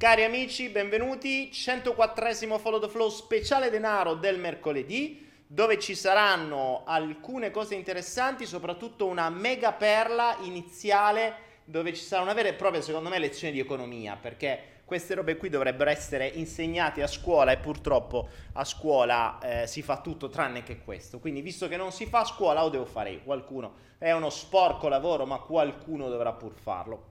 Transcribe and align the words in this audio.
Cari 0.00 0.24
amici, 0.24 0.70
benvenuti. 0.70 1.50
104esimo 1.52 2.58
Follow 2.58 2.80
the 2.80 2.88
Flow 2.88 3.10
speciale 3.10 3.68
denaro 3.68 4.14
del 4.14 4.38
mercoledì, 4.38 5.28
dove 5.46 5.78
ci 5.78 5.94
saranno 5.94 6.84
alcune 6.86 7.50
cose 7.50 7.74
interessanti, 7.74 8.46
soprattutto 8.46 9.04
una 9.04 9.28
mega 9.28 9.72
perla 9.72 10.38
iniziale, 10.40 11.34
dove 11.64 11.92
ci 11.92 12.02
sarà 12.02 12.22
una 12.22 12.32
vera 12.32 12.48
e 12.48 12.54
propria, 12.54 12.80
secondo 12.80 13.10
me, 13.10 13.18
lezione 13.18 13.52
di 13.52 13.60
economia, 13.60 14.16
perché 14.16 14.80
queste 14.86 15.12
robe 15.12 15.36
qui 15.36 15.50
dovrebbero 15.50 15.90
essere 15.90 16.28
insegnate 16.28 17.02
a 17.02 17.06
scuola 17.06 17.52
e 17.52 17.58
purtroppo 17.58 18.26
a 18.54 18.64
scuola 18.64 19.38
eh, 19.42 19.66
si 19.66 19.82
fa 19.82 20.00
tutto 20.00 20.30
tranne 20.30 20.62
che 20.62 20.78
questo. 20.78 21.18
Quindi, 21.18 21.42
visto 21.42 21.68
che 21.68 21.76
non 21.76 21.92
si 21.92 22.06
fa 22.06 22.20
a 22.20 22.24
scuola, 22.24 22.62
lo 22.62 22.70
devo 22.70 22.86
fare 22.86 23.10
io. 23.10 23.20
Qualcuno 23.22 23.74
è 23.98 24.12
uno 24.12 24.30
sporco 24.30 24.88
lavoro, 24.88 25.26
ma 25.26 25.40
qualcuno 25.40 26.08
dovrà 26.08 26.32
pur 26.32 26.54
farlo. 26.54 27.08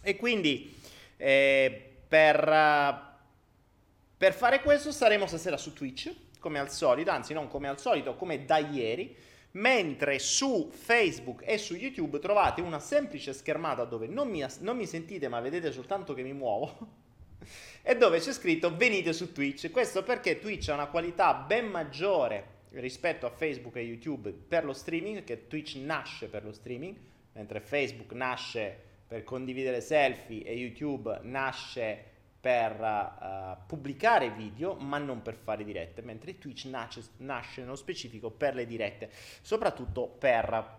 E 0.00 0.14
quindi 0.14 0.80
eh, 1.16 1.88
per, 2.14 2.48
eh, 2.48 2.96
per 4.16 4.34
fare 4.34 4.62
questo 4.62 4.92
saremo 4.92 5.26
stasera 5.26 5.56
su 5.56 5.72
Twitch, 5.72 6.14
come 6.38 6.60
al 6.60 6.70
solito, 6.70 7.10
anzi 7.10 7.32
non 7.32 7.48
come 7.48 7.66
al 7.66 7.80
solito, 7.80 8.14
come 8.14 8.44
da 8.44 8.58
ieri, 8.58 9.16
mentre 9.52 10.20
su 10.20 10.70
Facebook 10.70 11.42
e 11.44 11.58
su 11.58 11.74
YouTube 11.74 12.20
trovate 12.20 12.60
una 12.60 12.78
semplice 12.78 13.32
schermata 13.32 13.82
dove 13.82 14.06
non 14.06 14.28
mi, 14.28 14.44
non 14.60 14.76
mi 14.76 14.86
sentite 14.86 15.26
ma 15.26 15.40
vedete 15.40 15.72
soltanto 15.72 16.14
che 16.14 16.22
mi 16.22 16.32
muovo 16.32 16.76
e 17.82 17.96
dove 17.96 18.20
c'è 18.20 18.32
scritto 18.32 18.76
venite 18.76 19.12
su 19.12 19.32
Twitch. 19.32 19.72
Questo 19.72 20.04
perché 20.04 20.38
Twitch 20.38 20.68
ha 20.68 20.74
una 20.74 20.86
qualità 20.86 21.34
ben 21.34 21.66
maggiore 21.66 22.62
rispetto 22.70 23.26
a 23.26 23.30
Facebook 23.30 23.74
e 23.74 23.80
YouTube 23.80 24.30
per 24.30 24.64
lo 24.64 24.72
streaming, 24.72 25.24
che 25.24 25.48
Twitch 25.48 25.74
nasce 25.78 26.28
per 26.28 26.44
lo 26.44 26.52
streaming, 26.52 26.96
mentre 27.32 27.58
Facebook 27.58 28.12
nasce 28.12 28.83
per 29.06 29.24
condividere 29.24 29.80
selfie 29.80 30.44
e 30.44 30.54
YouTube 30.54 31.20
nasce 31.22 32.12
per 32.44 32.78
uh, 32.78 33.66
pubblicare 33.66 34.30
video, 34.30 34.74
ma 34.74 34.98
non 34.98 35.22
per 35.22 35.34
fare 35.34 35.64
dirette, 35.64 36.02
mentre 36.02 36.36
Twitch 36.36 36.66
nasce, 36.66 37.02
nasce 37.18 37.62
nello 37.62 37.74
specifico 37.74 38.30
per 38.30 38.54
le 38.54 38.66
dirette, 38.66 39.08
soprattutto 39.40 40.06
per, 40.06 40.78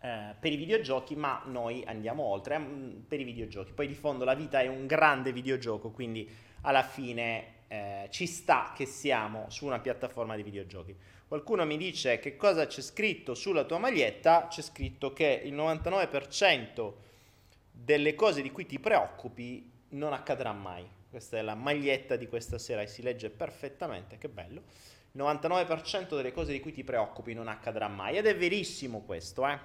eh, 0.00 0.36
per 0.38 0.52
i 0.52 0.56
videogiochi, 0.56 1.16
ma 1.16 1.42
noi 1.46 1.82
andiamo 1.84 2.22
oltre 2.22 2.58
mm, 2.58 3.00
per 3.08 3.18
i 3.18 3.24
videogiochi. 3.24 3.72
Poi 3.72 3.88
di 3.88 3.94
fondo 3.94 4.24
la 4.24 4.34
vita 4.34 4.60
è 4.60 4.68
un 4.68 4.86
grande 4.86 5.32
videogioco, 5.32 5.90
quindi 5.90 6.30
alla 6.60 6.84
fine 6.84 7.56
eh, 7.66 8.06
ci 8.10 8.26
sta 8.26 8.72
che 8.72 8.86
siamo 8.86 9.46
su 9.48 9.66
una 9.66 9.80
piattaforma 9.80 10.36
di 10.36 10.44
videogiochi. 10.44 10.96
Qualcuno 11.26 11.64
mi 11.64 11.76
dice 11.76 12.20
che 12.20 12.36
cosa 12.36 12.68
c'è 12.68 12.82
scritto 12.82 13.34
sulla 13.34 13.64
tua 13.64 13.78
maglietta, 13.78 14.46
c'è 14.48 14.62
scritto 14.62 15.12
che 15.12 15.42
il 15.44 15.54
99% 15.54 16.92
delle 17.88 18.14
cose 18.14 18.42
di 18.42 18.52
cui 18.52 18.66
ti 18.66 18.78
preoccupi 18.78 19.66
non 19.92 20.12
accadrà 20.12 20.52
mai. 20.52 20.86
Questa 21.08 21.38
è 21.38 21.40
la 21.40 21.54
maglietta 21.54 22.16
di 22.16 22.28
questa 22.28 22.58
sera 22.58 22.82
e 22.82 22.86
si 22.86 23.00
legge 23.00 23.30
perfettamente, 23.30 24.18
che 24.18 24.28
bello. 24.28 24.64
Il 25.12 25.22
99% 25.22 26.14
delle 26.14 26.30
cose 26.30 26.52
di 26.52 26.60
cui 26.60 26.72
ti 26.72 26.84
preoccupi 26.84 27.32
non 27.32 27.48
accadrà 27.48 27.88
mai 27.88 28.18
ed 28.18 28.26
è 28.26 28.36
verissimo 28.36 29.00
questo, 29.00 29.48
eh. 29.48 29.58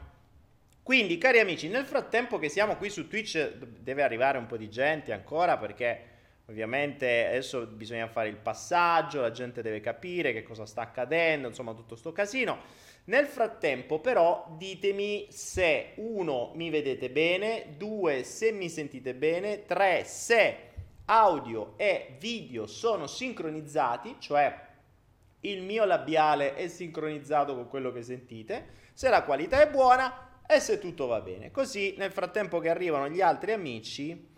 Quindi, 0.82 1.18
cari 1.18 1.40
amici, 1.40 1.68
nel 1.68 1.84
frattempo 1.84 2.40
che 2.40 2.48
siamo 2.48 2.78
qui 2.78 2.90
su 2.90 3.10
Twitch 3.10 3.56
deve 3.56 4.04
arrivare 4.04 4.38
un 4.38 4.46
po' 4.46 4.56
di 4.56 4.70
gente 4.70 5.12
ancora 5.12 5.58
perché 5.58 6.12
Ovviamente 6.48 7.26
adesso 7.26 7.66
bisogna 7.66 8.08
fare 8.08 8.28
il 8.28 8.36
passaggio, 8.36 9.22
la 9.22 9.32
gente 9.32 9.62
deve 9.62 9.80
capire 9.80 10.34
che 10.34 10.44
cosa 10.44 10.66
sta 10.66 10.82
accadendo, 10.82 11.48
insomma 11.48 11.74
tutto 11.74 11.96
sto 11.96 12.12
casino. 12.12 12.60
Nel 13.06 13.26
frattempo 13.26 14.00
però 14.00 14.48
ditemi 14.58 15.28
se 15.30 15.92
uno 15.96 16.52
mi 16.56 16.70
vedete 16.70 17.10
bene, 17.10 17.76
due 17.78 18.24
se 18.24 18.52
mi 18.54 18.70
sentite 18.70 19.14
bene, 19.14 19.66
tre 19.66 20.06
se 20.06 20.72
audio 21.06 21.74
e 21.76 22.16
video 22.18 22.66
sono 22.66 23.08
sincronizzati, 23.08 24.16
cioè 24.20 24.58
il 25.42 25.62
mio 25.64 25.84
labiale 25.84 26.56
è 26.56 26.70
sincronizzato 26.70 27.54
con 27.56 27.68
quello 27.68 27.92
che 27.92 28.02
sentite, 28.02 28.68
se 28.94 29.10
la 29.10 29.24
qualità 29.24 29.62
è 29.62 29.70
buona 29.70 30.42
e 30.48 30.62
se 30.62 30.80
tutto 30.80 31.06
va 31.06 31.20
bene. 31.20 31.52
Così 31.52 31.96
nel 31.98 32.12
frattempo 32.12 32.60
che 32.60 32.70
arrivano 32.70 33.10
gli 33.10 33.20
altri 33.20 33.52
amici, 33.52 34.30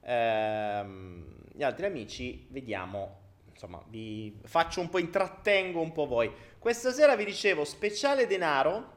ehm, 0.00 1.36
gli 1.54 1.62
altri 1.62 1.86
amici, 1.86 2.46
vediamo, 2.50 3.22
insomma, 3.54 3.82
vi 3.88 4.36
faccio 4.44 4.80
un 4.80 4.88
po', 4.90 4.98
intrattengo 4.98 5.80
un 5.80 5.92
po' 5.92 6.06
voi. 6.06 6.30
Questa 6.58 6.92
sera 6.92 7.16
vi 7.16 7.24
dicevo 7.24 7.64
speciale 7.64 8.26
denaro. 8.26 8.92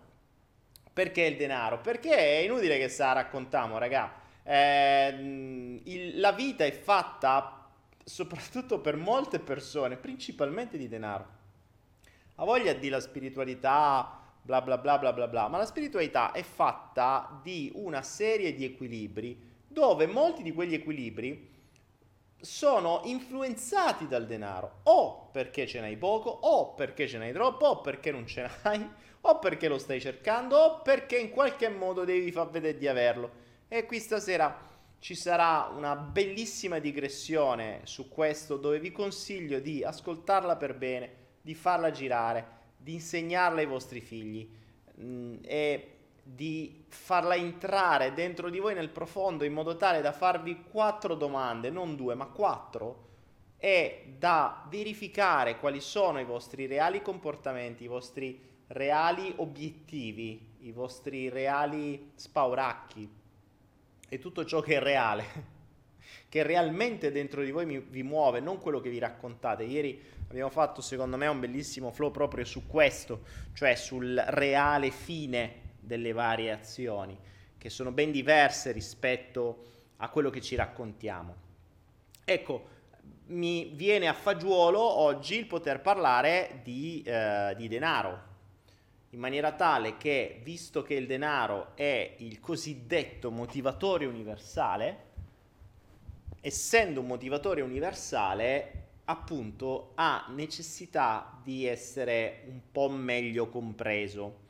Perché 0.91 1.21
il 1.21 1.37
denaro? 1.37 1.79
Perché 1.79 2.15
è 2.15 2.39
inutile 2.39 2.79
che 2.79 2.89
se 2.89 3.03
la 3.03 3.13
raccontiamo, 3.13 3.77
raga. 3.77 4.13
Eh, 4.41 5.79
il, 5.83 6.19
la 6.19 6.31
vita 6.31 6.65
è 6.65 6.71
fatta 6.71 7.69
soprattutto 8.03 8.79
per 8.79 8.95
molte 8.95 9.39
persone, 9.39 9.95
principalmente 9.95 10.77
di 10.77 10.87
denaro. 10.87 11.35
Ha 12.35 12.43
voglia 12.43 12.73
di 12.73 12.89
la 12.89 12.99
spiritualità, 12.99 14.21
bla 14.41 14.61
bla 14.61 14.77
bla 14.79 14.97
bla 14.97 15.13
bla 15.13 15.27
bla, 15.27 15.47
ma 15.47 15.57
la 15.57 15.65
spiritualità 15.65 16.31
è 16.31 16.41
fatta 16.41 17.39
di 17.43 17.71
una 17.75 18.01
serie 18.01 18.55
di 18.55 18.65
equilibri 18.65 19.45
dove 19.67 20.07
molti 20.07 20.41
di 20.41 20.53
quegli 20.53 20.73
equilibri 20.73 21.55
sono 22.39 23.01
influenzati 23.05 24.07
dal 24.07 24.25
denaro, 24.25 24.79
o 24.83 25.29
perché 25.31 25.65
ce 25.65 25.79
n'hai 25.79 25.97
poco, 25.97 26.29
o 26.29 26.73
perché 26.73 27.07
ce 27.07 27.17
n'hai 27.17 27.33
troppo, 27.33 27.65
o 27.65 27.81
perché 27.81 28.11
non 28.11 28.27
ce 28.27 28.49
n'hai, 28.63 28.89
o 29.21 29.39
perché 29.39 29.67
lo 29.67 29.77
stai 29.77 29.99
cercando, 29.99 30.57
o 30.57 30.81
perché 30.81 31.17
in 31.17 31.31
qualche 31.31 31.69
modo 31.69 32.05
devi 32.05 32.31
far 32.31 32.49
vedere 32.49 32.77
di 32.77 32.87
averlo. 32.87 33.45
E 33.67 33.85
qui 33.85 33.99
stasera 33.99 34.65
ci 34.99 35.15
sarà 35.15 35.71
una 35.75 35.95
bellissima 35.95 36.79
digressione 36.79 37.81
su 37.83 38.09
questo 38.09 38.57
dove 38.57 38.79
vi 38.79 38.91
consiglio 38.91 39.59
di 39.59 39.83
ascoltarla 39.83 40.55
per 40.55 40.75
bene, 40.75 41.13
di 41.41 41.53
farla 41.53 41.91
girare, 41.91 42.55
di 42.77 42.93
insegnarla 42.93 43.59
ai 43.59 43.65
vostri 43.65 44.01
figli 44.01 44.49
mm, 44.99 45.37
e 45.43 45.96
di 46.33 46.83
farla 46.89 47.35
entrare 47.35 48.13
dentro 48.13 48.49
di 48.49 48.59
voi 48.59 48.73
nel 48.73 48.89
profondo 48.89 49.45
in 49.45 49.53
modo 49.53 49.77
tale 49.77 50.01
da 50.01 50.11
farvi 50.11 50.63
quattro 50.69 51.15
domande, 51.15 51.69
non 51.69 51.95
due, 51.95 52.15
ma 52.15 52.25
quattro, 52.25 53.05
e 53.57 54.15
da 54.17 54.65
verificare 54.69 55.57
quali 55.57 55.79
sono 55.79 56.19
i 56.19 56.25
vostri 56.25 56.67
reali 56.67 57.01
comportamenti, 57.01 57.85
i 57.85 57.87
vostri 57.87 58.39
reali 58.67 59.33
obiettivi, 59.37 60.55
i 60.59 60.71
vostri 60.71 61.29
reali 61.29 62.11
spauracchi 62.15 63.09
e 64.09 64.19
tutto 64.19 64.45
ciò 64.45 64.59
che 64.59 64.75
è 64.75 64.79
reale, 64.79 65.25
che 66.29 66.43
realmente 66.43 67.11
dentro 67.11 67.41
di 67.41 67.51
voi 67.51 67.65
mi, 67.65 67.79
vi 67.79 68.03
muove, 68.03 68.41
non 68.41 68.59
quello 68.59 68.81
che 68.81 68.89
vi 68.89 68.99
raccontate. 68.99 69.63
Ieri 69.63 69.99
abbiamo 70.27 70.49
fatto 70.49 70.81
secondo 70.81 71.15
me 71.15 71.27
un 71.27 71.39
bellissimo 71.39 71.91
flow 71.91 72.11
proprio 72.11 72.43
su 72.43 72.67
questo, 72.67 73.21
cioè 73.53 73.75
sul 73.75 74.21
reale 74.27 74.91
fine 74.91 75.65
delle 75.87 76.11
varie 76.11 76.51
azioni, 76.51 77.17
che 77.57 77.69
sono 77.71 77.91
ben 77.91 78.11
diverse 78.11 78.71
rispetto 78.71 79.63
a 79.97 80.09
quello 80.09 80.29
che 80.29 80.41
ci 80.41 80.55
raccontiamo. 80.55 81.35
Ecco, 82.23 82.75
mi 83.27 83.71
viene 83.73 84.07
a 84.07 84.13
fagiolo 84.13 84.79
oggi 84.79 85.37
il 85.37 85.47
poter 85.47 85.81
parlare 85.81 86.59
di, 86.63 87.01
eh, 87.03 87.55
di 87.57 87.67
denaro, 87.67 88.25
in 89.11 89.19
maniera 89.19 89.53
tale 89.53 89.97
che, 89.97 90.39
visto 90.43 90.83
che 90.83 90.93
il 90.93 91.07
denaro 91.07 91.71
è 91.75 92.15
il 92.17 92.39
cosiddetto 92.39 93.31
motivatore 93.31 94.05
universale, 94.05 95.05
essendo 96.41 96.99
un 96.99 97.07
motivatore 97.07 97.61
universale, 97.61 98.85
appunto 99.05 99.91
ha 99.95 100.25
necessità 100.29 101.39
di 101.43 101.65
essere 101.65 102.43
un 102.47 102.59
po' 102.71 102.89
meglio 102.89 103.47
compreso. 103.47 104.45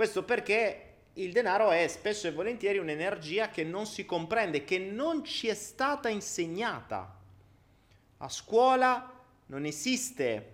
Questo 0.00 0.24
perché 0.24 0.92
il 1.12 1.30
denaro 1.30 1.70
è 1.70 1.86
spesso 1.86 2.26
e 2.26 2.32
volentieri 2.32 2.78
un'energia 2.78 3.50
che 3.50 3.64
non 3.64 3.84
si 3.84 4.06
comprende, 4.06 4.64
che 4.64 4.78
non 4.78 5.22
ci 5.26 5.46
è 5.46 5.52
stata 5.52 6.08
insegnata. 6.08 7.18
A 8.16 8.28
scuola 8.30 9.12
non 9.44 9.66
esiste, 9.66 10.52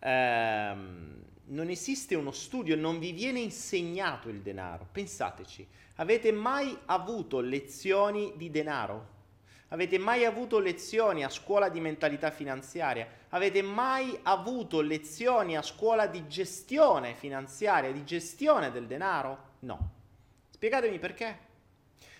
ehm, 0.00 1.22
non 1.44 1.68
esiste 1.68 2.16
uno 2.16 2.32
studio, 2.32 2.74
non 2.74 2.98
vi 2.98 3.12
viene 3.12 3.38
insegnato 3.38 4.28
il 4.28 4.40
denaro. 4.40 4.88
Pensateci, 4.90 5.64
avete 5.98 6.32
mai 6.32 6.76
avuto 6.86 7.38
lezioni 7.38 8.32
di 8.34 8.50
denaro? 8.50 9.14
Avete 9.68 9.98
mai 9.98 10.24
avuto 10.24 10.58
lezioni 10.58 11.22
a 11.22 11.28
scuola 11.28 11.68
di 11.68 11.78
mentalità 11.78 12.32
finanziaria? 12.32 13.06
Avete 13.36 13.60
mai 13.60 14.18
avuto 14.22 14.80
lezioni 14.80 15.58
a 15.58 15.62
scuola 15.62 16.06
di 16.06 16.26
gestione 16.26 17.12
finanziaria, 17.12 17.92
di 17.92 18.02
gestione 18.02 18.70
del 18.70 18.86
denaro? 18.86 19.56
No. 19.58 19.90
Spiegatemi 20.48 20.98
perché. 20.98 21.38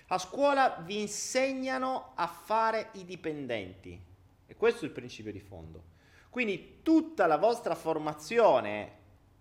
A 0.09 0.19
scuola 0.19 0.83
vi 0.85 1.01
insegnano 1.01 2.13
a 2.17 2.27
fare 2.27 2.91
i 2.93 3.07
dipendenti. 3.07 3.99
E 4.47 4.57
questo 4.57 4.85
è 4.85 4.89
il 4.89 4.93
principio 4.93 5.33
di 5.33 5.41
fondo. 5.41 5.85
Quindi 6.29 6.81
tutta 6.83 7.27
la 7.27 7.39
vostra 7.39 7.75
formazione 7.75 8.93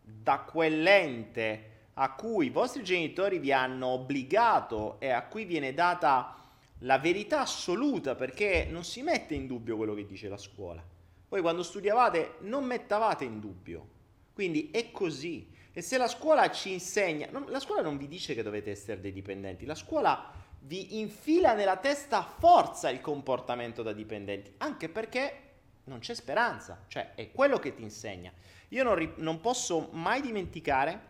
da 0.01 0.39
quell'ente 0.39 1.71
a 1.95 2.13
cui 2.13 2.45
i 2.45 2.51
vostri 2.51 2.85
genitori 2.85 3.37
vi 3.37 3.51
hanno 3.51 3.87
obbligato 3.87 4.97
e 5.01 5.09
a 5.09 5.23
cui 5.23 5.43
viene 5.43 5.73
data 5.73 6.37
la 6.79 6.99
verità 6.99 7.41
assoluta 7.41 8.15
perché 8.15 8.65
non 8.71 8.85
si 8.85 9.01
mette 9.01 9.35
in 9.35 9.45
dubbio 9.45 9.75
quello 9.75 9.93
che 9.93 10.05
dice 10.05 10.29
la 10.29 10.37
scuola. 10.37 10.93
Voi 11.35 11.43
quando 11.43 11.63
studiavate 11.63 12.35
non 12.43 12.63
mettavate 12.63 13.25
in 13.25 13.41
dubbio. 13.41 13.87
Quindi 14.31 14.71
è 14.71 14.89
così. 14.91 15.51
E 15.73 15.81
se 15.81 15.97
la 15.97 16.07
scuola 16.07 16.49
ci 16.49 16.71
insegna, 16.71 17.27
non, 17.29 17.43
la 17.49 17.59
scuola 17.59 17.81
non 17.81 17.97
vi 17.97 18.07
dice 18.07 18.33
che 18.33 18.41
dovete 18.41 18.71
essere 18.71 19.01
dei 19.01 19.11
dipendenti, 19.11 19.65
la 19.65 19.75
scuola 19.75 20.31
vi 20.61 20.97
infila 21.01 21.53
nella 21.53 21.75
testa 21.75 22.19
a 22.19 22.23
forza 22.23 22.89
il 22.89 23.01
comportamento 23.01 23.83
da 23.83 23.91
dipendenti, 23.91 24.53
anche 24.59 24.87
perché 24.87 25.41
non 25.85 25.99
c'è 25.99 26.13
speranza, 26.13 26.85
cioè 26.87 27.15
è 27.15 27.29
quello 27.33 27.59
che 27.59 27.75
ti 27.75 27.81
insegna. 27.81 28.31
Io 28.69 28.83
non, 28.83 29.13
non 29.17 29.41
posso 29.41 29.89
mai 29.91 30.21
dimenticare 30.21 31.01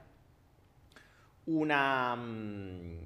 una, 1.44 2.15
mm, 2.15 2.98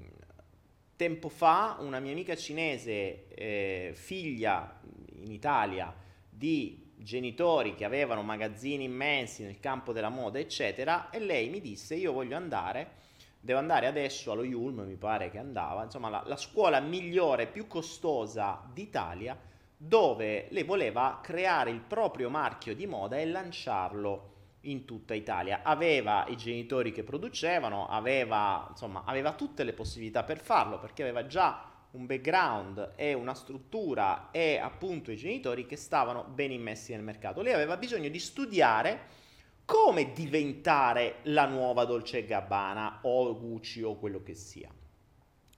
tempo 0.96 1.28
fa 1.28 1.76
una 1.82 2.00
mia 2.00 2.14
amica 2.14 2.38
cinese, 2.38 3.28
eh, 3.28 3.92
figlia 3.94 4.80
in 5.16 5.32
Italia 5.32 5.94
di 6.30 6.88
genitori 7.02 7.76
che 7.76 7.86
avevano 7.86 8.22
magazzini 8.22 8.84
immensi 8.84 9.44
nel 9.44 9.60
campo 9.60 9.94
della 9.94 10.10
moda, 10.10 10.40
eccetera, 10.40 11.10
e 11.10 11.20
lei 11.20 11.50
mi 11.50 11.62
disse 11.62 11.96
io 11.96 12.12
voglio 12.12 12.36
andare, 12.36 12.92
devo 13.40 13.60
andare 13.60 13.88
adesso 13.88 14.32
allo 14.32 14.44
Yulm, 14.44 14.82
mi 14.82 14.96
pare 14.96 15.30
che 15.30 15.38
andava, 15.38 15.84
insomma 15.84 16.10
la, 16.10 16.24
la 16.26 16.38
scuola 16.38 16.80
migliore, 16.80 17.48
più 17.48 17.68
costosa 17.68 18.62
d'Italia, 18.74 19.38
dove 19.76 20.48
lei 20.50 20.64
voleva 20.64 21.20
creare 21.24 21.72
il 21.72 21.80
proprio 21.80 22.30
marchio 22.30 22.76
di 22.76 22.86
moda 22.86 23.18
e 23.18 23.26
lanciarlo 23.26 24.34
in 24.62 24.84
tutta 24.84 25.14
Italia. 25.14 25.62
Aveva 25.64 26.26
i 26.28 26.36
genitori 26.36 26.92
che 26.92 27.04
producevano, 27.04 27.88
aveva, 27.88 28.68
insomma, 28.70 29.04
aveva 29.06 29.32
tutte 29.34 29.64
le 29.64 29.72
possibilità 29.72 30.24
per 30.24 30.40
farlo 30.40 30.80
perché 30.80 31.04
aveva 31.04 31.26
già 31.26 31.69
un 31.92 32.06
background 32.06 32.94
e 32.96 33.14
una 33.14 33.34
struttura 33.34 34.30
e 34.32 34.58
appunto 34.58 35.12
i 35.12 35.18
genitori 35.18 35.66
che 35.66 35.76
stavano 35.76 36.24
ben 36.24 36.52
immessi 36.52 36.92
nel 36.92 37.02
mercato. 37.02 37.42
Lei 37.42 37.54
aveva 37.54 37.78
bisogno 37.78 38.10
di 38.10 38.20
studiare 38.20 39.18
come 39.66 40.14
diventare 40.14 41.18
la 41.24 41.46
nuova 41.46 41.86
Dolce 41.86 42.26
Gabbana 42.26 43.00
o 43.04 43.38
Gucci 43.38 43.82
o 43.84 43.96
quello 43.96 44.22
che 44.22 44.36
sia. 44.36 44.70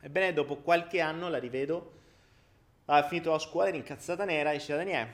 Ebbene, 0.02 0.34
dopo 0.34 0.58
qualche 0.58 1.00
anno 1.00 1.30
la 1.30 1.38
rivedo, 1.38 2.00
ha 2.86 3.04
finito 3.04 3.32
la 3.32 3.40
scuola, 3.40 3.68
era 3.68 3.78
incazzata 3.78 4.26
nera 4.26 4.52
e 4.52 4.58
diceva 4.58 4.80
Daniele, 4.80 5.14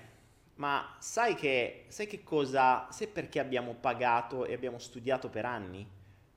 ma 0.56 0.96
sai 1.00 1.36
che, 1.36 1.86
sai 1.90 2.08
che 2.08 2.24
cosa? 2.24 2.88
Sai 2.90 3.08
perché 3.08 3.40
abbiamo 3.40 3.76
pagato 3.76 4.46
e 4.46 4.54
abbiamo 4.54 4.80
studiato 4.80 5.30
per 5.30 5.46
anni? 5.46 5.88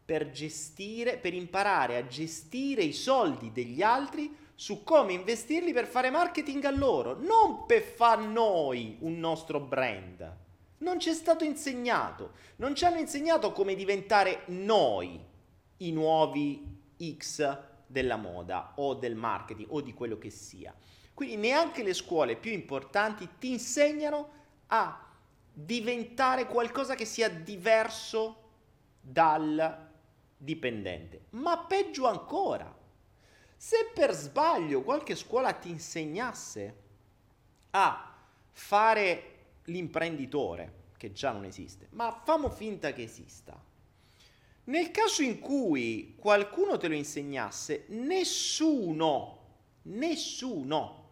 Per 0.04 0.30
gestire, 0.30 1.16
per 1.16 1.32
imparare 1.32 1.96
a 1.96 2.06
gestire 2.06 2.82
i 2.82 2.92
soldi 2.92 3.52
degli 3.52 3.80
altri 3.80 4.39
su 4.60 4.84
come 4.84 5.14
investirli 5.14 5.72
per 5.72 5.86
fare 5.86 6.10
marketing 6.10 6.62
a 6.64 6.70
loro, 6.70 7.18
non 7.18 7.64
per 7.64 7.80
far 7.80 8.18
noi 8.18 8.98
un 9.00 9.18
nostro 9.18 9.58
brand. 9.58 10.36
Non 10.80 11.00
ci 11.00 11.08
è 11.08 11.14
stato 11.14 11.44
insegnato, 11.44 12.32
non 12.56 12.74
ci 12.74 12.84
hanno 12.84 12.98
insegnato 12.98 13.52
come 13.52 13.74
diventare 13.74 14.42
noi 14.48 15.18
i 15.78 15.92
nuovi 15.92 16.78
X 17.16 17.58
della 17.86 18.16
moda 18.16 18.74
o 18.76 18.92
del 18.92 19.14
marketing 19.14 19.68
o 19.70 19.80
di 19.80 19.94
quello 19.94 20.18
che 20.18 20.28
sia. 20.28 20.74
Quindi 21.14 21.36
neanche 21.36 21.82
le 21.82 21.94
scuole 21.94 22.36
più 22.36 22.52
importanti 22.52 23.26
ti 23.38 23.52
insegnano 23.52 24.28
a 24.66 25.08
diventare 25.50 26.44
qualcosa 26.44 26.94
che 26.94 27.06
sia 27.06 27.30
diverso 27.30 28.50
dal 29.00 29.88
dipendente. 30.36 31.28
Ma 31.30 31.56
peggio 31.60 32.06
ancora, 32.06 32.76
se 33.62 33.90
per 33.92 34.14
sbaglio 34.14 34.80
qualche 34.80 35.14
scuola 35.14 35.52
ti 35.52 35.68
insegnasse 35.68 36.74
a 37.72 38.16
fare 38.52 39.34
l'imprenditore, 39.64 40.92
che 40.96 41.12
già 41.12 41.30
non 41.32 41.44
esiste, 41.44 41.88
ma 41.90 42.10
famo 42.24 42.48
finta 42.48 42.94
che 42.94 43.02
esista. 43.02 43.62
Nel 44.64 44.90
caso 44.90 45.20
in 45.20 45.40
cui 45.40 46.14
qualcuno 46.16 46.78
te 46.78 46.88
lo 46.88 46.94
insegnasse, 46.94 47.84
nessuno, 47.88 49.40
nessuno 49.82 51.08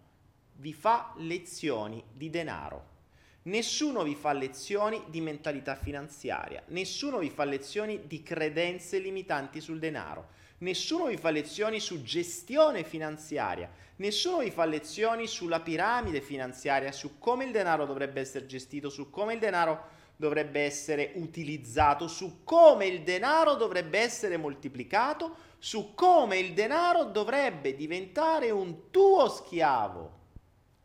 vi 0.54 0.72
fa 0.72 1.12
lezioni 1.18 2.02
di 2.10 2.30
denaro. 2.30 2.96
Nessuno 3.42 4.02
vi 4.04 4.14
fa 4.14 4.32
lezioni 4.32 5.04
di 5.08 5.20
mentalità 5.20 5.74
finanziaria, 5.74 6.62
nessuno 6.68 7.18
vi 7.18 7.28
fa 7.28 7.44
lezioni 7.44 8.06
di 8.06 8.22
credenze 8.22 8.98
limitanti 8.98 9.60
sul 9.60 9.78
denaro, 9.78 10.36
nessuno 10.58 11.06
vi 11.06 11.16
fa 11.16 11.30
lezioni 11.30 11.80
su 11.80 12.02
gestione 12.02 12.84
finanziaria, 12.84 13.70
nessuno 13.96 14.38
vi 14.38 14.50
fa 14.50 14.64
lezioni 14.64 15.26
sulla 15.26 15.60
piramide 15.60 16.20
finanziaria, 16.20 16.92
su 16.92 17.18
come 17.18 17.44
il 17.44 17.52
denaro 17.52 17.86
dovrebbe 17.86 18.20
essere 18.20 18.46
gestito, 18.46 18.90
su 18.90 19.10
come 19.10 19.34
il 19.34 19.38
denaro 19.38 19.96
dovrebbe 20.16 20.62
essere 20.62 21.12
utilizzato, 21.14 22.08
su 22.08 22.42
come 22.42 22.86
il 22.86 23.02
denaro 23.02 23.54
dovrebbe 23.54 24.00
essere 24.00 24.36
moltiplicato, 24.36 25.46
su 25.58 25.94
come 25.94 26.38
il 26.38 26.54
denaro 26.54 27.04
dovrebbe 27.04 27.74
diventare 27.74 28.50
un 28.50 28.90
tuo 28.90 29.28
schiavo 29.28 30.16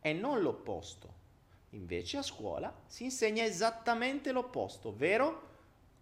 e 0.02 0.14
non 0.14 0.42
l'opposto. 0.42 1.22
Invece 1.72 2.18
a 2.18 2.22
scuola 2.22 2.72
si 2.86 3.06
insegna 3.06 3.44
esattamente 3.44 4.32
l'opposto, 4.32 4.90
ovvero 4.90 5.50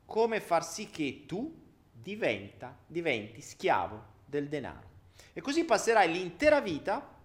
come 0.05 0.41
far 0.41 0.65
sì 0.65 0.89
che 0.89 1.23
tu 1.25 1.60
diventa, 2.01 2.77
diventi 2.85 3.41
schiavo 3.41 4.03
del 4.25 4.47
denaro. 4.47 4.89
E 5.33 5.41
così 5.41 5.63
passerai 5.63 6.11
l'intera 6.11 6.59
vita 6.61 7.17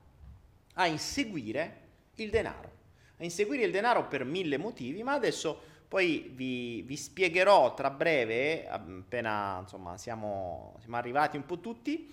a 0.74 0.86
inseguire 0.86 1.80
il 2.16 2.30
denaro. 2.30 2.74
A 3.18 3.24
inseguire 3.24 3.64
il 3.64 3.72
denaro 3.72 4.06
per 4.06 4.24
mille 4.24 4.58
motivi, 4.58 5.02
ma 5.02 5.12
adesso 5.12 5.74
poi 5.88 6.32
vi, 6.34 6.82
vi 6.82 6.96
spiegherò 6.96 7.74
tra 7.74 7.90
breve, 7.90 8.68
appena 8.68 9.60
insomma 9.60 9.96
siamo, 9.96 10.76
siamo 10.80 10.96
arrivati 10.96 11.36
un 11.36 11.46
po' 11.46 11.60
tutti, 11.60 12.12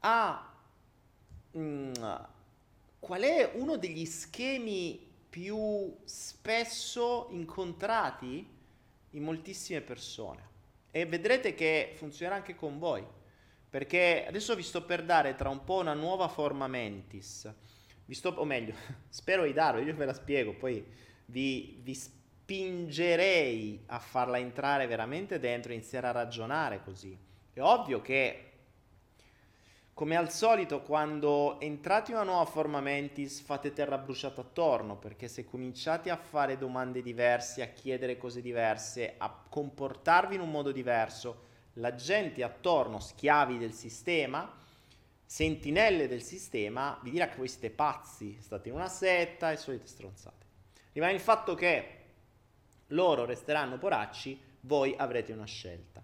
a 0.00 0.52
mh, 1.50 1.58
mm, 1.58 1.92
qual 3.00 3.22
è 3.22 3.52
uno 3.54 3.76
degli 3.76 4.06
schemi 4.06 5.12
più 5.28 5.94
spesso 6.04 7.28
incontrati 7.30 8.48
in 9.10 9.22
moltissime 9.22 9.80
persone. 9.80 10.52
E 10.96 11.06
vedrete 11.06 11.56
che 11.56 11.90
funzionerà 11.96 12.36
anche 12.36 12.54
con 12.54 12.78
voi. 12.78 13.04
Perché 13.68 14.26
adesso 14.28 14.54
vi 14.54 14.62
sto 14.62 14.84
per 14.84 15.02
dare 15.02 15.34
tra 15.34 15.48
un 15.48 15.64
po' 15.64 15.80
una 15.80 15.92
nuova 15.92 16.28
forma 16.28 16.68
mentis. 16.68 17.52
Vi 18.04 18.14
sto, 18.14 18.28
o 18.28 18.44
meglio, 18.44 18.74
spero 19.10 19.42
di 19.42 19.52
darlo, 19.52 19.80
io 19.80 19.92
ve 19.96 20.04
la 20.04 20.14
spiego, 20.14 20.54
poi 20.54 20.86
vi, 21.24 21.80
vi 21.82 21.94
spingerei 21.94 23.82
a 23.86 23.98
farla 23.98 24.38
entrare 24.38 24.86
veramente 24.86 25.40
dentro 25.40 25.72
e 25.72 25.74
iniziare 25.74 26.06
a 26.06 26.12
ragionare 26.12 26.80
così. 26.84 27.18
È 27.52 27.60
ovvio 27.60 28.00
che 28.00 28.52
come 29.94 30.16
al 30.16 30.32
solito, 30.32 30.82
quando 30.82 31.60
entrate 31.60 32.10
in 32.10 32.16
una 32.16 32.26
nuova 32.26 32.44
forma 32.46 32.80
mentis, 32.80 33.40
fate 33.40 33.72
terra 33.72 33.96
bruciata 33.96 34.40
attorno, 34.40 34.96
perché 34.96 35.28
se 35.28 35.44
cominciate 35.44 36.10
a 36.10 36.16
fare 36.16 36.58
domande 36.58 37.00
diverse, 37.00 37.62
a 37.62 37.68
chiedere 37.68 38.16
cose 38.16 38.42
diverse, 38.42 39.14
a 39.16 39.32
comportarvi 39.48 40.34
in 40.34 40.40
un 40.40 40.50
modo 40.50 40.72
diverso, 40.72 41.42
la 41.74 41.94
gente 41.94 42.42
attorno, 42.42 42.98
schiavi 42.98 43.56
del 43.56 43.72
sistema, 43.72 44.52
sentinelle 45.24 46.08
del 46.08 46.22
sistema, 46.22 46.98
vi 47.00 47.10
dirà 47.10 47.28
che 47.28 47.36
voi 47.36 47.48
siete 47.48 47.70
pazzi, 47.70 48.36
state 48.40 48.70
in 48.70 48.74
una 48.74 48.88
setta 48.88 49.52
e 49.52 49.56
solite 49.56 49.86
stronzate. 49.86 50.44
Rimane 50.92 51.12
il 51.12 51.20
fatto 51.20 51.54
che 51.54 51.98
loro 52.88 53.24
resteranno 53.24 53.78
poracci, 53.78 54.40
voi 54.62 54.94
avrete 54.96 55.32
una 55.32 55.46
scelta. 55.46 56.02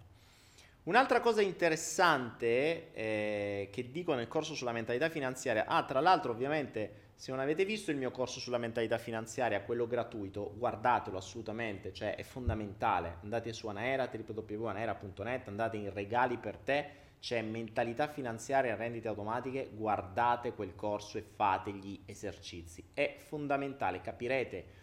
Un'altra 0.91 1.21
cosa 1.21 1.41
interessante 1.41 2.91
eh, 2.91 3.69
che 3.71 3.91
dico 3.91 4.13
nel 4.13 4.27
corso 4.27 4.55
sulla 4.55 4.73
mentalità 4.73 5.07
finanziaria, 5.07 5.65
ah 5.65 5.85
tra 5.85 6.01
l'altro 6.01 6.33
ovviamente 6.33 7.11
se 7.15 7.31
non 7.31 7.39
avete 7.39 7.63
visto 7.63 7.91
il 7.91 7.97
mio 7.97 8.11
corso 8.11 8.41
sulla 8.41 8.57
mentalità 8.57 8.97
finanziaria, 8.97 9.61
quello 9.61 9.87
gratuito, 9.87 10.53
guardatelo 10.57 11.15
assolutamente, 11.15 11.93
cioè 11.93 12.15
è 12.15 12.23
fondamentale, 12.23 13.19
andate 13.23 13.53
su 13.53 13.69
Anaera, 13.69 14.11
www.anaera.net, 14.11 15.47
andate 15.47 15.77
in 15.77 15.93
regali 15.93 16.35
per 16.35 16.57
te, 16.57 16.89
c'è 17.21 17.41
mentalità 17.41 18.09
finanziaria 18.09 18.73
e 18.73 18.75
rendite 18.75 19.07
automatiche, 19.07 19.69
guardate 19.71 20.51
quel 20.51 20.75
corso 20.75 21.17
e 21.17 21.21
fate 21.21 21.71
gli 21.71 22.01
esercizi, 22.05 22.83
è 22.93 23.15
fondamentale, 23.17 24.01
capirete 24.01 24.80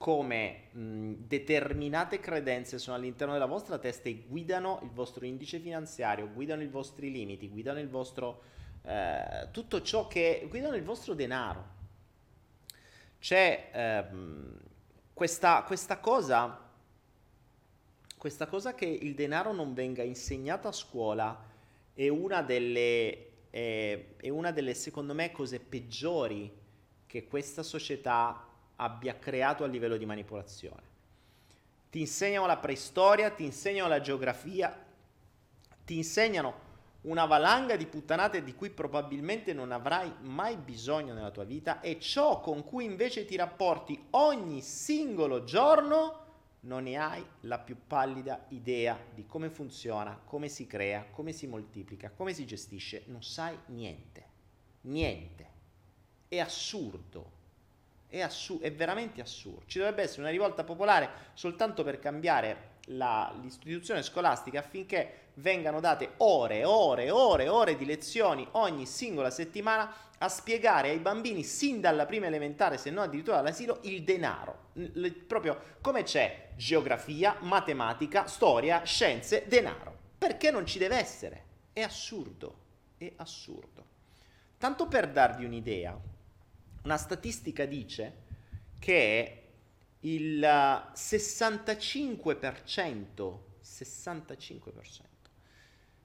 come 0.00 0.70
mh, 0.72 1.12
determinate 1.26 2.20
credenze 2.20 2.78
sono 2.78 2.96
all'interno 2.96 3.34
della 3.34 3.44
vostra 3.44 3.76
testa 3.76 4.08
e 4.08 4.24
guidano 4.26 4.80
il 4.82 4.88
vostro 4.88 5.26
indice 5.26 5.58
finanziario, 5.58 6.32
guidano 6.32 6.62
i 6.62 6.68
vostri 6.68 7.10
limiti, 7.10 7.50
guidano 7.50 7.80
il 7.80 7.88
vostro 7.90 8.44
eh, 8.82 9.48
tutto 9.50 9.82
ciò 9.82 10.06
che 10.06 10.46
guidano 10.48 10.74
il 10.74 10.84
vostro 10.84 11.12
denaro. 11.12 11.64
C'è 13.18 13.68
ehm, 13.74 14.58
questa, 15.12 15.64
questa 15.64 15.98
cosa 15.98 16.68
questa 18.16 18.46
cosa 18.46 18.74
che 18.74 18.86
il 18.86 19.14
denaro 19.14 19.52
non 19.52 19.74
venga 19.74 20.02
insegnato 20.02 20.66
a 20.66 20.72
scuola 20.72 21.44
è 21.92 22.08
una 22.08 22.40
delle, 22.40 23.48
è, 23.50 24.02
una 24.30 24.50
delle 24.50 24.72
secondo 24.72 25.12
me 25.12 25.30
cose 25.30 25.60
peggiori 25.60 26.50
che 27.06 27.26
questa 27.26 27.62
società 27.62 28.49
abbia 28.80 29.18
creato 29.18 29.62
a 29.62 29.66
livello 29.66 29.96
di 29.96 30.06
manipolazione. 30.06 30.88
Ti 31.90 32.00
insegnano 32.00 32.46
la 32.46 32.56
preistoria, 32.56 33.30
ti 33.30 33.44
insegnano 33.44 33.88
la 33.88 34.00
geografia, 34.00 34.76
ti 35.84 35.96
insegnano 35.96 36.68
una 37.02 37.24
valanga 37.24 37.76
di 37.76 37.86
puttanate 37.86 38.42
di 38.42 38.54
cui 38.54 38.70
probabilmente 38.70 39.52
non 39.52 39.72
avrai 39.72 40.12
mai 40.20 40.56
bisogno 40.56 41.14
nella 41.14 41.30
tua 41.30 41.44
vita 41.44 41.80
e 41.80 41.98
ciò 41.98 42.40
con 42.40 42.64
cui 42.64 42.84
invece 42.84 43.24
ti 43.24 43.36
rapporti 43.36 44.06
ogni 44.10 44.60
singolo 44.60 45.44
giorno 45.44 46.28
non 46.60 46.82
ne 46.82 46.96
hai 46.96 47.24
la 47.40 47.58
più 47.58 47.76
pallida 47.86 48.44
idea 48.48 48.98
di 49.14 49.24
come 49.26 49.48
funziona, 49.48 50.20
come 50.24 50.48
si 50.48 50.66
crea, 50.66 51.06
come 51.10 51.32
si 51.32 51.46
moltiplica, 51.46 52.10
come 52.10 52.34
si 52.34 52.44
gestisce, 52.44 53.04
non 53.06 53.22
sai 53.22 53.58
niente. 53.66 54.28
Niente. 54.82 55.48
È 56.28 56.38
assurdo 56.38 57.38
è, 58.10 58.20
assu- 58.20 58.60
è 58.60 58.72
veramente 58.72 59.20
assurdo. 59.20 59.62
Ci 59.66 59.78
dovrebbe 59.78 60.02
essere 60.02 60.22
una 60.22 60.30
rivolta 60.30 60.64
popolare 60.64 61.08
soltanto 61.32 61.82
per 61.82 61.98
cambiare 61.98 62.68
la, 62.86 63.32
l'istituzione 63.40 64.02
scolastica 64.02 64.58
affinché 64.58 65.28
vengano 65.34 65.80
date 65.80 66.14
ore, 66.18 66.64
ore, 66.64 67.10
ore, 67.10 67.48
ore 67.48 67.76
di 67.76 67.84
lezioni 67.86 68.46
ogni 68.52 68.84
singola 68.84 69.30
settimana 69.30 69.92
a 70.18 70.28
spiegare 70.28 70.90
ai 70.90 70.98
bambini 70.98 71.42
sin 71.42 71.80
dalla 71.80 72.04
prima 72.04 72.26
elementare, 72.26 72.76
se 72.76 72.90
non 72.90 73.04
addirittura 73.04 73.38
all'asilo, 73.38 73.78
il 73.82 74.02
denaro. 74.02 74.68
L- 74.74 75.08
proprio 75.08 75.78
come 75.80 76.02
c'è 76.02 76.50
geografia, 76.56 77.36
matematica, 77.40 78.26
storia, 78.26 78.82
scienze, 78.84 79.44
denaro. 79.46 79.96
Perché 80.18 80.50
non 80.50 80.66
ci 80.66 80.78
deve 80.78 80.96
essere? 80.98 81.44
È 81.72 81.80
assurdo, 81.80 82.58
è 82.98 83.10
assurdo. 83.16 83.86
Tanto 84.58 84.88
per 84.88 85.08
darvi 85.08 85.46
un'idea, 85.46 85.98
una 86.82 86.96
statistica 86.96 87.66
dice 87.66 88.28
che 88.78 89.34
il 90.00 90.40
65%, 90.40 93.38
65% 93.62 95.08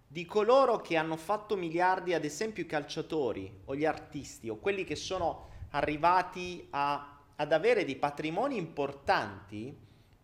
di 0.08 0.26
coloro 0.26 0.80
che 0.80 0.96
hanno 0.96 1.18
fatto 1.18 1.58
miliardi, 1.58 2.14
ad 2.14 2.24
esempio 2.24 2.64
i 2.64 2.68
calciatori 2.68 3.62
o 3.66 3.76
gli 3.76 3.84
artisti 3.84 4.50
o 4.50 4.58
quelli 4.58 4.84
che 4.84 4.96
sono 4.96 5.50
arrivati 5.72 6.68
a, 6.70 7.20
ad 7.36 7.52
avere 7.52 7.84
dei 7.84 7.98
patrimoni 7.98 8.56
importanti, 8.56 9.76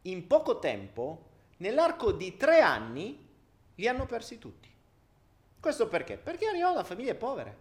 in 0.04 0.28
poco 0.28 0.60
tempo, 0.60 1.30
nell'arco 1.58 2.12
di 2.12 2.38
tre 2.38 2.62
anni, 2.62 3.28
li 3.76 3.88
hanno 3.88 4.06
persi 4.06 4.38
tutti. 4.38 4.70
Questo 5.60 5.88
perché? 5.88 6.18
Perché 6.18 6.48
arrivano 6.48 6.76
da 6.76 6.84
famiglie 6.84 7.16
povere. 7.16 7.61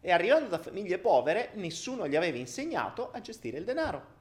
E 0.00 0.10
arrivando 0.12 0.48
da 0.48 0.58
famiglie 0.58 0.98
povere, 0.98 1.50
nessuno 1.54 2.08
gli 2.08 2.16
aveva 2.16 2.38
insegnato 2.38 3.10
a 3.10 3.20
gestire 3.20 3.58
il 3.58 3.64
denaro. 3.64 4.18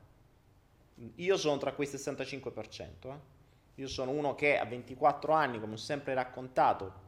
Io 1.15 1.38
sono 1.38 1.57
tra 1.57 1.74
quei 1.74 1.88
65%. 1.88 2.88
Eh. 3.03 3.38
Io 3.75 3.88
sono 3.88 4.12
uno 4.12 4.36
che 4.36 4.57
a 4.57 4.65
24 4.65 5.31
anni, 5.31 5.59
come 5.59 5.74
ho 5.74 5.77
sempre 5.77 6.13
raccontato, 6.13 7.07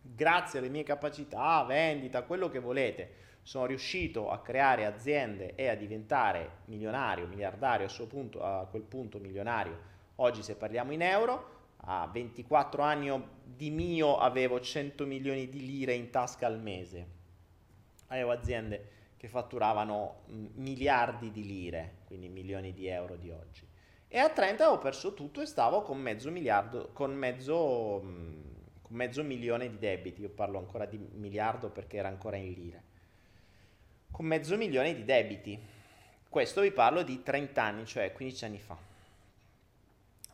grazie 0.00 0.58
alle 0.58 0.70
mie 0.70 0.84
capacità, 0.84 1.62
vendita, 1.64 2.22
quello 2.22 2.48
che 2.48 2.60
volete, 2.60 3.26
sono 3.42 3.66
riuscito 3.66 4.30
a 4.30 4.40
creare 4.40 4.86
aziende 4.86 5.54
e 5.54 5.68
a 5.68 5.74
diventare 5.74 6.60
milionario, 6.66 7.26
miliardario 7.26 7.86
a, 7.86 8.06
punto, 8.06 8.42
a 8.42 8.66
quel 8.66 8.82
punto 8.82 9.18
milionario, 9.18 9.78
oggi 10.16 10.42
se 10.42 10.54
parliamo 10.54 10.92
in 10.92 11.02
euro, 11.02 11.56
a 11.82 12.08
24 12.10 12.82
anni 12.82 13.22
di 13.42 13.70
mio 13.70 14.18
avevo 14.18 14.60
100 14.60 15.06
milioni 15.06 15.48
di 15.48 15.64
lire 15.64 15.92
in 15.92 16.10
tasca 16.10 16.46
al 16.46 16.60
mese, 16.60 17.16
avevo 18.08 18.32
aziende 18.32 18.96
che 19.16 19.28
fatturavano 19.28 20.22
miliardi 20.26 21.30
di 21.30 21.44
lire, 21.44 21.96
quindi 22.04 22.28
milioni 22.28 22.72
di 22.72 22.86
euro 22.86 23.16
di 23.16 23.30
oggi. 23.30 23.66
E 24.06 24.18
a 24.18 24.28
30 24.28 24.64
avevo 24.64 24.80
perso 24.80 25.14
tutto 25.14 25.40
e 25.40 25.46
stavo 25.46 25.82
con 25.82 25.98
mezzo 25.98 26.30
miliardo, 26.30 26.90
con 26.92 27.14
mezzo, 27.14 27.54
con 28.82 28.96
mezzo 28.96 29.22
milione 29.22 29.68
di 29.68 29.78
debiti. 29.78 30.22
Io 30.22 30.30
parlo 30.30 30.58
ancora 30.58 30.86
di 30.86 30.98
miliardo 30.98 31.70
perché 31.70 31.96
era 31.96 32.08
ancora 32.08 32.36
in 32.36 32.52
lire 32.52 32.88
con 34.10 34.26
mezzo 34.26 34.56
milione 34.56 34.94
di 34.94 35.04
debiti. 35.04 35.58
Questo 36.28 36.60
vi 36.60 36.72
parlo 36.72 37.02
di 37.02 37.22
30 37.22 37.62
anni, 37.62 37.86
cioè 37.86 38.12
15 38.12 38.44
anni 38.44 38.58
fa. 38.58 38.76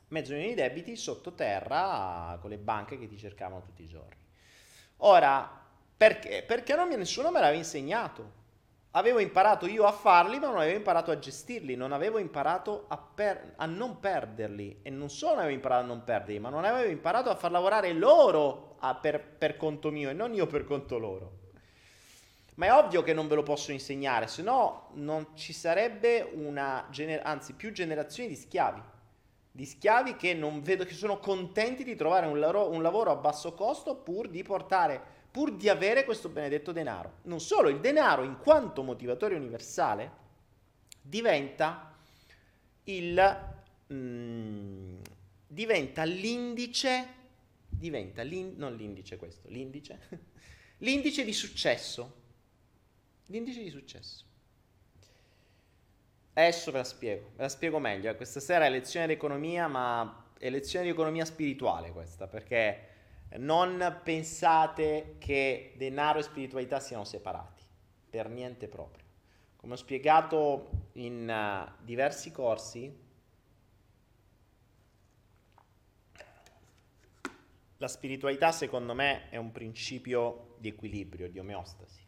Mezzo 0.08 0.32
milione 0.32 0.54
di 0.54 0.60
debiti 0.60 0.96
sottoterra 0.96 2.38
con 2.40 2.50
le 2.50 2.58
banche 2.58 2.98
che 2.98 3.08
ti 3.08 3.18
cercavano 3.18 3.62
tutti 3.62 3.82
i 3.82 3.88
giorni. 3.88 4.22
Ora, 4.98 5.63
perché? 6.04 6.44
Perché 6.46 6.74
non, 6.74 6.88
nessuno 6.88 7.30
me 7.30 7.40
l'aveva 7.40 7.56
insegnato. 7.56 8.42
Avevo 8.90 9.20
imparato 9.20 9.66
io 9.66 9.84
a 9.84 9.92
farli, 9.92 10.38
ma 10.38 10.48
non 10.48 10.58
avevo 10.58 10.76
imparato 10.76 11.10
a 11.10 11.18
gestirli, 11.18 11.74
non 11.74 11.92
avevo 11.92 12.18
imparato 12.18 12.84
a, 12.88 12.98
per, 12.98 13.54
a 13.56 13.64
non 13.64 13.98
perderli. 13.98 14.80
E 14.82 14.90
non 14.90 15.08
solo 15.08 15.38
avevo 15.38 15.54
imparato 15.54 15.84
a 15.84 15.86
non 15.86 16.04
perderli, 16.04 16.38
ma 16.38 16.50
non 16.50 16.64
avevo 16.64 16.90
imparato 16.90 17.30
a 17.30 17.34
far 17.34 17.50
lavorare 17.50 17.92
loro 17.92 18.76
a, 18.80 18.94
per, 18.94 19.20
per 19.20 19.56
conto 19.56 19.90
mio 19.90 20.10
e 20.10 20.12
non 20.12 20.34
io 20.34 20.46
per 20.46 20.64
conto 20.64 20.98
loro. 20.98 21.38
Ma 22.56 22.66
è 22.66 22.72
ovvio 22.72 23.02
che 23.02 23.14
non 23.14 23.26
ve 23.26 23.34
lo 23.34 23.42
posso 23.42 23.72
insegnare, 23.72 24.28
se 24.28 24.42
no 24.42 24.90
non 24.92 25.28
ci 25.34 25.52
sarebbe 25.52 26.30
una, 26.34 26.86
gener- 26.90 27.24
anzi 27.24 27.54
più 27.54 27.72
generazioni 27.72 28.28
di 28.28 28.36
schiavi. 28.36 28.80
Di 29.50 29.64
schiavi 29.64 30.16
che 30.16 30.34
non 30.34 30.60
vedo, 30.60 30.84
che 30.84 30.94
sono 30.94 31.18
contenti 31.18 31.82
di 31.82 31.96
trovare 31.96 32.26
un, 32.26 32.38
lavoro, 32.38 32.70
un 32.70 32.82
lavoro 32.82 33.10
a 33.10 33.16
basso 33.16 33.54
costo 33.54 33.96
pur 33.96 34.28
di 34.28 34.42
portare, 34.42 35.13
pur 35.34 35.56
di 35.56 35.68
avere 35.68 36.04
questo 36.04 36.28
benedetto 36.28 36.70
denaro. 36.70 37.14
Non 37.22 37.40
solo, 37.40 37.68
il 37.68 37.80
denaro 37.80 38.22
in 38.22 38.38
quanto 38.38 38.84
motivatore 38.84 39.34
universale 39.34 40.12
diventa 41.02 41.92
il... 42.84 43.52
Mm, 43.92 44.96
diventa 45.48 46.04
l'indice, 46.04 47.08
diventa 47.68 48.22
l'in, 48.22 48.54
non 48.56 48.76
l'indice 48.76 49.16
questo, 49.16 49.48
l'indice, 49.48 49.98
l'indice 50.78 51.24
di 51.24 51.32
successo 51.32 52.22
L'indice 53.28 53.62
di 53.62 53.70
successo. 53.70 54.24
Adesso 56.34 56.70
ve 56.72 56.78
la 56.78 56.84
spiego, 56.84 57.30
ve 57.36 57.42
la 57.42 57.48
spiego 57.48 57.78
meglio. 57.78 58.14
Questa 58.16 58.40
sera 58.40 58.66
è 58.66 58.70
lezione 58.70 59.06
di 59.06 59.12
economia, 59.14 59.66
ma 59.66 60.26
è 60.38 60.50
lezione 60.50 60.84
di 60.84 60.90
economia 60.90 61.24
spirituale 61.24 61.90
questa, 61.90 62.26
perché 62.26 62.93
non 63.38 64.00
pensate 64.02 65.16
che 65.18 65.74
denaro 65.76 66.18
e 66.18 66.22
spiritualità 66.22 66.80
siano 66.80 67.04
separati, 67.04 67.62
per 68.10 68.28
niente 68.28 68.68
proprio. 68.68 69.04
Come 69.56 69.72
ho 69.72 69.76
spiegato 69.76 70.88
in 70.92 71.28
uh, 71.28 71.84
diversi 71.84 72.30
corsi, 72.30 73.02
la 77.78 77.88
spiritualità 77.88 78.52
secondo 78.52 78.94
me 78.94 79.28
è 79.30 79.36
un 79.36 79.52
principio 79.52 80.54
di 80.58 80.68
equilibrio, 80.68 81.28
di 81.28 81.38
omeostasi. 81.38 82.02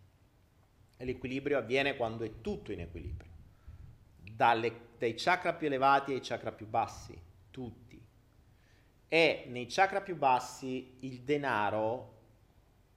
E 0.98 1.04
l'equilibrio 1.04 1.58
avviene 1.58 1.96
quando 1.96 2.24
è 2.24 2.40
tutto 2.40 2.72
in 2.72 2.80
equilibrio, 2.80 3.30
Dalle, 4.32 4.94
dai 4.98 5.14
chakra 5.14 5.52
più 5.54 5.66
elevati 5.66 6.12
ai 6.12 6.20
chakra 6.22 6.52
più 6.52 6.66
bassi, 6.66 7.18
tutti. 7.50 7.85
E 9.08 9.44
nei 9.48 9.66
chakra 9.66 10.00
più 10.00 10.16
bassi 10.16 10.96
il 11.00 11.20
denaro 11.20 12.14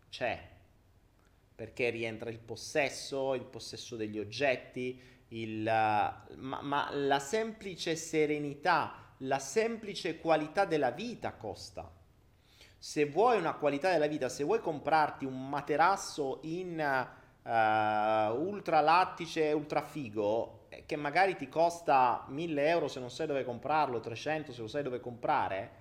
c'è, 0.10 0.48
perché 1.54 1.90
rientra 1.90 2.30
il 2.30 2.40
possesso, 2.40 3.36
il 3.36 3.44
possesso 3.44 3.96
degli 3.96 4.18
oggetti, 4.18 5.00
il, 5.30 5.62
ma, 5.64 6.62
ma 6.62 6.90
la 6.92 7.20
semplice 7.20 7.96
serenità, 7.96 9.14
la 9.18 9.40
semplice 9.40 10.18
qualità 10.20 10.66
della 10.66 10.92
vita 10.92 11.34
costa. 11.34 11.92
Se 12.78 13.06
vuoi 13.06 13.38
una 13.38 13.54
qualità 13.54 13.92
della 13.92 14.08
vita, 14.08 14.30
se 14.30 14.44
vuoi 14.44 14.62
comprarti 14.62 15.26
un 15.26 15.50
materasso 15.50 16.40
in 16.44 16.80
uh, 16.80 17.50
ultra 17.50 18.80
lattice, 18.80 19.52
ultra 19.52 19.82
figo, 19.82 20.68
eh, 20.70 20.86
che 20.86 20.96
magari 20.96 21.36
ti 21.36 21.50
costa 21.50 22.26
1000 22.30 22.68
euro 22.68 22.88
se 22.88 23.00
non 23.00 23.12
sai 23.12 23.28
dove 23.28 23.44
comprarlo, 23.44 24.00
300 24.00 24.54
se 24.54 24.62
lo 24.62 24.68
sai 24.68 24.82
dove 24.82 25.02
comprare, 25.02 25.79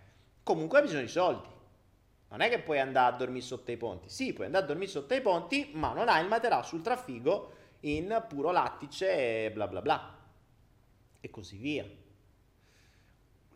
comunque 0.49 0.79
hai 0.79 0.85
bisogno 0.85 1.03
di 1.03 1.09
soldi. 1.09 1.47
Non 2.31 2.41
è 2.41 2.49
che 2.49 2.61
puoi 2.61 2.81
andare 2.81 3.15
a 3.15 3.17
dormire 3.19 3.45
sotto 3.45 3.71
i 3.71 3.77
ponti. 3.77 4.09
Sì, 4.09 4.33
puoi 4.33 4.47
andare 4.47 4.65
a 4.65 4.67
dormire 4.67 4.91
sotto 4.91 5.13
i 5.13 5.21
ponti, 5.21 5.73
ma 5.75 5.93
non 5.93 6.09
hai 6.09 6.23
il 6.23 6.29
materasso 6.29 6.75
ultra 6.75 6.97
figo 6.97 7.53
in 7.81 8.25
puro 8.27 8.51
lattice 8.51 9.45
e 9.45 9.51
bla 9.53 9.69
bla 9.69 9.83
bla. 9.83 10.17
E 11.21 11.31
così 11.31 11.59
via. 11.59 11.87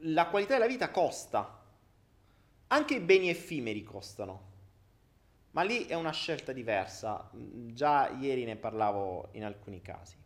La 0.01 0.27
qualità 0.27 0.53
della 0.53 0.67
vita 0.67 0.91
costa. 0.91 1.65
Anche 2.67 2.95
i 2.95 3.01
beni 3.01 3.31
effimeri 3.31 3.83
costano. 3.83 4.51
Ma 5.53 5.63
lì 5.63 5.87
è 5.87 5.95
una 5.95 6.13
scelta 6.13 6.53
diversa, 6.53 7.31
già 7.33 8.11
ieri 8.11 8.45
ne 8.45 8.57
parlavo 8.57 9.29
in 9.33 9.45
alcuni 9.45 9.81
casi. 9.81 10.22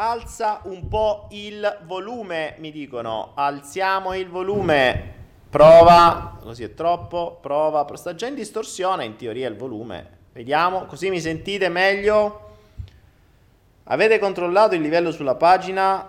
Alza 0.00 0.60
un 0.66 0.86
po' 0.86 1.26
il 1.32 1.80
volume, 1.82 2.54
mi 2.58 2.70
dicono, 2.70 3.32
alziamo 3.34 4.14
il 4.14 4.28
volume, 4.28 5.14
prova, 5.50 6.38
così 6.40 6.62
è 6.62 6.72
troppo, 6.72 7.36
prova, 7.42 7.84
sta 7.96 8.14
già 8.14 8.28
in 8.28 8.36
distorsione 8.36 9.04
in 9.04 9.16
teoria 9.16 9.48
il 9.48 9.56
volume, 9.56 10.18
vediamo, 10.34 10.86
così 10.86 11.10
mi 11.10 11.18
sentite 11.20 11.68
meglio. 11.68 12.50
Avete 13.90 14.20
controllato 14.20 14.76
il 14.76 14.82
livello 14.82 15.10
sulla 15.10 15.34
pagina 15.34 16.08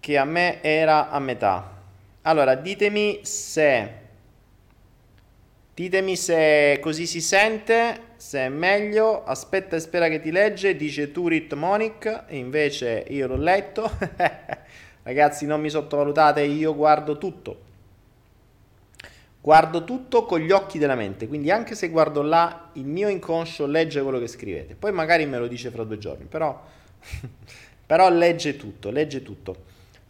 che 0.00 0.18
a 0.18 0.24
me 0.24 0.60
era 0.60 1.08
a 1.08 1.20
metà. 1.20 1.76
Allora, 2.22 2.56
ditemi 2.56 3.20
se 3.22 4.00
Ditemi 5.74 6.16
se 6.16 6.80
così 6.82 7.06
si 7.06 7.20
sente, 7.20 8.11
se 8.22 8.38
è 8.38 8.48
meglio. 8.48 9.24
Aspetta 9.24 9.74
e 9.74 9.80
spera 9.80 10.08
che 10.08 10.20
ti 10.20 10.30
legge, 10.30 10.76
dice 10.76 11.10
Turit 11.10 11.52
Monic, 11.54 12.26
invece 12.28 13.04
io 13.08 13.26
l'ho 13.26 13.36
letto. 13.36 13.90
Ragazzi, 15.02 15.44
non 15.44 15.60
mi 15.60 15.68
sottovalutate, 15.68 16.42
io 16.42 16.74
guardo 16.76 17.18
tutto. 17.18 17.70
Guardo 19.40 19.82
tutto 19.82 20.24
con 20.24 20.38
gli 20.38 20.52
occhi 20.52 20.78
della 20.78 20.94
mente, 20.94 21.26
quindi 21.26 21.50
anche 21.50 21.74
se 21.74 21.88
guardo 21.88 22.22
là, 22.22 22.70
il 22.74 22.86
mio 22.86 23.08
inconscio 23.08 23.66
legge 23.66 24.00
quello 24.02 24.20
che 24.20 24.28
scrivete. 24.28 24.76
Poi 24.76 24.92
magari 24.92 25.26
me 25.26 25.38
lo 25.38 25.48
dice 25.48 25.70
fra 25.70 25.82
due 25.82 25.98
giorni, 25.98 26.24
però, 26.26 26.64
però 27.84 28.08
legge 28.08 28.56
tutto, 28.56 28.90
legge 28.90 29.22
tutto. 29.24 29.64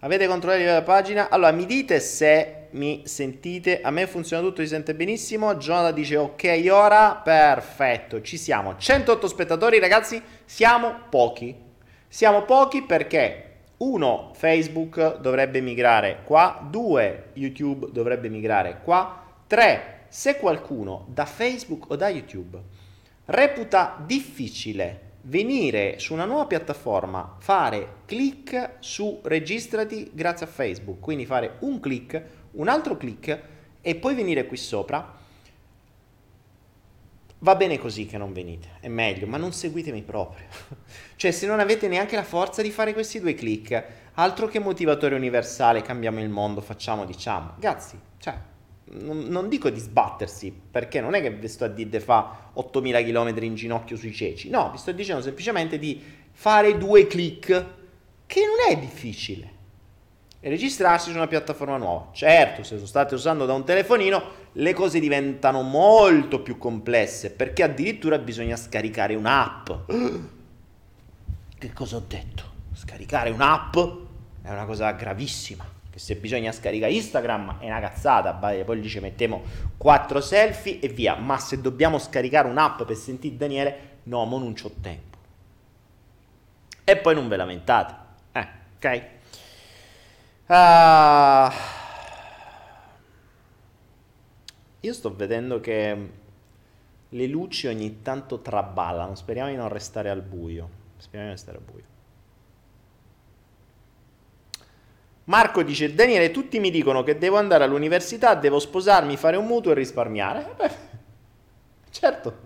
Avete 0.04 0.26
controllato 0.26 0.64
la 0.64 0.82
pagina? 0.82 1.28
Allora, 1.28 1.52
mi 1.52 1.64
dite 1.64 2.00
se 2.00 2.66
mi 2.70 3.02
sentite. 3.04 3.82
A 3.82 3.92
me 3.92 4.08
funziona 4.08 4.42
tutto, 4.42 4.60
si 4.60 4.66
sente 4.66 4.96
benissimo. 4.96 5.54
Jonathan 5.54 5.94
dice 5.94 6.16
ok 6.16 6.66
ora. 6.72 7.20
Perfetto, 7.22 8.20
ci 8.20 8.36
siamo. 8.36 8.76
108 8.76 9.28
spettatori, 9.28 9.78
ragazzi. 9.78 10.20
Siamo 10.44 11.02
pochi. 11.08 11.56
Siamo 12.08 12.42
pochi 12.42 12.82
perché 12.82 13.50
uno, 13.76 14.32
Facebook 14.34 15.20
dovrebbe 15.20 15.60
migrare 15.60 16.22
qua. 16.24 16.66
Due, 16.68 17.30
YouTube 17.34 17.86
dovrebbe 17.92 18.28
migrare 18.28 18.80
qua. 18.82 19.24
Tre, 19.46 20.06
se 20.08 20.36
qualcuno 20.36 21.06
da 21.10 21.26
Facebook 21.26 21.90
o 21.90 21.94
da 21.94 22.08
YouTube 22.08 22.58
reputa 23.26 24.02
difficile 24.04 25.01
venire 25.22 25.98
su 25.98 26.12
una 26.12 26.24
nuova 26.24 26.46
piattaforma, 26.46 27.36
fare 27.38 27.96
clic 28.06 28.76
su 28.80 29.20
registrati 29.22 30.10
grazie 30.12 30.46
a 30.46 30.48
Facebook, 30.48 31.00
quindi 31.00 31.26
fare 31.26 31.56
un 31.60 31.78
clic, 31.80 32.22
un 32.52 32.68
altro 32.68 32.96
clic 32.96 33.40
e 33.80 33.94
poi 33.94 34.14
venire 34.14 34.46
qui 34.46 34.56
sopra. 34.56 35.20
Va 37.38 37.56
bene 37.56 37.76
così 37.78 38.06
che 38.06 38.18
non 38.18 38.32
venite, 38.32 38.68
è 38.80 38.88
meglio, 38.88 39.26
ma 39.26 39.36
non 39.36 39.52
seguitemi 39.52 40.02
proprio. 40.02 40.46
cioè, 41.16 41.32
se 41.32 41.46
non 41.46 41.58
avete 41.58 41.88
neanche 41.88 42.14
la 42.14 42.22
forza 42.22 42.62
di 42.62 42.70
fare 42.70 42.92
questi 42.92 43.18
due 43.18 43.34
clic, 43.34 43.84
altro 44.14 44.46
che 44.46 44.60
motivatore 44.60 45.16
universale, 45.16 45.82
cambiamo 45.82 46.20
il 46.20 46.28
mondo, 46.28 46.60
facciamo, 46.60 47.04
diciamo. 47.04 47.54
Ragazzi, 47.54 47.98
cioè, 48.18 48.38
non, 49.00 49.24
non, 49.28 49.48
dico 49.48 49.70
di 49.70 49.80
sbattersi, 49.80 50.52
perché 50.70 51.00
non 51.00 51.14
è 51.14 51.20
che 51.20 51.30
vi 51.30 51.48
sto 51.48 51.64
a 51.64 51.68
dire 51.68 51.88
di 51.88 52.00
fa 52.00 52.50
8000 52.52 53.02
km 53.02 53.42
in 53.42 53.54
ginocchio 53.54 53.96
sui 53.96 54.12
ceci, 54.12 54.50
no, 54.50 54.70
vi 54.70 54.78
sto 54.78 54.92
dicendo 54.92 55.22
semplicemente 55.22 55.78
di 55.78 56.00
fare 56.32 56.76
due 56.76 57.06
clic, 57.06 57.66
che 58.26 58.40
non 58.40 58.70
è 58.70 58.78
difficile. 58.78 59.50
e 60.44 60.48
registrarsi 60.48 61.10
su 61.10 61.16
una 61.16 61.28
piattaforma 61.28 61.76
nuova. 61.76 62.08
Certo, 62.12 62.64
se 62.64 62.76
lo 62.76 62.84
state 62.84 63.14
usando 63.14 63.46
da 63.46 63.52
un 63.52 63.64
telefonino, 63.64 64.40
le 64.52 64.72
cose 64.72 64.98
diventano 64.98 65.62
molto 65.62 66.40
più 66.40 66.58
complesse 66.58 67.30
perché 67.30 67.62
addirittura 67.62 68.18
bisogna 68.18 68.56
scaricare 68.56 69.14
un'app. 69.14 69.70
Che 71.62 71.72
cosa 71.72 71.94
ho 71.94 72.02
detto? 72.04 72.42
Scaricare 72.74 73.30
un'app 73.30 73.76
è 74.42 74.50
una 74.50 74.64
cosa 74.64 74.90
gravissima. 74.90 75.71
Che 75.92 75.98
se 75.98 76.16
bisogna 76.16 76.52
scaricare 76.52 76.90
Instagram 76.92 77.58
è 77.58 77.66
una 77.66 77.78
cazzata, 77.80 78.32
poi 78.32 78.80
lì 78.80 78.88
ci 78.88 78.98
mettiamo 78.98 79.42
quattro 79.76 80.22
selfie 80.22 80.80
e 80.80 80.88
via. 80.88 81.16
Ma 81.16 81.36
se 81.36 81.60
dobbiamo 81.60 81.98
scaricare 81.98 82.48
un'app 82.48 82.84
per 82.84 82.96
sentire 82.96 83.36
Daniele, 83.36 83.78
no, 84.04 84.24
mo 84.24 84.38
non 84.38 84.54
c'ho 84.54 84.70
tempo. 84.80 85.18
E 86.82 86.96
poi 86.96 87.14
non 87.14 87.28
ve 87.28 87.36
lamentate. 87.36 87.94
Eh, 88.32 88.48
ok? 88.76 89.02
Uh, 90.46 91.52
io 94.80 94.92
sto 94.94 95.14
vedendo 95.14 95.60
che 95.60 96.10
le 97.06 97.26
luci 97.26 97.66
ogni 97.66 98.00
tanto 98.00 98.40
traballano. 98.40 99.14
Speriamo 99.14 99.50
di 99.50 99.56
non 99.56 99.68
restare 99.68 100.08
al 100.08 100.22
buio. 100.22 100.70
Speriamo 100.96 101.10
di 101.10 101.18
non 101.18 101.30
restare 101.32 101.58
al 101.58 101.64
buio. 101.64 101.91
Marco 105.24 105.62
dice: 105.62 105.94
Daniele, 105.94 106.30
tutti 106.30 106.58
mi 106.58 106.70
dicono 106.70 107.02
che 107.02 107.18
devo 107.18 107.36
andare 107.36 107.64
all'università, 107.64 108.34
devo 108.34 108.58
sposarmi, 108.58 109.16
fare 109.16 109.36
un 109.36 109.46
mutuo 109.46 109.72
e 109.72 109.74
risparmiare. 109.74 110.50
Eh 110.50 110.54
beh, 110.56 110.70
certo, 111.90 112.38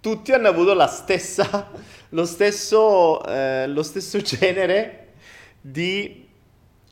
tutti 0.00 0.32
hanno 0.32 0.48
avuto 0.48 0.74
la 0.74 0.86
stessa, 0.86 1.70
lo, 2.10 2.24
stesso, 2.24 3.24
eh, 3.26 3.66
lo 3.68 3.82
stesso 3.82 4.20
genere 4.20 5.12
di 5.60 6.26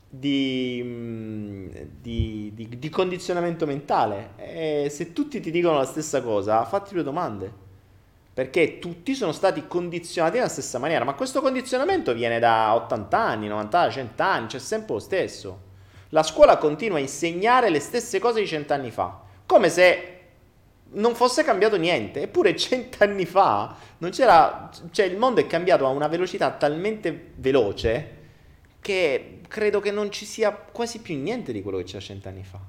di, 0.09 0.81
mm, 0.83 1.67
di, 2.01 2.51
di, 2.53 2.79
di 2.79 2.89
condizionamento 2.89 3.65
mentale. 3.65 4.31
E 4.37 4.87
se 4.89 5.13
tutti 5.13 5.39
ti 5.39 5.51
dicono 5.51 5.77
la 5.77 5.85
stessa 5.85 6.21
cosa, 6.21 6.63
fatti 6.65 6.93
due 6.93 7.03
domande. 7.03 7.65
Perché 8.37 8.77
tutti 8.77 9.15
sono 9.15 9.31
stati 9.31 9.65
condizionati 9.65 10.35
nella 10.35 10.47
stessa 10.47 10.77
maniera. 10.77 11.03
Ma 11.03 11.15
questo 11.15 11.41
condizionamento 11.41 12.13
viene 12.13 12.37
da 12.37 12.75
80 12.75 13.17
anni, 13.17 13.47
90, 13.47 13.89
100 13.89 14.21
anni, 14.21 14.45
c'è 14.45 14.59
sempre 14.59 14.93
lo 14.93 14.99
stesso. 14.99 15.61
La 16.09 16.21
scuola 16.21 16.57
continua 16.57 16.97
a 16.97 17.01
insegnare 17.01 17.71
le 17.71 17.79
stesse 17.79 18.19
cose 18.19 18.41
di 18.41 18.45
cent'anni 18.45 18.91
fa. 18.91 19.21
Come 19.43 19.69
se 19.69 20.19
non 20.89 21.15
fosse 21.15 21.43
cambiato 21.43 21.77
niente. 21.77 22.21
Eppure 22.21 22.55
cent'anni 22.55 23.25
fa 23.25 23.75
non 23.97 24.11
c'era. 24.11 24.69
Cioè, 24.91 25.07
il 25.07 25.17
mondo 25.17 25.41
è 25.41 25.47
cambiato 25.47 25.87
a 25.87 25.89
una 25.89 26.07
velocità 26.07 26.51
talmente 26.51 27.31
veloce 27.37 28.17
che 28.79 29.39
credo 29.47 29.79
che 29.79 29.89
non 29.89 30.11
ci 30.11 30.25
sia 30.25 30.51
quasi 30.51 30.99
più 30.99 31.17
niente 31.17 31.51
di 31.51 31.63
quello 31.63 31.79
che 31.79 31.85
c'era 31.85 32.01
cent'anni 32.01 32.43
fa. 32.43 32.66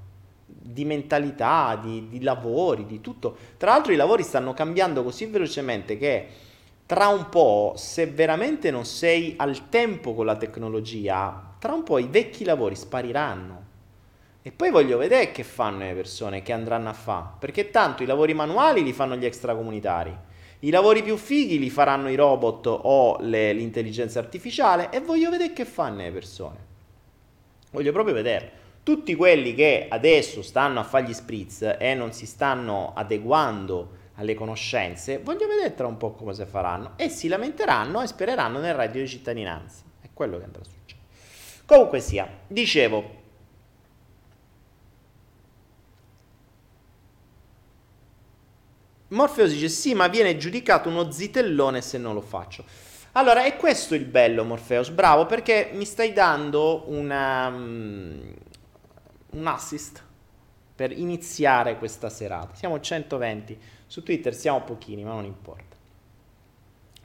Di 0.71 0.85
mentalità, 0.85 1.79
di, 1.81 2.07
di 2.09 2.21
lavori, 2.21 2.85
di 2.85 3.01
tutto. 3.01 3.35
Tra 3.57 3.71
l'altro 3.71 3.91
i 3.91 3.95
lavori 3.95 4.23
stanno 4.23 4.53
cambiando 4.53 5.03
così 5.03 5.25
velocemente 5.25 5.97
che 5.97 6.27
tra 6.85 7.07
un 7.07 7.29
po', 7.29 7.73
se 7.75 8.07
veramente 8.07 8.71
non 8.71 8.85
sei 8.85 9.35
al 9.37 9.69
tempo 9.69 10.13
con 10.13 10.25
la 10.25 10.35
tecnologia, 10.35 11.55
tra 11.59 11.73
un 11.73 11.83
po' 11.83 11.97
i 11.97 12.07
vecchi 12.07 12.43
lavori 12.43 12.75
spariranno. 12.75 13.67
E 14.41 14.51
poi 14.51 14.71
voglio 14.71 14.97
vedere 14.97 15.31
che 15.31 15.43
fanno 15.43 15.79
le 15.79 15.93
persone 15.93 16.41
che 16.41 16.53
andranno 16.53 16.89
a 16.89 16.93
fare, 16.93 17.31
perché 17.39 17.69
tanto 17.69 18.03
i 18.03 18.05
lavori 18.05 18.33
manuali 18.33 18.83
li 18.83 18.93
fanno 18.93 19.15
gli 19.15 19.25
extracomunitari 19.25 20.27
i 20.63 20.71
lavori 20.71 21.03
più 21.03 21.15
fighi 21.15 21.57
li 21.57 21.69
faranno 21.69 22.09
i 22.09 22.15
robot 22.15 22.65
o 22.67 23.17
le, 23.21 23.53
l'intelligenza 23.53 24.19
artificiale 24.19 24.89
e 24.89 24.99
voglio 24.99 25.29
vedere 25.29 25.53
che 25.53 25.63
fanno 25.63 26.01
le 26.01 26.11
persone. 26.11 26.57
Voglio 27.71 27.93
proprio 27.93 28.13
vedere. 28.13 28.51
Tutti 28.83 29.15
quelli 29.15 29.53
che 29.53 29.87
adesso 29.89 30.41
stanno 30.41 30.79
a 30.79 30.83
fare 30.83 31.05
gli 31.05 31.13
spritz 31.13 31.75
e 31.77 31.93
non 31.93 32.11
si 32.11 32.25
stanno 32.25 32.93
adeguando 32.95 33.97
alle 34.15 34.33
conoscenze, 34.33 35.19
voglio 35.19 35.47
vedere 35.47 35.75
tra 35.75 35.87
un 35.87 35.97
po' 35.97 36.11
come 36.11 36.33
si 36.33 36.45
faranno 36.45 36.93
e 36.97 37.09
si 37.09 37.27
lamenteranno 37.27 38.01
e 38.01 38.07
spereranno 38.07 38.59
nel 38.59 38.73
reddito 38.73 38.99
di 38.99 39.07
cittadinanza. 39.07 39.83
È 40.01 40.09
quello 40.13 40.37
che 40.37 40.43
andrà 40.43 40.61
a 40.61 40.65
succedere. 40.65 41.07
Comunque 41.65 41.99
sia, 41.99 42.27
dicevo, 42.47 43.17
Morpheus 49.09 49.51
dice 49.51 49.69
sì, 49.69 49.93
ma 49.93 50.07
viene 50.07 50.37
giudicato 50.37 50.89
uno 50.89 51.11
zitellone 51.11 51.81
se 51.81 51.97
non 51.97 52.13
lo 52.13 52.21
faccio. 52.21 52.63
Allora, 53.13 53.43
è 53.43 53.55
questo 53.55 53.95
il 53.95 54.05
bello, 54.05 54.43
Morpheus, 54.43 54.89
bravo, 54.89 55.25
perché 55.25 55.71
mi 55.73 55.85
stai 55.85 56.13
dando 56.13 56.83
una, 56.87 57.47
um, 57.47 58.33
un 59.31 59.47
assist 59.47 60.03
per 60.75 60.91
iniziare 60.91 61.77
questa 61.77 62.09
serata. 62.09 62.55
Siamo 62.55 62.79
120, 62.79 63.59
su 63.85 64.01
Twitter 64.01 64.33
siamo 64.33 64.61
pochini, 64.61 65.03
ma 65.03 65.13
non 65.13 65.25
importa. 65.25 65.75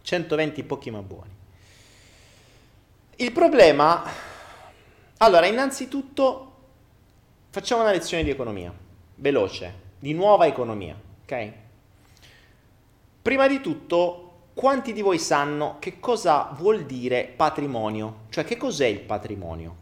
120 0.03 0.63
pochi 0.65 0.91
ma 0.91 1.01
buoni. 1.01 1.31
Il 3.17 3.33
problema... 3.33 4.03
Allora, 5.19 5.47
innanzitutto 5.47 6.53
facciamo 7.51 7.83
una 7.83 7.93
lezione 7.93 8.25
di 8.25 8.31
economia, 8.31 8.73
veloce, 9.15 9.73
di 9.99 10.13
nuova 10.13 10.47
economia, 10.47 10.97
ok? 11.23 11.53
Prima 13.23 13.47
di 13.47 13.61
tutto, 13.61 14.49
quanti 14.55 14.93
di 14.93 15.01
voi 15.01 15.19
sanno 15.19 15.77
che 15.79 15.99
cosa 15.99 16.51
vuol 16.57 16.85
dire 16.85 17.25
patrimonio? 17.25 18.23
Cioè, 18.29 18.45
che 18.45 18.57
cos'è 18.57 18.87
il 18.87 19.01
patrimonio? 19.01 19.77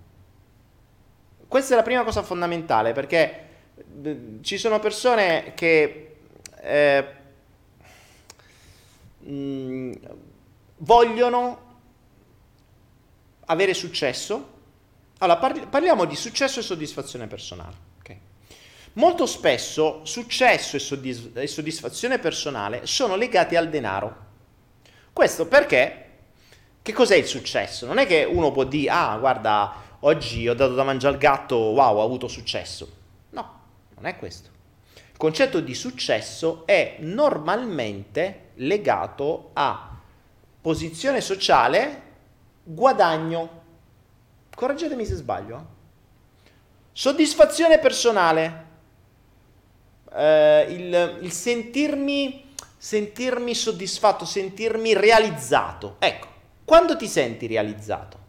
Questa 1.52 1.74
è 1.74 1.76
la 1.76 1.82
prima 1.82 2.02
cosa 2.02 2.22
fondamentale 2.22 2.94
perché 2.94 3.48
eh, 4.02 4.38
ci 4.40 4.56
sono 4.56 4.78
persone 4.78 5.52
che 5.54 6.16
eh, 6.62 7.06
mm, 9.28 9.92
vogliono 10.78 11.76
avere 13.44 13.74
successo. 13.74 14.50
Allora, 15.18 15.38
parli- 15.38 15.66
parliamo 15.68 16.06
di 16.06 16.16
successo 16.16 16.60
e 16.60 16.62
soddisfazione 16.62 17.26
personale. 17.26 17.90
Molto 18.94 19.26
spesso 19.26 20.06
successo 20.06 20.78
e, 20.78 21.32
e 21.34 21.46
soddisfazione 21.46 22.18
personale 22.18 22.86
sono 22.86 23.14
legati 23.14 23.56
al 23.56 23.68
denaro. 23.68 24.16
Questo 25.12 25.46
perché 25.46 26.12
che 26.80 26.92
cos'è 26.94 27.16
il 27.16 27.26
successo? 27.26 27.84
Non 27.84 27.98
è 27.98 28.06
che 28.06 28.24
uno 28.24 28.50
può 28.52 28.64
dire, 28.64 28.90
ah, 28.90 29.18
guarda, 29.18 29.91
oggi 30.04 30.48
ho 30.48 30.54
dato 30.54 30.74
da 30.74 30.84
mangiare 30.84 31.14
al 31.14 31.20
gatto, 31.20 31.56
wow, 31.56 31.96
ho 31.96 32.04
avuto 32.04 32.28
successo. 32.28 32.90
No, 33.30 33.60
non 33.94 34.06
è 34.06 34.16
questo. 34.16 34.50
Il 34.94 35.18
concetto 35.18 35.60
di 35.60 35.74
successo 35.74 36.64
è 36.66 36.96
normalmente 37.00 38.50
legato 38.54 39.50
a 39.52 39.98
posizione 40.60 41.20
sociale, 41.20 42.02
guadagno. 42.62 43.60
Correggetemi 44.54 45.04
se 45.04 45.14
sbaglio. 45.14 45.56
Eh. 45.56 46.50
Soddisfazione 46.92 47.78
personale, 47.78 48.66
eh, 50.12 50.66
il, 50.68 51.18
il 51.22 51.32
sentirmi, 51.32 52.52
sentirmi 52.76 53.54
soddisfatto, 53.54 54.24
sentirmi 54.24 54.92
realizzato. 54.94 55.96
Ecco, 56.00 56.26
quando 56.64 56.96
ti 56.96 57.06
senti 57.06 57.46
realizzato? 57.46 58.21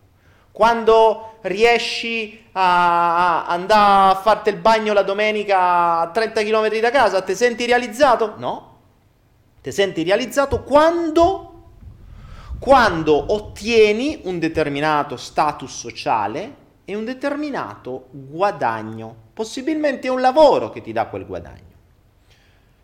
Quando 0.53 1.39
riesci 1.41 2.45
a, 2.51 3.47
andare 3.47 4.11
a 4.11 4.21
farti 4.21 4.49
il 4.49 4.57
bagno 4.57 4.93
la 4.93 5.01
domenica 5.01 6.01
a 6.01 6.11
30 6.11 6.43
km 6.43 6.79
da 6.79 6.91
casa, 6.91 7.23
ti 7.23 7.33
senti 7.33 7.65
realizzato? 7.65 8.35
No. 8.37 8.77
Ti 9.63 9.71
senti 9.71 10.03
realizzato 10.03 10.61
quando, 10.61 11.71
quando 12.59 13.33
ottieni 13.33 14.19
un 14.25 14.37
determinato 14.37 15.17
status 15.17 15.75
sociale 15.75 16.55
e 16.85 16.95
un 16.95 17.03
determinato 17.03 18.09
guadagno. 18.11 19.15
Possibilmente 19.33 20.07
un 20.07 20.21
lavoro 20.21 20.69
che 20.69 20.83
ti 20.83 20.91
dà 20.91 21.07
quel 21.07 21.25
guadagno. 21.25 21.71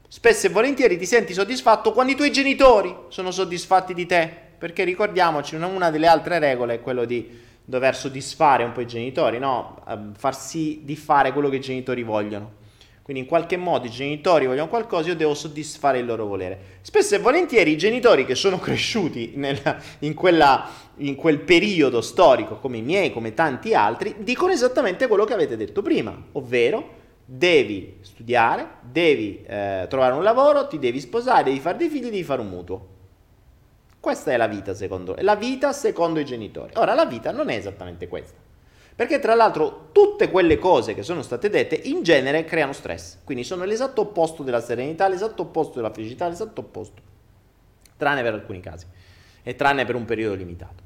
Spesso 0.08 0.48
e 0.48 0.50
volentieri 0.50 0.98
ti 0.98 1.06
senti 1.06 1.34
soddisfatto 1.34 1.92
quando 1.94 2.14
i 2.14 2.16
tuoi 2.16 2.32
genitori 2.32 2.96
sono 3.10 3.30
soddisfatti 3.30 3.94
di 3.94 4.08
te, 4.08 4.28
perché 4.58 4.84
ricordiamoci, 4.84 5.54
una 5.54 5.92
delle 5.92 6.08
altre 6.08 6.40
regole 6.40 6.74
è 6.74 6.82
quello 6.82 7.06
di 7.06 7.48
dover 7.70 7.96
soddisfare 7.96 8.64
un 8.64 8.72
po' 8.72 8.82
i 8.82 8.88
genitori, 8.88 9.38
no? 9.38 9.78
Ehm, 9.88 10.16
far 10.16 10.36
sì 10.36 10.82
di 10.84 10.96
fare 10.96 11.32
quello 11.32 11.50
che 11.50 11.58
i 11.58 11.62
genitori 11.62 12.02
vogliono. 12.02 12.58
Quindi 13.04 13.24
in 13.24 13.30
qualche 13.30 13.58
modo 13.58 13.86
i 13.86 13.92
genitori 13.92 14.48
vogliono 14.48 14.70
qualcosa, 14.70 15.10
io 15.10 15.16
devo 15.16 15.36
soddisfare 15.36 16.00
il 16.00 16.06
loro 16.06 16.26
volere. 16.26 16.80
Spesso 16.82 17.14
e 17.14 17.20
volentieri 17.20 17.72
i 17.72 17.78
genitori 17.78 18.26
che 18.26 18.34
sono 18.34 18.58
cresciuti 18.60 19.34
nella, 19.36 19.78
in, 20.00 20.16
quella, 20.16 20.68
in 20.98 21.16
quel 21.16 21.40
periodo 21.40 22.02
storico, 22.02 22.58
come 22.58 22.78
i 22.78 22.82
miei, 22.82 23.14
come 23.14 23.36
tanti 23.36 23.76
altri, 23.76 24.16
dicono 24.20 24.52
esattamente 24.52 25.08
quello 25.08 25.26
che 25.26 25.34
avete 25.34 25.56
detto 25.56 25.84
prima, 25.84 26.16
ovvero 26.32 26.98
devi 27.24 27.98
studiare, 28.02 28.68
devi 28.82 29.44
eh, 29.46 29.86
trovare 29.88 30.16
un 30.16 30.24
lavoro, 30.24 30.68
ti 30.68 30.80
devi 30.80 31.00
sposare, 31.00 31.44
devi 31.44 31.60
fare 31.60 31.78
dei 31.78 31.90
figli, 31.90 32.06
devi 32.06 32.24
fare 32.24 32.42
un 32.42 32.50
mutuo. 32.50 32.98
Questa 34.00 34.32
è 34.32 34.38
la 34.38 34.48
vita 34.48 34.74
secondo, 34.74 35.16
la 35.20 35.36
vita 35.36 35.74
secondo 35.74 36.20
i 36.20 36.26
genitori. 36.26 36.74
Ora 36.76 36.94
la 36.94 37.06
vita 37.06 37.32
non 37.32 37.50
è 37.50 37.56
esattamente 37.56 38.08
questa. 38.08 38.38
Perché 38.96 39.20
tra 39.20 39.34
l'altro 39.34 39.90
tutte 39.92 40.30
quelle 40.30 40.58
cose 40.58 40.94
che 40.94 41.04
sono 41.04 41.22
state 41.22 41.50
dette 41.50 41.76
in 41.76 42.04
genere 42.04 42.44
creano 42.44 42.74
stress, 42.74 43.20
quindi 43.24 43.44
sono 43.44 43.64
l'esatto 43.64 44.02
opposto 44.02 44.44
della 44.44 44.62
serenità, 44.62 45.08
l'esatto 45.08 45.44
opposto 45.44 45.76
della 45.76 45.94
felicità, 45.94 46.28
l'esatto 46.28 46.62
opposto, 46.62 47.02
tranne 47.96 48.22
per 48.22 48.34
alcuni 48.34 48.60
casi 48.60 48.86
e 49.42 49.56
tranne 49.56 49.86
per 49.86 49.96
un 49.96 50.04
periodo 50.06 50.36
limitato. 50.36 50.84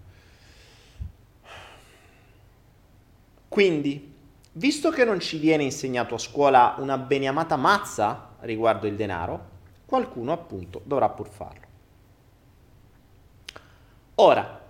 Quindi, 3.47 4.13
visto 4.53 4.89
che 4.91 5.05
non 5.05 5.19
ci 5.19 5.37
viene 5.37 5.63
insegnato 5.63 6.15
a 6.15 6.19
scuola 6.19 6.75
una 6.77 6.97
beniamata 6.97 7.55
mazza 7.55 8.35
riguardo 8.41 8.85
il 8.85 8.95
denaro, 8.95 9.49
qualcuno 9.85 10.31
appunto 10.31 10.81
dovrà 10.83 11.09
pur 11.09 11.29
farlo. 11.29 11.62
Ora, 14.15 14.61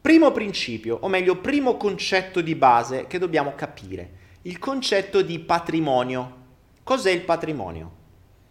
primo 0.00 0.32
principio, 0.32 0.98
o 1.00 1.08
meglio, 1.08 1.36
primo 1.36 1.76
concetto 1.76 2.40
di 2.40 2.56
base 2.56 3.06
che 3.06 3.18
dobbiamo 3.18 3.54
capire, 3.54 4.10
il 4.42 4.58
concetto 4.58 5.22
di 5.22 5.38
patrimonio. 5.38 6.36
Cos'è 6.82 7.10
il 7.10 7.22
patrimonio? 7.22 7.92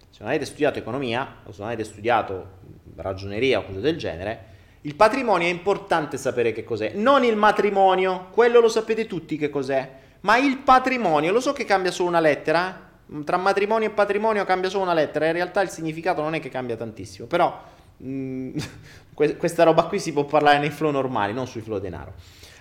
Se 0.09 0.19
non 0.19 0.29
avete 0.29 0.45
studiato 0.45 0.79
economia 0.79 1.41
o 1.43 1.51
se 1.51 1.59
non 1.59 1.67
avete 1.69 1.83
studiato 1.83 2.55
ragioneria 2.95 3.59
o 3.59 3.65
cose 3.65 3.81
del 3.81 3.97
genere, 3.97 4.55
il 4.81 4.95
patrimonio 4.95 5.47
è 5.47 5.51
importante 5.51 6.17
sapere 6.17 6.53
che 6.53 6.63
cos'è, 6.63 6.93
non 6.93 7.25
il 7.25 7.35
matrimonio, 7.35 8.27
quello 8.31 8.61
lo 8.61 8.69
sapete 8.69 9.05
tutti 9.07 9.35
che 9.35 9.49
cos'è, 9.49 9.91
ma 10.21 10.37
il 10.37 10.59
patrimonio, 10.59 11.33
lo 11.33 11.41
so 11.41 11.51
che 11.51 11.65
cambia 11.65 11.91
solo 11.91 12.09
una 12.09 12.21
lettera, 12.21 12.89
tra 13.25 13.37
matrimonio 13.37 13.89
e 13.89 13.91
patrimonio 13.91 14.45
cambia 14.45 14.69
solo 14.69 14.83
una 14.83 14.93
lettera, 14.93 15.25
in 15.25 15.33
realtà 15.33 15.61
il 15.61 15.69
significato 15.69 16.21
non 16.21 16.35
è 16.35 16.39
che 16.39 16.49
cambia 16.49 16.77
tantissimo, 16.77 17.27
però 17.27 17.61
mh, 17.97 18.57
mm, 19.17 19.37
questa 19.37 19.63
roba 19.63 19.83
qui 19.83 19.99
si 19.99 20.13
può 20.13 20.25
parlare 20.25 20.59
nei 20.59 20.69
flow 20.69 20.91
normali, 20.91 21.33
non 21.33 21.47
sui 21.47 21.61
flow 21.61 21.79
denaro. 21.79 22.13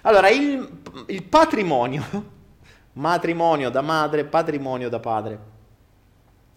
Allora, 0.03 0.29
il, 0.29 0.81
il 1.07 1.23
patrimonio, 1.25 2.05
matrimonio 2.95 3.71
da 3.71 3.81
madre, 3.81 4.25
patrimonio 4.25 4.89
da 4.89 5.01
padre. 5.01 5.39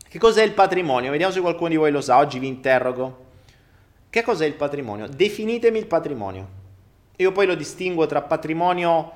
Che 0.08 0.18
cos'è 0.20 0.44
il 0.44 0.54
patrimonio? 0.54 1.12
Vediamo 1.12 1.32
se 1.34 1.42
qualcuno 1.42 1.70
di 1.70 1.76
voi 1.76 1.92
lo 1.92 2.02
sa, 2.02 2.18
oggi 2.18 2.40
vi 2.40 2.48
interrogo. 2.48 3.28
Che 4.10 4.24
cos'è 4.24 4.46
il 4.46 4.56
patrimonio? 4.56 5.08
Definitemi 5.08 5.78
il 5.78 5.86
patrimonio. 5.86 6.58
Io 7.18 7.32
poi 7.32 7.46
lo 7.46 7.56
distingo 7.56 8.06
tra 8.08 8.22
patrimonio 8.22 9.12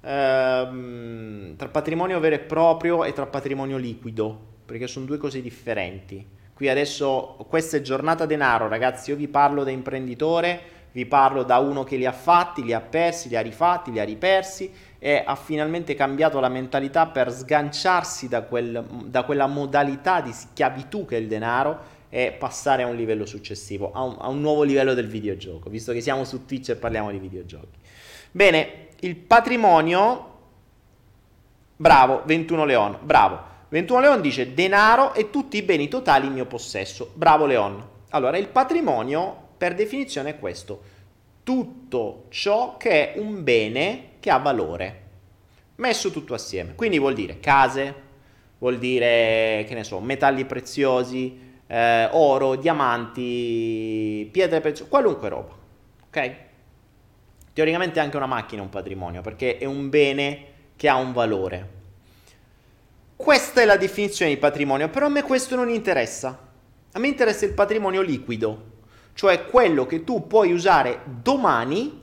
ehm, 0.00 1.56
tra 1.56 1.68
patrimonio 1.68 2.20
vero 2.20 2.36
e 2.36 2.40
proprio 2.40 3.04
e 3.04 3.12
tra 3.12 3.26
patrimonio 3.26 3.76
liquido, 3.76 4.38
perché 4.64 4.86
sono 4.86 5.06
due 5.06 5.18
cose 5.18 5.42
differenti. 5.42 6.24
Qui 6.58 6.68
adesso, 6.68 7.36
questa 7.48 7.76
è 7.76 7.80
giornata 7.82 8.26
denaro, 8.26 8.66
ragazzi, 8.66 9.10
io 9.10 9.16
vi 9.16 9.28
parlo 9.28 9.62
da 9.62 9.70
imprenditore, 9.70 10.60
vi 10.90 11.06
parlo 11.06 11.44
da 11.44 11.58
uno 11.58 11.84
che 11.84 11.94
li 11.94 12.04
ha 12.04 12.10
fatti, 12.10 12.64
li 12.64 12.72
ha 12.72 12.80
persi, 12.80 13.28
li 13.28 13.36
ha 13.36 13.40
rifatti, 13.40 13.92
li 13.92 14.00
ha 14.00 14.02
ripersi 14.02 14.68
e 14.98 15.22
ha 15.24 15.36
finalmente 15.36 15.94
cambiato 15.94 16.40
la 16.40 16.48
mentalità 16.48 17.06
per 17.06 17.30
sganciarsi 17.30 18.26
da, 18.26 18.42
quel, 18.42 18.84
da 19.04 19.22
quella 19.22 19.46
modalità 19.46 20.20
di 20.20 20.32
schiavitù 20.32 21.06
che 21.06 21.16
è 21.16 21.20
il 21.20 21.28
denaro 21.28 21.78
e 22.08 22.34
passare 22.36 22.82
a 22.82 22.88
un 22.88 22.96
livello 22.96 23.24
successivo, 23.24 23.92
a 23.92 24.02
un, 24.02 24.16
a 24.18 24.28
un 24.28 24.40
nuovo 24.40 24.64
livello 24.64 24.94
del 24.94 25.06
videogioco, 25.06 25.70
visto 25.70 25.92
che 25.92 26.00
siamo 26.00 26.24
su 26.24 26.44
Twitch 26.44 26.70
e 26.70 26.74
parliamo 26.74 27.12
di 27.12 27.20
videogiochi. 27.20 27.78
Bene, 28.32 28.88
il 28.98 29.14
patrimonio, 29.14 30.38
bravo, 31.76 32.22
21 32.24 32.64
Leon, 32.64 32.98
bravo. 33.02 33.47
21 33.70 34.00
Leon 34.00 34.20
dice 34.22 34.54
denaro 34.54 35.12
e 35.12 35.28
tutti 35.28 35.58
i 35.58 35.62
beni 35.62 35.88
totali 35.88 36.26
in 36.26 36.32
mio 36.32 36.46
possesso. 36.46 37.10
Bravo 37.14 37.44
Leon. 37.44 37.86
Allora, 38.10 38.38
il 38.38 38.48
patrimonio 38.48 39.48
per 39.58 39.74
definizione 39.74 40.30
è 40.30 40.38
questo. 40.38 40.96
Tutto 41.42 42.24
ciò 42.30 42.78
che 42.78 43.12
è 43.12 43.18
un 43.18 43.44
bene 43.44 44.12
che 44.20 44.30
ha 44.30 44.38
valore. 44.38 45.02
Messo 45.76 46.10
tutto 46.10 46.32
assieme. 46.32 46.74
Quindi 46.74 46.98
vuol 46.98 47.12
dire 47.12 47.40
case, 47.40 47.94
vuol 48.58 48.78
dire, 48.78 49.64
che 49.68 49.74
ne 49.74 49.84
so, 49.84 50.00
metalli 50.00 50.46
preziosi, 50.46 51.38
eh, 51.66 52.08
oro, 52.12 52.56
diamanti, 52.56 54.26
pietre 54.32 54.60
preziose, 54.60 54.90
qualunque 54.90 55.28
roba. 55.28 55.54
Ok? 56.06 56.34
Teoricamente 57.52 58.00
anche 58.00 58.16
una 58.16 58.26
macchina 58.26 58.62
è 58.62 58.64
un 58.64 58.70
patrimonio 58.70 59.20
perché 59.20 59.58
è 59.58 59.66
un 59.66 59.90
bene 59.90 60.44
che 60.74 60.88
ha 60.88 60.96
un 60.96 61.12
valore. 61.12 61.76
Questa 63.18 63.60
è 63.60 63.64
la 63.64 63.76
definizione 63.76 64.30
di 64.30 64.38
patrimonio, 64.38 64.88
però 64.90 65.06
a 65.06 65.08
me 65.08 65.24
questo 65.24 65.56
non 65.56 65.68
interessa. 65.68 66.38
A 66.92 66.98
me 67.00 67.08
interessa 67.08 67.44
il 67.46 67.52
patrimonio 67.52 68.00
liquido, 68.00 68.78
cioè 69.14 69.46
quello 69.46 69.86
che 69.86 70.04
tu 70.04 70.28
puoi 70.28 70.52
usare 70.52 71.00
domani 71.04 72.00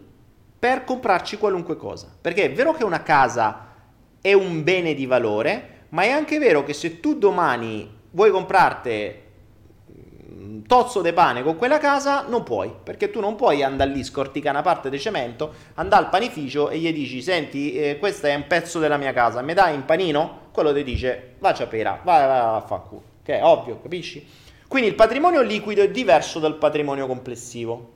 per 0.59 0.83
comprarci 0.83 1.37
qualunque 1.37 1.77
cosa. 1.77 2.13
Perché 2.19 2.43
è 2.43 2.51
vero 2.51 2.73
che 2.73 2.83
una 2.83 3.01
casa 3.01 3.75
è 4.19 4.33
un 4.33 4.61
bene 4.61 4.93
di 4.93 5.05
valore, 5.05 5.85
ma 5.89 6.03
è 6.03 6.09
anche 6.09 6.37
vero 6.37 6.65
che 6.65 6.73
se 6.73 6.99
tu 6.99 7.17
domani 7.17 7.89
vuoi 8.11 8.29
comprarti 8.29 9.13
tozzo 10.67 11.01
de 11.01 11.13
pane 11.13 11.43
con 11.43 11.55
quella 11.55 11.77
casa 11.77 12.25
non 12.27 12.43
puoi, 12.43 12.73
perché 12.83 13.09
tu 13.09 13.19
non 13.19 13.35
puoi 13.35 13.63
andare 13.63 13.91
lì, 13.91 14.03
scorticare 14.03 14.55
una 14.55 14.63
parte 14.63 14.89
di 14.89 14.99
cemento, 14.99 15.53
andare 15.75 16.03
al 16.03 16.09
panificio 16.09 16.69
e 16.69 16.79
gli 16.79 16.91
dici, 16.93 17.21
senti, 17.21 17.73
eh, 17.73 17.97
questo 17.97 18.27
è 18.27 18.35
un 18.35 18.47
pezzo 18.47 18.79
della 18.79 18.97
mia 18.97 19.13
casa, 19.13 19.41
mi 19.41 19.53
dai 19.53 19.75
un 19.75 19.85
panino? 19.85 20.43
Quello 20.51 20.73
ti 20.73 20.83
dice, 20.83 21.35
vacci 21.39 21.63
a 21.63 21.67
pera, 21.67 21.99
vai, 22.03 22.27
vai, 22.27 22.61
fa 22.65 22.77
culo. 22.77 23.03
Che 23.23 23.39
è 23.39 23.43
ovvio, 23.43 23.79
capisci? 23.81 24.25
Quindi 24.67 24.89
il 24.89 24.95
patrimonio 24.95 25.41
liquido 25.41 25.81
è 25.81 25.89
diverso 25.89 26.39
dal 26.39 26.55
patrimonio 26.55 27.07
complessivo. 27.07 27.91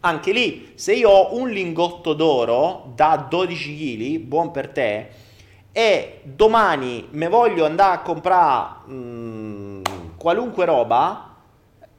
Anche 0.00 0.32
lì, 0.32 0.72
se 0.74 0.94
io 0.94 1.10
ho 1.10 1.38
un 1.38 1.48
lingotto 1.48 2.12
d'oro 2.14 2.92
da 2.94 3.26
12 3.28 3.76
kg, 3.76 4.18
buon 4.18 4.50
per 4.50 4.68
te, 4.68 5.08
e 5.72 6.20
domani 6.22 7.08
me 7.10 7.28
voglio 7.28 7.66
andare 7.66 7.96
a 7.96 8.00
comprare 8.00 8.90
mm, 8.90 9.82
qualunque 10.16 10.64
roba, 10.64 11.35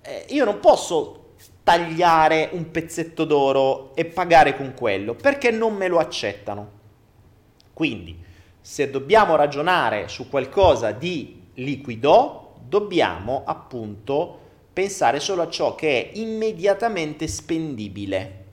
eh, 0.07 0.25
io 0.29 0.45
non 0.45 0.61
posso 0.61 1.33
tagliare 1.63 2.49
un 2.53 2.71
pezzetto 2.71 3.25
d'oro 3.25 3.93
e 3.93 4.05
pagare 4.05 4.55
con 4.55 4.73
quello 4.73 5.15
perché 5.15 5.51
non 5.51 5.75
me 5.75 5.89
lo 5.89 5.99
accettano. 5.99 6.75
Quindi, 7.73 8.17
se 8.61 8.89
dobbiamo 8.89 9.35
ragionare 9.35 10.07
su 10.07 10.29
qualcosa 10.29 10.91
di 10.91 11.41
liquido, 11.55 12.53
dobbiamo 12.61 13.43
appunto 13.45 14.39
pensare 14.71 15.19
solo 15.19 15.41
a 15.41 15.49
ciò 15.49 15.75
che 15.75 16.11
è 16.11 16.17
immediatamente 16.17 17.27
spendibile 17.27 18.45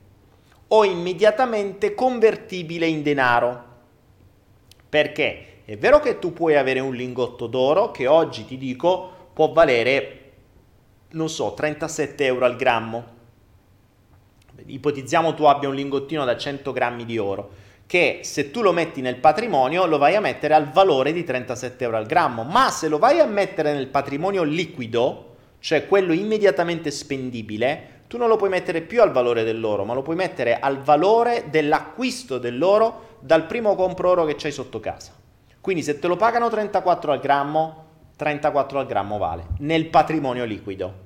o 0.67 0.83
immediatamente 0.83 1.95
convertibile 1.95 2.85
in 2.85 3.01
denaro. 3.01 3.63
Perché 4.89 5.61
è 5.63 5.77
vero 5.77 5.99
che 6.01 6.19
tu 6.19 6.33
puoi 6.33 6.57
avere 6.57 6.81
un 6.81 6.93
lingotto 6.93 7.47
d'oro 7.47 7.91
che 7.91 8.07
oggi 8.07 8.45
ti 8.45 8.57
dico 8.57 9.11
può 9.33 9.51
valere 9.51 10.24
non 11.15 11.29
so, 11.29 11.53
37 11.53 12.25
euro 12.25 12.45
al 12.45 12.55
grammo. 12.55 13.13
Ipotizziamo 14.65 15.33
tu 15.33 15.43
abbia 15.45 15.69
un 15.69 15.75
lingottino 15.75 16.23
da 16.23 16.37
100 16.37 16.71
grammi 16.71 17.05
di 17.05 17.17
oro, 17.17 17.51
che 17.85 18.19
se 18.23 18.51
tu 18.51 18.61
lo 18.61 18.71
metti 18.71 19.01
nel 19.01 19.17
patrimonio 19.17 19.85
lo 19.85 19.97
vai 19.97 20.15
a 20.15 20.21
mettere 20.21 20.53
al 20.53 20.71
valore 20.71 21.13
di 21.13 21.23
37 21.23 21.83
euro 21.83 21.97
al 21.97 22.05
grammo, 22.05 22.43
ma 22.43 22.69
se 22.69 22.87
lo 22.87 22.97
vai 22.97 23.19
a 23.19 23.25
mettere 23.25 23.73
nel 23.73 23.87
patrimonio 23.87 24.43
liquido, 24.43 25.35
cioè 25.59 25.87
quello 25.87 26.13
immediatamente 26.13 26.91
spendibile, 26.91 27.93
tu 28.07 28.17
non 28.17 28.27
lo 28.27 28.35
puoi 28.35 28.49
mettere 28.49 28.81
più 28.81 29.01
al 29.01 29.11
valore 29.11 29.43
dell'oro, 29.43 29.83
ma 29.83 29.93
lo 29.93 30.01
puoi 30.01 30.15
mettere 30.15 30.59
al 30.59 30.81
valore 30.81 31.45
dell'acquisto 31.49 32.37
dell'oro 32.37 33.17
dal 33.19 33.45
primo 33.45 33.75
compro 33.75 34.09
oro 34.09 34.25
che 34.25 34.35
c'hai 34.35 34.51
sotto 34.51 34.79
casa. 34.79 35.13
Quindi 35.59 35.81
se 35.81 35.97
te 35.97 36.07
lo 36.07 36.15
pagano 36.15 36.49
34 36.49 37.11
al 37.11 37.19
grammo, 37.19 37.83
34 38.15 38.79
al 38.79 38.85
grammo 38.85 39.17
vale 39.17 39.47
nel 39.59 39.87
patrimonio 39.87 40.45
liquido 40.45 41.04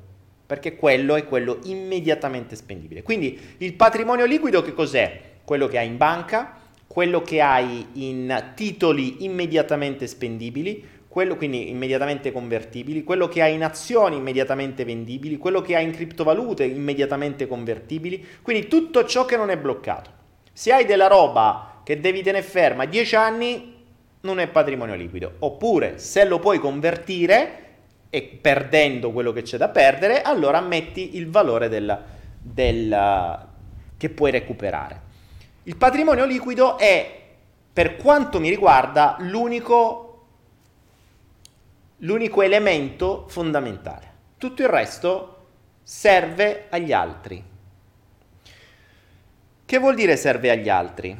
perché 0.49 0.75
quello 0.75 1.13
è 1.13 1.25
quello 1.25 1.59
immediatamente 1.65 2.55
spendibile. 2.55 3.03
Quindi 3.03 3.39
il 3.57 3.75
patrimonio 3.75 4.25
liquido 4.25 4.63
che 4.63 4.73
cos'è? 4.73 5.21
Quello 5.43 5.67
che 5.67 5.77
hai 5.77 5.85
in 5.85 5.97
banca, 5.97 6.57
quello 6.87 7.21
che 7.21 7.39
hai 7.39 7.85
in 7.93 8.53
titoli 8.55 9.25
immediatamente 9.25 10.07
spendibili, 10.07 10.83
quello 11.07 11.35
quindi 11.35 11.69
immediatamente 11.69 12.31
convertibili, 12.31 13.03
quello 13.03 13.27
che 13.27 13.43
hai 13.43 13.53
in 13.53 13.63
azioni 13.63 14.15
immediatamente 14.15 14.83
vendibili, 14.85 15.37
quello 15.37 15.61
che 15.61 15.75
hai 15.75 15.83
in 15.83 15.91
criptovalute 15.91 16.63
immediatamente 16.63 17.45
convertibili, 17.45 18.25
quindi 18.41 18.67
tutto 18.67 19.05
ciò 19.05 19.25
che 19.25 19.37
non 19.37 19.51
è 19.51 19.57
bloccato. 19.57 20.09
Se 20.51 20.73
hai 20.73 20.85
della 20.85 21.05
roba 21.05 21.81
che 21.83 21.99
devi 21.99 22.23
tenere 22.23 22.43
ferma 22.43 22.85
10 22.85 23.15
anni, 23.15 23.75
non 24.21 24.39
è 24.39 24.47
patrimonio 24.47 24.95
liquido. 24.95 25.31
Oppure 25.37 25.99
se 25.99 26.25
lo 26.25 26.39
puoi 26.39 26.57
convertire, 26.57 27.68
e 28.09 28.21
perdendo 28.21 29.11
quello 29.11 29.31
che 29.31 29.43
c'è 29.43 29.57
da 29.57 29.69
perdere, 29.69 30.21
allora 30.21 30.61
metti 30.61 31.15
il 31.17 31.29
valore 31.29 31.69
del, 31.69 32.03
del, 32.39 33.47
che 33.97 34.09
puoi 34.09 34.31
recuperare. 34.31 35.07
Il 35.63 35.75
patrimonio 35.75 36.25
liquido 36.25 36.77
è, 36.77 37.21
per 37.71 37.97
quanto 37.97 38.39
mi 38.39 38.49
riguarda, 38.49 39.17
l'unico, 39.19 40.25
l'unico 41.97 42.41
elemento 42.41 43.25
fondamentale. 43.27 44.07
Tutto 44.37 44.61
il 44.63 44.69
resto 44.69 45.47
serve 45.83 46.65
agli 46.69 46.91
altri. 46.91 47.43
Che 49.65 49.77
vuol 49.77 49.93
dire 49.93 50.17
serve 50.17 50.49
agli 50.49 50.69
altri? 50.69 51.15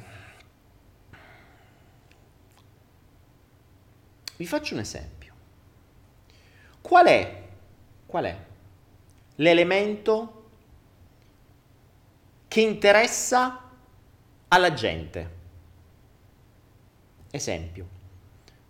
Vi 4.38 4.46
faccio 4.48 4.74
un 4.74 4.80
esempio. 4.80 5.19
Qual 6.90 7.06
è, 7.06 7.42
qual 8.08 8.24
è 8.24 8.36
l'elemento 9.36 10.44
che 12.48 12.62
interessa 12.62 13.62
alla 14.48 14.74
gente? 14.74 15.30
Esempio, 17.30 17.86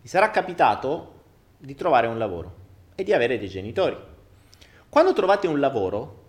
vi 0.01 0.07
sarà 0.09 0.31
capitato 0.31 1.13
di 1.59 1.73
trovare 1.75 2.07
un 2.07 2.17
lavoro 2.17 2.55
e 2.93 3.05
di 3.05 3.13
avere 3.13 3.39
dei 3.39 3.47
genitori. 3.47 3.97
Quando 4.89 5.13
trovate 5.13 5.47
un 5.47 5.61
lavoro 5.61 6.23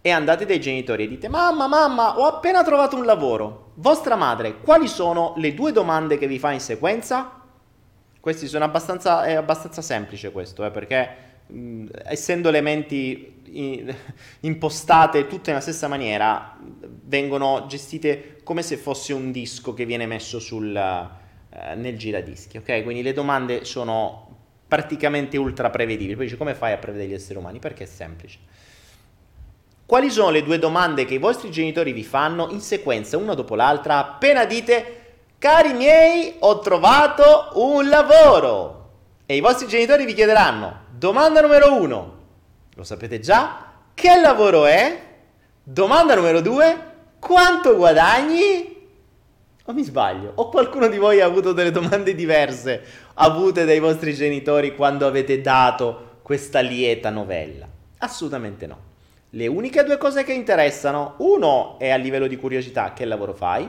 e 0.00 0.10
andate 0.12 0.46
dai 0.46 0.60
genitori 0.60 1.02
e 1.02 1.08
dite 1.08 1.26
mamma, 1.26 1.66
mamma, 1.66 2.16
ho 2.16 2.26
appena 2.26 2.62
trovato 2.62 2.94
un 2.94 3.04
lavoro, 3.04 3.72
vostra 3.74 4.14
madre, 4.14 4.60
quali 4.60 4.86
sono 4.86 5.32
le 5.38 5.52
due 5.52 5.72
domande 5.72 6.16
che 6.16 6.28
vi 6.28 6.38
fa 6.38 6.52
in 6.52 6.60
sequenza? 6.60 7.35
Questi 8.26 8.48
sono 8.48 8.64
abbastanza, 8.64 9.22
è 9.22 9.34
abbastanza 9.34 9.82
semplice 9.82 10.32
questo, 10.32 10.64
eh, 10.64 10.72
perché 10.72 11.08
mh, 11.46 11.86
essendo 12.06 12.50
le 12.50 12.60
menti 12.60 13.84
impostate 14.40 15.28
tutte 15.28 15.50
nella 15.50 15.62
stessa 15.62 15.86
maniera, 15.86 16.58
vengono 17.04 17.66
gestite 17.68 18.40
come 18.42 18.62
se 18.62 18.78
fosse 18.78 19.12
un 19.12 19.30
disco 19.30 19.74
che 19.74 19.84
viene 19.84 20.06
messo 20.06 20.40
sul, 20.40 20.74
eh, 20.74 21.74
nel 21.76 21.96
giradischi, 21.96 22.56
ok? 22.56 22.82
Quindi 22.82 23.02
le 23.02 23.12
domande 23.12 23.64
sono 23.64 24.38
praticamente 24.66 25.36
ultra 25.36 25.70
prevedibili. 25.70 26.16
Poi 26.16 26.24
dice 26.24 26.36
come 26.36 26.56
fai 26.56 26.72
a 26.72 26.78
prevedere 26.78 27.10
gli 27.10 27.14
esseri 27.14 27.38
umani? 27.38 27.60
Perché 27.60 27.84
è 27.84 27.86
semplice. 27.86 28.38
Quali 29.86 30.10
sono 30.10 30.30
le 30.30 30.42
due 30.42 30.58
domande 30.58 31.04
che 31.04 31.14
i 31.14 31.18
vostri 31.18 31.52
genitori 31.52 31.92
vi 31.92 32.02
fanno 32.02 32.48
in 32.50 32.58
sequenza, 32.58 33.18
una 33.18 33.34
dopo 33.34 33.54
l'altra, 33.54 33.98
appena 33.98 34.44
dite, 34.44 35.05
cari 35.38 35.72
miei, 35.72 36.34
ho 36.40 36.58
trovato 36.60 37.50
un 37.54 37.88
lavoro? 37.88 38.90
E 39.26 39.36
i 39.36 39.40
vostri 39.40 39.66
genitori 39.66 40.04
vi 40.04 40.14
chiederanno, 40.14 40.84
domanda 40.90 41.40
numero 41.40 41.74
uno, 41.80 42.14
lo 42.74 42.84
sapete 42.84 43.20
già, 43.20 43.72
che 43.94 44.20
lavoro 44.20 44.66
è? 44.66 45.04
Domanda 45.62 46.14
numero 46.14 46.40
due, 46.40 46.94
quanto 47.18 47.74
guadagni? 47.76 48.74
O 49.64 49.72
mi 49.72 49.82
sbaglio? 49.82 50.32
O 50.36 50.48
qualcuno 50.48 50.86
di 50.86 50.96
voi 50.96 51.20
ha 51.20 51.26
avuto 51.26 51.52
delle 51.52 51.72
domande 51.72 52.14
diverse 52.14 52.82
avute 53.14 53.64
dai 53.64 53.80
vostri 53.80 54.14
genitori 54.14 54.76
quando 54.76 55.06
avete 55.06 55.40
dato 55.40 56.18
questa 56.22 56.60
lieta 56.60 57.10
novella? 57.10 57.66
Assolutamente 57.98 58.66
no. 58.66 58.78
Le 59.30 59.46
uniche 59.48 59.82
due 59.82 59.98
cose 59.98 60.22
che 60.22 60.32
interessano, 60.32 61.14
uno 61.18 61.78
è 61.80 61.90
a 61.90 61.96
livello 61.96 62.28
di 62.28 62.36
curiosità, 62.36 62.92
che 62.92 63.04
lavoro 63.04 63.34
fai? 63.34 63.68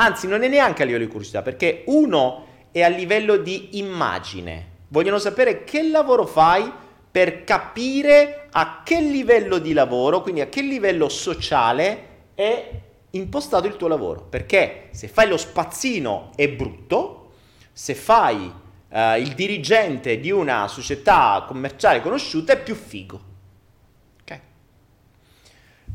Anzi, 0.00 0.28
non 0.28 0.44
è 0.44 0.48
neanche 0.48 0.82
a 0.82 0.84
livello 0.84 1.04
di 1.04 1.10
curiosità, 1.10 1.42
perché 1.42 1.82
uno 1.86 2.46
è 2.70 2.82
a 2.82 2.88
livello 2.88 3.36
di 3.36 3.78
immagine. 3.78 4.76
Vogliono 4.88 5.18
sapere 5.18 5.64
che 5.64 5.88
lavoro 5.88 6.24
fai 6.24 6.70
per 7.10 7.42
capire 7.42 8.46
a 8.52 8.82
che 8.84 9.00
livello 9.00 9.58
di 9.58 9.72
lavoro, 9.72 10.20
quindi 10.20 10.40
a 10.40 10.46
che 10.46 10.62
livello 10.62 11.08
sociale 11.08 12.06
è 12.34 12.70
impostato 13.10 13.66
il 13.66 13.76
tuo 13.76 13.88
lavoro. 13.88 14.22
Perché 14.22 14.88
se 14.92 15.08
fai 15.08 15.26
lo 15.26 15.36
spazzino 15.36 16.30
è 16.36 16.48
brutto, 16.48 17.32
se 17.72 17.96
fai 17.96 18.36
uh, 18.44 18.98
il 19.18 19.34
dirigente 19.34 20.20
di 20.20 20.30
una 20.30 20.68
società 20.68 21.44
commerciale 21.44 22.00
conosciuta 22.00 22.52
è 22.52 22.62
più 22.62 22.76
figo. 22.76 23.27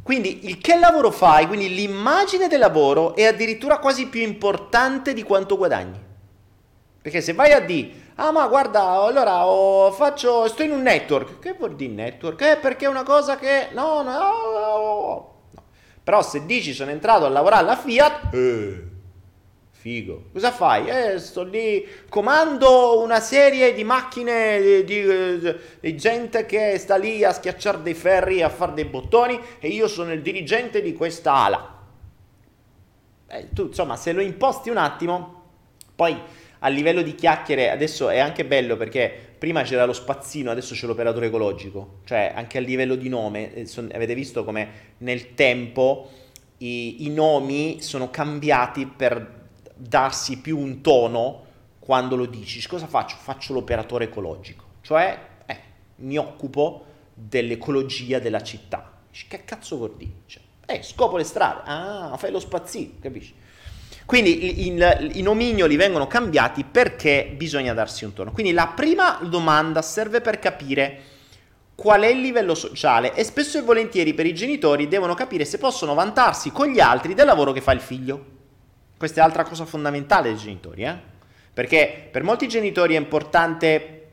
Quindi 0.03 0.47
il 0.47 0.57
che 0.57 0.77
lavoro 0.77 1.11
fai, 1.11 1.47
quindi 1.47 1.73
l'immagine 1.73 2.49
del 2.49 2.59
lavoro 2.59 3.15
è 3.15 3.23
addirittura 3.23 3.79
quasi 3.79 4.07
più 4.07 4.21
importante 4.21 5.13
di 5.13 5.23
quanto 5.23 5.55
guadagni. 5.55 5.97
Perché 7.01 7.21
se 7.21 7.31
vai 7.31 7.53
a 7.53 7.61
dire, 7.61 7.91
ah 8.15 8.31
ma 8.31 8.45
guarda, 8.47 8.81
allora 8.81 9.47
oh, 9.47 9.91
faccio, 9.91 10.47
sto 10.49 10.61
in 10.61 10.71
un 10.71 10.81
network, 10.81 11.39
che 11.39 11.53
vuol 11.53 11.75
dire 11.75 11.93
network? 11.93 12.41
Eh, 12.41 12.57
perché 12.57 12.85
è 12.85 12.89
una 12.89 13.03
cosa 13.03 13.37
che, 13.37 13.69
no, 13.71 14.01
no, 14.01 14.11
no, 14.11 14.51
no. 14.51 15.33
Però 16.03 16.21
se 16.21 16.45
dici 16.45 16.73
sono 16.73 16.91
entrato 16.91 17.25
a 17.25 17.29
lavorare 17.29 17.63
alla 17.63 17.77
Fiat, 17.77 18.33
eh, 18.33 18.83
Figo. 19.84 20.30
Cosa 20.32 20.54
fai? 20.54 20.88
Eh, 20.88 21.19
sto 21.19 21.43
lì, 21.43 21.86
comando 22.08 23.02
una 23.02 23.19
serie 23.19 23.74
di 23.74 23.84
macchine 23.84 24.62
di, 24.62 24.84
di, 24.86 25.56
di, 25.82 25.98
gente 25.98 26.46
che 26.46 26.78
sta 26.78 26.96
lì 26.96 27.22
a 27.26 27.34
schiacciare 27.34 27.82
dei 27.82 27.93
ferri, 27.93 28.41
a 28.41 28.48
fare 28.48 28.76
dei 28.76 28.86
bottoni 28.86 29.38
e 29.60 29.67
io 29.67 29.89
sono 29.89 30.13
il 30.13 30.22
dirigente 30.22 30.82
di 30.82 30.93
questa 30.93 31.34
ala. 31.34 31.84
Eh, 33.28 33.50
tu, 33.52 33.63
insomma, 33.63 33.98
se 33.98 34.13
lo 34.13 34.22
imposti 34.22 34.69
un 34.69 34.78
attimo, 34.78 35.41
poi 35.93 36.17
a 36.60 36.67
livello 36.69 37.02
di 37.02 37.13
chiacchiere, 37.13 37.69
adesso 37.69 38.08
è 38.08 38.19
anche 38.19 38.46
bello 38.46 38.78
perché 38.78 39.12
prima 39.38 39.63
c'era 39.63 39.84
lo 39.84 39.91
spazzino, 39.91 40.50
adesso 40.50 40.76
c'è 40.76 40.88
l'operatore 40.88 41.26
ecologico, 41.26 42.00
cioè 42.06 42.32
anche 42.34 42.58
a 42.58 42.62
livello 42.62 42.96
di 42.96 43.10
nome, 43.10 43.54
eh, 43.54 43.65
son, 43.65 43.91
avete 43.93 44.15
visto 44.15 44.46
come 44.46 44.93
nel 45.00 45.34
tempo 45.34 46.10
i, 46.60 47.06
i 47.06 47.10
nomi 47.10 47.82
sono 47.82 48.10
cambiati 48.10 48.86
per 48.86 49.41
darsi 49.88 50.39
più 50.39 50.58
un 50.58 50.82
tono 50.82 51.46
quando 51.80 52.15
lo 52.15 52.26
dici. 52.26 52.65
Cosa 52.67 52.88
faccio? 52.88 53.15
Faccio 53.19 53.54
l'operatore 53.54 54.06
ecologico, 54.06 54.63
cioè 54.82 55.19
eh, 55.46 55.60
mi 55.98 56.17
occupo 56.17 56.86
dell'ecologia 57.13 58.19
della 58.19 58.41
città. 58.41 58.91
Che 59.12 59.46
cazzo 59.46 59.78
vuol 59.78 59.96
dire? 59.96 60.12
Cioè, 60.26 60.41
eh, 60.65 60.82
scopo 60.82 61.17
le 61.17 61.24
strade. 61.24 61.62
Ah, 61.65 62.15
fai 62.17 62.32
lo 62.32 62.39
spazzino, 62.39 62.93
capisci? 63.00 63.34
Quindi 64.06 64.67
il, 64.67 65.12
i 65.13 65.22
nomignoli 65.22 65.76
vengono 65.76 66.08
cambiati 66.08 66.63
perché 66.63 67.34
bisogna 67.36 67.74
darsi 67.74 68.06
un 68.06 68.13
tono. 68.13 68.32
Quindi 68.32 68.52
la 68.52 68.67
prima 68.67 69.19
domanda 69.22 69.82
serve 69.82 70.19
per 70.19 70.39
capire 70.39 71.02
qual 71.76 72.02
è 72.02 72.08
il 72.08 72.22
livello 72.22 72.56
sociale 72.56 73.13
e 73.13 73.24
spesso 73.24 73.58
e 73.58 73.62
volentieri 73.62 74.13
per 74.13 74.26
i 74.26 74.34
genitori 74.34 74.88
devono 74.88 75.13
capire 75.13 75.46
se 75.46 75.58
possono 75.58 75.93
vantarsi 75.93 76.52
con 76.52 76.67
gli 76.67 76.80
altri 76.80 77.13
del 77.13 77.26
lavoro 77.26 77.52
che 77.52 77.62
fa 77.62 77.72
il 77.72 77.80
figlio. 77.80 78.26
Questa 78.97 79.21
è 79.21 79.23
altra 79.23 79.43
cosa 79.43 79.65
fondamentale 79.65 80.29
dei 80.29 80.38
genitori, 80.38 80.84
eh? 80.84 81.12
Perché 81.53 82.08
per 82.12 82.23
molti 82.23 82.47
genitori 82.47 82.95
è 82.95 82.97
importante, 82.97 84.08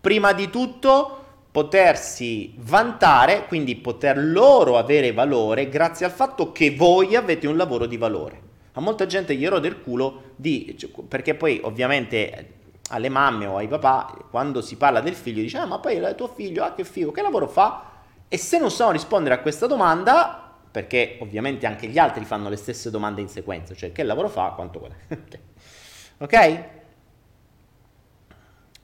prima 0.00 0.32
di 0.32 0.50
tutto, 0.50 1.18
potersi 1.52 2.54
vantare, 2.56 3.46
quindi 3.46 3.76
poter 3.76 4.16
loro 4.18 4.78
avere 4.78 5.12
valore 5.12 5.68
grazie 5.68 6.06
al 6.06 6.12
fatto 6.12 6.50
che 6.50 6.74
voi 6.74 7.14
avete 7.14 7.46
un 7.46 7.56
lavoro 7.56 7.86
di 7.86 7.98
valore. 7.98 8.40
A 8.72 8.80
molta 8.80 9.04
gente 9.04 9.34
gli 9.34 9.46
rode 9.46 9.68
il 9.68 9.80
culo 9.80 10.30
di, 10.34 10.74
cioè, 10.78 10.90
perché 11.06 11.34
poi 11.34 11.60
ovviamente 11.62 12.54
alle 12.88 13.10
mamme 13.10 13.46
o 13.46 13.56
ai 13.58 13.68
papà, 13.68 14.26
quando 14.30 14.62
si 14.62 14.76
parla 14.76 15.00
del 15.00 15.14
figlio, 15.14 15.42
dice, 15.42 15.58
ah 15.58 15.66
ma 15.66 15.78
poi 15.78 16.00
tuo 16.16 16.28
figlio, 16.28 16.64
ah 16.64 16.72
che 16.72 16.84
figo, 16.84 17.12
che 17.12 17.22
lavoro 17.22 17.46
fa? 17.46 17.90
E 18.28 18.38
se 18.38 18.58
non 18.58 18.70
sanno 18.70 18.92
rispondere 18.92 19.34
a 19.34 19.40
questa 19.40 19.66
domanda, 19.66 20.51
perché 20.72 21.18
ovviamente 21.20 21.66
anche 21.66 21.86
gli 21.86 21.98
altri 21.98 22.24
fanno 22.24 22.48
le 22.48 22.56
stesse 22.56 22.90
domande 22.90 23.20
in 23.20 23.28
sequenza, 23.28 23.74
cioè 23.74 23.92
che 23.92 24.02
lavoro 24.02 24.28
fa, 24.28 24.52
quanto 24.56 24.78
guadagna. 24.78 25.04
ok? 26.18 26.64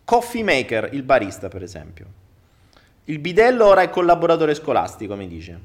Coffee 0.05 0.43
maker, 0.45 0.91
il 0.93 1.03
barista 1.03 1.49
per 1.49 1.63
esempio. 1.63 2.07
Il 3.05 3.19
bidello 3.21 3.65
ora 3.65 3.81
è 3.81 3.89
collaboratore 3.89 4.55
scolastico, 4.55 5.17
mi 5.17 5.27
dice. 5.27 5.61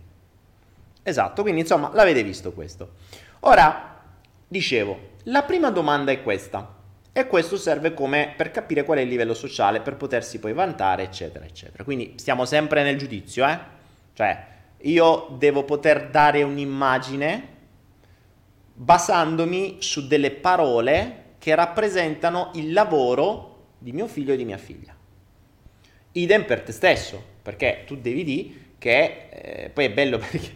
Esatto, 1.04 1.42
quindi 1.42 1.60
insomma 1.60 1.92
l'avete 1.94 2.24
visto 2.24 2.54
questo. 2.54 2.94
Ora, 3.42 4.02
dicevo, 4.48 5.12
la 5.24 5.44
prima 5.44 5.70
domanda 5.72 6.14
è 6.14 6.24
questa. 6.24 6.76
E 7.12 7.28
questo 7.28 7.58
serve 7.58 7.94
come 7.94 8.34
per 8.36 8.50
capire 8.50 8.84
qual 8.84 8.98
è 8.98 9.02
il 9.02 9.10
livello 9.10 9.34
sociale, 9.34 9.82
per 9.82 9.98
potersi 9.98 10.40
poi 10.40 10.54
vantare, 10.54 11.04
eccetera, 11.04 11.44
eccetera. 11.44 11.84
Quindi 11.84 12.14
stiamo 12.16 12.46
sempre 12.46 12.82
nel 12.82 12.98
giudizio, 12.98 13.46
eh? 13.46 13.60
Cioè, 14.14 14.53
io 14.84 15.28
devo 15.38 15.64
poter 15.64 16.10
dare 16.10 16.44
un'immagine 16.44 17.52
basandomi 18.74 19.78
su 19.80 20.08
delle 20.08 20.32
parole 20.32 21.36
che 21.38 21.56
rappresentano 21.56 22.52
il 22.56 22.74
lavoro 22.74 23.52
di 23.78 23.92
mio 23.92 24.08
figlio 24.08 24.34
e 24.34 24.38
di 24.38 24.46
mia 24.46 24.58
figlia. 24.58 24.96
Idem 26.14 26.46
per 26.46 26.62
te 26.62 26.72
stesso, 26.72 27.22
perché 27.42 27.84
tu 27.86 27.96
devi 27.98 28.24
dire 28.24 28.62
che 28.78 29.28
eh, 29.30 29.70
poi 29.70 29.86
è 29.86 29.92
bello 29.92 30.18
perché 30.20 30.52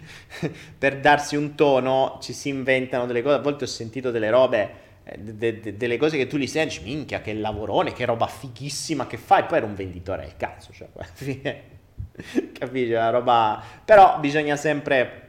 per 0.77 0.99
darsi 0.99 1.35
un 1.35 1.55
tono 1.55 2.17
ci 2.21 2.33
si 2.33 2.49
inventano 2.49 3.05
delle 3.05 3.21
cose, 3.21 3.35
a 3.35 3.41
volte 3.41 3.63
ho 3.63 3.67
sentito 3.67 4.11
delle 4.11 4.29
robe, 4.29 4.71
eh, 5.03 5.17
de, 5.17 5.59
de, 5.59 5.77
delle 5.77 5.97
cose 5.97 6.17
che 6.17 6.27
tu 6.27 6.35
li 6.37 6.47
senti, 6.47 6.81
minchia 6.83 7.21
che 7.21 7.33
lavorone, 7.33 7.93
che 7.93 8.05
roba 8.05 8.27
fighissima 8.27 9.07
che 9.07 9.17
fai, 9.17 9.45
poi 9.45 9.57
era 9.57 9.65
un 9.65 9.75
venditore 9.75 10.23
del 10.23 10.35
cazzo, 10.35 10.73
cioè 10.73 10.87
Capisci? 12.53 12.91
Una 12.91 13.09
roba... 13.09 13.63
Però 13.85 14.19
bisogna 14.19 14.55
sempre... 14.55 15.23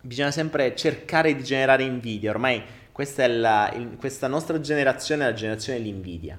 Bisogna 0.00 0.30
sempre 0.30 0.74
cercare 0.74 1.34
di 1.34 1.44
generare 1.44 1.84
invidia. 1.84 2.30
Ormai 2.30 2.62
questa, 2.90 3.26
la, 3.28 3.70
il, 3.74 3.96
questa 3.96 4.26
nostra 4.26 4.60
generazione 4.60 5.24
è 5.24 5.26
la 5.28 5.34
generazione 5.34 5.78
dell'invidia. 5.78 6.38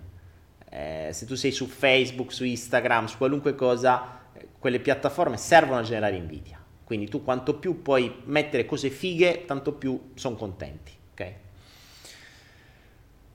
Eh, 0.69 1.09
se 1.13 1.25
tu 1.25 1.36
sei 1.36 1.51
su 1.51 1.67
Facebook, 1.67 2.34
su 2.34 2.43
Instagram, 2.43 3.05
su 3.05 3.17
qualunque 3.17 3.55
cosa, 3.55 4.19
eh, 4.34 4.47
quelle 4.59 4.79
piattaforme 4.79 5.38
servono 5.38 5.79
a 5.79 5.84
generare 5.84 6.15
invidia. 6.15 6.61
Quindi 6.84 7.07
tu 7.07 7.23
quanto 7.23 7.55
più 7.55 7.81
puoi 7.81 8.21
mettere 8.25 8.65
cose 8.65 8.89
fighe, 8.89 9.45
tanto 9.45 9.71
più 9.73 10.11
sono 10.15 10.36
contenti. 10.36 10.91
Ok? 11.11 11.34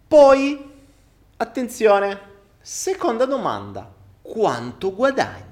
Poi, 0.06 0.70
attenzione, 1.36 2.36
Seconda 2.60 3.24
domanda, 3.24 3.90
quanto 4.20 4.94
guadagni? 4.94 5.47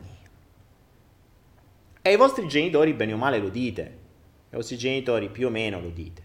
E 2.07 2.11
ai 2.11 2.17
vostri 2.17 2.47
genitori 2.47 2.93
bene 2.93 3.15
o 3.15 3.17
male 3.17 3.39
lo 3.41 3.49
dite, 3.49 3.83
ai 3.83 4.59
vostri 4.59 4.79
genitori 4.79 5.29
più 5.29 5.49
o 5.49 5.51
meno 5.51 5.81
lo 5.81 5.89
dite. 5.89 6.23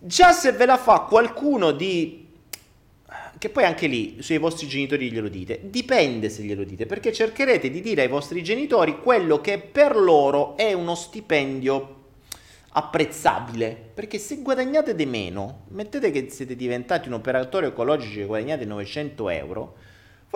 Già 0.00 0.32
se 0.32 0.50
ve 0.50 0.66
la 0.66 0.76
fa 0.76 1.02
qualcuno 1.02 1.70
di 1.70 2.26
che 3.38 3.48
poi 3.48 3.62
anche 3.62 3.86
lì 3.86 4.16
sui 4.22 4.38
vostri 4.38 4.66
genitori 4.66 5.08
glielo 5.12 5.28
dite, 5.28 5.60
dipende 5.62 6.28
se 6.28 6.42
glielo 6.42 6.64
dite, 6.64 6.84
perché 6.84 7.12
cercherete 7.12 7.70
di 7.70 7.80
dire 7.80 8.02
ai 8.02 8.08
vostri 8.08 8.42
genitori 8.42 8.98
quello 8.98 9.40
che 9.40 9.60
per 9.60 9.94
loro 9.94 10.56
è 10.56 10.72
uno 10.72 10.96
stipendio 10.96 11.94
apprezzabile, 12.70 13.90
perché 13.94 14.18
se 14.18 14.42
guadagnate 14.42 14.96
di 14.96 15.06
meno, 15.06 15.60
mettete 15.68 16.10
che 16.10 16.28
siete 16.30 16.56
diventati 16.56 17.06
un 17.06 17.14
operatore 17.14 17.68
ecologico 17.68 18.20
e 18.20 18.24
guadagnate 18.24 18.64
900 18.64 19.28
euro, 19.28 19.76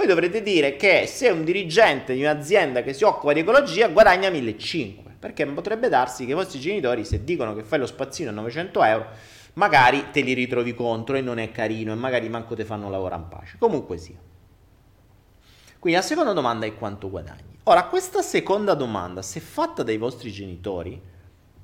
voi 0.01 0.09
dovrete 0.09 0.41
dire 0.41 0.77
che 0.77 1.07
se 1.07 1.29
un 1.29 1.45
dirigente 1.45 2.15
di 2.15 2.23
un'azienda 2.23 2.83
che 2.83 2.95
si 2.95 3.05
occupa 3.05 3.35
di 3.35 3.41
ecologia 3.41 3.89
guadagna 3.89 4.31
1500, 4.31 5.11
perché 5.19 5.45
potrebbe 5.45 5.91
darsi 5.91 6.25
che 6.25 6.31
i 6.31 6.35
vostri 6.35 6.59
genitori 6.59 7.05
se 7.05 7.23
dicono 7.23 7.55
che 7.55 7.63
fai 7.63 7.81
lo 7.81 7.87
spazzino 7.87 8.31
a 8.31 8.33
900 8.33 8.83
euro, 8.83 9.07
magari 9.55 10.07
te 10.11 10.23
li 10.23 10.33
ritrovi 10.33 10.75
contro 10.75 11.17
e 11.17 11.21
non 11.21 11.39
è 11.39 11.51
carino 11.51 11.93
e 11.93 11.97
magari 11.97 12.31
manco 12.31 12.55
te 12.55 12.65
fanno 12.65 12.89
lavorare 12.89 13.21
in 13.21 13.29
pace. 13.29 13.57
Comunque 13.59 13.99
sia. 13.99 14.17
Quindi 15.79 16.01
la 16.01 16.05
seconda 16.07 16.33
domanda 16.33 16.65
è 16.65 16.75
quanto 16.75 17.11
guadagni. 17.11 17.59
Ora, 17.65 17.85
questa 17.85 18.23
seconda 18.23 18.73
domanda, 18.73 19.21
se 19.21 19.41
fatta 19.41 19.83
dai 19.83 19.99
vostri 19.99 20.33
genitori, 20.33 20.99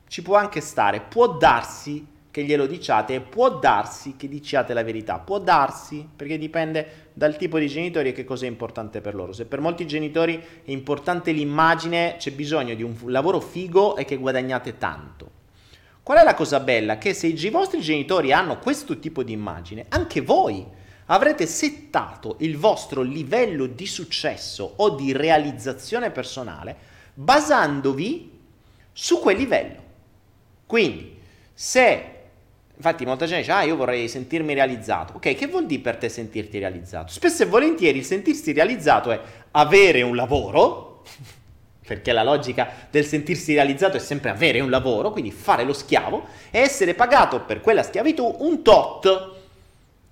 ci 0.09 0.21
può 0.21 0.37
anche 0.37 0.61
stare, 0.61 1.01
può 1.01 1.39
darsi 1.39 2.07
che 2.37 2.45
glielo 2.45 2.67
diciate 2.67 3.21
può 3.21 3.59
darsi 3.59 4.17
che 4.19 4.29
diciate 4.29 4.75
la 4.75 4.83
verità, 4.83 5.19
può 5.19 5.39
darsi 5.39 6.07
perché 6.15 6.37
dipende 6.37 7.09
dal 7.15 7.35
tipo 7.39 7.59
di 7.59 7.67
genitori 7.67 8.11
e 8.11 8.13
che 8.13 8.25
cosa 8.25 8.45
è 8.45 8.49
importante 8.49 9.01
per 9.01 9.15
loro. 9.15 9.33
Se 9.33 9.47
per 9.47 9.61
molti 9.61 9.87
genitori 9.87 10.37
è 10.37 10.71
importante 10.71 11.33
l'immagine, 11.33 12.17
c'è 12.19 12.33
bisogno 12.33 12.75
di 12.75 12.83
un 12.83 12.95
lavoro 13.07 13.41
figo 13.41 13.97
e 13.97 14.05
che 14.05 14.17
guadagnate 14.17 14.77
tanto. 14.77 15.31
Qual 16.03 16.19
è 16.19 16.25
la 16.25 16.35
cosa 16.35 16.61
bella? 16.61 16.99
Che 16.99 17.15
se 17.15 17.29
i 17.29 17.49
vostri 17.49 17.81
genitori 17.81 18.35
hanno 18.35 18.59
questo 18.59 18.99
tipo 18.99 19.23
di 19.23 19.33
immagine, 19.33 19.87
anche 19.89 20.21
voi 20.21 20.63
avrete 21.07 21.47
settato 21.47 22.37
il 22.41 22.59
vostro 22.59 23.01
livello 23.01 23.65
di 23.65 23.87
successo 23.87 24.75
o 24.77 24.91
di 24.91 25.15
realizzazione 25.15 26.11
personale 26.11 26.77
basandovi 27.15 28.31
su 28.93 29.21
quel 29.21 29.39
livello. 29.39 29.83
Quindi, 30.67 31.17
se 31.55 32.11
infatti 32.77 33.05
molta 33.05 33.27
gente 33.27 33.43
dice 33.43 33.53
"Ah, 33.53 33.63
io 33.63 33.77
vorrei 33.77 34.09
sentirmi 34.09 34.55
realizzato". 34.55 35.15
Ok, 35.17 35.35
che 35.35 35.47
vuol 35.47 35.67
dire 35.67 35.83
per 35.83 35.97
te 35.97 36.09
sentirti 36.09 36.59
realizzato? 36.59 37.13
Spesso 37.13 37.43
e 37.43 37.47
volentieri 37.47 37.99
il 37.99 38.05
sentirsi 38.05 38.53
realizzato 38.53 39.11
è 39.11 39.21
avere 39.53 40.03
un 40.03 40.15
lavoro 40.15 41.03
perché 41.87 42.13
la 42.13 42.25
logica 42.25 42.69
del 42.91 43.05
sentirsi 43.05 43.55
realizzato 43.55 43.97
è 43.97 44.01
sempre 44.01 44.31
avere 44.31 44.61
un 44.61 44.71
lavoro, 44.71 45.13
quindi 45.13 45.31
fare 45.31 45.63
lo 45.63 45.73
schiavo, 45.73 46.27
e 46.51 46.59
essere 46.59 46.95
pagato 46.95 47.43
per 47.43 47.61
quella 47.61 47.85
schiavitù 47.85 48.37
un 48.41 48.63
tot, 48.63 49.35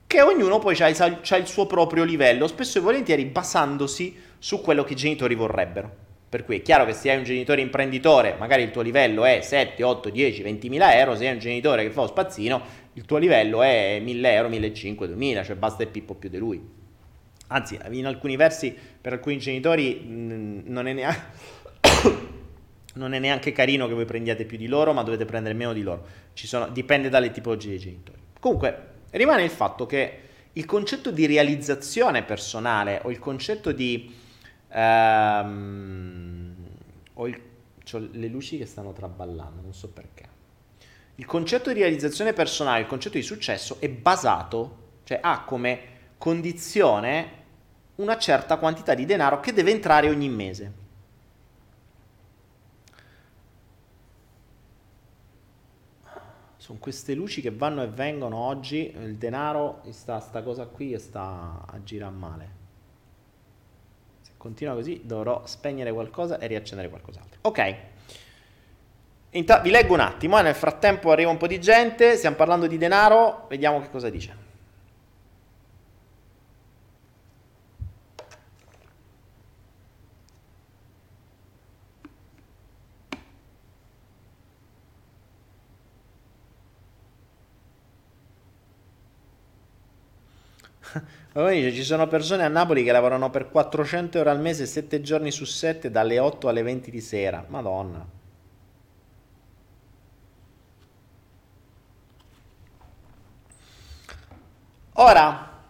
che 0.07 0.23
ognuno 0.23 0.61
poi 0.61 0.81
ha 0.81 0.89
il, 0.89 1.47
suo 1.47 1.67
proprio 1.67 2.05
livello, 2.05 2.47
spesso 2.47 2.79
e 2.79 2.81
volentieri 2.81 3.25
basandosi 3.25 4.17
su 4.39 4.61
quello 4.61 4.85
che 4.85 4.93
i 4.93 4.97
genitori 4.97 5.35
vorrebbero. 5.35 6.04
Per 6.35 6.45
cui 6.45 6.57
è 6.57 6.63
chiaro 6.63 6.85
che 6.85 6.95
se 6.95 7.13
hai 7.13 7.17
un 7.17 7.23
genitore 7.23 7.61
imprenditore, 7.61 8.35
magari 8.37 8.65
il 8.65 8.73
tuo 8.73 8.83
livello 8.83 9.25
è 9.25 9.41
7, 9.41 9.81
8, 9.85 10.11
10, 10.11 10.43
20 10.43 10.69
mila 10.69 10.99
euro, 10.99 11.15
se 11.15 11.29
hai 11.29 11.33
un 11.33 11.39
genitore 11.39 11.85
che 11.85 11.93
fa 11.93 12.01
lo 12.01 12.09
spazzino, 12.09 12.61
il 12.95 13.05
tuo 13.05 13.19
livello 13.19 13.63
è 13.63 14.01
1000 14.03 14.33
euro, 14.33 14.49
1500, 14.49 15.07
2000, 15.07 15.45
cioè 15.45 15.55
basta 15.55 15.85
il 15.85 15.91
pippo 15.91 16.15
più 16.15 16.29
di 16.29 16.39
lui. 16.39 16.61
Anzi, 17.47 17.79
in 17.91 18.05
alcuni 18.07 18.35
versi, 18.35 18.77
per 19.01 19.13
alcuni 19.13 19.39
genitori, 19.39 19.95
mh, 19.95 20.63
non 20.65 20.89
è 20.89 20.93
neanche 20.93 21.23
non 22.95 23.15
è 23.15 23.21
neanche 23.21 23.53
carino 23.53 23.87
che 23.87 23.95
voi 23.95 24.05
prendiate 24.05 24.45
più 24.45 24.59
di 24.59 24.67
loro, 24.67 24.93
ma 24.93 25.05
dovete 25.05 25.27
prendere 25.27 25.55
meno 25.55 25.73
di 25.73 25.83
loro. 25.83 26.05
Sono, 26.33 26.67
dipende 26.67 27.11
dalle 27.11 27.31
tipologie 27.31 27.69
dei 27.69 27.79
genitori. 27.79 28.19
Comunque, 28.41 28.77
rimane 29.11 29.45
il 29.45 29.51
fatto 29.51 29.87
che 29.87 30.19
il 30.53 30.65
concetto 30.65 31.13
di 31.13 31.27
realizzazione 31.27 32.25
personale 32.25 32.99
o 33.05 33.13
il 33.13 33.21
concetto 33.21 33.71
di... 33.71 34.23
Ehm, 34.75 36.55
ho, 37.15 37.27
il, 37.29 37.41
ho 37.93 37.99
le 38.11 38.29
luci 38.29 38.59
che 38.59 38.67
stanno 38.67 38.93
traballando, 38.93 39.63
non 39.63 39.73
so 39.73 39.89
perché. 39.89 40.29
Il 41.17 41.27
concetto 41.27 41.73
di 41.73 41.79
realizzazione 41.79 42.33
personale, 42.33 42.81
il 42.81 42.87
concetto 42.87 43.17
di 43.17 43.23
successo 43.23 43.77
è 43.79 43.89
basato, 43.89 44.83
cioè 45.05 45.21
ha 45.23 45.45
come 45.45 45.93
condizione 46.19 47.43
una 47.97 48.19
certa 48.19 48.57
quantità 48.57 48.95
di 48.95 49.05
denaro 49.05 49.39
che 49.39 49.53
deve 49.53 49.71
entrare 49.71 50.09
ogni 50.09 50.29
mese. 50.29 50.83
sono 56.65 56.79
queste 56.79 57.13
luci 57.13 57.43
che 57.43 57.51
vanno 57.51 57.83
e 57.83 57.89
vengono 57.89 58.39
oggi, 58.39 58.91
il 58.97 59.17
denaro 59.17 59.83
sta 59.91 60.19
sta 60.19 60.43
cosa 60.43 60.65
qui 60.65 60.95
e 60.95 60.99
sta 60.99 61.63
a 61.67 61.83
girare 61.83 62.15
male. 62.15 62.64
Continua 64.45 64.75
così 64.75 65.01
dovrò 65.03 65.41
spegnere 65.47 65.91
qualcosa 65.91 66.39
e 66.39 66.47
riaccendere 66.47 66.91
qualcos'altro. 66.91 67.39
Ok. 67.41 67.77
Inta- 69.31 69.61
vi 69.61 69.71
leggo 69.71 69.95
un 69.95 70.01
attimo, 70.01 70.39
eh, 70.39 70.43
nel 70.43 70.55
frattempo 70.55 71.11
arriva 71.11 71.31
un 71.31 71.39
po' 71.39 71.47
di 71.47 71.59
gente, 71.59 72.15
stiamo 72.17 72.37
parlando 72.37 72.67
di 72.67 72.77
denaro, 72.77 73.47
vediamo 73.49 73.81
che 73.81 73.89
cosa 73.89 74.11
dice. 74.11 74.44
Dice, 91.35 91.73
ci 91.73 91.83
sono 91.83 92.07
persone 92.07 92.45
a 92.45 92.49
Napoli 92.49 92.85
che 92.85 92.93
lavorano 92.93 93.29
per 93.29 93.51
400 93.51 94.19
euro 94.19 94.31
al 94.31 94.39
mese 94.39 94.67
7 94.67 95.01
giorni 95.01 95.33
su 95.33 95.45
7 95.45 95.91
dalle 95.91 96.21
8 96.21 96.47
alle 96.47 96.63
20 96.63 96.93
di 96.93 97.01
sera. 97.01 97.45
Madonna. 97.49 98.07
Ora, 104.93 105.61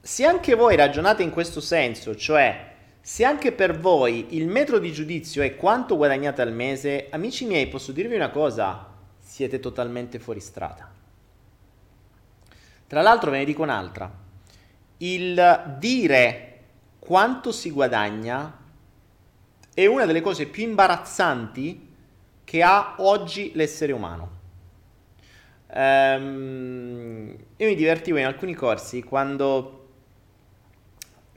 se 0.00 0.24
anche 0.24 0.54
voi 0.56 0.74
ragionate 0.74 1.22
in 1.22 1.30
questo 1.30 1.60
senso, 1.60 2.16
cioè 2.16 2.74
se 3.00 3.24
anche 3.24 3.52
per 3.52 3.78
voi 3.78 4.34
il 4.36 4.48
metro 4.48 4.80
di 4.80 4.92
giudizio 4.92 5.44
è 5.44 5.54
quanto 5.54 5.96
guadagnate 5.96 6.42
al 6.42 6.52
mese, 6.52 7.06
amici 7.10 7.44
miei, 7.44 7.68
posso 7.68 7.92
dirvi 7.92 8.16
una 8.16 8.30
cosa, 8.30 8.84
siete 9.20 9.60
totalmente 9.60 10.18
fuori 10.18 10.40
strada. 10.40 10.95
Tra 12.86 13.02
l'altro 13.02 13.30
ve 13.30 13.38
ne 13.38 13.44
dico 13.44 13.62
un'altra. 13.62 14.10
Il 14.98 15.76
dire 15.78 16.60
quanto 16.98 17.52
si 17.52 17.70
guadagna 17.70 18.64
è 19.74 19.86
una 19.86 20.06
delle 20.06 20.20
cose 20.20 20.46
più 20.46 20.62
imbarazzanti 20.62 21.94
che 22.44 22.62
ha 22.62 22.94
oggi 22.98 23.52
l'essere 23.54 23.92
umano. 23.92 24.34
Um, 25.68 27.36
io 27.56 27.66
mi 27.66 27.74
divertivo 27.74 28.18
in 28.18 28.24
alcuni 28.24 28.54
corsi 28.54 29.02
quando, 29.02 29.88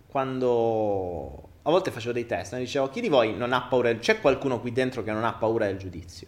quando 0.08 1.50
a 1.64 1.70
volte 1.72 1.91
facevo 1.91 2.14
dei 2.14 2.26
test 2.26 2.54
e 2.54 2.60
dicevo 2.60 2.89
chi 2.89 3.02
di 3.02 3.10
voi 3.10 3.36
non 3.36 3.54
ha 3.54 3.64
paura, 3.64 3.93
c'è 3.95 4.22
qualcuno 4.22 4.60
qui 4.60 4.72
dentro 4.72 5.04
che 5.04 5.12
non 5.12 5.24
ha 5.24 5.34
paura 5.34 5.66
del 5.66 5.78
giudizio? 5.78 6.28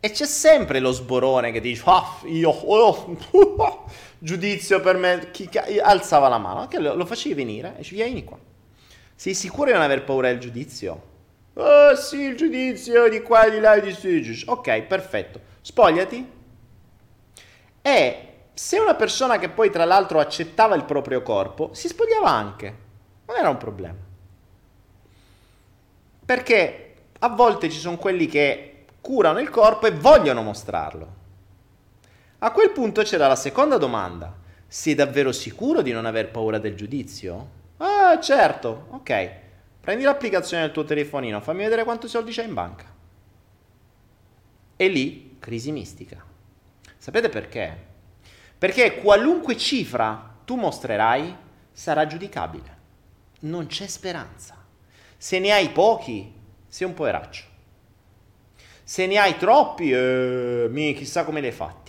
E 0.00 0.10
c'è 0.10 0.26
sempre 0.26 0.80
lo 0.80 0.90
sborone 0.90 1.52
che 1.52 1.60
dice, 1.60 1.82
ah, 1.86 2.18
io, 2.24 2.50
oh, 2.50 3.16
oh, 3.30 3.86
giudizio 4.22 4.80
per 4.80 4.96
me, 4.96 5.30
chi 5.32 5.48
alzava 5.80 6.28
la 6.28 6.38
mano, 6.38 6.68
che 6.68 6.78
lo, 6.78 6.94
lo 6.94 7.04
facevi 7.04 7.34
venire 7.34 7.76
e 7.76 7.82
ci 7.82 7.94
vieni 7.94 8.22
qua. 8.22 8.38
Sei 9.16 9.34
sicuro 9.34 9.66
di 9.66 9.72
non 9.72 9.82
aver 9.82 10.04
paura 10.04 10.28
del 10.28 10.38
giudizio? 10.38 11.10
Oh 11.54 11.94
sì, 11.96 12.20
il 12.20 12.36
giudizio 12.36 13.08
di 13.08 13.20
qua 13.20 13.48
di 13.48 13.58
là 13.58 13.78
di 13.78 13.92
su. 13.92 14.08
Ok, 14.46 14.82
perfetto. 14.82 15.40
Spogliati. 15.60 16.30
E 17.82 18.28
se 18.54 18.78
una 18.78 18.94
persona 18.94 19.38
che 19.38 19.48
poi 19.48 19.70
tra 19.70 19.84
l'altro 19.84 20.20
accettava 20.20 20.76
il 20.76 20.84
proprio 20.84 21.22
corpo, 21.22 21.70
si 21.74 21.88
spogliava 21.88 22.30
anche. 22.30 22.76
Non 23.26 23.36
era 23.36 23.48
un 23.48 23.58
problema. 23.58 23.98
Perché 26.24 26.94
a 27.18 27.28
volte 27.28 27.68
ci 27.68 27.78
sono 27.78 27.96
quelli 27.96 28.26
che 28.26 28.84
curano 29.00 29.40
il 29.40 29.50
corpo 29.50 29.86
e 29.86 29.90
vogliono 29.90 30.42
mostrarlo. 30.42 31.20
A 32.44 32.50
quel 32.50 32.72
punto 32.72 33.02
c'era 33.02 33.28
la 33.28 33.36
seconda 33.36 33.78
domanda. 33.78 34.36
Sei 34.66 34.96
davvero 34.96 35.30
sicuro 35.30 35.80
di 35.80 35.92
non 35.92 36.06
aver 36.06 36.32
paura 36.32 36.58
del 36.58 36.74
giudizio? 36.74 37.50
Ah, 37.76 38.18
certo, 38.18 38.86
ok. 38.90 39.30
Prendi 39.80 40.02
l'applicazione 40.02 40.64
del 40.64 40.72
tuo 40.72 40.82
telefonino, 40.82 41.40
fammi 41.40 41.62
vedere 41.62 41.84
quanti 41.84 42.08
soldi 42.08 42.32
c'hai 42.32 42.48
in 42.48 42.54
banca. 42.54 42.92
E 44.74 44.88
lì, 44.88 45.36
crisi 45.38 45.70
mistica. 45.70 46.20
Sapete 46.96 47.28
perché? 47.28 47.76
Perché 48.58 48.96
qualunque 48.96 49.56
cifra 49.56 50.34
tu 50.44 50.56
mostrerai 50.56 51.36
sarà 51.70 52.08
giudicabile. 52.08 52.76
Non 53.42 53.66
c'è 53.68 53.86
speranza. 53.86 54.56
Se 55.16 55.38
ne 55.38 55.52
hai 55.52 55.68
pochi, 55.68 56.34
sei 56.66 56.88
un 56.88 56.94
poveraccio. 56.94 57.44
Se 58.82 59.06
ne 59.06 59.16
hai 59.18 59.36
troppi, 59.36 59.92
eh, 59.92 60.94
chissà 60.96 61.22
come 61.22 61.40
li 61.40 61.46
hai 61.46 61.52
fatti. 61.52 61.81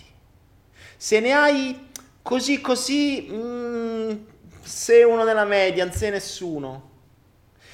Se 1.04 1.20
ne 1.20 1.32
hai 1.32 1.90
così 2.22 2.62
così, 2.62 3.28
mm, 3.30 4.12
sei 4.62 5.02
uno 5.02 5.24
della 5.24 5.44
media, 5.44 5.92
sei 5.92 6.10
nessuno. 6.10 6.92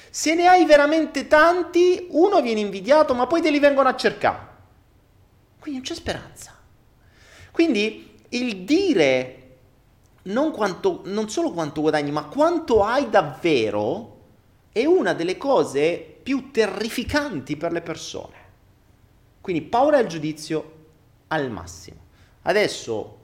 Se 0.09 0.35
ne 0.35 0.47
hai 0.47 0.65
veramente 0.65 1.29
tanti, 1.29 2.07
uno 2.09 2.41
viene 2.41 2.59
invidiato, 2.59 3.13
ma 3.13 3.27
poi 3.27 3.41
te 3.41 3.49
li 3.49 3.59
vengono 3.59 3.87
a 3.87 3.95
cercare. 3.95 4.47
Quindi 5.61 5.79
non 5.79 5.89
c'è 5.89 5.95
speranza. 5.95 6.59
Quindi 7.53 8.19
il 8.31 8.65
dire 8.65 9.59
non, 10.23 10.51
quanto, 10.51 11.03
non 11.05 11.29
solo 11.29 11.51
quanto 11.51 11.79
guadagni, 11.79 12.11
ma 12.11 12.25
quanto 12.25 12.83
hai 12.83 13.09
davvero 13.09 14.23
è 14.73 14.83
una 14.83 15.13
delle 15.13 15.37
cose 15.37 16.17
più 16.21 16.51
terrificanti 16.51 17.55
per 17.55 17.71
le 17.71 17.81
persone. 17.81 18.35
Quindi 19.39 19.61
paura 19.61 20.01
del 20.01 20.07
giudizio 20.07 20.71
al 21.29 21.49
massimo. 21.49 21.99
Adesso 22.41 23.19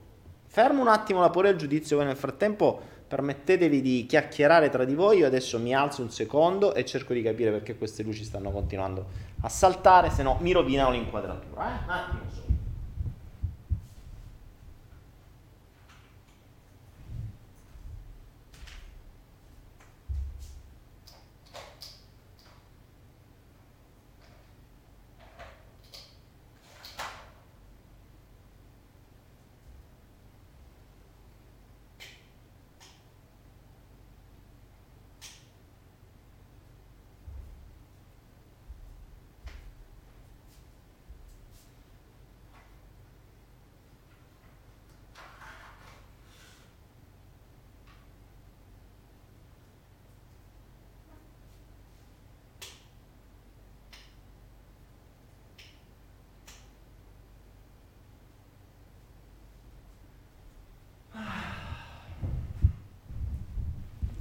fermo 0.58 0.80
un 0.80 0.88
attimo 0.88 1.20
la 1.20 1.30
paura 1.30 1.50
del 1.50 1.56
giudizio, 1.56 1.96
voi 1.96 2.06
nel 2.06 2.16
frattempo 2.16 2.80
permettetevi 3.06 3.80
di 3.80 4.06
chiacchierare 4.08 4.70
tra 4.70 4.84
di 4.84 4.96
voi, 4.96 5.18
io 5.18 5.26
adesso 5.28 5.56
mi 5.60 5.72
alzo 5.72 6.02
un 6.02 6.10
secondo 6.10 6.74
e 6.74 6.84
cerco 6.84 7.12
di 7.12 7.22
capire 7.22 7.52
perché 7.52 7.78
queste 7.78 8.02
luci 8.02 8.24
stanno 8.24 8.50
continuando 8.50 9.06
a 9.42 9.48
saltare, 9.48 10.10
se 10.10 10.24
no 10.24 10.36
mi 10.40 10.50
rovinano 10.50 10.90
l'inquadratura. 10.90 11.62
Eh? 11.62 11.84
Un 11.84 11.90
attimo 11.90 12.20
solo. 12.28 12.46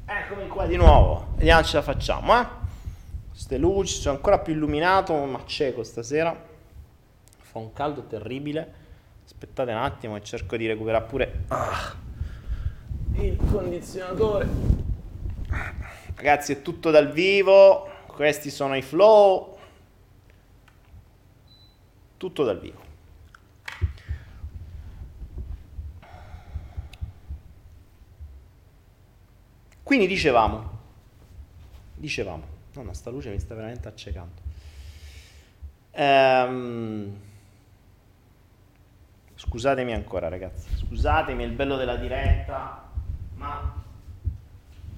Eccomi 0.10 0.48
qua 0.48 0.57
di 0.68 0.76
nuovo, 0.76 1.30
vediamo 1.36 1.64
ce 1.64 1.78
la 1.78 1.82
facciamo, 1.82 2.40
eh? 2.40 2.46
Queste 3.30 3.58
luci, 3.58 4.00
sono 4.00 4.16
ancora 4.16 4.40
più 4.40 4.54
illuminato, 4.54 5.14
ma 5.26 5.44
cieco 5.46 5.84
stasera. 5.84 6.36
Fa 7.38 7.60
un 7.60 7.72
caldo 7.72 8.06
terribile. 8.06 8.86
Aspettate 9.26 9.72
un 9.72 9.78
attimo 9.78 10.16
e 10.16 10.24
cerco 10.24 10.58
di 10.58 10.68
recuperare 10.68 11.06
pure 11.06 11.44
ah, 11.50 11.96
il 13.16 13.38
condizionatore. 13.52 14.48
Ragazzi, 16.16 16.54
è 16.54 16.62
tutto 16.62 16.92
dal 16.92 17.12
vivo. 17.12 17.88
Questi 18.08 18.50
sono 18.50 18.76
i 18.76 18.82
flow. 18.82 19.58
Tutto 22.18 22.44
dal 22.44 22.60
vivo. 22.60 22.87
Quindi 29.88 30.08
dicevamo, 30.08 30.70
dicevamo, 31.96 32.44
no, 32.74 32.82
no, 32.84 32.92
sta 32.92 33.10
luce 33.10 33.30
mi 33.30 33.40
sta 33.40 33.56
veramente 33.56 33.88
accecando. 33.88 34.42
Ehm, 35.92 37.18
scusatemi 39.34 39.94
ancora 39.94 40.28
ragazzi, 40.28 40.76
scusatemi, 40.76 41.42
è 41.42 41.46
il 41.46 41.54
bello 41.54 41.78
della 41.78 41.96
diretta, 41.96 42.92
ma 43.36 43.82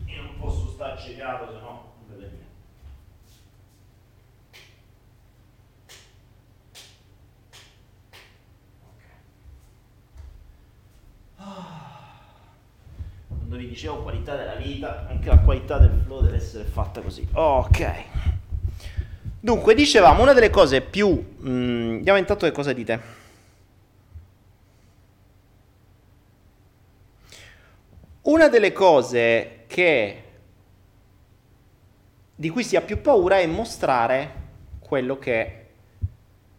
io 0.05 0.21
non 0.23 0.39
posso 0.39 0.69
stare 0.69 0.93
accecato 0.93 1.53
se 1.53 1.59
no 1.59 1.93
non 2.07 2.17
vedo 2.17 2.21
niente. 2.21 2.47
Okay. 11.37 11.47
Oh 11.47 11.89
quando 13.29 13.38
vi 13.57 13.67
dicevo 13.67 14.03
qualità 14.03 14.35
della 14.35 14.55
vita, 14.55 15.07
anche 15.07 15.27
la 15.27 15.39
qualità 15.39 15.77
del 15.77 16.01
flow 16.05 16.21
deve 16.21 16.37
essere 16.37 16.63
fatta 16.63 17.01
così. 17.01 17.27
Ok. 17.33 18.03
Dunque, 19.39 19.73
dicevamo, 19.73 20.21
una 20.21 20.33
delle 20.33 20.49
cose 20.49 20.81
più... 20.81 21.07
Mh, 21.09 21.95
andiamo 21.97 22.19
intanto 22.19 22.45
che 22.45 22.51
cosa 22.51 22.73
dite. 22.73 23.17
Una 28.23 28.47
delle 28.49 28.71
cose 28.71 29.63
che... 29.67 30.23
di 32.35 32.49
cui 32.49 32.63
si 32.63 32.75
ha 32.75 32.81
più 32.81 33.01
paura 33.01 33.39
è 33.39 33.45
mostrare 33.47 34.33
quello 34.79 35.17
che 35.17 35.67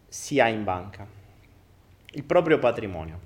si 0.07 0.39
ha 0.39 0.47
in 0.47 0.63
banca, 0.63 1.07
il 2.11 2.23
proprio 2.23 2.59
patrimonio. 2.59 3.19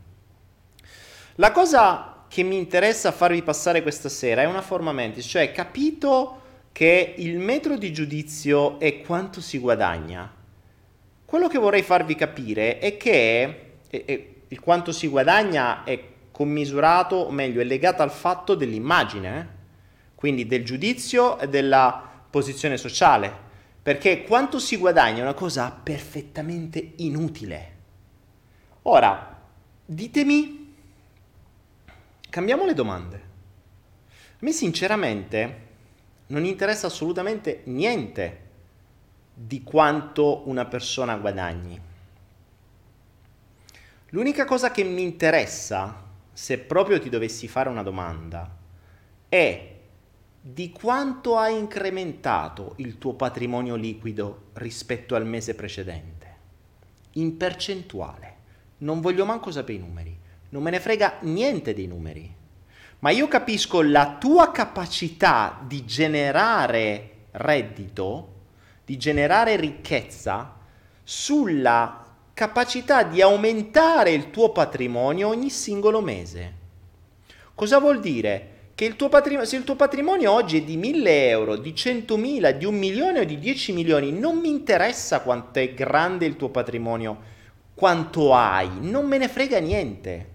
La 1.35 1.51
cosa 1.51 2.14
che 2.27 2.43
mi 2.43 2.57
interessa 2.57 3.11
farvi 3.11 3.41
passare 3.41 3.81
questa 3.81 4.09
sera 4.09 4.41
è 4.41 4.45
una 4.45 4.61
forma 4.61 4.91
mentis, 4.91 5.25
cioè 5.25 5.51
capito 5.51 6.41
che 6.71 7.15
il 7.17 7.39
metro 7.39 7.77
di 7.77 7.93
giudizio 7.93 8.79
è 8.79 9.01
quanto 9.01 9.39
si 9.39 9.57
guadagna. 9.59 10.29
Quello 11.23 11.47
che 11.47 11.57
vorrei 11.57 11.81
farvi 11.81 12.15
capire 12.15 12.79
è 12.79 12.97
che 12.97 13.81
è, 13.89 14.05
è, 14.05 14.27
il 14.47 14.59
quanto 14.59 14.91
si 14.91 15.07
guadagna 15.07 15.83
è 15.83 16.03
commisurato, 16.31 17.15
o 17.15 17.31
meglio, 17.31 17.61
è 17.61 17.63
legato 17.63 18.01
al 18.01 18.11
fatto 18.11 18.55
dell'immagine, 18.55 19.39
eh? 19.39 19.45
quindi 20.15 20.45
del 20.45 20.65
giudizio 20.65 21.39
e 21.39 21.47
della 21.47 22.09
posizione 22.29 22.75
sociale, 22.75 23.33
perché 23.81 24.23
quanto 24.23 24.59
si 24.59 24.75
guadagna 24.75 25.19
è 25.19 25.21
una 25.21 25.33
cosa 25.33 25.71
perfettamente 25.71 26.93
inutile. 26.97 27.73
Ora, 28.83 29.39
ditemi 29.85 30.64
cambiamo 32.35 32.65
le 32.65 32.73
domande. 32.73 33.15
A 34.09 34.37
me 34.39 34.51
sinceramente 34.51 35.67
non 36.27 36.43
interessa 36.43 36.87
assolutamente 36.87 37.61
niente 37.67 38.41
di 39.33 39.63
quanto 39.63 40.41
una 40.49 40.65
persona 40.65 41.15
guadagni. 41.15 41.79
L'unica 44.09 44.43
cosa 44.43 44.69
che 44.69 44.83
mi 44.83 45.01
interessa, 45.01 46.03
se 46.33 46.57
proprio 46.57 46.99
ti 46.99 47.07
dovessi 47.07 47.47
fare 47.47 47.69
una 47.69 47.83
domanda, 47.83 48.53
è 49.29 49.73
di 50.41 50.71
quanto 50.71 51.37
hai 51.37 51.57
incrementato 51.57 52.73
il 52.79 52.97
tuo 52.97 53.13
patrimonio 53.13 53.75
liquido 53.75 54.47
rispetto 54.55 55.15
al 55.15 55.25
mese 55.25 55.55
precedente. 55.55 56.35
In 57.13 57.37
percentuale. 57.37 58.33
Non 58.79 58.99
voglio 58.99 59.23
manco 59.23 59.51
sapere 59.51 59.77
i 59.77 59.81
numeri 59.81 60.23
non 60.49 60.63
me 60.63 60.71
ne 60.71 60.79
frega 60.79 61.17
niente 61.21 61.73
dei 61.73 61.87
numeri, 61.87 62.33
ma 62.99 63.09
io 63.09 63.27
capisco 63.27 63.81
la 63.81 64.17
tua 64.19 64.51
capacità 64.51 65.59
di 65.65 65.85
generare 65.85 67.11
reddito, 67.31 68.33
di 68.85 68.97
generare 68.97 69.55
ricchezza 69.57 70.57
sulla 71.03 72.03
capacità 72.33 73.03
di 73.03 73.21
aumentare 73.21 74.11
il 74.11 74.29
tuo 74.29 74.51
patrimonio 74.51 75.29
ogni 75.29 75.49
singolo 75.49 76.01
mese. 76.01 76.53
Cosa 77.53 77.79
vuol 77.79 77.99
dire? 77.99 78.51
Che 78.75 78.83
il 78.83 78.97
tuo 78.97 79.07
patrimonio, 79.07 79.47
se 79.47 79.55
il 79.55 79.63
tuo 79.63 79.75
patrimonio 79.75 80.33
oggi 80.33 80.57
è 80.57 80.61
di 80.61 80.75
1000 80.75 81.29
euro, 81.29 81.55
di 81.55 81.71
100.000, 81.71 82.57
di 82.57 82.65
un 82.65 82.75
milione 82.75 83.21
o 83.21 83.23
di 83.23 83.39
10 83.39 83.71
milioni, 83.71 84.11
non 84.11 84.37
mi 84.39 84.49
interessa 84.49 85.21
quanto 85.21 85.59
è 85.59 85.73
grande 85.73 86.25
il 86.25 86.35
tuo 86.35 86.49
patrimonio, 86.49 87.17
quanto 87.73 88.33
hai, 88.33 88.69
non 88.81 89.05
me 89.05 89.17
ne 89.17 89.29
frega 89.29 89.59
niente. 89.59 90.33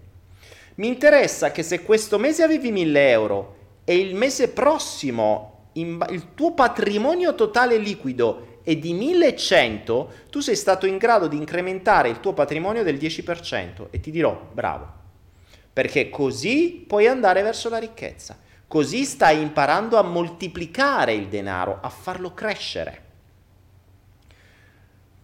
Mi 0.75 0.87
interessa 0.87 1.51
che 1.51 1.63
se 1.63 1.83
questo 1.83 2.17
mese 2.17 2.43
avevi 2.43 2.71
1000 2.71 3.09
euro 3.09 3.55
e 3.83 3.97
il 3.97 4.15
mese 4.15 4.49
prossimo 4.49 5.69
il 5.73 6.33
tuo 6.33 6.53
patrimonio 6.53 7.33
totale 7.35 7.77
liquido 7.77 8.59
è 8.63 8.75
di 8.75 8.93
1100, 8.93 10.11
tu 10.29 10.39
sei 10.39 10.55
stato 10.55 10.85
in 10.85 10.97
grado 10.97 11.27
di 11.27 11.37
incrementare 11.37 12.09
il 12.09 12.19
tuo 12.19 12.33
patrimonio 12.33 12.83
del 12.83 12.95
10% 12.95 13.87
e 13.89 13.99
ti 13.99 14.11
dirò 14.11 14.49
bravo, 14.51 14.87
perché 15.71 16.09
così 16.09 16.83
puoi 16.87 17.07
andare 17.07 17.41
verso 17.41 17.69
la 17.69 17.77
ricchezza. 17.77 18.37
Così 18.67 19.03
stai 19.03 19.41
imparando 19.41 19.97
a 19.97 20.03
moltiplicare 20.03 21.13
il 21.13 21.27
denaro, 21.27 21.79
a 21.81 21.89
farlo 21.89 22.33
crescere. 22.33 23.01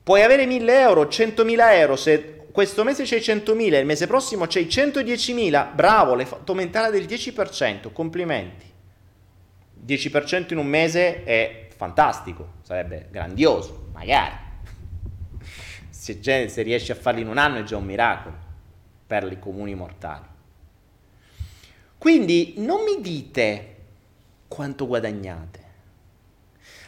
Puoi 0.03 0.21
avere 0.21 0.45
1000 0.45 0.79
euro, 0.79 1.03
100.000 1.03 1.73
euro, 1.73 1.95
se 1.95 2.36
questo 2.57 2.83
mese 2.83 3.03
c'hai 3.03 3.19
100.000 3.19 3.73
e 3.73 3.77
il 3.77 3.85
mese 3.85 4.07
prossimo 4.07 4.47
c'hai 4.47 4.65
110.000, 4.65 5.75
bravo, 5.75 6.15
l'hai 6.15 6.25
fatto 6.25 6.53
aumentare 6.53 6.89
del 6.89 7.05
10%, 7.05 7.91
complimenti. 7.93 8.65
10% 9.85 10.53
in 10.53 10.57
un 10.57 10.65
mese 10.65 11.23
è 11.23 11.67
fantastico, 11.75 12.53
sarebbe 12.63 13.09
grandioso, 13.11 13.89
magari. 13.93 14.33
Se, 15.87 16.19
se 16.23 16.61
riesci 16.63 16.91
a 16.91 16.95
farlo 16.95 17.19
in 17.19 17.27
un 17.27 17.37
anno 17.37 17.59
è 17.59 17.63
già 17.63 17.77
un 17.77 17.85
miracolo 17.85 18.35
per 19.05 19.31
i 19.31 19.37
comuni 19.37 19.75
mortali. 19.75 20.25
Quindi 21.99 22.55
non 22.57 22.83
mi 22.83 22.99
dite 23.01 23.75
quanto 24.47 24.87
guadagnate. 24.87 25.65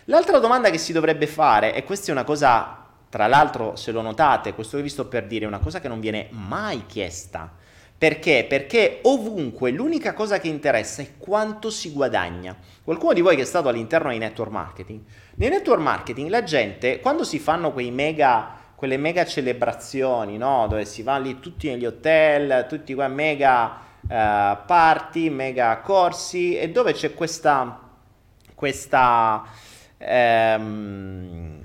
L'altra 0.05 0.39
domanda 0.39 0.72
che 0.72 0.80
si 0.80 0.93
dovrebbe 0.93 1.28
fare, 1.28 1.76
e 1.76 1.84
questa 1.84 2.07
è 2.07 2.11
una 2.11 2.24
cosa, 2.24 2.78
tra 3.10 3.28
l'altro 3.28 3.76
se 3.76 3.91
lo 3.91 4.01
notate, 4.01 4.53
questo 4.53 4.78
che 4.78 4.84
vi 4.84 4.89
sto 4.89 5.07
per 5.07 5.26
dire 5.26 5.45
è 5.45 5.47
una 5.47 5.60
cosa 5.60 5.80
che 5.80 5.88
non 5.88 5.99
viene 5.99 6.28
mai 6.32 6.86
chiesta. 6.86 7.51
Perché? 7.99 8.45
Perché 8.47 8.99
ovunque 9.03 9.72
l'unica 9.72 10.14
cosa 10.14 10.39
che 10.39 10.47
interessa 10.47 11.01
è 11.01 11.18
quanto 11.18 11.70
si 11.70 11.91
guadagna. 11.91 12.55
Qualcuno 12.82 13.12
di 13.12 13.20
voi 13.20 13.36
che 13.36 13.41
è 13.41 13.45
stato 13.45 13.68
all'interno 13.68 14.07
dei 14.10 14.20
network 14.20 14.51
marketing, 14.51 15.01
nei 15.36 15.49
network 15.49 15.82
marketing 15.82 16.30
la 16.30 16.43
gente, 16.43 17.01
quando 17.01 17.26
si 17.26 17.39
fanno 17.39 17.74
quei 17.74 17.91
mega, 17.91 18.55
quelle 18.76 18.95
mega 18.95 19.26
celebrazioni, 19.26 20.38
no? 20.38 20.68
dove 20.70 20.86
si 20.86 21.03
va 21.03 21.18
lì 21.18 21.41
tutti 21.41 21.68
negli 21.68 21.86
hotel, 21.86 22.68
tutti 22.70 22.93
quei 22.93 23.10
mega 23.10 23.80
uh, 24.01 24.07
party, 24.66 25.30
mega 25.30 25.78
corsi 25.80 26.57
e 26.57 26.70
dove 26.70 26.93
c'è 26.93 27.14
questa, 27.14 27.82
questa, 28.55 29.43
um, 29.97 31.60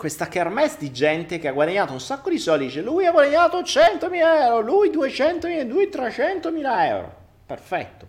questa 0.00 0.28
kermesse 0.28 0.78
di 0.78 0.92
gente 0.92 1.38
che 1.38 1.46
ha 1.46 1.52
guadagnato 1.52 1.92
un 1.92 2.00
sacco 2.00 2.30
di 2.30 2.38
soldi, 2.38 2.64
dice 2.64 2.80
lui 2.80 3.04
ha 3.04 3.10
guadagnato 3.10 3.60
100.000 3.60 4.10
euro, 4.14 4.60
lui 4.62 4.88
200.000, 4.88 5.68
lui 5.68 5.90
300.000 5.92 6.86
euro. 6.86 7.14
Perfetto. 7.44 8.06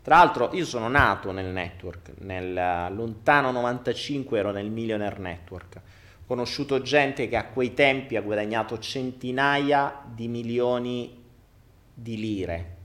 Tra 0.00 0.18
l'altro 0.18 0.50
io 0.52 0.64
sono 0.64 0.86
nato 0.86 1.32
nel 1.32 1.46
network, 1.46 2.12
nel 2.20 2.94
lontano 2.94 3.50
95 3.50 4.38
ero 4.38 4.52
nel 4.52 4.70
Millionaire 4.70 5.18
Network. 5.18 5.74
Ho 5.74 6.24
conosciuto 6.24 6.80
gente 6.82 7.26
che 7.26 7.34
a 7.34 7.46
quei 7.46 7.74
tempi 7.74 8.14
ha 8.14 8.20
guadagnato 8.20 8.78
centinaia 8.78 10.02
di 10.06 10.28
milioni 10.28 11.20
di 11.92 12.16
lire. 12.16 12.76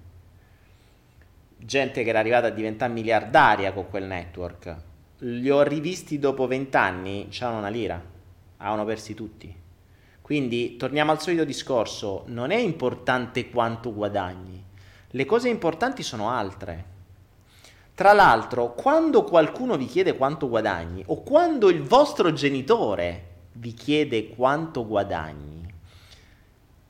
Gente 1.55 2.01
che 2.01 2.09
era 2.09 2.17
arrivata 2.17 2.47
a 2.47 2.49
diventare 2.49 2.91
miliardaria 2.91 3.73
con 3.73 3.87
quel 3.91 4.05
network. 4.05 4.75
Li 5.19 5.51
ho 5.51 5.61
rivisti 5.61 6.17
dopo 6.17 6.47
vent'anni, 6.47 7.27
c'hanno 7.29 7.59
una 7.59 7.67
lira, 7.67 8.17
avevano 8.59 8.85
persi 8.85 9.13
tutti. 9.13 9.53
Quindi 10.21 10.77
torniamo 10.77 11.11
al 11.11 11.21
solito 11.21 11.43
discorso, 11.43 12.23
non 12.27 12.51
è 12.51 12.57
importante 12.57 13.49
quanto 13.49 13.93
guadagni, 13.93 14.63
le 15.09 15.25
cose 15.25 15.49
importanti 15.49 16.03
sono 16.03 16.29
altre. 16.29 16.97
Tra 17.95 18.13
l'altro, 18.13 18.75
quando 18.75 19.23
qualcuno 19.23 19.75
vi 19.75 19.87
chiede 19.87 20.15
quanto 20.15 20.47
guadagni 20.47 21.03
o 21.07 21.23
quando 21.23 21.69
il 21.69 21.81
vostro 21.81 22.31
genitore 22.31 23.25
vi 23.53 23.73
chiede 23.73 24.29
quanto 24.29 24.85
guadagni, 24.85 25.67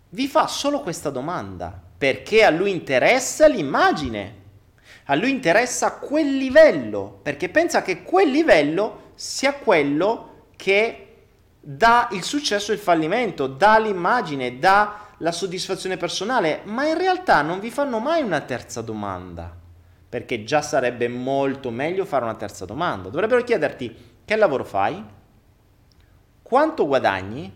vi 0.10 0.28
fa 0.28 0.48
solo 0.48 0.82
questa 0.82 1.10
domanda 1.10 1.82
perché 1.98 2.44
a 2.44 2.50
lui 2.50 2.72
interessa 2.72 3.48
l'immagine, 3.48 4.36
a 5.06 5.16
lui 5.16 5.32
interessa 5.32 5.94
quel 5.94 6.38
livello, 6.38 7.20
perché 7.24 7.50
pensa 7.50 7.82
che 7.82 8.04
quel 8.04 8.30
livello 8.30 9.12
sia 9.16 9.54
quello 9.54 10.48
che 10.56 11.09
dà 11.60 12.08
il 12.12 12.24
successo 12.24 12.72
e 12.72 12.76
il 12.76 12.82
fallimento, 12.82 13.48
dà 13.48 13.78
l'immagine, 13.78 14.60
dà 14.60 15.08
la 15.18 15.32
soddisfazione 15.32 15.98
personale, 15.98 16.62
ma 16.64 16.86
in 16.86 16.98
realtà 16.98 17.42
non 17.42 17.60
vi 17.60 17.70
fanno 17.70 18.00
mai 18.00 18.22
una 18.22 18.42
terza 18.42 18.82
domanda, 18.82 19.54
perché 20.08 20.44
già 20.44 20.62
sarebbe 20.62 21.08
molto 21.08 21.70
meglio 21.70 22.06
fare 22.06 22.24
una 22.24 22.36
terza 22.36 22.66
domanda. 22.66 23.10
Dovrebbero 23.10 23.44
chiederti 23.44 23.96
che 24.24 24.36
lavoro 24.36 24.64
fai, 24.64 25.04
quanto 26.42 26.88
guadagni 26.88 27.52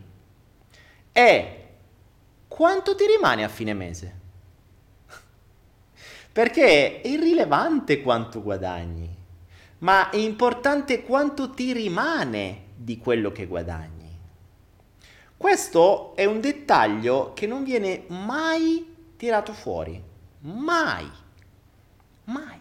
e 1.11 1.67
quanto 2.47 2.95
ti 2.95 3.05
rimane 3.07 3.43
a 3.43 3.49
fine 3.49 3.73
mese. 3.73 4.19
Perché 6.31 7.01
è 7.01 7.07
irrilevante 7.07 8.01
quanto 8.01 8.41
guadagni, 8.43 9.09
ma 9.79 10.09
è 10.09 10.17
importante 10.17 11.01
quanto 11.03 11.49
ti 11.51 11.71
rimane 11.71 12.65
di 12.75 12.97
quello 12.97 13.31
che 13.31 13.47
guadagni. 13.47 13.92
Questo 15.43 16.13
è 16.15 16.23
un 16.23 16.39
dettaglio 16.39 17.33
che 17.33 17.47
non 17.47 17.65
viene 17.65 18.05
mai 18.07 18.95
tirato 19.17 19.51
fuori. 19.51 20.01
Mai. 20.39 21.05
Mai. 22.23 22.57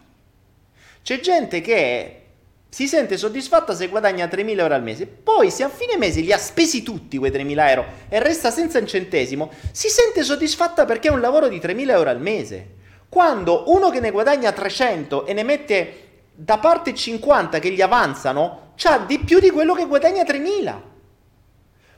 C'è 1.01 1.21
gente 1.21 1.61
che 1.61 2.23
si 2.67 2.89
sente 2.89 3.15
soddisfatta 3.15 3.73
se 3.73 3.87
guadagna 3.87 4.25
3.000 4.25 4.59
euro 4.59 4.73
al 4.73 4.83
mese, 4.83 5.05
poi 5.05 5.49
se 5.49 5.63
a 5.63 5.69
fine 5.69 5.95
mese 5.95 6.19
li 6.19 6.33
ha 6.33 6.37
spesi 6.37 6.83
tutti 6.83 7.17
quei 7.17 7.31
3.000 7.31 7.69
euro 7.69 7.85
e 8.09 8.19
resta 8.19 8.51
senza 8.51 8.79
un 8.79 8.87
centesimo, 8.87 9.49
si 9.71 9.87
sente 9.87 10.21
soddisfatta 10.21 10.83
perché 10.83 11.07
è 11.07 11.11
un 11.11 11.21
lavoro 11.21 11.47
di 11.47 11.59
3.000 11.59 11.89
euro 11.89 12.09
al 12.09 12.19
mese. 12.19 12.67
Quando 13.07 13.63
uno 13.67 13.91
che 13.91 14.01
ne 14.01 14.11
guadagna 14.11 14.51
300 14.51 15.25
e 15.25 15.31
ne 15.31 15.43
mette 15.43 16.07
da 16.35 16.57
parte 16.57 16.93
50 16.93 17.59
che 17.59 17.71
gli 17.71 17.81
avanzano, 17.81 18.73
c'ha 18.75 18.97
di 18.97 19.19
più 19.19 19.39
di 19.39 19.51
quello 19.51 19.73
che 19.73 19.85
guadagna 19.85 20.25
3000. 20.25 20.91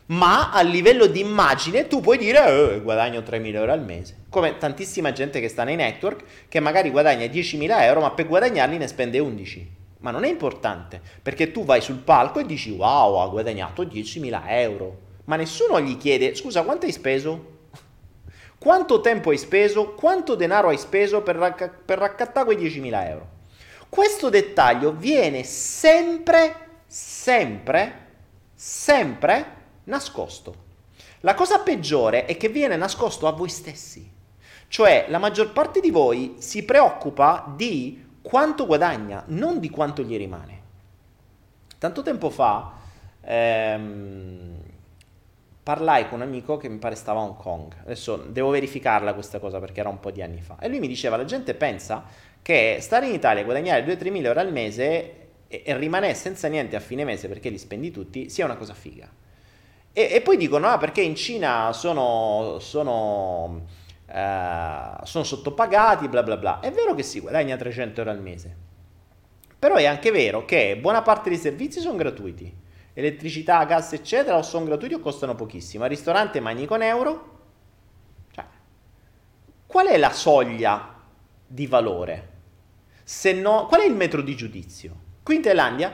Ma 0.08 0.52
a 0.52 0.62
livello 0.62 1.08
di 1.08 1.20
immagine 1.20 1.88
tu 1.88 2.00
puoi 2.00 2.20
dire 2.20 2.76
eh, 2.76 2.82
guadagno 2.82 3.22
3.000 3.22 3.56
euro 3.56 3.72
al 3.72 3.84
mese. 3.84 4.18
Come 4.30 4.58
tantissima 4.58 5.12
gente 5.12 5.40
che 5.40 5.48
sta 5.48 5.64
nei 5.64 5.76
network 5.76 6.24
che 6.48 6.60
magari 6.60 6.92
guadagna 6.92 7.26
10.000 7.26 7.82
euro 7.82 8.02
ma 8.02 8.12
per 8.12 8.28
guadagnarli 8.28 8.78
ne 8.78 8.88
spende 8.88 9.18
11. 9.18 9.72
Ma 10.00 10.12
non 10.12 10.24
è 10.24 10.30
importante 10.30 11.02
perché 11.24 11.52
tu 11.52 11.66
vai 11.66 11.82
sul 11.82 11.98
palco 11.98 12.38
e 12.38 12.46
dici 12.46 12.70
wow 12.70 13.20
ha 13.20 13.28
guadagnato 13.30 13.82
10.000 13.82 14.44
euro. 14.46 15.00
Ma 15.26 15.38
nessuno 15.38 15.82
gli 15.82 15.98
chiede 15.98 16.36
scusa 16.36 16.62
quanto 16.62 16.86
hai 16.86 16.92
speso? 16.92 17.54
Quanto 18.60 19.02
tempo 19.02 19.32
hai 19.32 19.40
speso? 19.40 19.94
Quanto 19.94 20.36
denaro 20.36 20.68
hai 20.68 20.78
speso 20.78 21.24
per, 21.24 21.36
racca- 21.36 21.74
per 21.84 21.98
raccattare 21.98 22.46
quei 22.46 22.58
10.000 22.58 23.08
euro? 23.10 23.30
Questo 23.90 24.30
dettaglio 24.30 24.92
viene 24.92 25.44
sempre, 25.44 26.56
sempre, 26.86 27.94
sempre 28.54 29.64
nascosto. 29.86 30.64
La 31.22 31.34
cosa 31.34 31.60
peggiore 31.60 32.26
è 32.26 32.38
che 32.38 32.50
viene 32.50 32.76
nascosto 32.76 33.28
a 33.28 33.32
voi 33.32 33.50
stessi. 33.50 34.12
Cioè 34.68 35.06
la 35.10 35.18
maggior 35.18 35.52
parte 35.52 35.80
di 35.80 35.92
voi 35.92 36.36
si 36.40 36.64
preoccupa 36.64 37.52
di 37.56 38.04
quanto 38.22 38.66
guadagna, 38.66 39.24
non 39.28 39.60
di 39.60 39.70
quanto 39.70 40.02
gli 40.04 40.18
rimane. 40.18 40.62
Tanto 41.78 42.02
tempo 42.02 42.30
fa 42.30 42.74
ehm, 43.22 44.58
parlai 45.62 46.08
con 46.08 46.20
un 46.20 46.28
amico 46.28 46.58
che 46.58 46.70
mi 46.70 46.78
pare 46.78 46.96
stava 46.96 47.20
a 47.20 47.24
Hong 47.24 47.38
Kong. 47.38 47.74
Adesso 47.84 48.18
devo 48.30 48.50
verificarla 48.50 49.14
questa 49.14 49.40
cosa 49.40 49.60
perché 49.60 49.80
era 49.80 49.90
un 49.90 50.00
po' 50.00 50.12
di 50.12 50.22
anni 50.22 50.42
fa. 50.42 50.58
E 50.60 50.68
lui 50.68 50.80
mi 50.80 50.88
diceva: 50.88 51.18
la 51.18 51.26
gente 51.26 51.54
pensa 51.54 52.04
che 52.42 52.78
stare 52.82 53.08
in 53.08 53.14
Italia 53.14 53.42
e 53.42 53.46
guadagnare 53.46 53.86
2-3 53.86 54.12
mila 54.12 54.28
euro 54.28 54.40
al 54.40 54.52
mese 54.52 54.84
e, 55.48 55.64
e, 55.66 55.78
rimanere 55.78 56.14
senza 56.14 56.48
niente 56.48 56.76
a 56.76 56.80
fine 56.80 57.04
mese 57.04 57.28
perché 57.28 57.50
li 57.50 57.58
spendi 57.58 57.92
tutti 57.92 58.30
sia 58.30 58.46
una 58.46 58.56
cosa 58.56 58.74
figa. 58.74 59.10
E, 59.98 60.10
e 60.12 60.22
poi 60.22 60.36
dicono: 60.36 60.68
ah, 60.68 60.78
perché 60.78 61.02
in 61.02 61.16
Cina 61.16 61.72
sono. 61.74 62.58
sono 62.60 63.84
Uh, 64.06 65.04
sono 65.04 65.24
sottopagati, 65.24 66.08
bla 66.08 66.22
bla 66.22 66.38
bla. 66.38 66.60
È 66.60 66.72
vero 66.72 66.94
che 66.94 67.02
si 67.02 67.20
guadagna 67.20 67.58
300 67.58 68.02
euro 68.02 68.12
al 68.12 68.22
mese, 68.22 68.56
però 69.58 69.76
è 69.76 69.86
anche 69.86 70.12
vero 70.12 70.46
che 70.46 70.78
buona 70.80 71.02
parte 71.02 71.30
dei 71.30 71.40
servizi 71.40 71.80
sono 71.82 71.98
gratuiti 71.98 72.64
elettricità, 72.98 73.64
gas, 73.66 73.92
eccetera, 73.92 74.38
o 74.38 74.42
sono 74.42 74.66
gratuiti 74.66 74.94
o 74.96 75.00
costano 75.00 75.36
pochissimo. 75.36 75.84
Al 75.84 75.90
ristorante 75.90 76.40
mangi 76.40 76.66
con 76.66 76.82
euro. 76.82 77.40
Cioè, 78.32 78.46
qual 79.68 79.88
è 79.88 79.98
la 79.98 80.12
soglia 80.12 80.96
di 81.46 81.68
valore? 81.68 82.30
Se 83.04 83.34
no, 83.34 83.66
qual 83.68 83.82
è 83.82 83.86
il 83.86 83.94
metro 83.94 84.22
di 84.22 84.36
giudizio? 84.36 84.96
Qui 85.22 85.36
in 85.36 85.42
Thailandia, 85.42 85.94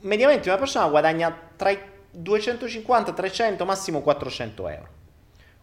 mediamente 0.00 0.48
una 0.50 0.58
persona 0.58 0.86
guadagna 0.88 1.34
tra 1.56 1.70
i 1.70 1.78
250, 2.12 3.12
300, 3.12 3.64
massimo 3.64 4.00
400 4.00 4.68
euro. 4.68 4.88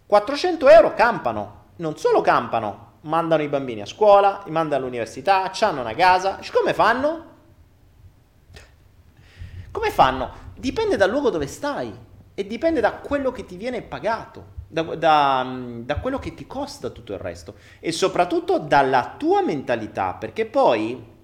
400 0.05 0.69
euro 0.69 0.93
campano, 0.95 1.65
non 1.77 1.97
solo 1.97 2.21
campano, 2.21 2.87
mandano 3.01 3.43
i 3.43 3.47
bambini 3.47 3.81
a 3.81 3.85
scuola, 3.85 4.41
li 4.45 4.51
mandano 4.51 4.83
all'università, 4.83 5.51
hanno 5.61 5.81
una 5.81 5.93
casa. 5.93 6.39
Come 6.51 6.73
fanno? 6.73 7.25
Come 9.71 9.91
fanno? 9.91 10.47
Dipende 10.57 10.97
dal 10.97 11.09
luogo 11.09 11.29
dove 11.29 11.47
stai 11.47 11.93
e 12.33 12.47
dipende 12.47 12.79
da 12.79 12.93
quello 12.93 13.31
che 13.31 13.45
ti 13.45 13.55
viene 13.55 13.81
pagato. 13.81 14.57
da, 14.67 14.83
da, 14.83 15.57
da, 15.81 15.99
quello 15.99 16.19
che 16.19 16.33
ti 16.33 16.45
costa 16.45 16.89
tutto 16.89 17.13
il 17.13 17.19
resto 17.19 17.55
e 17.79 17.91
soprattutto 17.91 18.59
dalla 18.59 19.15
tua 19.17 19.41
mentalità, 19.41 20.13
perché 20.13 20.45
poi 20.45 21.17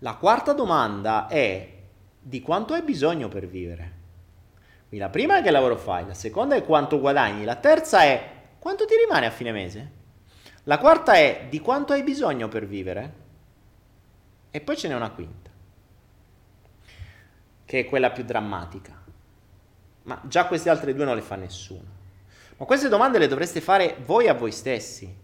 la 0.00 0.14
quarta 0.14 0.52
domanda 0.52 1.26
è 1.28 1.72
di 2.20 2.40
quanto 2.42 2.74
hai 2.74 2.82
bisogno 2.82 3.28
per 3.28 3.46
vivere. 3.46 3.95
Quindi 4.96 4.98
la 4.98 5.08
prima 5.10 5.38
è 5.38 5.42
che 5.42 5.50
lavoro 5.50 5.76
fai, 5.76 6.06
la 6.06 6.14
seconda 6.14 6.54
è 6.54 6.64
quanto 6.64 6.98
guadagni, 6.98 7.44
la 7.44 7.56
terza 7.56 8.02
è 8.04 8.30
quanto 8.58 8.86
ti 8.86 8.94
rimane 8.96 9.26
a 9.26 9.30
fine 9.30 9.52
mese. 9.52 9.90
La 10.64 10.78
quarta 10.78 11.12
è 11.12 11.48
di 11.50 11.60
quanto 11.60 11.92
hai 11.92 12.02
bisogno 12.02 12.48
per 12.48 12.66
vivere. 12.66 13.14
E 14.50 14.60
poi 14.62 14.74
ce 14.74 14.88
n'è 14.88 14.94
una 14.94 15.10
quinta, 15.10 15.50
che 17.66 17.80
è 17.80 17.84
quella 17.84 18.10
più 18.10 18.24
drammatica. 18.24 19.04
Ma 20.04 20.18
già 20.24 20.46
queste 20.46 20.70
altre 20.70 20.94
due 20.94 21.04
non 21.04 21.14
le 21.14 21.20
fa 21.20 21.36
nessuno. 21.36 21.94
Ma 22.56 22.64
queste 22.64 22.88
domande 22.88 23.18
le 23.18 23.28
dovreste 23.28 23.60
fare 23.60 23.96
voi 24.06 24.28
a 24.28 24.34
voi 24.34 24.50
stessi. 24.50 25.14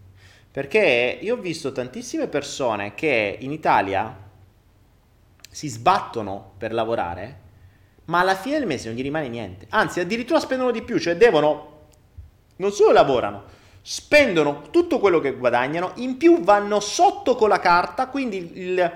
Perché 0.51 1.17
io 1.19 1.35
ho 1.35 1.39
visto 1.39 1.71
tantissime 1.71 2.27
persone 2.27 2.93
che 2.93 3.37
in 3.39 3.51
Italia 3.51 4.15
si 5.49 5.67
sbattono 5.67 6.53
per 6.59 6.73
lavorare, 6.73 7.42
ma 8.05 8.19
alla 8.19 8.35
fine 8.35 8.57
del 8.57 8.67
mese 8.67 8.87
non 8.87 8.97
gli 8.97 9.01
rimane 9.01 9.29
niente. 9.29 9.67
Anzi, 9.69 9.99
addirittura 9.99 10.39
spendono 10.39 10.71
di 10.71 10.81
più, 10.81 10.99
cioè 10.99 11.15
devono, 11.15 11.87
non 12.57 12.71
solo 12.71 12.91
lavorano, 12.91 13.43
spendono 13.81 14.63
tutto 14.71 14.99
quello 14.99 15.19
che 15.19 15.35
guadagnano, 15.35 15.91
in 15.95 16.17
più 16.17 16.41
vanno 16.41 16.79
sotto 16.79 17.35
con 17.35 17.49
la 17.49 17.59
carta, 17.59 18.07
quindi 18.07 18.51
il, 18.53 18.91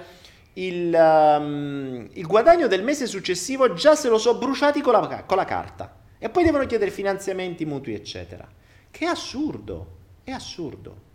il, 0.54 0.94
um, 0.94 2.08
il 2.14 2.26
guadagno 2.26 2.68
del 2.68 2.84
mese 2.84 3.06
successivo 3.06 3.74
già 3.74 3.96
se 3.96 4.10
lo 4.10 4.18
so 4.18 4.38
bruciati 4.38 4.82
con 4.82 4.94
la, 4.94 5.24
con 5.26 5.38
la 5.38 5.46
carta. 5.46 5.96
E 6.20 6.30
poi 6.30 6.44
devono 6.44 6.66
chiedere 6.66 6.90
finanziamenti, 6.90 7.64
mutui, 7.66 7.94
eccetera. 7.94 8.48
Che 8.90 9.06
assurdo, 9.06 9.96
è 10.24 10.32
assurdo. 10.32 11.06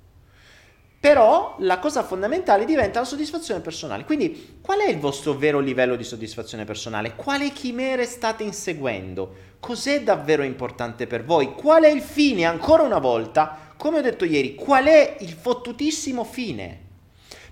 Però 1.02 1.56
la 1.58 1.80
cosa 1.80 2.04
fondamentale 2.04 2.64
diventa 2.64 3.00
la 3.00 3.04
soddisfazione 3.04 3.58
personale. 3.58 4.04
Quindi 4.04 4.60
qual 4.62 4.78
è 4.78 4.88
il 4.88 5.00
vostro 5.00 5.32
vero 5.32 5.58
livello 5.58 5.96
di 5.96 6.04
soddisfazione 6.04 6.64
personale? 6.64 7.16
Quale 7.16 7.50
chimere 7.50 8.04
state 8.04 8.44
inseguendo? 8.44 9.34
Cos'è 9.58 10.04
davvero 10.04 10.44
importante 10.44 11.08
per 11.08 11.24
voi? 11.24 11.54
Qual 11.54 11.82
è 11.82 11.88
il 11.88 12.02
fine? 12.02 12.44
Ancora 12.44 12.84
una 12.84 13.00
volta, 13.00 13.74
come 13.76 13.98
ho 13.98 14.00
detto 14.00 14.24
ieri, 14.24 14.54
qual 14.54 14.84
è 14.84 15.16
il 15.18 15.32
fottutissimo 15.32 16.22
fine? 16.22 16.78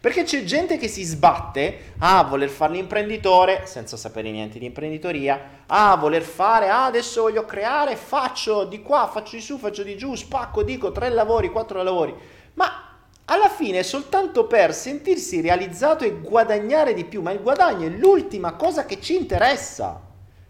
Perché 0.01 0.23
c'è 0.23 0.45
gente 0.45 0.79
che 0.79 0.87
si 0.87 1.03
sbatte 1.03 1.95
a 1.99 2.23
voler 2.23 2.51
fare 2.51 2.75
l'imprenditore 2.75 3.63
senza 3.67 3.97
sapere 3.97 4.31
niente 4.31 4.61
di 4.61 4.67
imprenditoria, 4.67 5.65
a 5.67 5.97
voler 5.97 6.23
fare, 6.23 6.69
ah, 6.69 6.85
adesso 6.85 7.23
voglio 7.23 7.45
creare, 7.47 7.97
faccio 7.97 8.63
di 8.63 8.81
qua, 8.81 9.11
faccio 9.13 9.35
di 9.35 9.43
su, 9.43 9.59
faccio 9.59 9.83
di 9.83 9.97
giù, 9.97 10.15
spacco, 10.15 10.63
dico 10.63 10.93
tre 10.93 11.09
lavori, 11.09 11.51
quattro 11.51 11.83
lavori. 11.83 12.15
Ma 12.55 12.85
alla 13.31 13.49
fine 13.49 13.79
è 13.79 13.83
soltanto 13.83 14.47
per 14.47 14.75
sentirsi 14.75 15.41
realizzato 15.41 16.03
e 16.05 16.19
guadagnare 16.21 16.95
di 16.95 17.05
più, 17.05 17.23
ma 17.23 17.31
il 17.31 17.41
guadagno 17.41 17.87
è 17.87 17.91
l'ultima 17.91 18.55
cosa 18.55 18.85
che 18.85 19.01
ci 19.01 19.15
interessa. 19.15 20.01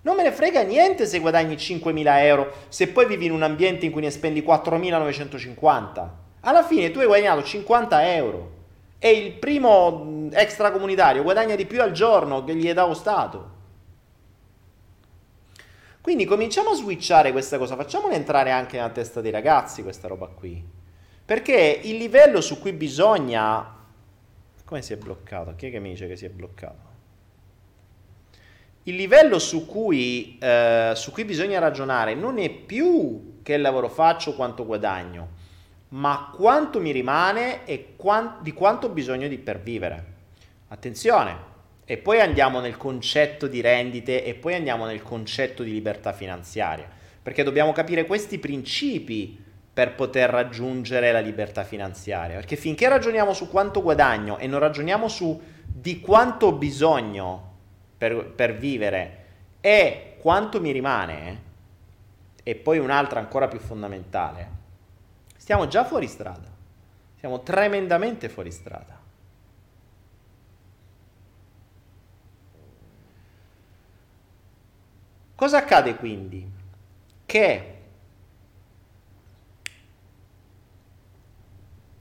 Non 0.00 0.16
me 0.16 0.22
ne 0.22 0.32
frega 0.32 0.62
niente 0.62 1.04
se 1.04 1.18
guadagni 1.18 1.56
5.000 1.56 2.22
euro, 2.22 2.52
se 2.68 2.88
poi 2.88 3.04
vivi 3.04 3.26
in 3.26 3.32
un 3.32 3.42
ambiente 3.42 3.84
in 3.84 3.92
cui 3.92 4.00
ne 4.00 4.10
spendi 4.10 4.40
4.950. 4.40 6.08
Alla 6.40 6.64
fine 6.64 6.90
tu 6.90 7.00
hai 7.00 7.06
guadagnato 7.06 7.42
50 7.42 8.14
euro 8.14 8.50
e 8.98 9.10
il 9.10 9.32
primo 9.32 10.30
extracomunitario 10.32 11.22
guadagna 11.22 11.56
di 11.56 11.66
più 11.66 11.82
al 11.82 11.92
giorno 11.92 12.44
che 12.44 12.54
gli 12.54 12.72
dà 12.72 12.86
lo 12.86 12.94
Stato. 12.94 13.58
Quindi 16.00 16.24
cominciamo 16.24 16.70
a 16.70 16.74
switchare 16.74 17.30
questa 17.30 17.58
cosa, 17.58 17.76
facciamola 17.76 18.14
entrare 18.14 18.50
anche 18.50 18.76
nella 18.76 18.88
testa 18.88 19.20
dei 19.20 19.30
ragazzi 19.30 19.82
questa 19.82 20.08
roba 20.08 20.28
qui. 20.28 20.79
Perché 21.24 21.80
il 21.82 21.96
livello 21.96 22.40
su 22.40 22.58
cui 22.58 22.72
bisogna... 22.72 23.78
Come 24.64 24.82
si 24.82 24.92
è 24.92 24.96
bloccato? 24.96 25.54
Chi 25.56 25.66
è 25.66 25.70
che 25.70 25.80
mi 25.80 25.90
dice 25.90 26.06
che 26.06 26.16
si 26.16 26.24
è 26.24 26.28
bloccato? 26.28 26.88
Il 28.84 28.96
livello 28.96 29.38
su 29.38 29.66
cui, 29.66 30.38
eh, 30.40 30.92
su 30.94 31.12
cui 31.12 31.24
bisogna 31.24 31.58
ragionare 31.58 32.14
non 32.14 32.38
è 32.38 32.48
più 32.50 33.40
che 33.42 33.56
lavoro 33.56 33.88
faccio, 33.88 34.34
quanto 34.34 34.64
guadagno, 34.64 35.28
ma 35.88 36.32
quanto 36.34 36.80
mi 36.80 36.90
rimane 36.90 37.64
e 37.66 37.94
quant- 37.96 38.42
di 38.42 38.52
quanto 38.52 38.86
ho 38.86 38.90
bisogno 38.90 39.28
di 39.28 39.38
per 39.38 39.60
vivere. 39.60 40.04
Attenzione, 40.68 41.48
e 41.84 41.98
poi 41.98 42.20
andiamo 42.20 42.60
nel 42.60 42.76
concetto 42.76 43.48
di 43.48 43.60
rendite 43.60 44.24
e 44.24 44.34
poi 44.34 44.54
andiamo 44.54 44.86
nel 44.86 45.02
concetto 45.02 45.64
di 45.64 45.72
libertà 45.72 46.12
finanziaria, 46.12 46.88
perché 47.20 47.42
dobbiamo 47.42 47.72
capire 47.72 48.06
questi 48.06 48.38
principi 48.38 49.36
per 49.80 49.94
poter 49.94 50.28
raggiungere 50.28 51.10
la 51.10 51.20
libertà 51.20 51.64
finanziaria, 51.64 52.34
perché 52.36 52.56
finché 52.56 52.86
ragioniamo 52.86 53.32
su 53.32 53.48
quanto 53.48 53.80
guadagno 53.80 54.36
e 54.36 54.46
non 54.46 54.60
ragioniamo 54.60 55.08
su 55.08 55.40
di 55.64 56.00
quanto 56.00 56.48
ho 56.48 56.52
bisogno 56.52 57.54
per, 57.96 58.26
per 58.26 58.58
vivere 58.58 59.24
e 59.62 60.16
quanto 60.20 60.60
mi 60.60 60.70
rimane, 60.70 61.42
e 62.42 62.56
poi 62.56 62.76
un'altra 62.76 63.20
ancora 63.20 63.48
più 63.48 63.58
fondamentale, 63.58 64.58
Stiamo 65.38 65.66
già 65.66 65.86
fuori 65.86 66.06
strada. 66.06 66.48
Siamo 67.18 67.40
tremendamente 67.40 68.28
fuori 68.28 68.50
strada. 68.50 69.00
Cosa 75.34 75.56
accade 75.56 75.96
quindi? 75.96 76.46
Che 77.24 77.69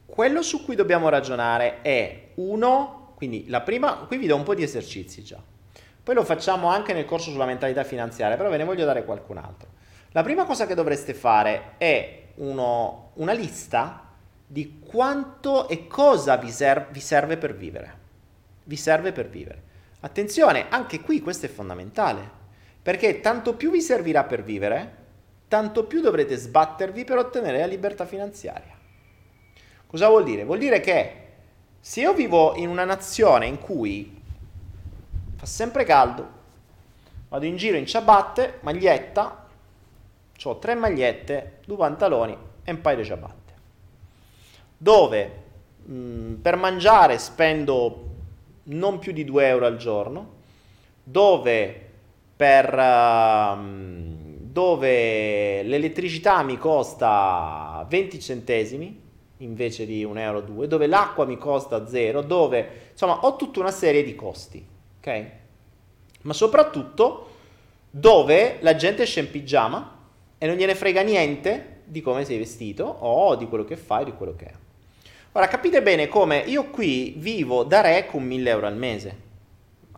quello 0.09 0.41
su 0.41 0.65
cui 0.65 0.75
dobbiamo 0.75 1.09
ragionare 1.09 1.81
è 1.81 2.31
uno, 2.35 3.13
quindi 3.15 3.47
la 3.47 3.61
prima, 3.61 4.05
qui 4.07 4.17
vi 4.17 4.27
do 4.27 4.35
un 4.35 4.43
po' 4.43 4.55
di 4.55 4.63
esercizi 4.63 5.23
già. 5.23 5.41
Poi 6.01 6.15
lo 6.15 6.23
facciamo 6.23 6.69
anche 6.69 6.93
nel 6.93 7.05
corso 7.05 7.29
sulla 7.29 7.45
mentalità 7.45 7.83
finanziaria, 7.83 8.35
però 8.35 8.49
ve 8.49 8.57
ne 8.57 8.63
voglio 8.63 8.85
dare 8.85 9.05
qualcun 9.05 9.37
altro. 9.37 9.69
La 10.11 10.23
prima 10.23 10.45
cosa 10.45 10.65
che 10.65 10.73
dovreste 10.73 11.13
fare 11.13 11.75
è 11.77 12.23
uno, 12.35 13.11
una 13.15 13.33
lista 13.33 14.07
di 14.47 14.79
quanto 14.83 15.69
e 15.69 15.85
cosa 15.85 16.37
vi, 16.37 16.49
ser- 16.49 16.87
vi 16.89 16.99
serve 16.99 17.37
per 17.37 17.55
vivere. 17.55 17.97
Vi 18.63 18.75
serve 18.75 19.11
per 19.11 19.29
vivere. 19.29 19.61
Attenzione, 19.99 20.65
anche 20.69 21.01
qui 21.01 21.21
questo 21.21 21.45
è 21.45 21.49
fondamentale, 21.49 22.27
perché 22.81 23.19
tanto 23.19 23.53
più 23.53 23.69
vi 23.69 23.81
servirà 23.81 24.23
per 24.23 24.43
vivere, 24.43 24.95
tanto 25.47 25.85
più 25.85 26.01
dovrete 26.01 26.35
sbattervi 26.35 27.03
per 27.03 27.17
ottenere 27.17 27.59
la 27.59 27.65
libertà 27.67 28.05
finanziaria. 28.05 28.78
Cosa 29.89 30.07
vuol 30.07 30.23
dire? 30.23 30.43
Vuol 30.43 30.59
dire 30.59 30.79
che 30.81 31.15
se 31.79 32.01
io 32.01 32.13
vivo 32.13 32.53
in 32.55 32.69
una 32.69 32.83
nazione 32.83 33.47
in 33.47 33.57
cui 33.57 34.21
fa 35.35 35.47
sempre 35.47 35.83
caldo, 35.83 36.27
vado 37.27 37.45
in 37.45 37.55
giro 37.55 37.75
in 37.75 37.87
ciabatte, 37.87 38.59
maglietta, 38.61 39.47
ho 40.43 40.59
tre 40.59 40.75
magliette, 40.75 41.61
due 41.65 41.77
pantaloni 41.77 42.37
e 42.63 42.71
un 42.71 42.81
paio 42.81 42.97
di 42.97 43.03
ciabatte. 43.03 43.53
Dove 44.77 45.31
mh, 45.85 45.93
mm, 45.93 46.33
per 46.35 46.55
mangiare 46.55 47.17
spendo 47.17 48.09
non 48.65 48.99
più 48.99 49.11
di 49.11 49.25
2 49.25 49.47
euro 49.47 49.65
al 49.65 49.77
giorno, 49.77 50.33
dove 51.01 51.89
per 52.35 52.71
uh, 52.75 53.57
dove 54.37 55.63
l'elettricità 55.63 56.43
mi 56.43 56.59
costa 56.59 57.83
20 57.89 58.19
centesimi 58.19 59.07
invece 59.39 59.85
di 59.85 60.03
1 60.03 60.19
euro 60.19 60.41
2, 60.41 60.67
dove 60.67 60.87
l'acqua 60.87 61.25
mi 61.25 61.37
costa 61.37 61.87
0, 61.87 62.21
dove 62.21 62.89
insomma 62.91 63.25
ho 63.25 63.35
tutta 63.35 63.59
una 63.59 63.71
serie 63.71 64.03
di 64.03 64.15
costi, 64.15 64.65
ok? 64.99 65.25
Ma 66.21 66.33
soprattutto 66.33 67.27
dove 67.89 68.57
la 68.61 68.75
gente 68.75 69.03
esce 69.03 69.21
in 69.21 69.31
pigiama 69.31 69.97
e 70.37 70.47
non 70.47 70.55
gliene 70.55 70.75
frega 70.75 71.01
niente 71.01 71.81
di 71.85 72.01
come 72.01 72.25
sei 72.25 72.37
vestito 72.37 72.83
o 72.83 73.35
di 73.35 73.47
quello 73.47 73.65
che 73.65 73.77
fai, 73.77 74.05
di 74.05 74.13
quello 74.13 74.35
che 74.35 74.45
è. 74.45 74.53
Ora 75.33 75.47
capite 75.47 75.81
bene 75.81 76.07
come 76.07 76.39
io 76.39 76.65
qui 76.65 77.13
vivo 77.17 77.63
da 77.63 77.81
re 77.81 78.05
con 78.05 78.23
1000 78.23 78.49
euro 78.49 78.67
al 78.67 78.75
mese. 78.75 79.27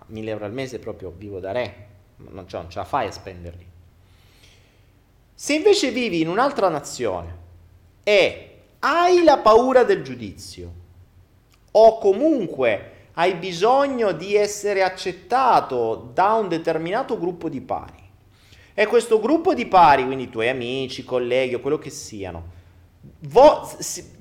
1000 0.06 0.30
euro 0.30 0.46
al 0.46 0.54
mese 0.54 0.80
proprio 0.80 1.14
vivo 1.16 1.39
da 1.39 1.52
re, 1.52 1.88
non, 2.18 2.48
cioè, 2.48 2.62
non 2.62 2.70
ce 2.70 2.80
la 2.80 2.86
fai 2.86 3.08
a 3.08 3.12
spenderli. 3.12 3.66
Se 5.34 5.54
invece 5.54 5.92
vivi 5.92 6.22
in 6.22 6.28
un'altra 6.28 6.70
nazione 6.70 7.38
e 8.04 8.51
hai 8.82 9.24
la 9.24 9.38
paura 9.38 9.84
del 9.84 10.04
giudizio 10.04 10.72
o 11.72 11.98
comunque 12.00 12.92
hai 13.14 13.36
bisogno 13.36 14.12
di 14.12 14.36
essere 14.36 14.84
accettato 14.84 16.12
da 16.14 16.34
un 16.34 16.48
determinato 16.48 17.20
gruppo 17.20 17.50
di 17.50 17.62
pari, 17.62 18.02
e 18.74 18.86
questo 18.88 19.20
gruppo 19.20 19.54
di 19.54 19.66
pari, 19.66 20.06
quindi 20.06 20.24
i 20.24 20.30
tuoi 20.30 20.50
amici, 20.50 21.04
colleghi 21.04 21.56
o 21.56 21.60
quello 21.60 21.78
che 21.78 21.90
siano, 21.90 22.44
vo- 23.22 23.70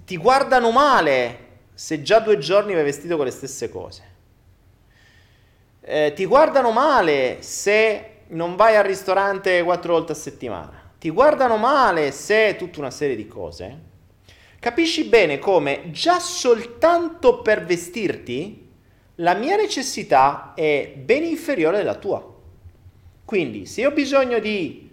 ti 0.04 0.16
guardano 0.16 0.70
male 0.70 1.48
se 1.72 2.02
già 2.02 2.18
due 2.18 2.36
giorni 2.38 2.74
vai 2.74 2.84
vestito 2.84 3.16
con 3.16 3.24
le 3.24 3.30
stesse 3.30 3.70
cose. 3.70 4.08
Eh, 5.80 6.12
ti 6.14 6.26
guardano 6.26 6.72
male 6.72 7.38
se 7.40 8.18
non 8.28 8.54
vai 8.54 8.76
al 8.76 8.84
ristorante 8.84 9.62
quattro 9.62 9.94
volte 9.94 10.12
a 10.12 10.16
settimana. 10.16 10.78
ti 10.98 11.08
guardano 11.08 11.56
male, 11.56 12.10
se 12.10 12.56
tutta 12.58 12.80
una 12.80 12.90
serie 12.90 13.16
di 13.16 13.26
cose, 13.26 13.89
capisci 14.60 15.04
bene 15.04 15.38
come 15.38 15.90
già 15.90 16.20
soltanto 16.20 17.40
per 17.40 17.64
vestirti 17.64 18.68
la 19.16 19.34
mia 19.34 19.56
necessità 19.56 20.52
è 20.54 20.92
ben 20.96 21.24
inferiore 21.24 21.80
alla 21.80 21.96
tua. 21.96 22.26
Quindi 23.24 23.66
se 23.66 23.86
ho 23.86 23.90
bisogno 23.90 24.38
di 24.38 24.88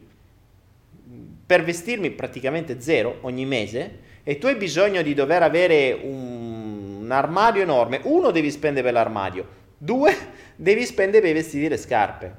per 1.46 1.64
vestirmi 1.64 2.12
praticamente 2.12 2.82
zero 2.82 3.20
ogni 3.22 3.46
mese 3.46 4.00
e 4.24 4.38
tu 4.38 4.48
hai 4.48 4.56
bisogno 4.56 5.02
di 5.02 5.14
dover 5.14 5.44
avere 5.44 5.98
un, 6.04 7.00
un 7.04 7.12
armadio 7.12 7.62
enorme, 7.62 8.02
uno 8.04 8.32
devi 8.32 8.52
spendere 8.52 8.84
per 8.84 8.94
l'armadio, 8.94 9.48
due 9.78 10.14
devi 10.58 10.86
spendere 10.86 11.22
per 11.22 11.30
i 11.30 11.34
vestiti 11.34 11.66
e 11.66 11.70
le 11.70 11.78
scarpe. 11.78 12.36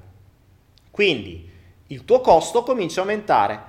Quindi 0.90 1.48
il 1.86 2.04
tuo 2.04 2.20
costo 2.20 2.62
comincia 2.62 3.00
a 3.00 3.04
aumentare 3.04 3.60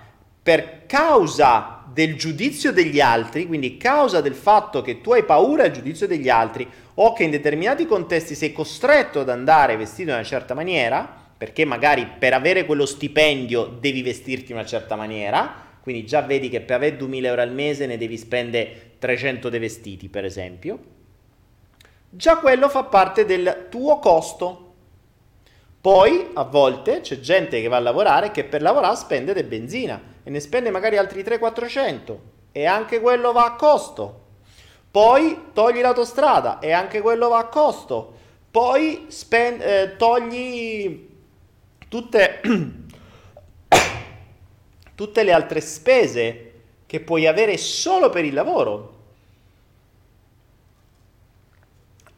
per 0.44 0.86
causa 0.86 1.79
del 1.94 2.16
giudizio 2.16 2.72
degli 2.72 3.00
altri, 3.00 3.46
quindi 3.46 3.78
causa 3.78 4.22
del 4.22 4.36
fatto 4.36 4.82
che 4.82 5.02
tu 5.02 5.14
hai 5.14 5.24
paura 5.24 5.64
del 5.64 5.72
giudizio 5.72 6.08
degli 6.08 6.30
altri 6.30 6.68
o 6.96 7.14
che 7.14 7.24
in 7.24 7.32
determinati 7.32 7.86
contesti 7.86 8.36
sei 8.36 8.52
costretto 8.52 9.22
ad 9.22 9.30
andare 9.30 9.78
vestito 9.78 10.10
in 10.10 10.16
una 10.16 10.24
certa 10.24 10.54
maniera, 10.54 11.18
perché 11.38 11.66
magari 11.66 12.08
per 12.20 12.34
avere 12.34 12.66
quello 12.66 12.86
stipendio 12.86 13.78
devi 13.80 14.02
vestirti 14.02 14.52
in 14.52 14.58
una 14.58 14.68
certa 14.68 14.96
maniera, 14.96 15.68
quindi 15.82 16.06
già 16.06 16.22
vedi 16.22 16.50
che 16.50 16.62
per 16.62 16.76
avere 16.76 16.98
2000 16.98 17.28
euro 17.28 17.42
al 17.42 17.54
mese 17.54 17.86
ne 17.86 17.98
devi 17.98 18.18
spendere 18.18 18.92
300 19.00 19.50
dei 19.50 19.60
vestiti, 19.60 20.10
per 20.10 20.26
esempio, 20.26 20.80
già 22.10 22.38
quello 22.38 22.70
fa 22.70 22.84
parte 22.84 23.26
del 23.26 23.68
tuo 23.70 24.00
costo. 24.00 24.69
Poi 25.82 26.32
a 26.34 26.44
volte 26.44 27.00
c'è 27.00 27.20
gente 27.22 27.62
che 27.62 27.70
va 27.70 27.78
a 27.78 27.82
lavorare 27.82 28.32
che 28.32 28.44
per 28.44 28.62
lavorare 28.62 28.98
spende 28.98 29.34
del 29.34 29.46
benzina 29.46 30.02
e 30.24 30.30
ne 30.30 30.42
spende 30.42 30.72
magari 30.72 30.98
altri 30.98 31.24
300-400 31.24 32.18
e 32.52 32.66
anche 32.66 33.00
quello 33.00 33.32
va 33.32 33.46
a 33.46 33.56
costo. 33.56 34.26
Poi 34.92 35.52
togli 35.54 35.80
l'autostrada 35.80 36.60
e 36.60 36.74
anche 36.74 37.00
quello 37.00 37.30
va 37.30 37.38
a 37.38 37.48
costo. 37.48 38.14
Poi 38.52 39.06
spend- 39.08 39.62
eh, 39.62 39.96
togli 39.96 41.08
tutte, 41.88 42.42
tutte 44.96 45.24
le 45.24 45.32
altre 45.32 45.62
spese 45.62 46.52
che 46.86 47.00
puoi 47.00 47.26
avere 47.26 47.56
solo 47.58 48.10
per 48.10 48.26
il 48.26 48.34
lavoro. 48.34 48.98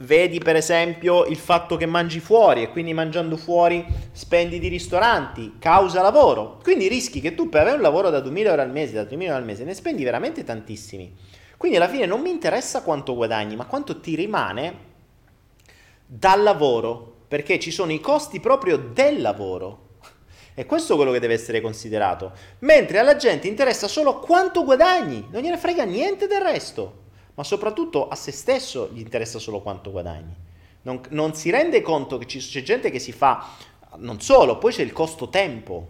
Vedi 0.02 0.40
per 0.40 0.56
esempio 0.56 1.26
il 1.26 1.38
fatto 1.38 1.78
che 1.78 1.86
mangi 1.86 2.20
fuori 2.20 2.64
e 2.64 2.70
quindi 2.70 2.92
mangiando 2.92 3.38
fuori 3.38 3.86
spendi 4.12 4.58
di 4.58 4.68
ristoranti, 4.68 5.58
causa 5.60 6.02
lavoro. 6.02 6.60
Quindi 6.64 6.88
rischi 6.88 7.22
che 7.22 7.36
tu 7.36 7.50
per 7.50 7.62
avere 7.62 7.76
un 7.76 7.84
lavoro 7.84 8.10
da 8.10 8.20
2000 8.20 8.50
euro 8.50 8.62
al 8.64 8.72
mese, 8.72 8.94
da 8.94 9.06
3000 9.06 9.30
euro 9.30 9.42
al 9.42 9.46
mese, 9.46 9.64
ne 9.64 9.76
spendi 9.76 10.04
veramente 10.04 10.44
tantissimi. 10.44 11.16
Quindi 11.56 11.78
alla 11.78 11.88
fine 11.88 12.08
non 12.08 12.22
mi 12.22 12.32
interessa 12.32 12.82
quanto 12.82 13.14
guadagni, 13.14 13.56
ma 13.56 13.66
quanto 13.66 14.00
ti 14.00 14.16
rimane 14.16 14.90
dal 16.08 16.42
lavoro 16.42 17.18
perché 17.28 17.60
ci 17.60 17.70
sono 17.70 17.92
i 17.92 18.00
costi 18.00 18.40
proprio 18.40 18.78
del 18.78 19.22
lavoro. 19.22 19.90
E 20.56 20.66
questo 20.66 20.94
è 20.94 20.96
quello 20.96 21.12
che 21.12 21.20
deve 21.20 21.36
essere 21.36 21.62
considerato. 21.62 22.34
Mentre 22.60 22.98
alla 22.98 23.18
gente 23.18 23.48
interessa 23.48 23.88
solo 23.88 24.18
quanto 24.18 24.64
guadagni, 24.64 25.28
non 25.30 25.44
gliene 25.44 25.58
frega 25.58 25.84
niente 25.84 26.26
del 26.26 26.42
resto. 26.42 27.01
Ma 27.42 27.48
soprattutto 27.48 28.08
a 28.08 28.14
se 28.14 28.32
stesso 28.32 28.92
gli 28.94 29.00
interessa 29.00 29.40
solo 29.40 29.62
quanto 29.62 29.90
guadagni. 29.90 30.32
Non, 30.84 31.02
non 31.10 31.34
si 31.34 31.50
rende 31.50 31.82
conto 31.82 32.20
che 32.20 32.28
c'è 32.28 32.62
gente 32.62 32.92
che 32.92 33.00
si 33.00 33.12
fa, 33.12 33.48
non 33.96 34.22
solo, 34.22 34.60
poi 34.60 34.72
c'è 34.72 34.84
il 34.84 34.94
costo 34.94 35.28
tempo. 35.28 35.88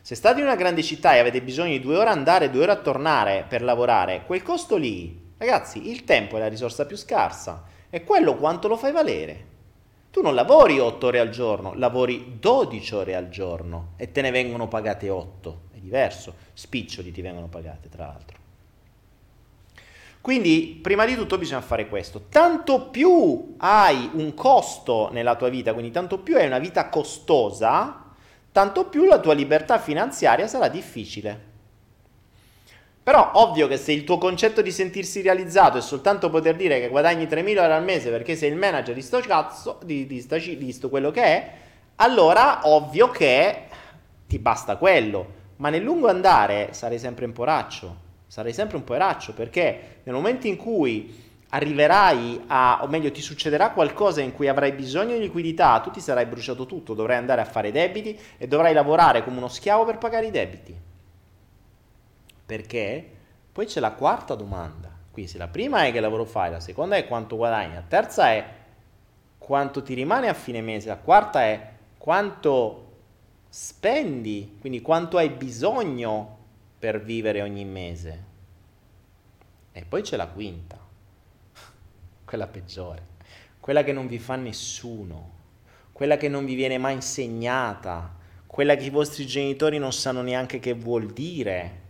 Se 0.00 0.16
state 0.16 0.40
in 0.40 0.46
una 0.46 0.56
grande 0.56 0.82
città 0.82 1.14
e 1.14 1.20
avete 1.20 1.42
bisogno 1.42 1.70
di 1.70 1.78
due 1.78 1.96
ore 1.96 2.10
andare 2.10 2.46
e 2.46 2.50
due 2.50 2.64
ore 2.64 2.72
a 2.72 2.80
tornare 2.80 3.44
per 3.48 3.62
lavorare, 3.62 4.24
quel 4.26 4.42
costo 4.42 4.76
lì, 4.76 5.34
ragazzi, 5.38 5.88
il 5.90 6.02
tempo 6.02 6.36
è 6.36 6.40
la 6.40 6.48
risorsa 6.48 6.84
più 6.86 6.96
scarsa. 6.96 7.66
E 7.88 8.02
quello 8.02 8.34
quanto 8.34 8.66
lo 8.66 8.76
fai 8.76 8.90
valere? 8.90 9.46
Tu 10.10 10.22
non 10.22 10.34
lavori 10.34 10.80
8 10.80 11.06
ore 11.06 11.20
al 11.20 11.30
giorno, 11.30 11.72
lavori 11.74 12.38
12 12.40 12.94
ore 12.96 13.14
al 13.14 13.28
giorno 13.28 13.92
e 13.96 14.10
te 14.10 14.22
ne 14.22 14.32
vengono 14.32 14.66
pagate 14.66 15.08
8. 15.08 15.60
È 15.70 15.78
diverso, 15.78 16.34
spiccioli 16.52 17.12
ti 17.12 17.22
vengono 17.22 17.46
pagate 17.46 17.88
tra 17.88 18.06
l'altro. 18.06 18.39
Quindi, 20.20 20.78
prima 20.82 21.06
di 21.06 21.14
tutto 21.14 21.38
bisogna 21.38 21.62
fare 21.62 21.88
questo. 21.88 22.26
Tanto 22.28 22.88
più 22.88 23.54
hai 23.58 24.10
un 24.12 24.34
costo 24.34 25.08
nella 25.12 25.34
tua 25.34 25.48
vita, 25.48 25.72
quindi 25.72 25.90
tanto 25.90 26.18
più 26.18 26.36
hai 26.36 26.46
una 26.46 26.58
vita 26.58 26.90
costosa, 26.90 28.04
tanto 28.52 28.86
più 28.86 29.04
la 29.04 29.18
tua 29.18 29.32
libertà 29.32 29.78
finanziaria 29.78 30.46
sarà 30.46 30.68
difficile. 30.68 31.48
Però 33.02 33.30
ovvio 33.34 33.66
che 33.66 33.78
se 33.78 33.92
il 33.92 34.04
tuo 34.04 34.18
concetto 34.18 34.60
di 34.60 34.70
sentirsi 34.70 35.22
realizzato 35.22 35.78
è 35.78 35.80
soltanto 35.80 36.28
poter 36.28 36.54
dire 36.54 36.78
che 36.80 36.88
guadagni 36.88 37.24
3.000 37.24 37.48
euro 37.56 37.74
al 37.74 37.82
mese 37.82 38.10
perché 38.10 38.36
sei 38.36 38.50
il 38.50 38.56
manager 38.56 38.94
di 38.94 39.00
sto 39.00 39.20
cazzo, 39.20 39.80
di, 39.82 40.06
di, 40.06 40.20
sta, 40.20 40.36
di 40.36 40.72
sto 40.72 40.90
quello 40.90 41.10
che 41.10 41.22
è, 41.22 41.52
allora 41.96 42.60
ovvio 42.64 43.08
che 43.08 43.64
ti 44.26 44.38
basta 44.38 44.76
quello. 44.76 45.38
Ma 45.56 45.70
nel 45.70 45.82
lungo 45.82 46.08
andare 46.08 46.68
sarai 46.72 46.98
sempre 46.98 47.24
un 47.24 47.32
poraccio. 47.32 48.08
Sarai 48.30 48.52
sempre 48.52 48.76
un 48.76 48.84
poraccio 48.84 49.34
perché 49.34 50.02
nel 50.04 50.14
momento 50.14 50.46
in 50.46 50.54
cui 50.54 51.12
arriverai 51.48 52.44
a, 52.46 52.78
o 52.80 52.86
meglio 52.86 53.10
ti 53.10 53.20
succederà 53.20 53.70
qualcosa 53.70 54.20
in 54.20 54.32
cui 54.32 54.46
avrai 54.46 54.70
bisogno 54.70 55.14
di 55.14 55.22
liquidità, 55.22 55.80
tu 55.80 55.90
ti 55.90 55.98
sarai 55.98 56.26
bruciato 56.26 56.64
tutto, 56.64 56.94
dovrai 56.94 57.16
andare 57.16 57.40
a 57.40 57.44
fare 57.44 57.72
debiti 57.72 58.16
e 58.38 58.46
dovrai 58.46 58.72
lavorare 58.72 59.24
come 59.24 59.38
uno 59.38 59.48
schiavo 59.48 59.84
per 59.84 59.98
pagare 59.98 60.26
i 60.26 60.30
debiti. 60.30 60.72
Perché 62.46 63.10
poi 63.50 63.66
c'è 63.66 63.80
la 63.80 63.90
quarta 63.90 64.36
domanda. 64.36 64.88
Quindi 65.10 65.28
se 65.28 65.36
la 65.36 65.48
prima 65.48 65.86
è 65.86 65.90
che 65.90 65.98
lavoro 65.98 66.24
fai, 66.24 66.52
la 66.52 66.60
seconda 66.60 66.94
è 66.94 67.08
quanto 67.08 67.34
guadagni, 67.34 67.74
la 67.74 67.84
terza 67.88 68.30
è 68.30 68.46
quanto 69.38 69.82
ti 69.82 69.94
rimane 69.94 70.28
a 70.28 70.34
fine 70.34 70.60
mese, 70.60 70.86
la 70.86 70.98
quarta 70.98 71.42
è 71.42 71.68
quanto 71.98 72.92
spendi, 73.48 74.56
quindi 74.60 74.80
quanto 74.80 75.16
hai 75.16 75.30
bisogno 75.30 76.38
per 76.80 77.02
vivere 77.02 77.42
ogni 77.42 77.64
mese. 77.66 78.24
E 79.70 79.84
poi 79.84 80.00
c'è 80.00 80.16
la 80.16 80.26
quinta, 80.26 80.78
quella 82.24 82.46
peggiore, 82.46 83.06
quella 83.60 83.84
che 83.84 83.92
non 83.92 84.08
vi 84.08 84.18
fa 84.18 84.36
nessuno, 84.36 85.38
quella 85.92 86.16
che 86.16 86.28
non 86.28 86.46
vi 86.46 86.54
viene 86.54 86.78
mai 86.78 86.94
insegnata, 86.94 88.16
quella 88.46 88.74
che 88.74 88.86
i 88.86 88.90
vostri 88.90 89.26
genitori 89.26 89.78
non 89.78 89.92
sanno 89.92 90.22
neanche 90.22 90.58
che 90.58 90.72
vuol 90.72 91.12
dire 91.12 91.88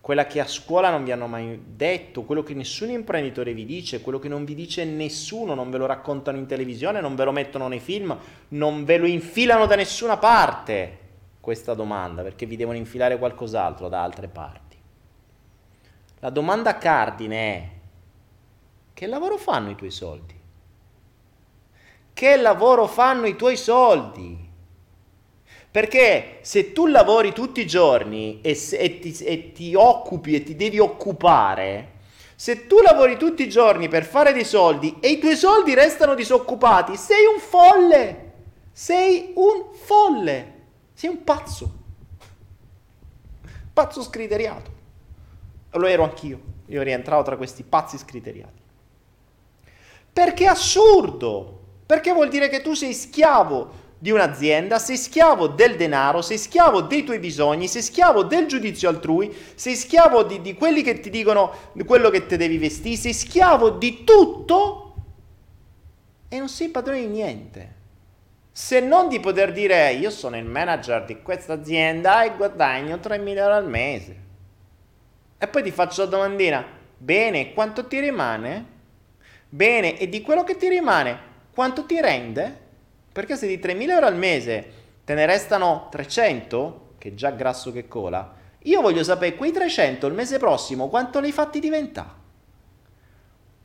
quella 0.00 0.26
che 0.26 0.40
a 0.40 0.46
scuola 0.46 0.88
non 0.88 1.04
vi 1.04 1.12
hanno 1.12 1.26
mai 1.26 1.60
detto, 1.66 2.22
quello 2.22 2.42
che 2.42 2.54
nessun 2.54 2.88
imprenditore 2.88 3.52
vi 3.52 3.66
dice, 3.66 4.00
quello 4.00 4.18
che 4.18 4.28
non 4.28 4.46
vi 4.46 4.54
dice 4.54 4.82
nessuno, 4.86 5.54
non 5.54 5.70
ve 5.70 5.76
lo 5.76 5.84
raccontano 5.84 6.38
in 6.38 6.46
televisione, 6.46 7.02
non 7.02 7.14
ve 7.14 7.24
lo 7.24 7.32
mettono 7.32 7.68
nei 7.68 7.80
film, 7.80 8.16
non 8.48 8.84
ve 8.84 8.96
lo 8.96 9.06
infilano 9.06 9.66
da 9.66 9.76
nessuna 9.76 10.16
parte 10.16 10.98
questa 11.40 11.74
domanda, 11.74 12.22
perché 12.22 12.46
vi 12.46 12.56
devono 12.56 12.76
infilare 12.76 13.18
qualcos'altro 13.18 13.88
da 13.88 14.02
altre 14.02 14.28
parti. 14.28 14.76
La 16.20 16.30
domanda 16.30 16.76
cardine 16.76 17.54
è, 17.54 17.68
che 18.92 19.06
lavoro 19.06 19.38
fanno 19.38 19.70
i 19.70 19.74
tuoi 19.74 19.90
soldi? 19.90 20.38
Che 22.12 22.36
lavoro 22.36 22.86
fanno 22.86 23.26
i 23.26 23.36
tuoi 23.36 23.56
soldi? 23.56 24.48
Perché 25.70 26.38
se 26.42 26.72
tu 26.72 26.86
lavori 26.86 27.32
tutti 27.32 27.60
i 27.60 27.66
giorni 27.66 28.40
e, 28.42 28.58
e, 28.72 28.98
ti, 28.98 29.24
e, 29.24 29.52
ti, 29.52 29.74
occupi 29.74 30.34
e 30.34 30.42
ti 30.42 30.56
devi 30.56 30.78
occupare, 30.78 31.92
se 32.34 32.66
tu 32.66 32.80
lavori 32.80 33.16
tutti 33.16 33.42
i 33.42 33.48
giorni 33.48 33.88
per 33.88 34.04
fare 34.04 34.32
dei 34.32 34.44
soldi 34.44 34.96
e 35.00 35.08
i 35.10 35.18
tuoi 35.18 35.36
soldi 35.36 35.72
restano 35.72 36.14
disoccupati, 36.14 36.96
sei 36.96 37.24
un 37.24 37.40
folle! 37.40 38.32
Sei 38.72 39.32
un 39.36 39.72
folle! 39.72 40.59
Sei 41.00 41.08
un 41.08 41.24
pazzo! 41.24 41.72
Pazzo 43.72 44.02
scriteriato. 44.02 44.70
Lo 45.70 45.86
ero 45.86 46.02
anch'io. 46.02 46.38
Io 46.66 46.82
rientravo 46.82 47.22
tra 47.22 47.38
questi 47.38 47.62
pazzi 47.62 47.96
scriteriati. 47.96 48.60
Perché 50.12 50.44
è 50.44 50.48
assurdo! 50.48 51.58
Perché 51.86 52.12
vuol 52.12 52.28
dire 52.28 52.50
che 52.50 52.60
tu 52.60 52.74
sei 52.74 52.92
schiavo 52.92 53.70
di 53.98 54.10
un'azienda, 54.10 54.78
sei 54.78 54.98
schiavo 54.98 55.46
del 55.46 55.76
denaro, 55.76 56.20
sei 56.20 56.36
schiavo 56.36 56.82
dei 56.82 57.02
tuoi 57.02 57.18
bisogni, 57.18 57.66
sei 57.66 57.80
schiavo 57.80 58.24
del 58.24 58.46
giudizio 58.46 58.90
altrui, 58.90 59.34
sei 59.54 59.76
schiavo 59.76 60.22
di, 60.24 60.42
di 60.42 60.52
quelli 60.52 60.82
che 60.82 61.00
ti 61.00 61.08
dicono 61.08 61.50
quello 61.86 62.10
che 62.10 62.26
ti 62.26 62.36
devi 62.36 62.58
vestire, 62.58 62.96
sei 62.96 63.14
schiavo 63.14 63.70
di 63.70 64.04
tutto 64.04 64.94
e 66.28 66.38
non 66.38 66.50
sei 66.50 66.68
padrone 66.68 67.00
di 67.00 67.06
niente. 67.06 67.78
Se 68.52 68.80
non 68.80 69.08
di 69.08 69.20
poter 69.20 69.52
dire 69.52 69.92
io 69.92 70.10
sono 70.10 70.36
il 70.36 70.44
manager 70.44 71.04
di 71.04 71.22
questa 71.22 71.52
azienda 71.54 72.24
e 72.24 72.34
guadagno 72.36 72.96
3.000 72.96 73.36
euro 73.36 73.54
al 73.54 73.68
mese. 73.68 74.16
E 75.38 75.46
poi 75.46 75.62
ti 75.62 75.70
faccio 75.70 76.02
la 76.02 76.08
domandina, 76.08 76.64
bene, 76.96 77.52
quanto 77.54 77.86
ti 77.86 78.00
rimane? 78.00 78.66
Bene, 79.48 79.96
e 79.98 80.08
di 80.08 80.20
quello 80.20 80.44
che 80.44 80.56
ti 80.56 80.68
rimane, 80.68 81.18
quanto 81.54 81.86
ti 81.86 82.00
rende? 82.00 82.58
Perché 83.12 83.36
se 83.36 83.46
di 83.46 83.58
3.000 83.58 83.90
euro 83.90 84.06
al 84.06 84.16
mese 84.16 84.72
te 85.04 85.14
ne 85.14 85.26
restano 85.26 85.88
300, 85.90 86.94
che 86.98 87.08
è 87.08 87.14
già 87.14 87.30
grasso 87.30 87.72
che 87.72 87.88
cola, 87.88 88.38
Io 88.64 88.82
voglio 88.82 89.02
sapere 89.02 89.36
quei 89.36 89.52
300 89.52 90.06
il 90.06 90.12
mese 90.12 90.38
prossimo 90.38 90.88
quanto 90.88 91.18
li 91.18 91.26
hai 91.26 91.32
fatti 91.32 91.60
diventare. 91.60 92.19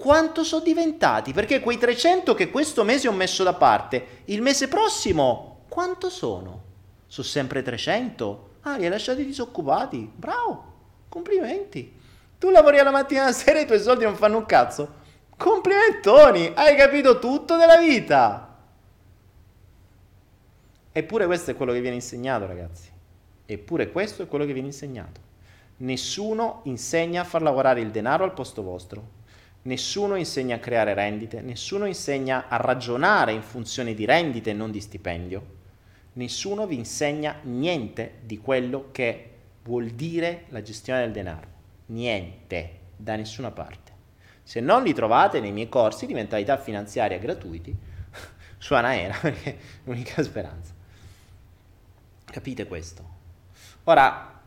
Quanto 0.05 0.43
sono 0.43 0.63
diventati? 0.63 1.33
Perché 1.33 1.59
quei 1.61 1.79
300 1.79 2.35
che 2.35 2.51
questo 2.51 2.83
mese 2.83 3.07
ho 3.07 3.11
messo 3.11 3.41
da 3.41 3.55
parte, 3.55 4.21
il 4.25 4.43
mese 4.43 4.67
prossimo 4.67 5.63
quanto 5.67 6.11
sono? 6.11 6.61
Sono 7.07 7.25
sempre 7.25 7.63
300? 7.63 8.49
Ah, 8.61 8.77
li 8.77 8.83
hai 8.83 8.91
lasciati 8.91 9.25
disoccupati. 9.25 10.07
Bravo, 10.15 10.73
complimenti. 11.09 11.91
Tu 12.37 12.51
lavori 12.51 12.77
alla 12.77 12.91
mattina 12.91 13.21
e 13.21 13.23
alla 13.23 13.33
sera 13.33 13.57
e 13.57 13.63
i 13.63 13.65
tuoi 13.65 13.79
soldi 13.79 14.03
non 14.03 14.15
fanno 14.15 14.37
un 14.37 14.45
cazzo. 14.45 14.93
Complimentoni, 15.35 16.51
hai 16.53 16.75
capito 16.75 17.17
tutto 17.17 17.57
della 17.57 17.77
vita. 17.77 18.57
Eppure 20.91 21.25
questo 21.25 21.49
è 21.49 21.55
quello 21.55 21.71
che 21.71 21.81
viene 21.81 21.95
insegnato, 21.95 22.45
ragazzi. 22.45 22.91
Eppure 23.43 23.91
questo 23.91 24.21
è 24.21 24.27
quello 24.27 24.45
che 24.45 24.53
viene 24.53 24.67
insegnato. 24.67 25.19
Nessuno 25.77 26.59
insegna 26.65 27.21
a 27.21 27.25
far 27.25 27.41
lavorare 27.41 27.81
il 27.81 27.89
denaro 27.89 28.23
al 28.23 28.33
posto 28.33 28.61
vostro. 28.61 29.14
Nessuno 29.65 30.15
insegna 30.15 30.57
a 30.57 30.59
creare 30.59 30.93
rendite, 30.93 31.41
nessuno 31.41 31.85
insegna 31.85 32.47
a 32.49 32.57
ragionare 32.57 33.31
in 33.31 33.41
funzione 33.41 33.95
di 33.95 34.05
rendite 34.05 34.51
e 34.51 34.53
non 34.53 34.69
di 34.69 34.79
stipendio. 34.79 35.53
Nessuno 36.13 36.67
vi 36.67 36.75
insegna 36.75 37.39
niente 37.41 38.19
di 38.21 38.37
quello 38.37 38.89
che 38.91 39.31
vuol 39.63 39.87
dire 39.87 40.45
la 40.49 40.61
gestione 40.61 40.99
del 40.99 41.11
denaro. 41.11 41.47
Niente, 41.87 42.79
da 42.95 43.15
nessuna 43.15 43.49
parte. 43.49 43.91
Se 44.43 44.59
non 44.59 44.83
li 44.83 44.93
trovate 44.93 45.39
nei 45.39 45.51
miei 45.51 45.67
corsi 45.67 46.05
di 46.05 46.13
mentalità 46.13 46.57
finanziaria 46.57 47.17
gratuiti, 47.17 47.75
su 48.59 48.75
Anaera, 48.75 49.17
perché 49.19 49.55
è 49.55 49.57
l'unica 49.85 50.21
speranza. 50.21 50.73
Capite 52.23 52.67
questo? 52.67 53.03
Ora, 53.85 54.41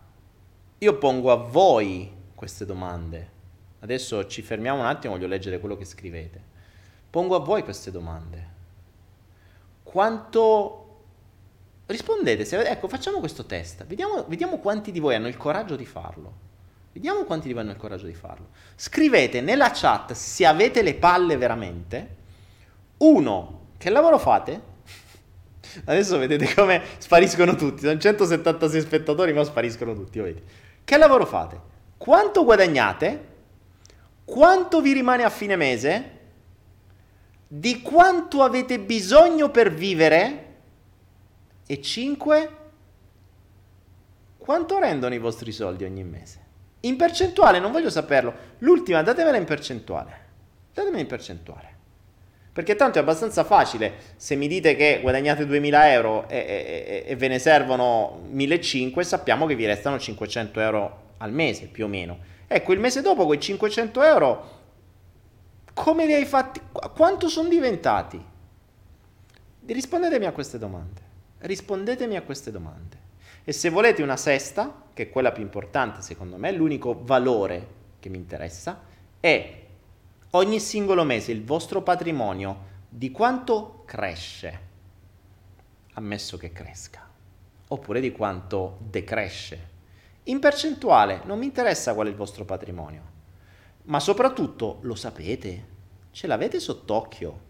io 0.78 0.98
pongo 0.98 1.32
a 1.32 1.36
voi 1.36 2.08
queste 2.36 2.64
domande. 2.64 3.37
Adesso 3.80 4.26
ci 4.26 4.42
fermiamo 4.42 4.80
un 4.80 4.86
attimo, 4.86 5.14
voglio 5.14 5.28
leggere 5.28 5.60
quello 5.60 5.76
che 5.76 5.84
scrivete. 5.84 6.40
Pongo 7.10 7.36
a 7.36 7.40
voi 7.40 7.62
queste 7.62 7.90
domande. 7.90 8.56
Quanto... 9.82 10.84
Rispondete, 11.86 12.44
se... 12.44 12.60
ecco, 12.60 12.88
facciamo 12.88 13.18
questo 13.18 13.46
test. 13.46 13.86
Vediamo, 13.86 14.24
vediamo 14.26 14.58
quanti 14.58 14.90
di 14.90 15.00
voi 15.00 15.14
hanno 15.14 15.28
il 15.28 15.36
coraggio 15.36 15.76
di 15.76 15.86
farlo. 15.86 16.46
Vediamo 16.92 17.24
quanti 17.24 17.46
di 17.46 17.52
voi 17.52 17.62
hanno 17.62 17.70
il 17.70 17.78
coraggio 17.78 18.06
di 18.06 18.14
farlo. 18.14 18.48
Scrivete 18.74 19.40
nella 19.40 19.70
chat 19.72 20.12
se 20.12 20.44
avete 20.44 20.82
le 20.82 20.94
palle 20.94 21.36
veramente. 21.36 22.16
Uno, 22.98 23.68
che 23.78 23.90
lavoro 23.90 24.18
fate? 24.18 24.60
Adesso 25.84 26.18
vedete 26.18 26.52
come 26.54 26.82
spariscono 26.98 27.54
tutti. 27.54 27.82
Sono 27.82 27.98
176 27.98 28.80
spettatori, 28.80 29.32
ma 29.32 29.44
spariscono 29.44 29.94
tutti. 29.94 30.18
Vedete. 30.18 30.42
Che 30.84 30.96
lavoro 30.96 31.24
fate? 31.24 31.60
Quanto 31.96 32.44
guadagnate? 32.44 33.36
Quanto 34.28 34.82
vi 34.82 34.92
rimane 34.92 35.22
a 35.22 35.30
fine 35.30 35.56
mese? 35.56 36.10
Di 37.48 37.80
quanto 37.80 38.42
avete 38.42 38.78
bisogno 38.78 39.50
per 39.50 39.72
vivere? 39.72 40.44
E 41.66 41.80
5. 41.80 42.50
Quanto 44.36 44.78
rendono 44.78 45.14
i 45.14 45.18
vostri 45.18 45.50
soldi 45.50 45.84
ogni 45.84 46.04
mese? 46.04 46.44
In 46.80 46.96
percentuale, 46.96 47.58
non 47.58 47.72
voglio 47.72 47.88
saperlo. 47.88 48.34
L'ultima, 48.58 49.02
datemela 49.02 49.38
in 49.38 49.46
percentuale. 49.46 50.18
Datemela 50.74 51.00
in 51.00 51.06
percentuale. 51.06 51.76
Perché 52.52 52.76
tanto 52.76 52.98
è 52.98 53.00
abbastanza 53.00 53.44
facile. 53.44 53.94
Se 54.16 54.36
mi 54.36 54.46
dite 54.46 54.76
che 54.76 54.98
guadagnate 55.00 55.46
2000 55.46 55.92
euro 55.92 56.28
e, 56.28 56.36
e, 56.36 57.04
e 57.06 57.16
ve 57.16 57.28
ne 57.28 57.38
servono 57.38 58.20
1500, 58.28 59.08
sappiamo 59.08 59.46
che 59.46 59.54
vi 59.54 59.64
restano 59.64 59.98
500 59.98 60.60
euro 60.60 61.02
al 61.16 61.32
mese, 61.32 61.64
più 61.64 61.86
o 61.86 61.88
meno. 61.88 62.36
Ecco, 62.50 62.72
il 62.72 62.80
mese 62.80 63.02
dopo 63.02 63.26
quei 63.26 63.38
500 63.38 64.02
euro, 64.02 64.56
come 65.74 66.06
li 66.06 66.14
hai 66.14 66.24
fatti? 66.24 66.60
Quanto 66.94 67.28
sono 67.28 67.48
diventati? 67.48 68.20
Rispondetemi 69.66 70.24
a 70.24 70.32
queste 70.32 70.58
domande. 70.58 71.02
Rispondetemi 71.40 72.16
a 72.16 72.22
queste 72.22 72.50
domande. 72.50 73.06
E 73.44 73.52
se 73.52 73.68
volete 73.68 74.02
una 74.02 74.16
sesta, 74.16 74.86
che 74.94 75.04
è 75.04 75.10
quella 75.10 75.30
più 75.30 75.42
importante 75.42 76.00
secondo 76.02 76.36
me, 76.36 76.50
l'unico 76.52 76.98
valore 77.02 77.66
che 78.00 78.08
mi 78.08 78.16
interessa, 78.16 78.80
è 79.20 79.62
ogni 80.30 80.58
singolo 80.58 81.04
mese 81.04 81.32
il 81.32 81.44
vostro 81.44 81.82
patrimonio 81.82 82.64
di 82.88 83.10
quanto 83.10 83.82
cresce, 83.84 84.60
ammesso 85.94 86.38
che 86.38 86.50
cresca, 86.52 87.06
oppure 87.68 88.00
di 88.00 88.10
quanto 88.10 88.78
decresce. 88.80 89.76
In 90.28 90.40
percentuale 90.40 91.22
non 91.24 91.38
mi 91.38 91.46
interessa 91.46 91.94
qual 91.94 92.06
è 92.06 92.10
il 92.10 92.16
vostro 92.16 92.44
patrimonio, 92.44 93.02
ma 93.84 93.98
soprattutto 93.98 94.78
lo 94.82 94.94
sapete, 94.94 95.66
ce 96.10 96.26
l'avete 96.26 96.60
sott'occhio, 96.60 97.40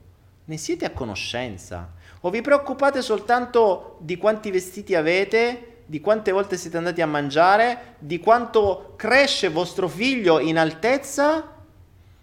ne 0.44 0.56
siete 0.56 0.84
a 0.84 0.90
conoscenza, 0.90 1.92
o 2.20 2.30
vi 2.30 2.40
preoccupate 2.40 3.02
soltanto 3.02 3.96
di 4.00 4.16
quanti 4.16 4.50
vestiti 4.50 4.94
avete 4.94 5.76
di 5.88 6.00
quante 6.00 6.32
volte 6.32 6.58
siete 6.58 6.76
andati 6.76 7.00
a 7.00 7.06
mangiare, 7.06 7.94
di 7.98 8.20
quanto 8.20 8.92
cresce 8.96 9.48
vostro 9.48 9.88
figlio 9.88 10.38
in 10.38 10.58
altezza? 10.58 11.56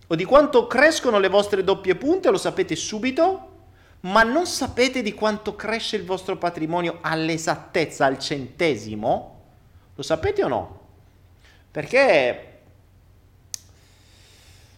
O 0.06 0.14
di 0.14 0.24
quanto 0.24 0.68
crescono 0.68 1.18
le 1.18 1.30
vostre 1.30 1.64
doppie 1.64 1.96
punte, 1.96 2.30
lo 2.30 2.38
sapete 2.38 2.76
subito, 2.76 3.54
ma 4.02 4.22
non 4.22 4.46
sapete 4.46 5.02
di 5.02 5.16
quanto 5.16 5.56
cresce 5.56 5.96
il 5.96 6.06
vostro 6.06 6.38
patrimonio 6.38 7.00
all'esattezza, 7.02 8.06
al 8.06 8.20
centesimo? 8.20 9.35
Lo 9.96 10.04
sapete 10.04 10.44
o 10.44 10.48
no? 10.48 10.80
Perché 11.72 12.60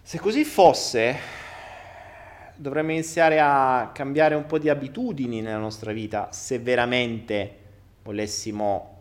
se 0.04 0.20
così 0.20 0.46
fosse, 0.46 1.18
dovremmo 2.56 2.92
iniziare 2.92 3.40
a 3.40 3.92
cambiare 3.94 4.36
un 4.36 4.46
po' 4.46 4.58
di 4.58 4.70
abitudini 4.70 5.42
nella 5.42 5.58
nostra 5.58 5.92
vita 5.92 6.32
se 6.32 6.60
veramente 6.60 7.58
volessimo 8.04 8.96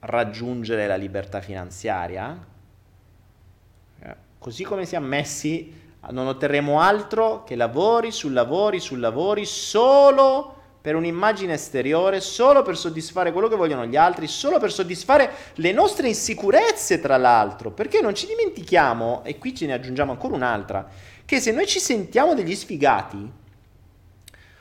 raggiungere 0.00 0.86
la 0.86 0.96
libertà 0.96 1.40
finanziaria, 1.40 2.54
così 4.38 4.64
come 4.64 4.86
siamo 4.86 5.06
messi, 5.06 5.84
non 6.10 6.28
otterremo 6.28 6.80
altro 6.80 7.42
che 7.42 7.56
lavori 7.56 8.12
su 8.12 8.28
lavori 8.28 8.78
su 8.78 8.94
lavori 8.94 9.44
solo 9.44 10.55
per 10.86 10.94
un'immagine 10.94 11.54
esteriore, 11.54 12.20
solo 12.20 12.62
per 12.62 12.76
soddisfare 12.76 13.32
quello 13.32 13.48
che 13.48 13.56
vogliono 13.56 13.86
gli 13.86 13.96
altri, 13.96 14.28
solo 14.28 14.60
per 14.60 14.70
soddisfare 14.70 15.32
le 15.54 15.72
nostre 15.72 16.06
insicurezze, 16.06 17.00
tra 17.00 17.16
l'altro, 17.16 17.72
perché 17.72 18.00
non 18.00 18.14
ci 18.14 18.28
dimentichiamo, 18.28 19.24
e 19.24 19.36
qui 19.36 19.52
ce 19.52 19.66
ne 19.66 19.72
aggiungiamo 19.72 20.12
ancora 20.12 20.36
un'altra, 20.36 20.88
che 21.24 21.40
se 21.40 21.50
noi 21.50 21.66
ci 21.66 21.80
sentiamo 21.80 22.34
degli 22.34 22.54
sfigati, 22.54 23.28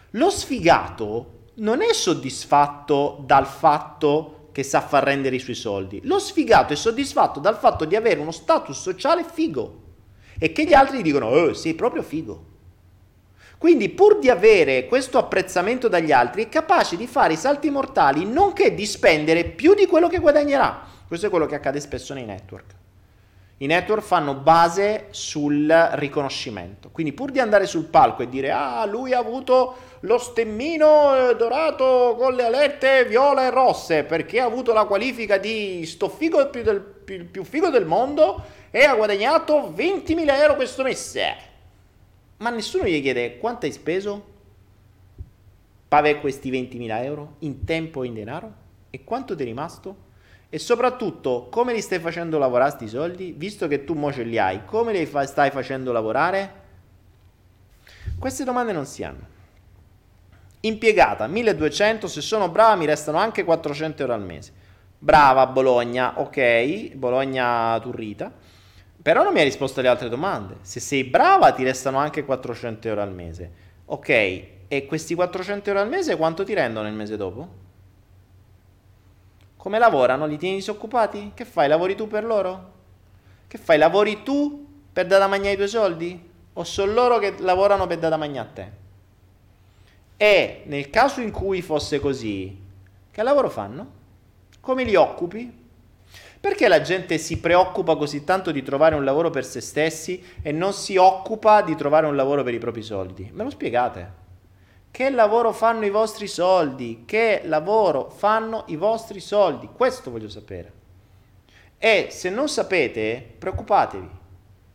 lo 0.10 0.30
sfigato 0.32 1.50
non 1.58 1.84
è 1.84 1.94
soddisfatto 1.94 3.22
dal 3.24 3.46
fatto 3.46 4.50
che 4.52 4.64
sa 4.64 4.82
far 4.82 5.04
rendere 5.04 5.36
i 5.36 5.40
suoi 5.40 5.54
soldi. 5.54 6.02
Lo 6.06 6.18
sfigato 6.18 6.74
è 6.74 6.76
soddisfatto 6.76 7.40
dal 7.40 7.56
fatto 7.56 7.86
di 7.86 7.96
avere 7.96 8.20
uno 8.20 8.32
status 8.32 8.82
sociale 8.82 9.24
figo 9.32 9.84
e 10.40 10.52
che 10.52 10.66
gli 10.66 10.74
altri 10.74 10.98
gli 10.98 11.04
dicono, 11.04 11.28
oh, 11.28 11.54
sei 11.54 11.76
proprio 11.76 12.02
figo. 12.02 12.54
Quindi 13.66 13.90
pur 13.90 14.20
di 14.20 14.30
avere 14.30 14.86
questo 14.86 15.18
apprezzamento 15.18 15.88
dagli 15.88 16.12
altri 16.12 16.46
è 16.46 16.50
capace 16.50 16.96
di 16.96 17.08
fare 17.08 17.34
i 17.34 17.36
salti 17.36 17.72
mortali 17.72 18.24
nonché 18.24 18.76
di 18.76 18.86
spendere 18.86 19.44
più 19.44 19.74
di 19.74 19.88
quello 19.88 20.08
che 20.08 20.20
guadagnerà. 20.20 20.84
Questo 21.08 21.26
è 21.26 21.30
quello 21.32 21.48
che 21.48 21.56
accade 21.56 21.80
spesso 21.80 22.14
nei 22.14 22.26
network. 22.26 22.76
I 23.58 23.66
network 23.66 24.04
fanno 24.04 24.36
base 24.36 25.08
sul 25.10 25.68
riconoscimento. 25.94 26.90
Quindi 26.92 27.14
pur 27.14 27.32
di 27.32 27.40
andare 27.40 27.66
sul 27.66 27.86
palco 27.86 28.22
e 28.22 28.30
dire 28.30 28.52
ah, 28.52 28.86
lui 28.86 29.14
ha 29.14 29.18
avuto 29.18 29.78
lo 30.02 30.20
stemmino 30.20 31.32
eh, 31.32 31.36
dorato 31.36 32.16
con 32.20 32.36
le 32.36 32.44
alette 32.44 33.06
viola 33.06 33.48
e 33.48 33.50
rosse 33.50 34.04
perché 34.04 34.42
ha 34.42 34.46
avuto 34.46 34.74
la 34.74 34.86
qualifica 34.86 35.40
di 35.40 35.84
sto 35.88 36.08
figo 36.08 36.52
più, 36.52 36.62
del, 36.62 36.82
più, 36.82 37.32
più 37.32 37.44
figo 37.44 37.72
del 37.72 37.88
mondo 37.88 38.44
e 38.70 38.84
ha 38.84 38.94
guadagnato 38.94 39.74
20.000 39.76 40.40
euro 40.40 40.56
questo 40.56 40.84
mese. 40.84 41.54
Ma 42.38 42.50
nessuno 42.50 42.86
gli 42.86 43.02
chiede 43.02 43.38
quanto 43.38 43.66
hai 43.66 43.72
speso 43.72 44.34
per 45.88 46.20
questi 46.20 46.50
20.000 46.50 47.04
euro 47.04 47.36
in 47.40 47.64
tempo 47.64 48.04
e 48.04 48.08
in 48.08 48.14
denaro? 48.14 48.54
E 48.90 49.04
quanto 49.04 49.36
ti 49.36 49.44
è 49.44 49.46
rimasto? 49.46 50.04
E 50.50 50.60
soprattutto, 50.60 51.48
come 51.50 51.74
li 51.74 51.82
stai 51.82 52.00
facendo 52.00 52.38
lavorare 52.38 52.72
sti 52.72 52.88
soldi? 52.88 53.34
Visto 53.36 53.68
che 53.68 53.84
tu 53.84 53.94
mo 53.94 54.12
ce 54.12 54.24
li 54.24 54.38
hai, 54.38 54.66
come 54.66 54.92
li 54.94 55.06
fa- 55.06 55.26
stai 55.26 55.52
facendo 55.52 55.92
lavorare? 55.92 56.64
Queste 58.20 58.44
domande 58.44 58.72
non 58.72 58.86
si 58.86 59.04
hanno. 59.04 59.34
Impiegata, 60.62 61.28
1200, 61.28 62.08
se 62.08 62.22
sono 62.22 62.50
brava 62.50 62.76
mi 62.76 62.86
restano 62.86 63.18
anche 63.18 63.44
400 63.44 64.02
euro 64.02 64.14
al 64.14 64.24
mese. 64.24 64.52
Brava 64.98 65.46
Bologna, 65.48 66.20
ok, 66.20 66.96
Bologna 66.96 67.80
Turrita. 67.82 68.32
Però 69.06 69.22
non 69.22 69.34
mi 69.34 69.38
hai 69.38 69.46
risposto 69.46 69.82
alle 69.82 69.90
altre 69.90 70.10
domande. 70.10 70.56
Se 70.62 70.80
sei 70.80 71.04
brava 71.04 71.52
ti 71.52 71.64
restano 71.64 72.00
anche 72.00 72.26
400 72.26 72.88
euro 72.88 73.04
al 73.04 73.14
mese. 73.14 73.52
Ok, 73.86 74.10
e 74.68 74.86
questi 74.88 75.14
400 75.14 75.70
euro 75.70 75.82
al 75.84 75.90
mese 75.90 76.16
quanto 76.16 76.44
ti 76.44 76.56
rendono 76.56 76.88
il 76.88 76.96
mese 76.96 77.16
dopo? 77.16 77.48
Come 79.58 79.78
lavorano? 79.78 80.26
Li 80.26 80.38
tieni 80.38 80.56
disoccupati? 80.56 81.34
Che 81.36 81.46
fai? 81.46 81.68
Lavori 81.68 81.94
tu 81.96 82.08
per 82.08 82.24
loro? 82.26 82.72
Che 83.46 83.60
fai? 83.60 83.78
Lavori 83.78 84.24
tu 84.24 84.66
per 84.92 85.06
dare 85.06 85.22
da 85.22 85.28
mangiare 85.28 85.54
i 85.54 85.58
tuoi 85.58 85.68
soldi? 85.68 86.30
O 86.54 86.64
sono 86.64 86.92
loro 86.92 87.20
che 87.20 87.36
lavorano 87.42 87.86
per 87.86 87.98
dare 88.00 88.10
da 88.10 88.18
mangiare 88.18 88.48
a 88.48 88.52
te? 88.52 88.72
E 90.18 90.64
nel 90.66 90.90
caso 90.90 91.22
in 91.22 91.30
cui 91.30 91.62
fosse 91.62 92.00
così, 92.00 92.60
che 93.12 93.22
lavoro 93.22 93.52
fanno? 93.52 93.88
Come 94.62 94.84
li 94.84 94.96
occupi? 94.96 95.65
Perché 96.46 96.68
la 96.68 96.82
gente 96.82 97.18
si 97.18 97.40
preoccupa 97.40 97.96
così 97.96 98.24
tanto 98.24 98.52
di 98.52 98.62
trovare 98.62 98.94
un 98.94 99.04
lavoro 99.04 99.32
per 99.32 99.44
se 99.44 99.62
stessi 99.62 100.24
e 100.44 100.52
non 100.52 100.74
si 100.74 100.96
occupa 100.96 101.64
di 101.64 101.76
trovare 101.76 102.06
un 102.06 102.16
lavoro 102.16 102.44
per 102.44 102.54
i 102.54 102.60
propri 102.60 102.84
soldi? 102.84 103.32
Me 103.34 103.44
lo 103.44 103.50
spiegate? 103.50 104.12
Che 104.92 105.10
lavoro 105.10 105.52
fanno 105.52 105.86
i 105.86 105.90
vostri 105.90 106.28
soldi? 106.28 107.02
Che 107.04 107.42
lavoro 107.46 108.12
fanno 108.12 108.66
i 108.68 108.76
vostri 108.76 109.22
soldi? 109.22 109.70
Questo 109.74 110.12
voglio 110.12 110.30
sapere. 110.30 110.72
E 111.80 112.10
se 112.12 112.30
non 112.30 112.48
sapete, 112.48 113.28
preoccupatevi, 113.40 114.10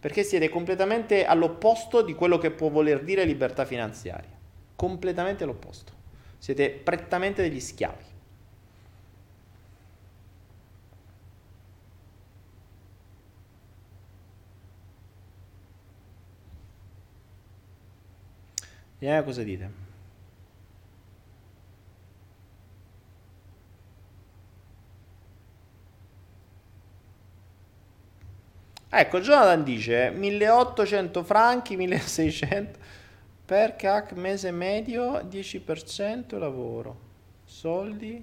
perché 0.01 0.25
siete 0.25 0.49
completamente 0.49 1.25
all'opposto 1.25 2.03
di 2.03 2.15
quello 2.15 2.39
che 2.39 2.51
può 2.51 2.69
voler 2.69 3.01
dire 3.05 3.23
libertà 3.23 3.65
finanziaria. 3.65 4.37
Completamente 4.75 5.45
all'opposto. 5.45 5.93
Siete 6.37 6.69
prettamente 6.69 7.43
degli 7.43 7.61
schiavi. 7.61 8.10
Vediamo 19.01 19.25
cosa 19.25 19.43
dite. 19.43 19.71
Ecco, 28.93 29.21
Jonathan 29.21 29.63
dice 29.65 30.11
1800 30.11 31.25
franchi, 31.25 31.77
1600 31.77 32.79
per 33.47 33.75
CAC 33.77 34.13
mese 34.13 34.51
medio, 34.51 35.21
10% 35.21 36.39
lavoro. 36.39 37.09
Soldi 37.45 38.23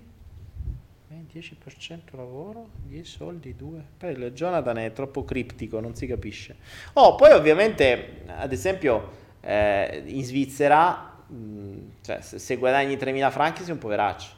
10% 1.10 1.92
eh, 1.92 2.18
lavoro, 2.18 2.70
10 2.86 3.10
soldi, 3.10 3.56
2. 3.56 3.84
Poi 3.98 4.32
Jonathan 4.34 4.78
è 4.78 4.92
troppo 4.92 5.24
criptico, 5.24 5.80
non 5.80 5.96
si 5.96 6.06
capisce. 6.06 6.58
Oh, 6.94 7.16
poi 7.16 7.32
ovviamente, 7.32 8.24
ad 8.28 8.52
esempio, 8.52 9.26
eh, 9.48 10.04
in 10.06 10.26
Svizzera, 10.26 11.24
mh, 11.26 11.36
mm, 11.36 11.78
cioè, 12.02 12.20
se, 12.20 12.38
se 12.38 12.58
guadagni 12.58 12.96
3.000 12.98 13.32
franchi 13.32 13.64
sei 13.64 13.72
un 13.72 13.78
poveraccio. 13.78 14.32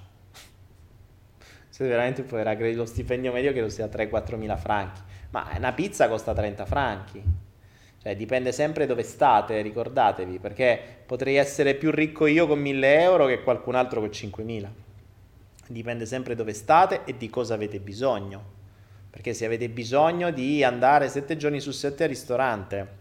sei 1.70 1.88
veramente 1.88 2.22
un 2.22 2.28
poveraccio, 2.28 2.60
credi 2.60 2.76
lo 2.76 2.86
stipendio 2.86 3.32
medio 3.32 3.51
che 3.51 3.62
lo 3.62 3.70
sia 3.70 3.88
3-4.000 3.88 4.57
franchi. 4.57 5.01
Ma 5.32 5.51
una 5.57 5.74
pizza 5.74 6.07
costa 6.07 6.34
30 6.34 6.66
franchi. 6.66 7.24
Cioè, 8.01 8.16
dipende 8.16 8.51
sempre 8.51 8.86
dove 8.86 9.01
state, 9.01 9.62
ricordatevi, 9.62 10.38
perché 10.38 10.80
potrei 11.05 11.36
essere 11.38 11.74
più 11.74 11.89
ricco 11.89 12.28
io 12.28 12.45
con 12.45 12.60
1000 12.60 13.01
euro 13.01 13.26
che 13.26 13.41
qualcun 13.41 13.76
altro 13.76 14.01
con 14.01 14.12
5000. 14.12 14.72
Dipende 15.68 16.05
sempre 16.05 16.36
dove 16.36 16.53
state 16.53 17.03
e 17.05 17.18
di 17.18 17.30
cosa 17.30 17.55
avete 17.55 17.80
bisogno. 17.80 18.57
Perché 19.10 19.34
se 19.34 19.45
avete 19.45 19.70
bisogno 19.70 20.30
di 20.30 20.64
andare 20.64 21.10
7 21.10 21.36
giorni 21.36 21.60
su 21.60 21.72
7 21.72 22.03
al 22.03 22.10
ristorante 22.10 22.99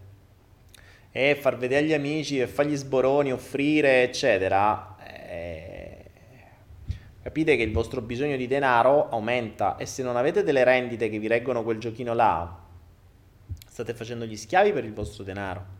e 1.11 1.35
far 1.35 1.57
vedere 1.57 1.85
agli 1.85 1.93
amici 1.93 2.39
e 2.39 2.47
fargli 2.47 2.75
sboroni, 2.75 3.31
offrire, 3.31 4.03
eccetera, 4.03 4.95
eh, 5.07 6.05
capite 7.21 7.55
che 7.55 7.63
il 7.63 7.71
vostro 7.71 8.01
bisogno 8.01 8.37
di 8.37 8.47
denaro 8.47 9.09
aumenta 9.09 9.77
e 9.77 9.85
se 9.85 10.03
non 10.03 10.17
avete 10.17 10.43
delle 10.43 10.63
rendite 10.63 11.09
che 11.09 11.17
vi 11.17 11.27
reggono 11.27 11.63
quel 11.63 11.79
giochino 11.79 12.13
là, 12.13 12.57
state 13.67 13.93
facendo 13.93 14.25
gli 14.25 14.35
schiavi 14.35 14.71
per 14.71 14.85
il 14.85 14.93
vostro 14.93 15.23
denaro. 15.23 15.77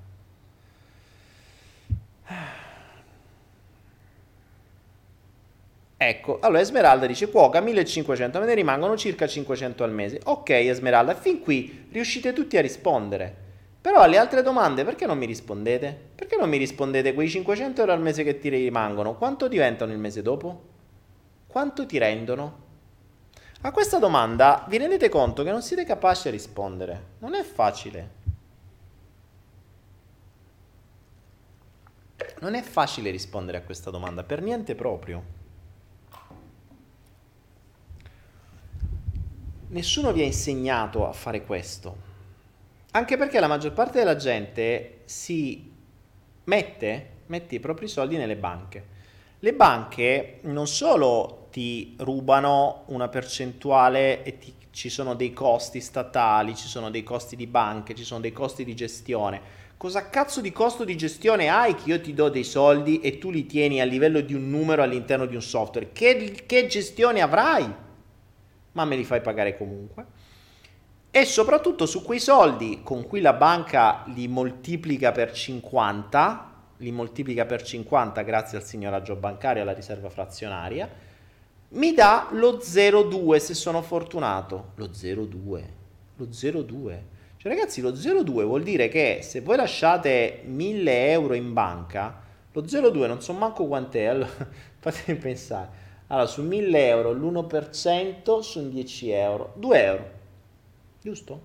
Ecco, 6.01 6.39
allora 6.39 6.61
Esmeralda 6.61 7.05
dice 7.05 7.29
cuoca 7.29 7.59
1500, 7.59 8.39
me 8.39 8.45
ne 8.45 8.53
rimangono 8.53 8.95
circa 8.95 9.27
500 9.27 9.83
al 9.83 9.91
mese. 9.91 10.21
Ok 10.23 10.49
Esmeralda, 10.51 11.13
fin 11.13 11.41
qui 11.41 11.87
riuscite 11.91 12.31
tutti 12.31 12.55
a 12.55 12.61
rispondere. 12.61 13.48
Però 13.89 14.01
alle 14.01 14.17
altre 14.17 14.43
domande 14.43 14.85
perché 14.85 15.07
non 15.07 15.17
mi 15.17 15.25
rispondete? 15.25 16.09
Perché 16.13 16.37
non 16.37 16.47
mi 16.47 16.57
rispondete 16.57 17.15
quei 17.15 17.27
500 17.27 17.81
euro 17.81 17.93
al 17.93 17.99
mese 17.99 18.23
che 18.23 18.37
ti 18.37 18.47
rimangono? 18.47 19.15
Quanto 19.15 19.47
diventano 19.47 19.91
il 19.91 19.97
mese 19.97 20.21
dopo? 20.21 20.61
Quanto 21.47 21.87
ti 21.87 21.97
rendono? 21.97 22.67
A 23.61 23.71
questa 23.71 23.97
domanda 23.97 24.63
vi 24.69 24.77
rendete 24.77 25.09
conto 25.09 25.41
che 25.41 25.49
non 25.49 25.63
siete 25.63 25.85
capaci 25.85 26.27
a 26.27 26.31
rispondere. 26.31 27.03
Non 27.17 27.33
è 27.33 27.41
facile. 27.41 28.09
Non 32.41 32.53
è 32.53 32.61
facile 32.61 33.09
rispondere 33.09 33.57
a 33.57 33.63
questa 33.63 33.89
domanda, 33.89 34.21
per 34.21 34.43
niente 34.43 34.75
proprio. 34.75 35.23
Nessuno 39.69 40.11
vi 40.11 40.21
ha 40.21 40.25
insegnato 40.25 41.09
a 41.09 41.11
fare 41.11 41.43
questo. 41.43 42.08
Anche 42.91 43.17
perché 43.17 43.39
la 43.39 43.47
maggior 43.47 43.73
parte 43.73 43.99
della 43.99 44.15
gente 44.15 45.01
si 45.05 45.71
mette, 46.45 47.09
mette 47.27 47.55
i 47.55 47.59
propri 47.59 47.87
soldi 47.87 48.17
nelle 48.17 48.35
banche. 48.35 48.97
Le 49.37 49.53
banche 49.53 50.39
non 50.43 50.65
solo 50.65 51.47
ti 51.51 51.95
rubano 51.99 52.85
una 52.87 53.07
percentuale 53.07 54.23
e 54.23 54.39
ti, 54.39 54.53
ci 54.71 54.89
sono 54.89 55.13
dei 55.13 55.33
costi 55.33 55.81
statali, 55.81 56.55
ci 56.55 56.67
sono 56.67 56.89
dei 56.89 57.03
costi 57.03 57.35
di 57.35 57.45
banche, 57.45 57.93
ci 57.93 58.03
sono 58.03 58.21
dei 58.21 58.31
costi 58.31 58.65
di 58.65 58.75
gestione. 58.75 59.39
Cosa 59.77 60.09
cazzo 60.09 60.41
di 60.41 60.51
costo 60.51 60.83
di 60.83 60.97
gestione 60.97 61.47
hai 61.47 61.75
che 61.75 61.91
io 61.91 62.01
ti 62.01 62.15
do 62.15 62.29
dei 62.29 62.43
soldi 62.43 63.01
e 63.01 63.19
tu 63.19 63.29
li 63.29 63.45
tieni 63.45 63.81
a 63.81 63.85
livello 63.85 64.19
di 64.19 64.33
un 64.33 64.49
numero 64.49 64.81
all'interno 64.81 65.27
di 65.27 65.35
un 65.35 65.43
software? 65.43 65.91
Che, 65.91 66.43
che 66.45 66.65
gestione 66.65 67.21
avrai? 67.21 67.71
Ma 68.71 68.85
me 68.85 68.95
li 68.95 69.03
fai 69.03 69.21
pagare 69.21 69.55
comunque. 69.55 70.05
E 71.11 71.25
soprattutto 71.25 71.87
su 71.87 72.03
quei 72.03 72.19
soldi 72.19 72.81
con 72.83 73.07
cui 73.07 73.19
la 73.19 73.33
banca 73.33 74.03
li 74.13 74.27
moltiplica 74.27 75.11
per 75.11 75.31
50, 75.31 76.53
li 76.77 76.91
moltiplica 76.91 77.45
per 77.45 77.63
50 77.63 78.21
grazie 78.21 78.57
al 78.59 78.63
signoraggio 78.63 79.15
bancario 79.15 79.59
e 79.59 79.61
alla 79.63 79.73
riserva 79.73 80.09
frazionaria, 80.09 80.87
mi 81.69 81.93
dà 81.93 82.27
lo 82.31 82.57
0,2 82.57 83.37
se 83.37 83.55
sono 83.55 83.81
fortunato. 83.81 84.73
Lo 84.75 84.85
0,2. 84.85 85.63
Lo 86.15 86.25
0,2. 86.25 86.99
Cioè 87.37 87.51
ragazzi, 87.51 87.81
lo 87.81 87.91
0,2 87.91 88.43
vuol 88.43 88.61
dire 88.61 88.87
che 88.87 89.19
se 89.23 89.41
voi 89.41 89.55
lasciate 89.55 90.41
1000 90.45 91.09
euro 91.09 91.33
in 91.33 91.53
banca, 91.53 92.21
lo 92.51 92.61
0,2 92.61 93.07
non 93.07 93.21
so 93.21 93.33
manco 93.33 93.65
quant'è, 93.65 94.03
allora 94.03 94.29
fatemi 94.77 95.17
pensare. 95.17 95.87
Allora, 96.07 96.27
su 96.27 96.43
1000 96.43 96.87
euro 96.87 97.13
l'1% 97.13 98.39
sono 98.39 98.67
10 98.67 99.09
euro, 99.11 99.53
2 99.55 99.83
euro, 99.83 100.09
giusto? 101.09 101.41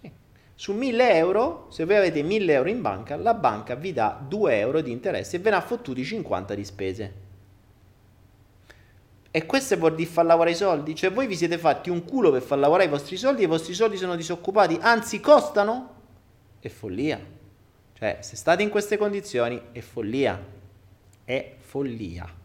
Sì. 0.00 0.10
Su 0.54 0.72
1000 0.72 1.14
euro, 1.14 1.66
se 1.70 1.84
voi 1.84 1.96
avete 1.96 2.22
1000 2.22 2.52
euro 2.52 2.68
in 2.68 2.80
banca, 2.80 3.16
la 3.16 3.34
banca 3.34 3.74
vi 3.74 3.92
dà 3.92 4.24
2 4.26 4.58
euro 4.58 4.80
di 4.80 4.92
interessi 4.92 5.36
e 5.36 5.38
ve 5.40 5.50
ne 5.50 5.56
ha 5.56 5.60
fottuti 5.60 6.04
50 6.04 6.54
di 6.54 6.64
spese. 6.64 7.22
E 9.30 9.46
questo 9.46 9.76
vuol 9.76 9.96
dire 9.96 10.08
far 10.08 10.24
lavorare 10.24 10.52
i 10.52 10.54
soldi? 10.54 10.94
Cioè 10.94 11.10
voi 11.10 11.26
vi 11.26 11.34
siete 11.34 11.58
fatti 11.58 11.90
un 11.90 12.04
culo 12.04 12.30
per 12.30 12.42
far 12.42 12.58
lavorare 12.58 12.84
i 12.84 12.90
vostri 12.90 13.16
soldi 13.16 13.42
e 13.42 13.46
i 13.46 13.48
vostri 13.48 13.74
soldi 13.74 13.96
sono 13.96 14.14
disoccupati, 14.14 14.78
anzi 14.80 15.18
costano? 15.18 15.94
È 16.60 16.68
follia. 16.68 17.20
Cioè, 17.94 18.18
se 18.20 18.36
state 18.36 18.62
in 18.62 18.68
queste 18.68 18.96
condizioni, 18.96 19.60
è 19.72 19.80
follia. 19.80 20.40
È 21.24 21.54
follia. 21.58 22.42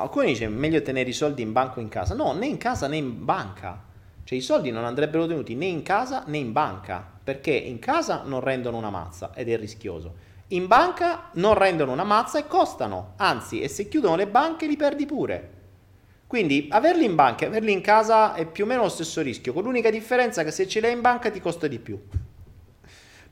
Alcuni 0.00 0.32
dicono 0.32 0.56
meglio 0.56 0.82
tenere 0.82 1.08
i 1.08 1.12
soldi 1.12 1.42
in 1.42 1.52
banca 1.52 1.78
o 1.78 1.82
in 1.82 1.88
casa. 1.88 2.14
No, 2.14 2.32
né 2.32 2.46
in 2.46 2.58
casa 2.58 2.86
né 2.86 2.96
in 2.96 3.24
banca. 3.24 3.84
Cioè 4.24 4.38
i 4.38 4.42
soldi 4.42 4.70
non 4.70 4.84
andrebbero 4.84 5.26
tenuti 5.26 5.54
né 5.54 5.66
in 5.66 5.82
casa 5.82 6.24
né 6.26 6.38
in 6.38 6.52
banca, 6.52 7.04
perché 7.22 7.52
in 7.52 7.78
casa 7.78 8.22
non 8.24 8.40
rendono 8.40 8.76
una 8.76 8.90
mazza 8.90 9.32
ed 9.34 9.48
è 9.48 9.56
rischioso 9.56 10.34
in 10.50 10.68
banca 10.68 11.30
non 11.32 11.54
rendono 11.54 11.90
una 11.90 12.04
mazza 12.04 12.38
e 12.38 12.46
costano, 12.46 13.14
anzi, 13.16 13.60
e 13.60 13.68
se 13.68 13.88
chiudono 13.88 14.14
le 14.14 14.28
banche 14.28 14.66
li 14.66 14.76
perdi 14.76 15.04
pure. 15.04 15.54
Quindi 16.28 16.68
averli 16.70 17.04
in 17.04 17.16
banca 17.16 17.44
e 17.44 17.48
averli 17.48 17.72
in 17.72 17.80
casa 17.80 18.34
è 18.34 18.46
più 18.46 18.62
o 18.62 18.66
meno 18.66 18.82
lo 18.82 18.88
stesso 18.88 19.22
rischio, 19.22 19.52
con 19.52 19.64
l'unica 19.64 19.90
differenza 19.90 20.44
che 20.44 20.52
se 20.52 20.68
ce 20.68 20.80
l'hai 20.80 20.92
in 20.92 21.00
banca 21.00 21.30
ti 21.30 21.40
costa 21.40 21.66
di 21.66 21.80
più. 21.80 22.00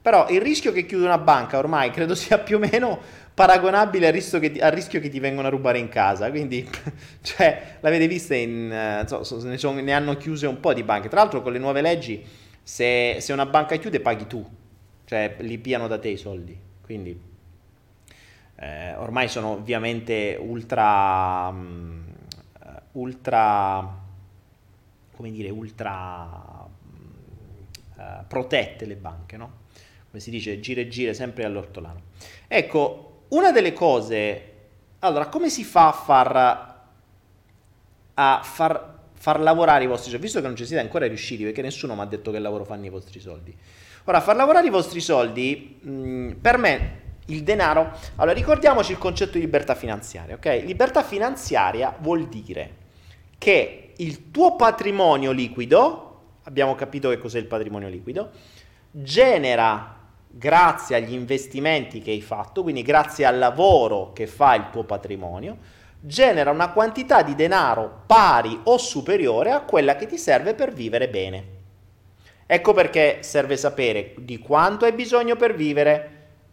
Però 0.03 0.29
il 0.29 0.41
rischio 0.41 0.73
che 0.73 0.87
chiude 0.87 1.05
una 1.05 1.19
banca 1.19 1.59
ormai 1.59 1.91
credo 1.91 2.15
sia 2.17 2.39
più 2.39 2.57
o 2.57 2.59
meno 2.59 3.01
paragonabile 3.35 4.07
al 4.07 4.13
rischio 4.13 4.39
che 4.39 4.53
ti, 4.53 4.61
al 4.61 4.71
rischio 4.71 5.01
che 5.01 5.09
ti 5.09 5.19
vengono 5.19 5.49
a 5.49 5.51
rubare 5.51 5.79
in 5.79 5.89
casa. 5.89 6.31
Quindi, 6.31 6.69
cioè, 7.21 7.79
l'avete 7.81 8.07
vista 8.07 8.35
in... 8.35 9.05
Uh, 9.05 9.23
so, 9.23 9.43
ne, 9.45 9.59
sono, 9.59 9.81
ne, 9.81 9.93
hanno 9.93 10.17
chiuse 10.17 10.47
un 10.47 10.61
po' 10.61 10.73
di 10.73 10.85
banche. 10.85 11.09
Tra 11.09 11.21
l'altro 11.21 11.43
con 11.43 11.53
le 11.53 11.59
nuove 11.59 11.81
leggi, 11.81 12.25
se, 12.63 13.17
se 13.19 13.33
una 13.33 13.47
banca 13.47 13.77
chiude 13.77 14.01
paghi 14.01 14.27
tu, 14.27 14.49
cioè 15.05 15.37
li 15.41 15.59
piano 15.59 15.89
da 15.89 15.99
te 15.99 16.09
i 16.09 16.17
soldi. 16.17 16.57
Quindi 16.81 17.33
eh, 18.57 18.95
ormai 18.95 19.29
sono 19.29 19.49
ovviamente 19.49 20.39
ultra, 20.41 21.49
um, 21.49 22.05
ultra, 22.93 24.03
come 25.17 25.31
dire, 25.33 25.51
ultra 25.51 26.67
uh, 27.97 28.03
protette 28.29 28.87
le 28.87 28.97
banche, 28.97 29.37
no? 29.37 29.63
Come 30.09 30.21
si 30.21 30.31
dice, 30.31 30.61
gira 30.61 30.81
e 30.81 30.89
gira 30.89 31.13
sempre 31.13 31.45
all'ortolano. 31.45 32.03
Ecco, 32.47 33.14
una 33.35 33.51
delle 33.51 33.73
cose, 33.73 34.53
allora, 35.01 35.27
come 35.27 35.51
si 35.51 35.65
fa 35.65 35.89
a 35.89 35.93
far, 35.93 36.75
a 38.15 38.41
far, 38.43 38.99
far 39.13 39.41
lavorare 39.41 39.85
i 39.85 39.87
vostri 39.87 40.11
soldi? 40.11 40.25
Visto 40.25 40.41
che 40.41 40.47
non 40.47 40.57
ci 40.57 40.65
siete 40.65 40.83
ancora 40.83 41.07
riusciti, 41.07 41.45
perché 41.45 41.63
nessuno 41.63 41.95
mi 41.95 42.01
ha 42.01 42.07
detto 42.07 42.31
che 42.31 42.39
lavoro 42.39 42.65
fanno 42.65 42.87
i 42.87 42.91
vostri 42.91 43.21
soldi. 43.21 43.55
Ora, 44.05 44.21
far 44.21 44.37
lavorare 44.37 44.67
i 44.67 44.71
vostri 44.71 45.01
soldi, 45.01 45.79
mh, 45.81 46.33
per 46.41 46.59
me, 46.59 47.03
il 47.27 47.43
denaro. 47.43 47.93
Allora, 48.17 48.35
ricordiamoci 48.35 48.93
il 48.93 48.99
concetto 48.99 49.33
di 49.33 49.41
libertà 49.41 49.75
finanziaria, 49.75 50.35
ok? 50.37 50.63
Libertà 50.65 51.03
finanziaria 51.03 51.95
vuol 51.99 52.29
dire 52.29 52.77
che 53.39 53.93
il 53.97 54.31
tuo 54.31 54.57
patrimonio 54.57 55.33
liquido, 55.33 56.21
abbiamo 56.45 56.75
capito 56.75 57.09
che 57.11 57.19
cos'è 57.19 57.39
il 57.39 57.47
patrimonio 57.47 57.89
liquido, 57.89 58.31
genera 58.91 60.03
grazie 60.37 60.97
agli 60.97 61.13
investimenti 61.13 62.01
che 62.01 62.11
hai 62.11 62.21
fatto, 62.21 62.63
quindi 62.63 62.83
grazie 62.83 63.25
al 63.25 63.39
lavoro 63.39 64.13
che 64.13 64.27
fa 64.27 64.55
il 64.55 64.71
tuo 64.71 64.85
patrimonio, 64.85 65.59
genera 66.01 66.51
una 66.51 66.71
quantità 66.71 67.23
di 67.23 67.35
denaro 67.35 68.03
pari 68.07 68.61
o 68.65 68.77
superiore 68.77 69.53
a 69.53 69.61
quella 69.61 69.97
che 69.97 70.07
ti 70.07 70.19
serve 70.19 70.55
per 70.55 70.73
vivere 70.73 71.09
bene. 71.09 71.47
Ecco 72.47 72.73
perché 72.75 73.19
serve 73.21 73.57
sapere 73.57 74.15
di 74.19 74.39
quanto 74.39 74.85
hai 74.85 74.93
bisogno 74.93 75.37
per 75.37 75.55
vivere 75.55 76.11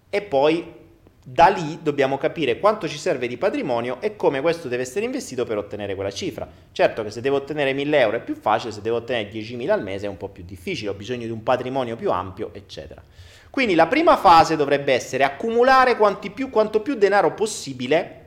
e 0.09 0.21
poi 0.21 0.79
da 1.23 1.47
lì 1.47 1.79
dobbiamo 1.83 2.17
capire 2.17 2.59
quanto 2.59 2.87
ci 2.87 2.97
serve 2.97 3.27
di 3.27 3.37
patrimonio 3.37 4.01
e 4.01 4.15
come 4.15 4.41
questo 4.41 4.67
deve 4.67 4.81
essere 4.81 5.05
investito 5.05 5.45
per 5.45 5.57
ottenere 5.57 5.93
quella 5.93 6.09
cifra. 6.09 6.47
Certo 6.71 7.03
che 7.03 7.11
se 7.11 7.21
devo 7.21 7.35
ottenere 7.35 7.73
1000 7.73 7.99
euro 7.99 8.17
è 8.17 8.21
più 8.21 8.35
facile, 8.35 8.71
se 8.71 8.81
devo 8.81 8.97
ottenere 8.97 9.29
10.000 9.29 9.69
al 9.69 9.83
mese 9.83 10.07
è 10.07 10.09
un 10.09 10.17
po' 10.17 10.29
più 10.29 10.43
difficile, 10.43 10.89
ho 10.89 10.95
bisogno 10.95 11.25
di 11.25 11.31
un 11.31 11.43
patrimonio 11.43 11.95
più 11.95 12.09
ampio, 12.09 12.49
eccetera. 12.53 13.03
Quindi 13.51 13.75
la 13.75 13.85
prima 13.85 14.17
fase 14.17 14.55
dovrebbe 14.55 14.93
essere 14.93 15.23
accumulare 15.23 15.95
più, 16.33 16.49
quanto 16.49 16.81
più 16.81 16.95
denaro 16.95 17.33
possibile 17.33 18.19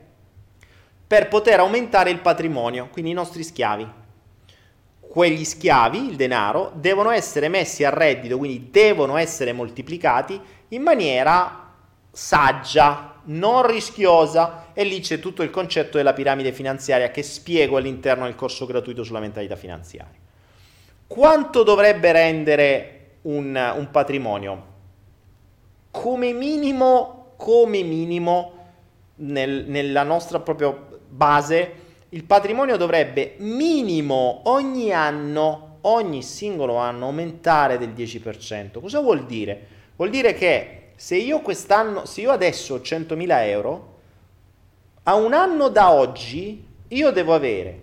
per 1.05 1.27
poter 1.27 1.59
aumentare 1.59 2.11
il 2.11 2.19
patrimonio, 2.19 2.87
quindi 2.91 3.11
i 3.11 3.15
nostri 3.15 3.43
schiavi. 3.43 4.03
Quegli 5.01 5.43
schiavi, 5.43 6.09
il 6.09 6.15
denaro, 6.15 6.71
devono 6.75 7.09
essere 7.09 7.49
messi 7.49 7.83
a 7.83 7.89
reddito, 7.89 8.37
quindi 8.37 8.69
devono 8.71 9.17
essere 9.17 9.51
moltiplicati 9.51 10.39
in 10.69 10.81
maniera 10.81 11.64
saggia, 12.15 13.19
non 13.25 13.67
rischiosa 13.67 14.67
e 14.73 14.85
lì 14.85 15.01
c'è 15.01 15.19
tutto 15.19 15.43
il 15.43 15.49
concetto 15.49 15.97
della 15.97 16.13
piramide 16.13 16.53
finanziaria 16.53 17.11
che 17.11 17.21
spiego 17.23 17.75
all'interno 17.75 18.23
del 18.23 18.35
corso 18.35 18.65
gratuito 18.65 19.03
sulla 19.03 19.19
mentalità 19.19 19.57
finanziaria. 19.57 20.13
Quanto 21.07 21.63
dovrebbe 21.63 22.13
rendere 22.13 23.17
un, 23.23 23.73
un 23.75 23.91
patrimonio? 23.91 24.73
Come 25.91 26.31
minimo, 26.31 27.33
come 27.35 27.83
minimo 27.83 28.53
nel, 29.15 29.65
nella 29.67 30.03
nostra 30.03 30.39
propria 30.39 30.73
base, 31.09 31.83
il 32.09 32.23
patrimonio 32.23 32.77
dovrebbe 32.77 33.35
minimo 33.39 34.41
ogni 34.45 34.93
anno, 34.93 35.79
ogni 35.81 36.23
singolo 36.23 36.77
anno, 36.77 37.07
aumentare 37.07 37.77
del 37.77 37.89
10%. 37.89 38.79
Cosa 38.79 39.01
vuol 39.01 39.25
dire? 39.25 39.67
Vuol 39.97 40.09
dire 40.09 40.33
che 40.33 40.84
se 40.95 41.17
io 41.17 41.41
quest'anno, 41.41 42.05
se 42.05 42.21
io 42.21 42.31
adesso 42.31 42.75
ho 42.75 42.77
100.000 42.77 43.47
euro, 43.47 43.93
a 45.03 45.15
un 45.15 45.33
anno 45.33 45.69
da 45.69 45.91
oggi 45.91 46.65
io 46.87 47.11
devo 47.11 47.33
avere 47.33 47.81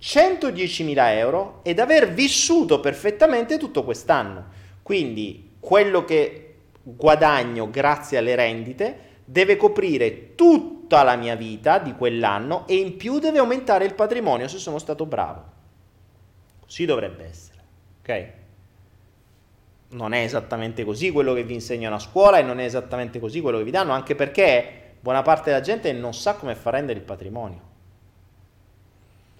110.000 0.00 1.16
euro 1.16 1.60
ed 1.62 1.78
aver 1.78 2.12
vissuto 2.12 2.80
perfettamente 2.80 3.58
tutto 3.58 3.84
quest'anno. 3.84 4.46
Quindi 4.82 5.52
quello 5.60 6.04
che 6.04 6.56
guadagno 6.82 7.70
grazie 7.70 8.18
alle 8.18 8.34
rendite 8.34 9.12
deve 9.24 9.56
coprire 9.56 10.34
tutta 10.34 11.02
la 11.02 11.16
mia 11.16 11.34
vita 11.34 11.78
di 11.78 11.94
quell'anno 11.94 12.66
e 12.66 12.76
in 12.76 12.96
più 12.96 13.18
deve 13.18 13.38
aumentare 13.38 13.86
il 13.86 13.94
patrimonio 13.94 14.48
se 14.48 14.58
sono 14.58 14.78
stato 14.78 15.06
bravo. 15.06 15.42
Così 16.60 16.84
dovrebbe 16.84 17.24
essere. 17.24 17.62
Ok? 18.00 18.32
Non 19.94 20.12
è 20.12 20.22
esattamente 20.22 20.84
così 20.84 21.10
quello 21.10 21.32
che 21.34 21.44
vi 21.44 21.54
insegnano 21.54 21.96
a 21.96 22.00
scuola 22.00 22.38
e 22.38 22.42
non 22.42 22.58
è 22.58 22.64
esattamente 22.64 23.20
così 23.20 23.40
quello 23.40 23.58
che 23.58 23.64
vi 23.64 23.70
danno, 23.70 23.92
anche 23.92 24.14
perché 24.14 24.96
buona 25.00 25.22
parte 25.22 25.50
della 25.50 25.62
gente 25.62 25.92
non 25.92 26.14
sa 26.14 26.34
come 26.34 26.54
far 26.54 26.74
rendere 26.74 26.98
il 26.98 27.04
patrimonio. 27.04 27.72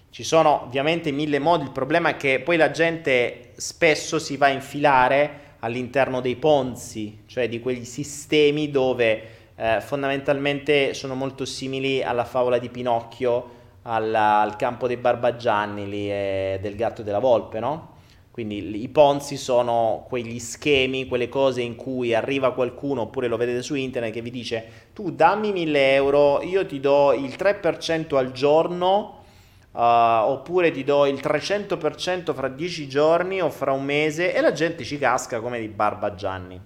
Ci 0.09 0.23
sono 0.23 0.63
ovviamente 0.63 1.11
mille 1.11 1.39
modi, 1.39 1.65
il 1.65 1.71
problema 1.71 2.09
è 2.09 2.15
che 2.15 2.39
poi 2.39 2.55
la 2.55 2.71
gente 2.71 3.51
spesso 3.57 4.17
si 4.17 4.37
va 4.37 4.45
a 4.45 4.51
infilare 4.51 5.43
all'interno 5.59 6.21
dei 6.21 6.37
ponzi, 6.37 7.23
cioè 7.25 7.49
di 7.49 7.59
quegli 7.59 7.83
sistemi 7.83 8.71
dove 8.71 9.23
eh, 9.55 9.81
fondamentalmente 9.81 10.93
sono 10.93 11.15
molto 11.15 11.43
simili 11.43 12.01
alla 12.01 12.23
favola 12.23 12.59
di 12.59 12.69
Pinocchio, 12.69 13.51
alla, 13.81 14.39
al 14.39 14.55
campo 14.55 14.87
dei 14.87 14.97
Barbagianni 14.97 15.89
lì, 15.89 16.09
eh, 16.09 16.59
del 16.61 16.75
gatto 16.75 17.01
e 17.01 17.03
della 17.03 17.19
volpe, 17.19 17.59
no? 17.59 17.94
Quindi 18.35 18.83
i 18.83 18.89
ponzi 18.89 19.37
sono 19.37 20.03
quegli 20.09 20.39
schemi, 20.39 21.07
quelle 21.07 21.29
cose 21.29 21.61
in 21.61 21.77
cui 21.77 22.13
arriva 22.13 22.51
qualcuno, 22.51 23.03
oppure 23.03 23.29
lo 23.29 23.37
vedete 23.37 23.61
su 23.61 23.75
internet, 23.75 24.11
che 24.11 24.19
vi 24.19 24.29
dice 24.29 24.89
tu 24.91 25.11
dammi 25.11 25.53
1000 25.53 25.93
euro, 25.93 26.41
io 26.41 26.65
ti 26.65 26.81
do 26.81 27.13
il 27.13 27.33
3% 27.39 28.17
al 28.17 28.33
giorno, 28.33 29.23
uh, 29.71 29.79
oppure 29.79 30.71
ti 30.71 30.83
do 30.83 31.05
il 31.05 31.21
300% 31.23 32.33
fra 32.33 32.49
10 32.49 32.89
giorni 32.89 33.41
o 33.41 33.49
fra 33.49 33.71
un 33.71 33.85
mese, 33.85 34.35
e 34.35 34.41
la 34.41 34.51
gente 34.51 34.83
ci 34.83 34.97
casca 34.97 35.39
come 35.39 35.61
di 35.61 35.69
barba 35.69 36.13
Gianni. 36.15 36.59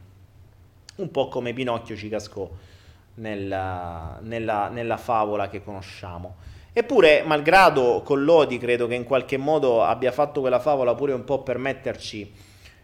Un 0.95 1.11
po' 1.11 1.27
come 1.27 1.53
Pinocchio 1.53 1.95
ci 1.95 2.09
cascò 2.09 2.49
nella, 3.13 4.17
nella, 4.23 4.69
nella 4.69 4.97
favola 4.97 5.49
che 5.49 5.63
conosciamo. 5.63 6.35
Eppure, 6.79 7.23
malgrado 7.23 8.03
Collodi 8.05 8.57
credo 8.57 8.87
che 8.87 8.95
in 8.95 9.03
qualche 9.03 9.35
modo 9.35 9.83
abbia 9.83 10.13
fatto 10.13 10.39
quella 10.39 10.61
favola 10.61 10.95
pure 10.95 11.11
un 11.11 11.25
po' 11.25 11.43
per 11.43 11.57
metterci 11.57 12.31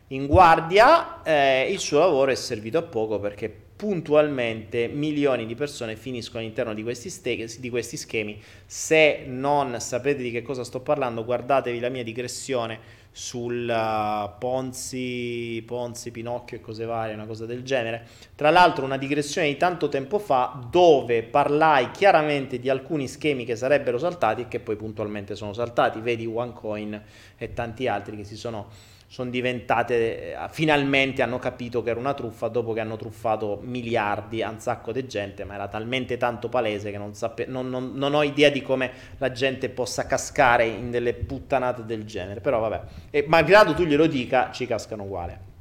in 0.08 0.28
guardia, 0.28 1.24
eh, 1.24 1.72
il 1.72 1.80
suo 1.80 2.00
lavoro 2.00 2.30
è 2.30 2.36
servito 2.36 2.78
a 2.78 2.82
poco 2.82 3.22
perché 3.22 3.50
puntualmente 3.50 4.90
milioni 4.90 5.46
di 5.46 5.56
persone 5.56 5.96
finiscono 5.96 6.40
all'interno 6.40 6.74
di 6.74 6.84
questi, 6.84 7.10
ste- 7.10 7.48
di 7.58 7.70
questi 7.70 7.96
schemi. 7.96 8.38
Se 8.66 9.24
non 9.28 9.80
sapete 9.80 10.22
di 10.22 10.30
che 10.30 10.42
cosa 10.42 10.66
sto 10.66 10.82
parlando, 10.82 11.24
guardatevi 11.24 11.80
la 11.80 11.88
mia 11.88 12.04
digressione 12.04 12.78
sul 13.18 13.66
uh, 13.66 14.38
Ponzi, 14.38 15.64
Ponzi, 15.66 16.12
Pinocchio 16.12 16.58
e 16.58 16.60
cose 16.60 16.84
varie, 16.84 17.14
una 17.14 17.26
cosa 17.26 17.46
del 17.46 17.64
genere. 17.64 18.06
Tra 18.36 18.50
l'altro 18.50 18.84
una 18.84 18.98
digressione 18.98 19.48
di 19.48 19.56
tanto 19.56 19.88
tempo 19.88 20.20
fa 20.20 20.60
dove 20.70 21.24
parlai 21.24 21.92
chiaramente 21.92 22.60
di 22.60 22.68
alcuni 22.68 23.08
schemi 23.08 23.46
che 23.46 23.56
sarebbero 23.56 23.98
saltati 23.98 24.42
e 24.42 24.48
che 24.50 24.60
poi 24.60 24.76
puntualmente 24.76 25.34
sono 25.36 25.54
saltati, 25.54 26.02
vedi 26.02 26.26
OneCoin 26.26 27.04
e 27.38 27.54
tanti 27.54 27.88
altri 27.88 28.18
che 28.18 28.26
si 28.26 28.36
sono 28.36 28.68
sono 29.08 29.30
diventate, 29.30 30.34
eh, 30.34 30.38
finalmente 30.50 31.22
hanno 31.22 31.40
capito 31.40 31.84
che 31.84 31.92
era 31.92 32.00
una 32.00 32.14
truffa 32.14 32.48
dopo 32.48 32.74
che 32.74 32.80
hanno 32.80 32.98
truffato 32.98 33.60
miliardi 33.62 34.42
a 34.42 34.50
un 34.50 34.60
sacco 34.60 34.92
di 34.92 35.06
gente, 35.08 35.44
ma 35.44 35.54
era 35.54 35.68
talmente 35.68 36.18
tanto 36.18 36.50
palese 36.50 36.92
che 36.92 36.98
non, 36.98 37.14
sape- 37.14 37.46
non, 37.46 37.70
non, 37.70 37.92
non 37.94 38.14
ho 38.14 38.24
idea 38.24 38.50
di 38.50 38.62
come 38.62 38.92
la 39.18 39.32
gente 39.32 39.70
possa 39.70 40.06
cascare 40.06 40.66
in 40.66 40.92
delle 40.92 41.14
puttanate 41.14 41.86
del 41.86 42.06
genere, 42.06 42.42
però 42.42 42.60
vabbè, 42.60 42.82
e 43.12 43.26
malgrado 43.28 43.74
tu 43.74 43.84
glielo 43.84 44.08
dica, 44.08 44.52
ci 44.52 44.66
cascano 44.66 45.04
uguale. 45.04 45.54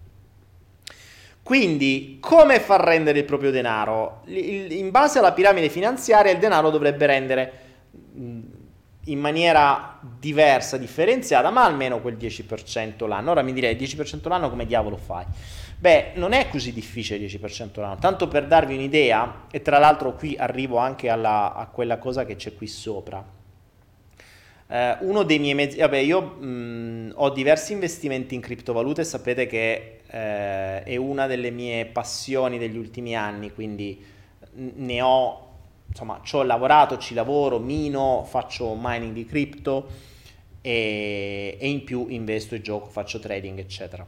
Quindi, 1.42 2.16
come 2.20 2.58
far 2.58 2.80
rendere 2.80 3.18
il 3.18 3.24
proprio 3.26 3.50
denaro? 3.50 4.22
In 4.24 4.88
base 4.90 5.18
alla 5.18 5.32
piramide 5.32 5.68
finanziaria, 5.68 6.32
il 6.32 6.38
denaro 6.38 6.70
dovrebbe 6.70 7.04
rendere 7.04 7.52
in 9.06 9.18
maniera 9.18 9.98
diversa, 10.00 10.76
differenziata, 10.76 11.50
ma 11.50 11.64
almeno 11.64 12.00
quel 12.00 12.16
10% 12.16 13.06
l'anno. 13.06 13.30
Ora 13.30 13.42
mi 13.42 13.52
direi 13.52 13.76
10% 13.76 14.28
l'anno 14.28 14.50
come 14.50 14.66
diavolo 14.66 14.96
fai? 14.96 15.24
Beh, 15.78 16.12
non 16.14 16.32
è 16.32 16.48
così 16.48 16.72
difficile 16.72 17.22
il 17.22 17.30
10% 17.30 17.80
l'anno. 17.80 17.98
Tanto 17.98 18.28
per 18.28 18.46
darvi 18.46 18.74
un'idea, 18.74 19.46
e 19.50 19.60
tra 19.62 19.78
l'altro 19.78 20.14
qui 20.14 20.36
arrivo 20.36 20.78
anche 20.78 21.08
alla, 21.08 21.54
a 21.54 21.66
quella 21.66 21.98
cosa 21.98 22.24
che 22.24 22.36
c'è 22.36 22.54
qui 22.54 22.66
sopra. 22.66 23.24
Eh, 24.66 24.96
uno 25.00 25.22
dei 25.24 25.38
miei 25.38 25.54
mezzi, 25.54 25.78
vabbè, 25.78 25.98
io 25.98 26.20
mh, 26.22 27.12
ho 27.16 27.30
diversi 27.30 27.72
investimenti 27.72 28.34
in 28.34 28.40
criptovalute, 28.40 29.04
sapete 29.04 29.46
che 29.46 30.00
eh, 30.06 30.82
è 30.82 30.96
una 30.96 31.26
delle 31.26 31.50
mie 31.50 31.84
passioni 31.84 32.58
degli 32.58 32.78
ultimi 32.78 33.14
anni, 33.14 33.52
quindi 33.52 34.12
ne 34.54 35.02
ho 35.02 35.43
insomma, 35.86 36.20
ci 36.22 36.36
ho 36.36 36.42
lavorato, 36.42 36.98
ci 36.98 37.14
lavoro, 37.14 37.58
mino, 37.58 38.24
faccio 38.26 38.76
mining 38.78 39.12
di 39.12 39.24
cripto 39.24 39.88
e, 40.60 41.56
e, 41.60 41.68
in 41.68 41.84
più 41.84 42.06
investo 42.08 42.54
e 42.54 42.60
gioco, 42.60 42.88
faccio 42.88 43.18
trading, 43.18 43.58
eccetera. 43.58 44.06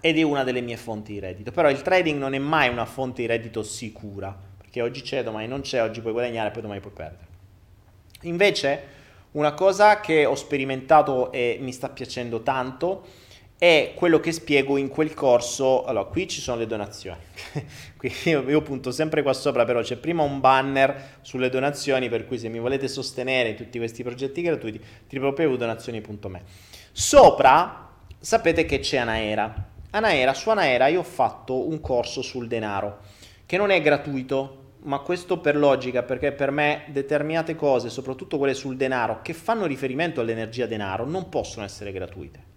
Ed 0.00 0.18
è 0.18 0.22
una 0.22 0.44
delle 0.44 0.60
mie 0.60 0.76
fonti 0.76 1.12
di 1.12 1.18
reddito. 1.18 1.50
Però 1.52 1.68
il 1.68 1.82
trading 1.82 2.18
non 2.18 2.34
è 2.34 2.38
mai 2.38 2.68
una 2.68 2.84
fonte 2.84 3.22
di 3.22 3.28
reddito 3.28 3.62
sicura, 3.62 4.36
perché 4.56 4.82
oggi 4.82 5.02
c'è, 5.02 5.22
domani 5.22 5.46
non 5.46 5.60
c'è, 5.60 5.82
oggi 5.82 6.00
puoi 6.00 6.12
guadagnare, 6.12 6.50
poi 6.50 6.62
domani 6.62 6.80
puoi 6.80 6.92
perdere. 6.92 7.26
Invece, 8.22 8.82
una 9.32 9.52
cosa 9.52 10.00
che 10.00 10.24
ho 10.24 10.34
sperimentato 10.34 11.30
e 11.32 11.58
mi 11.60 11.72
sta 11.72 11.88
piacendo 11.88 12.42
tanto 12.42 13.04
è 13.58 13.92
quello 13.94 14.20
che 14.20 14.32
spiego 14.32 14.76
in 14.76 14.88
quel 14.88 15.14
corso. 15.14 15.84
Allora, 15.84 16.04
qui 16.06 16.28
ci 16.28 16.40
sono 16.40 16.58
le 16.58 16.66
donazioni. 16.66 17.20
io, 18.24 18.48
io, 18.48 18.62
punto 18.62 18.90
sempre 18.90 19.22
qua 19.22 19.32
sopra, 19.32 19.64
però 19.64 19.80
c'è 19.80 19.96
prima 19.96 20.22
un 20.22 20.40
banner 20.40 21.18
sulle 21.22 21.48
donazioni, 21.48 22.08
per 22.08 22.26
cui 22.26 22.38
se 22.38 22.48
mi 22.48 22.58
volete 22.58 22.88
sostenere 22.88 23.54
tutti 23.54 23.78
questi 23.78 24.02
progetti 24.02 24.42
gratuiti, 24.42 24.80
www.donazioni.me. 25.10 26.42
Sopra 26.92 27.90
sapete 28.18 28.66
che 28.66 28.80
c'è 28.80 28.98
Anaera. 28.98 29.70
Anaera, 29.90 30.34
su 30.34 30.50
Anaera 30.50 30.88
io 30.88 31.00
ho 31.00 31.04
fatto 31.04 31.66
un 31.66 31.80
corso 31.80 32.20
sul 32.20 32.48
denaro, 32.48 32.98
che 33.46 33.56
non 33.56 33.70
è 33.70 33.80
gratuito, 33.80 34.64
ma 34.82 34.98
questo 34.98 35.38
per 35.38 35.56
logica, 35.56 36.02
perché 36.02 36.32
per 36.32 36.50
me 36.50 36.84
determinate 36.88 37.54
cose, 37.54 37.88
soprattutto 37.88 38.36
quelle 38.36 38.54
sul 38.54 38.76
denaro, 38.76 39.22
che 39.22 39.32
fanno 39.32 39.64
riferimento 39.64 40.20
all'energia 40.20 40.66
denaro, 40.66 41.06
non 41.06 41.30
possono 41.30 41.64
essere 41.64 41.92
gratuite. 41.92 42.55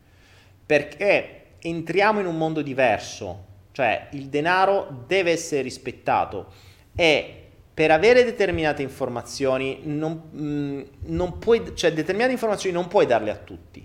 Perché 0.70 1.54
entriamo 1.62 2.20
in 2.20 2.28
un 2.28 2.38
mondo 2.38 2.62
diverso, 2.62 3.46
cioè 3.72 4.10
il 4.12 4.28
denaro 4.28 5.04
deve 5.08 5.32
essere 5.32 5.64
rispettato 5.64 6.54
e 6.94 7.46
per 7.74 7.90
avere 7.90 8.24
determinate 8.24 8.84
informazioni 8.84 9.80
non, 9.86 10.30
mm, 10.32 10.82
non 11.06 11.40
puoi, 11.40 11.72
cioè 11.74 11.92
determinate 11.92 12.34
informazioni 12.34 12.76
non 12.76 12.88
puoi 12.88 13.08
darle 13.08 13.32
a 13.32 13.38
tutti, 13.38 13.84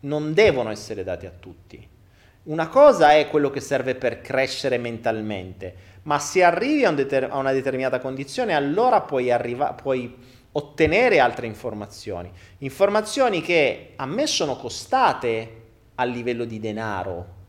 non 0.00 0.32
devono 0.32 0.70
essere 0.70 1.04
date 1.04 1.26
a 1.26 1.32
tutti. 1.38 1.86
Una 2.44 2.68
cosa 2.68 3.12
è 3.12 3.28
quello 3.28 3.50
che 3.50 3.60
serve 3.60 3.94
per 3.94 4.22
crescere 4.22 4.78
mentalmente, 4.78 5.74
ma 6.04 6.18
se 6.18 6.42
arrivi 6.42 6.86
a, 6.86 6.88
un 6.88 6.94
deter- 6.94 7.30
a 7.30 7.36
una 7.36 7.52
determinata 7.52 7.98
condizione, 7.98 8.54
allora 8.54 9.02
puoi, 9.02 9.30
arriva- 9.30 9.74
puoi 9.74 10.16
ottenere 10.52 11.20
altre 11.20 11.46
informazioni. 11.46 12.32
Informazioni 12.60 13.42
che 13.42 13.92
a 13.96 14.06
me 14.06 14.26
sono 14.26 14.56
costate 14.56 15.63
a 15.96 16.04
livello 16.04 16.44
di 16.44 16.58
denaro 16.60 17.42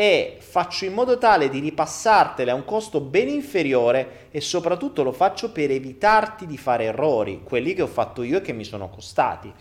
e 0.00 0.38
faccio 0.40 0.86
in 0.86 0.94
modo 0.94 1.18
tale 1.18 1.50
di 1.50 1.58
ripassartele 1.58 2.50
a 2.50 2.54
un 2.54 2.64
costo 2.64 3.00
ben 3.00 3.28
inferiore 3.28 4.28
e 4.30 4.40
soprattutto 4.40 5.02
lo 5.02 5.12
faccio 5.12 5.52
per 5.52 5.70
evitarti 5.70 6.46
di 6.46 6.56
fare 6.56 6.84
errori, 6.84 7.42
quelli 7.44 7.74
che 7.74 7.82
ho 7.82 7.86
fatto 7.86 8.22
io 8.22 8.38
e 8.38 8.40
che 8.40 8.54
mi 8.54 8.64
sono 8.64 8.88
costati. 8.88 9.52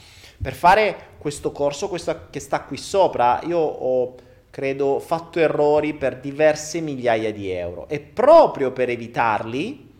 Per 0.41 0.53
fare 0.53 1.07
questo 1.17 1.51
corso 1.51 1.89
questa, 1.89 2.29
che 2.29 2.39
sta 2.39 2.61
qui 2.61 2.77
sopra, 2.77 3.41
io 3.43 3.57
ho 3.57 4.15
credo, 4.49 4.99
fatto 4.99 5.39
errori 5.39 5.93
per 5.93 6.19
diverse 6.19 6.79
migliaia 6.79 7.33
di 7.33 7.49
euro 7.49 7.89
e 7.89 7.99
proprio 7.99 8.71
per 8.71 8.89
evitarli 8.89 9.91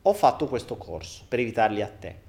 ho 0.00 0.12
fatto 0.14 0.46
questo 0.46 0.76
corso, 0.76 1.24
per 1.28 1.40
evitarli 1.40 1.82
a 1.82 1.88
te. 1.88 2.23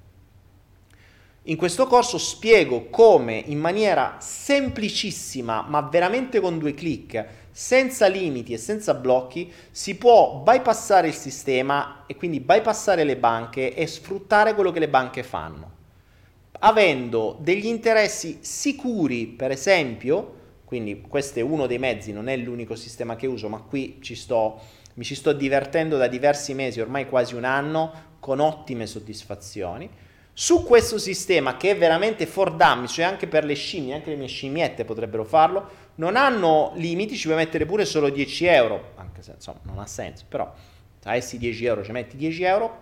In 1.48 1.56
questo 1.56 1.86
corso 1.86 2.18
spiego 2.18 2.86
come 2.90 3.40
in 3.46 3.60
maniera 3.60 4.16
semplicissima, 4.18 5.64
ma 5.68 5.80
veramente 5.80 6.40
con 6.40 6.58
due 6.58 6.74
clic, 6.74 7.24
senza 7.52 8.08
limiti 8.08 8.52
e 8.52 8.58
senza 8.58 8.94
blocchi, 8.94 9.52
si 9.70 9.94
può 9.94 10.42
bypassare 10.42 11.06
il 11.06 11.14
sistema 11.14 12.02
e 12.08 12.16
quindi 12.16 12.40
bypassare 12.40 13.04
le 13.04 13.16
banche 13.16 13.74
e 13.74 13.86
sfruttare 13.86 14.54
quello 14.54 14.72
che 14.72 14.80
le 14.80 14.88
banche 14.88 15.22
fanno. 15.22 15.70
Avendo 16.58 17.38
degli 17.40 17.66
interessi 17.66 18.38
sicuri, 18.40 19.26
per 19.26 19.52
esempio, 19.52 20.34
quindi 20.64 21.00
questo 21.02 21.38
è 21.38 21.42
uno 21.42 21.68
dei 21.68 21.78
mezzi, 21.78 22.10
non 22.10 22.28
è 22.28 22.36
l'unico 22.36 22.74
sistema 22.74 23.14
che 23.14 23.28
uso, 23.28 23.48
ma 23.48 23.60
qui 23.60 23.98
ci 24.00 24.16
sto, 24.16 24.58
mi 24.94 25.04
ci 25.04 25.14
sto 25.14 25.32
divertendo 25.32 25.96
da 25.96 26.08
diversi 26.08 26.54
mesi, 26.54 26.80
ormai 26.80 27.08
quasi 27.08 27.36
un 27.36 27.44
anno, 27.44 28.14
con 28.18 28.40
ottime 28.40 28.86
soddisfazioni. 28.86 29.88
Su 30.38 30.64
questo 30.64 30.98
sistema 30.98 31.56
che 31.56 31.70
è 31.70 31.78
veramente 31.78 32.26
for 32.26 32.52
dummy, 32.52 32.86
cioè 32.88 33.06
anche 33.06 33.26
per 33.26 33.46
le 33.46 33.54
scimmie, 33.54 33.94
anche 33.94 34.10
le 34.10 34.16
mie 34.16 34.26
scimmiette 34.26 34.84
potrebbero 34.84 35.24
farlo, 35.24 35.66
non 35.94 36.14
hanno 36.14 36.72
limiti, 36.74 37.16
ci 37.16 37.24
puoi 37.24 37.38
mettere 37.38 37.64
pure 37.64 37.86
solo 37.86 38.10
10 38.10 38.44
euro, 38.44 38.92
anche 38.96 39.22
se 39.22 39.32
insomma 39.34 39.60
non 39.62 39.78
ha 39.78 39.86
senso, 39.86 40.26
però 40.28 40.52
se 40.98 41.08
avessi 41.08 41.38
10 41.38 41.64
euro 41.64 41.82
ci 41.82 41.90
metti 41.92 42.18
10 42.18 42.42
euro, 42.42 42.80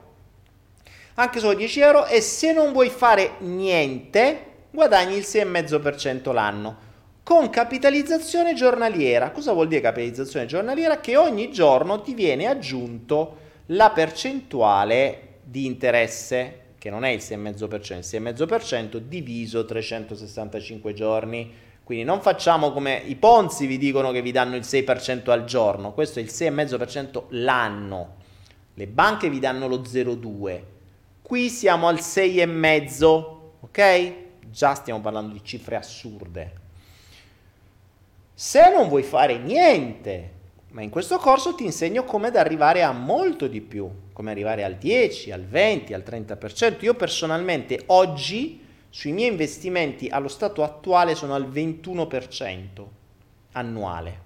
anche 1.15 1.39
solo 1.39 1.55
10 1.55 1.79
euro 1.79 2.07
e 2.07 2.21
se 2.21 2.53
non 2.53 2.73
vuoi 2.73 2.89
fare 2.89 3.35
niente 3.39 4.47
guadagni 4.73 5.15
il 5.15 5.23
6,5% 5.23 6.33
l'anno 6.33 6.77
con 7.23 7.51
capitalizzazione 7.51 8.55
giornaliera. 8.55 9.31
Cosa 9.31 9.53
vuol 9.53 9.69
dire 9.69 9.81
capitalizzazione 9.81 10.47
giornaliera? 10.47 10.99
Che 10.99 11.17
ogni 11.17 11.53
giorno 11.53 12.03
ti 12.03 12.15
viene 12.15 12.49
aggiunto 12.49 13.37
la 13.67 13.93
percentuale 13.93 15.39
di 15.45 15.67
interesse, 15.67 16.64
che 16.85 16.91
non 16.91 17.03
è 17.07 17.09
il 17.09 17.21
6,5%, 17.21 17.95
il 17.95 18.01
6,5% 18.01 18.97
diviso 18.99 19.65
365 19.65 20.93
giorni. 20.93 21.51
Quindi 21.83 22.05
non 22.05 22.21
facciamo 22.21 22.73
come 22.73 23.01
i 23.07 23.17
Ponzi 23.17 23.65
vi 23.65 23.79
dicono 23.79 24.13
che 24.13 24.21
vi 24.21 24.33
danno 24.33 24.55
il 24.55 24.65
6% 24.67 25.31
al 25.31 25.47
giorno, 25.47 25.95
questo 25.95 26.19
è 26.19 26.23
il 26.23 26.29
6,5% 26.29 27.23
l'anno. 27.31 28.17
Le 28.75 28.87
banche 28.87 29.31
vi 29.31 29.39
danno 29.39 29.67
lo 29.67 29.79
0,2. 29.81 30.61
Qui 31.23 31.49
siamo 31.49 31.89
al 31.89 31.95
6,5, 31.95 33.25
ok? 33.61 34.13
Già 34.51 34.75
stiamo 34.75 35.01
parlando 35.01 35.33
di 35.33 35.41
cifre 35.43 35.77
assurde. 35.77 36.53
Se 38.35 38.61
non 38.71 38.89
vuoi 38.89 39.05
fare 39.05 39.39
niente, 39.39 40.33
ma 40.73 40.83
in 40.83 40.91
questo 40.91 41.17
corso 41.17 41.55
ti 41.55 41.65
insegno 41.65 42.05
come 42.05 42.27
ad 42.27 42.37
arrivare 42.37 42.83
a 42.83 42.93
molto 42.93 43.47
di 43.47 43.63
più, 43.63 43.91
come 44.15 44.31
arrivare 44.31 44.63
al 44.63 44.77
10, 44.77 45.33
al 45.33 45.45
20, 45.45 45.93
al 45.93 46.05
30%. 46.07 46.85
Io 46.85 46.95
personalmente 46.95 47.83
oggi 47.87 48.65
sui 48.89 49.11
miei 49.11 49.29
investimenti 49.29 50.07
allo 50.07 50.29
stato 50.29 50.63
attuale 50.63 51.17
sono 51.17 51.35
al 51.35 51.51
21% 51.51 52.87
annuale. 53.53 54.23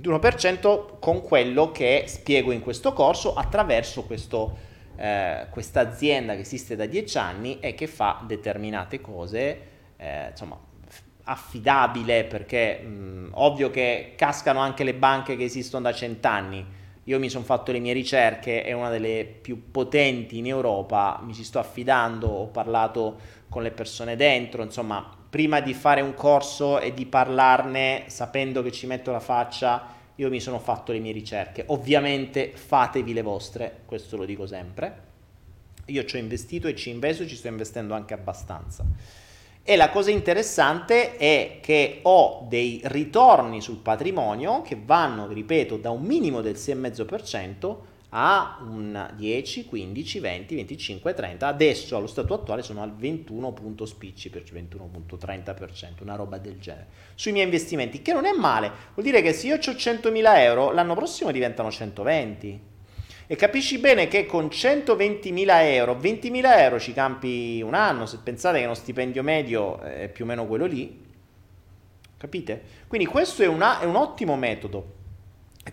21% 0.00 0.98
con 1.00 1.22
quello 1.22 1.72
che 1.72 2.04
spiego 2.06 2.52
in 2.52 2.60
questo 2.60 2.92
corso 2.92 3.34
attraverso 3.34 4.04
questo, 4.04 4.56
eh, 4.96 5.46
questa 5.50 5.80
azienda 5.80 6.34
che 6.34 6.42
esiste 6.42 6.76
da 6.76 6.86
10 6.86 7.18
anni 7.18 7.58
e 7.58 7.74
che 7.74 7.88
fa 7.88 8.22
determinate 8.24 9.00
cose, 9.00 9.60
eh, 9.96 10.28
insomma, 10.30 10.56
affidabile 11.24 12.24
perché 12.24 12.78
mh, 12.78 13.30
ovvio 13.32 13.70
che 13.70 14.12
cascano 14.16 14.60
anche 14.60 14.84
le 14.84 14.94
banche 14.94 15.36
che 15.36 15.42
esistono 15.42 15.82
da 15.82 15.92
cent'anni. 15.92 16.64
Io 17.08 17.20
mi 17.20 17.28
sono 17.28 17.44
fatto 17.44 17.70
le 17.70 17.78
mie 17.78 17.92
ricerche, 17.92 18.64
è 18.64 18.72
una 18.72 18.90
delle 18.90 19.24
più 19.24 19.70
potenti 19.70 20.38
in 20.38 20.46
Europa, 20.46 21.20
mi 21.22 21.34
ci 21.34 21.44
sto 21.44 21.60
affidando, 21.60 22.26
ho 22.26 22.46
parlato 22.46 23.18
con 23.48 23.62
le 23.62 23.70
persone 23.70 24.16
dentro, 24.16 24.64
insomma, 24.64 25.08
prima 25.30 25.60
di 25.60 25.72
fare 25.72 26.00
un 26.00 26.14
corso 26.14 26.80
e 26.80 26.92
di 26.94 27.06
parlarne 27.06 28.04
sapendo 28.06 28.60
che 28.60 28.72
ci 28.72 28.88
metto 28.88 29.12
la 29.12 29.20
faccia, 29.20 29.94
io 30.16 30.28
mi 30.28 30.40
sono 30.40 30.58
fatto 30.58 30.90
le 30.90 30.98
mie 30.98 31.12
ricerche. 31.12 31.62
Ovviamente 31.68 32.50
fatevi 32.52 33.12
le 33.12 33.22
vostre, 33.22 33.82
questo 33.84 34.16
lo 34.16 34.24
dico 34.24 34.46
sempre. 34.46 35.04
Io 35.86 36.04
ci 36.04 36.16
ho 36.16 36.18
investito 36.18 36.66
e 36.66 36.74
ci 36.74 36.90
investo 36.90 37.22
e 37.22 37.28
ci 37.28 37.36
sto 37.36 37.46
investendo 37.46 37.94
anche 37.94 38.14
abbastanza. 38.14 38.84
E 39.68 39.74
la 39.74 39.90
cosa 39.90 40.12
interessante 40.12 41.16
è 41.16 41.58
che 41.60 41.98
ho 42.02 42.46
dei 42.48 42.80
ritorni 42.84 43.60
sul 43.60 43.78
patrimonio 43.78 44.62
che 44.62 44.80
vanno, 44.80 45.26
ripeto, 45.26 45.76
da 45.76 45.90
un 45.90 46.04
minimo 46.04 46.40
del 46.40 46.54
6,5% 46.54 47.76
a 48.10 48.58
un 48.60 49.10
10, 49.16 49.64
15, 49.64 50.20
20, 50.20 50.54
25, 50.54 51.14
30. 51.14 51.48
Adesso 51.48 51.96
allo 51.96 52.06
stato 52.06 52.32
attuale 52.32 52.62
sono 52.62 52.80
al 52.80 52.94
21 52.94 53.52
punto 53.54 53.86
spicci, 53.86 54.30
per 54.30 54.44
21.30%, 54.44 56.02
una 56.02 56.14
roba 56.14 56.38
del 56.38 56.60
genere. 56.60 56.86
Sui 57.16 57.32
miei 57.32 57.46
investimenti, 57.46 58.02
che 58.02 58.12
non 58.12 58.24
è 58.24 58.32
male, 58.38 58.70
vuol 58.94 59.04
dire 59.04 59.20
che 59.20 59.32
se 59.32 59.48
io 59.48 59.56
ho 59.56 59.58
100.000 59.58 60.36
euro, 60.36 60.70
l'anno 60.70 60.94
prossimo 60.94 61.32
diventano 61.32 61.72
120 61.72 62.74
e 63.28 63.34
capisci 63.34 63.78
bene 63.78 64.06
che 64.06 64.24
con 64.24 64.46
120.000 64.46 65.46
euro, 65.62 65.94
20.000 65.94 66.58
euro 66.58 66.78
ci 66.78 66.92
campi 66.92 67.60
un 67.60 67.74
anno, 67.74 68.06
se 68.06 68.18
pensate 68.22 68.58
che 68.58 68.64
uno 68.64 68.74
stipendio 68.74 69.22
medio 69.22 69.80
è 69.80 70.08
più 70.08 70.24
o 70.24 70.28
meno 70.28 70.46
quello 70.46 70.66
lì, 70.66 71.04
capite? 72.16 72.62
Quindi 72.86 73.06
questo 73.06 73.42
è, 73.42 73.46
una, 73.46 73.80
è 73.80 73.84
un 73.84 73.96
ottimo 73.96 74.36
metodo. 74.36 74.94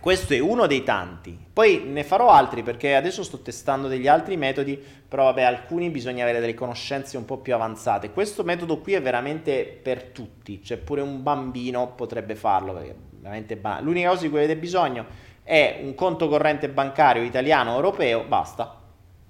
Questo 0.00 0.34
è 0.34 0.40
uno 0.40 0.66
dei 0.66 0.82
tanti. 0.82 1.38
Poi 1.52 1.84
ne 1.86 2.02
farò 2.02 2.30
altri 2.30 2.64
perché 2.64 2.96
adesso 2.96 3.22
sto 3.22 3.40
testando 3.40 3.86
degli 3.86 4.08
altri 4.08 4.36
metodi, 4.36 4.76
però 5.06 5.24
vabbè, 5.24 5.42
alcuni 5.42 5.88
bisogna 5.90 6.24
avere 6.24 6.40
delle 6.40 6.54
conoscenze 6.54 7.16
un 7.16 7.24
po' 7.24 7.38
più 7.38 7.54
avanzate. 7.54 8.10
Questo 8.10 8.42
metodo 8.42 8.80
qui 8.80 8.94
è 8.94 9.00
veramente 9.00 9.64
per 9.64 10.02
tutti, 10.06 10.60
cioè 10.64 10.78
pure 10.78 11.00
un 11.00 11.22
bambino 11.22 11.92
potrebbe 11.94 12.34
farlo, 12.34 12.72
perché 12.72 12.96
veramente 13.20 13.56
ban- 13.56 13.84
l'unica 13.84 14.08
cosa 14.08 14.22
di 14.22 14.28
cui 14.30 14.38
avete 14.38 14.56
bisogno 14.56 15.06
è 15.44 15.78
un 15.82 15.94
conto 15.94 16.26
corrente 16.26 16.70
bancario 16.70 17.22
italiano 17.22 17.72
o 17.72 17.76
europeo, 17.76 18.24
basta. 18.24 18.80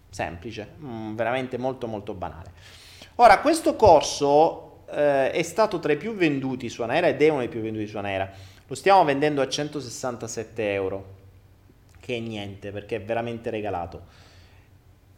Semplice, 0.09 0.75
mm, 0.81 1.17
veramente 1.17 1.59
molto 1.59 1.89
molto 1.89 2.15
banale. 2.15 2.53
Ora, 3.17 3.41
questo 3.41 3.75
corso 3.75 4.85
eh, 4.91 5.33
è 5.33 5.43
stato 5.43 5.81
tra 5.81 5.93
i 5.93 5.97
più 5.97 6.15
venduti 6.15 6.69
su 6.69 6.83
Anaera 6.83 7.09
ed 7.09 7.21
è 7.21 7.29
uno 7.29 7.41
dei 7.41 7.49
più 7.49 7.61
venduti 7.61 7.89
su 7.89 7.99
Anaera. 7.99 8.31
Lo 8.67 8.75
stiamo 8.77 9.05
vendendo 9.05 9.43
a 9.43 9.49
167 9.49 10.73
euro, 10.73 11.05
che 11.99 12.17
è 12.17 12.21
niente 12.21 12.71
perché 12.71 12.97
è 12.97 13.03
veramente 13.03 13.51
regalato. 13.51 14.23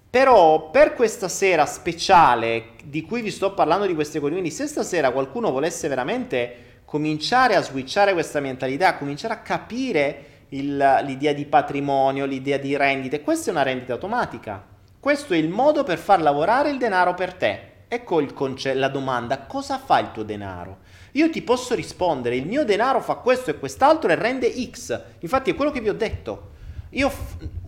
Però 0.08 0.70
per 0.70 0.94
questa 0.94 1.28
sera 1.28 1.66
speciale 1.66 2.70
di 2.82 3.02
cui 3.02 3.20
vi 3.20 3.30
sto 3.30 3.52
parlando 3.52 3.84
di 3.84 3.94
queste 3.94 4.18
cose, 4.18 4.32
quindi 4.32 4.50
se 4.50 4.66
stasera 4.66 5.10
qualcuno 5.10 5.50
volesse 5.50 5.88
veramente 5.88 6.80
cominciare 6.86 7.54
a 7.54 7.60
switchare 7.60 8.14
questa 8.14 8.40
mentalità, 8.40 8.96
cominciare 8.96 9.34
a 9.34 9.40
capire 9.40 10.35
il, 10.50 11.02
l'idea 11.04 11.32
di 11.32 11.44
patrimonio, 11.44 12.26
l'idea 12.26 12.58
di 12.58 12.76
rendite, 12.76 13.22
questa 13.22 13.50
è 13.50 13.52
una 13.52 13.62
rendita 13.62 13.94
automatica. 13.94 14.64
Questo 15.00 15.34
è 15.34 15.36
il 15.36 15.48
modo 15.48 15.84
per 15.84 15.98
far 15.98 16.20
lavorare 16.20 16.70
il 16.70 16.78
denaro 16.78 17.14
per 17.14 17.34
te. 17.34 17.74
Ecco 17.88 18.24
conce- 18.34 18.74
la 18.74 18.88
domanda, 18.88 19.42
cosa 19.42 19.78
fa 19.78 20.00
il 20.00 20.10
tuo 20.10 20.24
denaro? 20.24 20.78
Io 21.12 21.30
ti 21.30 21.42
posso 21.42 21.74
rispondere, 21.74 22.36
il 22.36 22.46
mio 22.46 22.64
denaro 22.64 23.00
fa 23.00 23.14
questo 23.14 23.50
e 23.50 23.58
quest'altro 23.58 24.10
e 24.10 24.16
rende 24.16 24.52
X. 24.70 25.00
Infatti 25.20 25.50
è 25.50 25.54
quello 25.54 25.70
che 25.70 25.80
vi 25.80 25.88
ho 25.88 25.94
detto. 25.94 26.54
Io, 26.90 27.10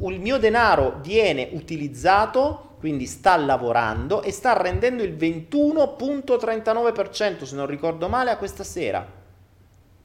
il 0.09 0.20
mio 0.20 0.38
denaro 0.38 0.98
viene 1.00 1.48
utilizzato, 1.52 2.74
quindi 2.78 3.06
sta 3.06 3.36
lavorando 3.36 4.22
e 4.22 4.32
sta 4.32 4.60
rendendo 4.60 5.02
il 5.02 5.14
21.39%, 5.14 7.44
se 7.44 7.55
non 7.55 7.66
ricordo 7.66 8.09
male, 8.09 8.30
a 8.30 8.36
questa 8.36 8.64
sera. 8.64 9.17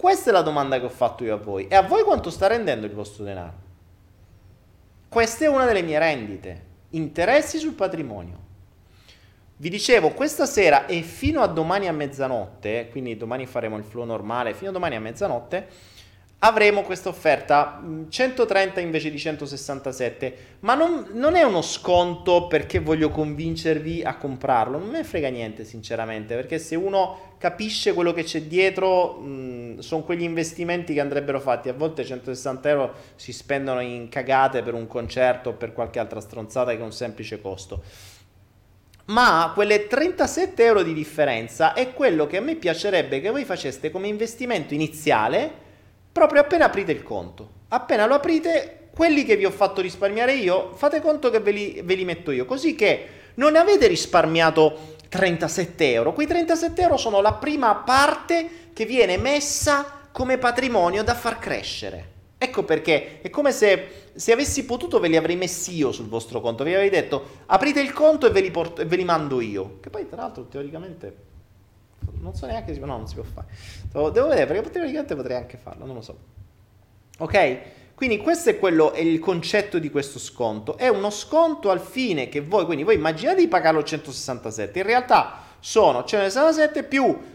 Questa 0.04 0.32
è 0.32 0.34
la 0.34 0.42
domanda 0.42 0.78
che 0.80 0.86
ho 0.86 0.90
fatto 0.90 1.24
io 1.24 1.34
a 1.34 1.38
voi. 1.38 1.70
E 1.70 1.76
a 1.76 1.82
voi 1.82 2.04
quanto 2.04 2.30
sta 2.30 2.48
rendendo 2.48 2.86
il 2.86 2.92
vostro 2.92 3.24
denaro? 3.24 3.54
Questa 5.08 5.46
è 5.46 5.48
una 5.48 5.64
delle 5.64 5.82
mie 5.82 5.98
rendite. 5.98 6.66
Interessi 6.90 7.58
sul 7.58 7.72
patrimonio. 7.72 8.38
Vi 9.56 9.70
dicevo, 9.70 10.10
questa 10.10 10.46
sera 10.46 10.88
e 10.88 11.04
fino 11.04 11.42
a 11.42 11.48
domani 11.48 11.88
a 11.88 11.94
mezzanotte, 11.94 12.90
quindi 12.92 13.16
domani 13.16 13.46
faremo 13.46 13.78
il 13.78 13.86
flow 13.86 14.04
normale, 14.04 14.54
fino 14.54 14.72
a 14.72 14.74
domani 14.74 14.98
a 14.98 15.00
mezzanotte, 15.00 15.68
avremo 16.46 16.82
questa 16.84 17.10
offerta 17.10 17.82
130 18.10 18.80
mm, 18.80 18.84
invece 18.84 19.10
di 19.10 19.18
167 19.18 20.36
ma 20.60 20.76
non, 20.76 21.08
non, 21.14 21.36
è 21.36 21.44
uno 21.44 21.62
sconto 21.62 22.48
perché 22.48 22.80
voglio 22.80 23.10
convincervi 23.10 24.04
a 24.04 24.18
comprarlo 24.18 24.78
non 24.78 24.90
me 24.90 25.04
frega 25.04 25.30
niente 25.30 25.64
sinceramente 25.64 26.36
perché 26.36 26.60
se 26.60 26.76
uno 26.76 27.32
capisce 27.44 27.94
quello 27.94 28.14
che 28.14 28.24
c'è 28.24 28.44
dietro 28.44 29.20
mm, 29.20 29.80
sono 29.80 30.04
quegli 30.04 30.22
investimenti 30.22 30.94
che 30.94 31.02
andrebbero 31.02 31.42
fatti. 31.42 31.68
A 31.68 31.74
volte 31.74 32.06
160 32.06 32.70
euro 32.70 32.94
si 33.16 33.34
spendono 33.34 33.82
in 33.82 34.08
cagate 34.08 34.62
per 34.62 34.74
un 34.74 34.88
concerto 34.88 35.50
o 35.50 35.54
per 35.54 35.74
qualche 35.74 36.00
altra 36.00 36.22
stronzata 36.22 36.72
che 36.72 36.78
è 36.78 36.82
un 36.82 36.94
semplice 36.94 37.42
costo. 37.42 37.84
Ma 39.08 39.52
quelle 39.54 39.88
37 39.88 40.64
euro 40.64 40.84
di 40.84 40.94
differenza 40.94 41.74
è 41.74 41.92
quello 41.92 42.28
che 42.28 42.38
a 42.38 42.42
me 42.42 42.56
piacerebbe 42.56 43.20
che 43.20 43.30
voi 43.30 43.44
faceste 43.44 43.92
come 43.92 44.08
investimento 44.08 44.74
iniziale 44.74 45.63
proprio 46.14 46.42
appena 46.42 46.66
aprite 46.66 46.92
il 46.92 47.04
conto. 47.04 47.50
Appena 47.70 48.06
lo 48.06 48.14
aprite, 48.14 48.90
quelli 48.96 49.26
che 49.26 49.36
vi 49.36 49.46
ho 49.46 49.52
fatto 49.52 49.82
risparmiare 49.82 50.36
io, 50.36 50.74
fate 50.76 51.02
conto 51.02 51.32
che 51.32 51.40
ve 51.40 51.52
li, 51.52 51.82
ve 51.84 51.96
li 51.96 52.06
metto 52.06 52.32
io, 52.32 52.46
così 52.46 52.76
che 52.76 53.08
non 53.36 53.56
avete 53.56 53.88
risparmiato 53.88 54.96
37 55.10 55.92
euro. 55.92 56.14
Quei 56.14 56.28
37 56.28 56.82
euro 56.82 56.98
sono 56.98 57.20
la 57.20 57.34
prima 57.34 57.74
parte 57.76 58.70
che 58.74 58.86
viene 58.86 59.18
messa 59.18 60.08
come 60.12 60.38
patrimonio 60.38 61.04
da 61.04 61.16
far 61.16 61.40
crescere. 61.40 62.12
Ecco 62.38 62.64
perché 62.64 63.22
è 63.22 63.30
come 63.30 63.52
se, 63.52 64.12
se 64.14 64.32
avessi 64.32 64.66
potuto 64.66 65.00
ve 65.00 65.08
li 65.08 65.18
avrei 65.18 65.36
messi 65.36 65.76
io 65.76 65.92
sul 65.92 66.08
vostro 66.08 66.42
conto, 66.42 66.64
vi 66.64 66.74
avrei 66.74 66.90
detto 66.90 67.42
aprite 67.48 67.80
il 67.80 67.94
conto 67.94 68.28
e 68.28 68.30
ve 68.30 68.42
li, 68.42 68.52
porto, 68.52 68.82
e 68.82 68.86
ve 68.86 68.98
li 68.98 69.04
mando 69.04 69.42
io. 69.42 69.78
Che 69.82 69.90
poi 69.90 70.08
tra 70.08 70.22
l'altro 70.22 70.46
teoricamente 70.46 71.32
non 72.20 72.36
so 72.36 72.46
neanche 72.46 72.74
se 72.74 72.80
no, 72.80 72.86
non 72.86 73.08
si 73.08 73.16
può 73.16 73.24
fare. 73.24 73.48
Devo 73.92 74.28
vedere 74.28 74.46
perché 74.46 74.70
teoricamente 74.70 75.16
potrei 75.16 75.38
anche 75.38 75.58
farlo, 75.58 75.86
non 75.86 75.96
lo 75.96 76.02
so. 76.02 76.18
Ok? 77.20 77.60
Quindi 77.96 78.18
questo 78.18 78.50
è 78.50 78.58
quello 78.58 78.92
è 78.92 79.00
il 79.00 79.20
concetto 79.20 79.80
di 79.80 79.90
questo 79.90 80.20
sconto. 80.20 80.78
È 80.78 80.88
uno 80.88 81.10
sconto 81.10 81.70
al 81.70 81.80
fine 81.80 82.30
che 82.30 82.42
voi, 82.42 82.66
quindi 82.66 82.84
voi 82.84 82.96
immaginate 82.96 83.42
di 83.42 83.48
pagarlo 83.48 83.84
167, 83.84 84.80
in 84.80 84.86
realtà 84.86 85.42
sono 85.60 86.04
167 86.04 86.84
più 86.84 87.32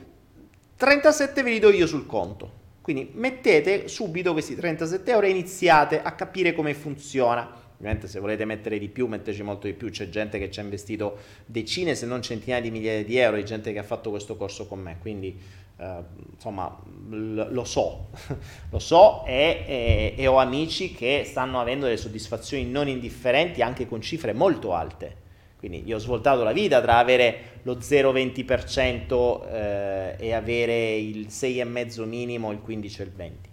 37 0.78 1.42
ve 1.42 1.50
li 1.50 1.58
do 1.58 1.70
io 1.70 1.88
sul 1.88 2.06
conto. 2.06 2.52
Quindi 2.80 3.10
mettete 3.14 3.88
subito 3.88 4.32
questi 4.32 4.54
37 4.54 5.10
euro 5.10 5.26
e 5.26 5.30
iniziate 5.30 6.00
a 6.00 6.12
capire 6.12 6.54
come 6.54 6.72
funziona. 6.72 7.50
Ovviamente 7.78 8.08
se 8.08 8.18
volete 8.18 8.44
mettere 8.44 8.76
di 8.78 8.88
più, 8.88 9.06
metteci 9.06 9.42
molto 9.42 9.68
di 9.68 9.72
più. 9.72 9.88
C'è 9.90 10.08
gente 10.08 10.38
che 10.38 10.50
ci 10.50 10.58
ha 10.58 10.62
investito 10.64 11.18
decine, 11.46 11.94
se 11.94 12.06
non 12.06 12.22
centinaia 12.22 12.60
di 12.60 12.70
migliaia 12.72 13.04
di 13.04 13.16
euro, 13.16 13.36
di 13.36 13.44
gente 13.44 13.72
che 13.72 13.78
ha 13.78 13.84
fatto 13.84 14.10
questo 14.10 14.36
corso 14.36 14.66
con 14.66 14.80
me. 14.80 14.96
Quindi, 14.98 15.38
eh, 15.76 16.02
insomma, 16.34 16.76
lo 17.08 17.64
so, 17.64 18.08
lo 18.70 18.78
so 18.80 19.24
e, 19.24 19.64
e, 19.66 20.14
e 20.16 20.26
ho 20.26 20.38
amici 20.38 20.92
che 20.92 21.22
stanno 21.24 21.60
avendo 21.60 21.84
delle 21.84 21.96
soddisfazioni 21.96 22.64
non 22.64 22.88
indifferenti 22.88 23.62
anche 23.62 23.86
con 23.86 24.00
cifre 24.00 24.32
molto 24.32 24.74
alte. 24.74 25.26
Quindi 25.56 25.82
io 25.86 25.96
ho 25.96 26.00
svoltato 26.00 26.42
la 26.42 26.52
vita 26.52 26.80
tra 26.80 26.98
avere 26.98 27.60
lo 27.62 27.74
0,20% 27.76 29.52
eh, 29.52 30.14
e 30.18 30.32
avere 30.32 30.96
il 30.96 31.26
6,5 31.28 32.04
minimo, 32.04 32.50
il 32.50 32.60
15 32.60 33.00
e 33.00 33.04
il 33.04 33.10
20. 33.10 33.47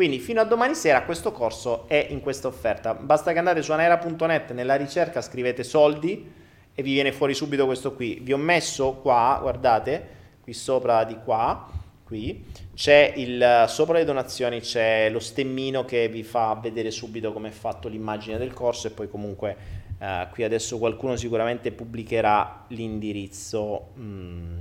Quindi 0.00 0.18
fino 0.18 0.40
a 0.40 0.44
domani 0.44 0.74
sera 0.74 1.02
questo 1.02 1.30
corso 1.30 1.86
è 1.86 2.06
in 2.08 2.22
questa 2.22 2.48
offerta. 2.48 2.94
Basta 2.94 3.32
che 3.32 3.38
andate 3.38 3.60
su 3.60 3.70
anaera.net, 3.72 4.52
nella 4.52 4.76
ricerca 4.76 5.20
scrivete 5.20 5.62
soldi 5.62 6.26
e 6.74 6.82
vi 6.82 6.94
viene 6.94 7.12
fuori 7.12 7.34
subito 7.34 7.66
questo 7.66 7.92
qui. 7.92 8.18
Vi 8.22 8.32
ho 8.32 8.38
messo 8.38 8.94
qua, 8.94 9.36
guardate, 9.42 10.08
qui 10.40 10.54
sopra 10.54 11.04
di 11.04 11.18
qua, 11.22 11.68
qui, 12.02 12.46
c'è 12.74 13.12
il, 13.14 13.66
sopra 13.68 13.98
le 13.98 14.04
donazioni 14.04 14.60
c'è 14.60 15.10
lo 15.10 15.20
stemmino 15.20 15.84
che 15.84 16.08
vi 16.08 16.22
fa 16.22 16.58
vedere 16.58 16.90
subito 16.90 17.34
come 17.34 17.48
è 17.48 17.52
fatto 17.52 17.86
l'immagine 17.86 18.38
del 18.38 18.54
corso 18.54 18.86
e 18.86 18.92
poi 18.92 19.10
comunque 19.10 19.54
eh, 19.98 20.28
qui 20.30 20.44
adesso 20.44 20.78
qualcuno 20.78 21.14
sicuramente 21.16 21.72
pubblicherà 21.72 22.64
l'indirizzo. 22.68 23.88
Mm, 23.98 24.60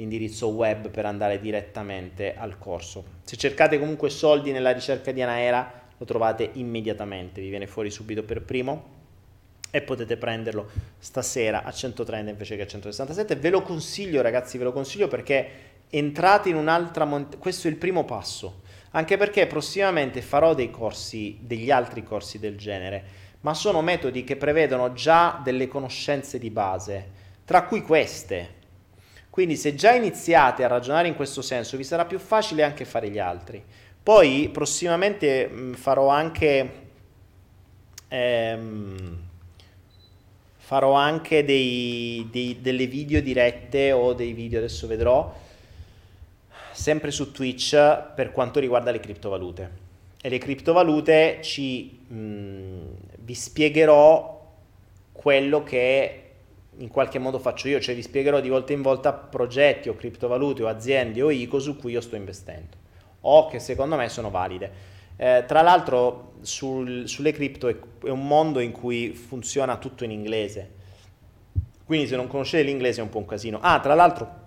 l'indirizzo 0.00 0.48
web 0.48 0.88
per 0.88 1.04
andare 1.04 1.40
direttamente 1.40 2.34
al 2.34 2.56
corso. 2.58 3.04
Se 3.22 3.36
cercate 3.36 3.78
comunque 3.78 4.08
soldi 4.08 4.50
nella 4.50 4.72
ricerca 4.72 5.12
di 5.12 5.20
Anaera 5.20 5.88
lo 5.96 6.06
trovate 6.06 6.50
immediatamente, 6.54 7.42
vi 7.42 7.50
viene 7.50 7.66
fuori 7.66 7.90
subito 7.90 8.22
per 8.22 8.42
primo 8.42 8.98
e 9.70 9.82
potete 9.82 10.16
prenderlo 10.16 10.68
stasera 10.98 11.62
a 11.62 11.70
130 11.70 12.30
invece 12.30 12.56
che 12.56 12.62
a 12.62 12.66
167. 12.66 13.36
Ve 13.36 13.50
lo 13.50 13.62
consiglio 13.62 14.22
ragazzi, 14.22 14.56
ve 14.56 14.64
lo 14.64 14.72
consiglio 14.72 15.06
perché 15.06 15.48
entrate 15.90 16.48
in 16.48 16.56
un'altra 16.56 17.04
mont- 17.04 17.38
questo 17.38 17.68
è 17.68 17.70
il 17.70 17.76
primo 17.76 18.04
passo, 18.04 18.62
anche 18.92 19.18
perché 19.18 19.46
prossimamente 19.46 20.22
farò 20.22 20.54
dei 20.54 20.70
corsi, 20.70 21.38
degli 21.42 21.70
altri 21.70 22.02
corsi 22.02 22.38
del 22.38 22.56
genere, 22.56 23.04
ma 23.40 23.52
sono 23.52 23.82
metodi 23.82 24.24
che 24.24 24.36
prevedono 24.36 24.94
già 24.94 25.40
delle 25.44 25.68
conoscenze 25.68 26.38
di 26.38 26.50
base, 26.50 27.18
tra 27.44 27.64
cui 27.64 27.82
queste 27.82 28.58
quindi 29.30 29.56
se 29.56 29.76
già 29.76 29.92
iniziate 29.92 30.64
a 30.64 30.68
ragionare 30.68 31.06
in 31.06 31.14
questo 31.14 31.40
senso, 31.40 31.76
vi 31.76 31.84
sarà 31.84 32.04
più 32.04 32.18
facile 32.18 32.64
anche 32.64 32.84
fare 32.84 33.08
gli 33.10 33.18
altri. 33.18 33.62
Poi 34.02 34.50
prossimamente 34.52 35.46
mh, 35.46 35.74
farò 35.74 36.08
anche... 36.08 36.88
Ehm, 38.08 39.28
farò 40.56 40.92
anche 40.92 41.44
dei, 41.44 42.28
dei, 42.30 42.60
delle 42.60 42.86
video 42.86 43.20
dirette 43.20 43.90
o 43.90 44.12
dei 44.12 44.32
video, 44.32 44.58
adesso 44.58 44.86
vedrò, 44.86 45.36
sempre 46.70 47.10
su 47.10 47.32
Twitch 47.32 47.74
per 48.14 48.30
quanto 48.30 48.60
riguarda 48.60 48.92
le 48.92 49.00
criptovalute. 49.00 49.70
E 50.20 50.28
le 50.28 50.38
criptovalute 50.38 51.38
ci, 51.42 51.98
mh, 52.06 52.80
vi 53.18 53.34
spiegherò 53.34 54.54
quello 55.12 55.62
che 55.64 56.19
in 56.80 56.88
qualche 56.88 57.18
modo 57.18 57.38
faccio 57.38 57.68
io, 57.68 57.80
cioè 57.80 57.94
vi 57.94 58.02
spiegherò 58.02 58.40
di 58.40 58.48
volta 58.48 58.72
in 58.72 58.82
volta 58.82 59.12
progetti 59.12 59.88
o 59.88 59.94
criptovalute 59.94 60.62
o 60.62 60.68
aziende 60.68 61.22
o 61.22 61.30
ICO 61.30 61.58
su 61.58 61.76
cui 61.76 61.92
io 61.92 62.00
sto 62.00 62.16
investendo 62.16 62.76
o 63.22 63.48
che 63.48 63.58
secondo 63.58 63.96
me 63.96 64.08
sono 64.08 64.30
valide. 64.30 64.88
Eh, 65.16 65.44
tra 65.46 65.60
l'altro 65.60 66.32
sul, 66.40 67.06
sulle 67.06 67.32
cripto 67.32 67.68
è, 67.68 67.76
è, 68.04 68.08
un 68.08 68.26
mondo 68.26 68.60
in 68.60 68.72
cui 68.72 69.12
funziona 69.12 69.76
tutto 69.76 70.04
in 70.04 70.10
inglese, 70.10 70.78
quindi 71.84 72.06
se 72.06 72.16
non 72.16 72.26
conoscete 72.26 72.62
l'inglese 72.62 73.00
è 73.00 73.02
un 73.02 73.10
po' 73.10 73.18
un 73.18 73.26
casino. 73.26 73.58
Ah, 73.60 73.80
tra 73.80 73.94
l'altro 73.94 74.38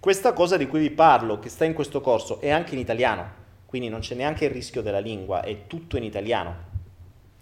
questa 0.00 0.32
cosa 0.32 0.56
di 0.56 0.66
cui 0.66 0.80
vi 0.80 0.90
parlo, 0.90 1.38
che 1.38 1.48
sta 1.48 1.64
in 1.64 1.74
questo 1.74 2.00
corso, 2.00 2.40
è 2.40 2.50
anche 2.50 2.74
in 2.74 2.80
italiano, 2.80 3.38
quindi 3.66 3.88
non 3.88 4.00
c'è 4.00 4.14
neanche 4.14 4.46
il 4.46 4.50
rischio 4.50 4.82
della 4.82 4.98
lingua, 4.98 5.42
è 5.42 5.66
tutto 5.66 5.96
in 5.96 6.02
italiano, 6.02 6.56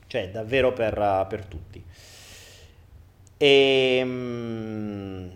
cioè 0.09 0.28
davvero 0.28 0.72
per, 0.72 1.26
per 1.28 1.44
tutti. 1.46 1.82
E, 3.39 3.98
ehm, 4.01 5.31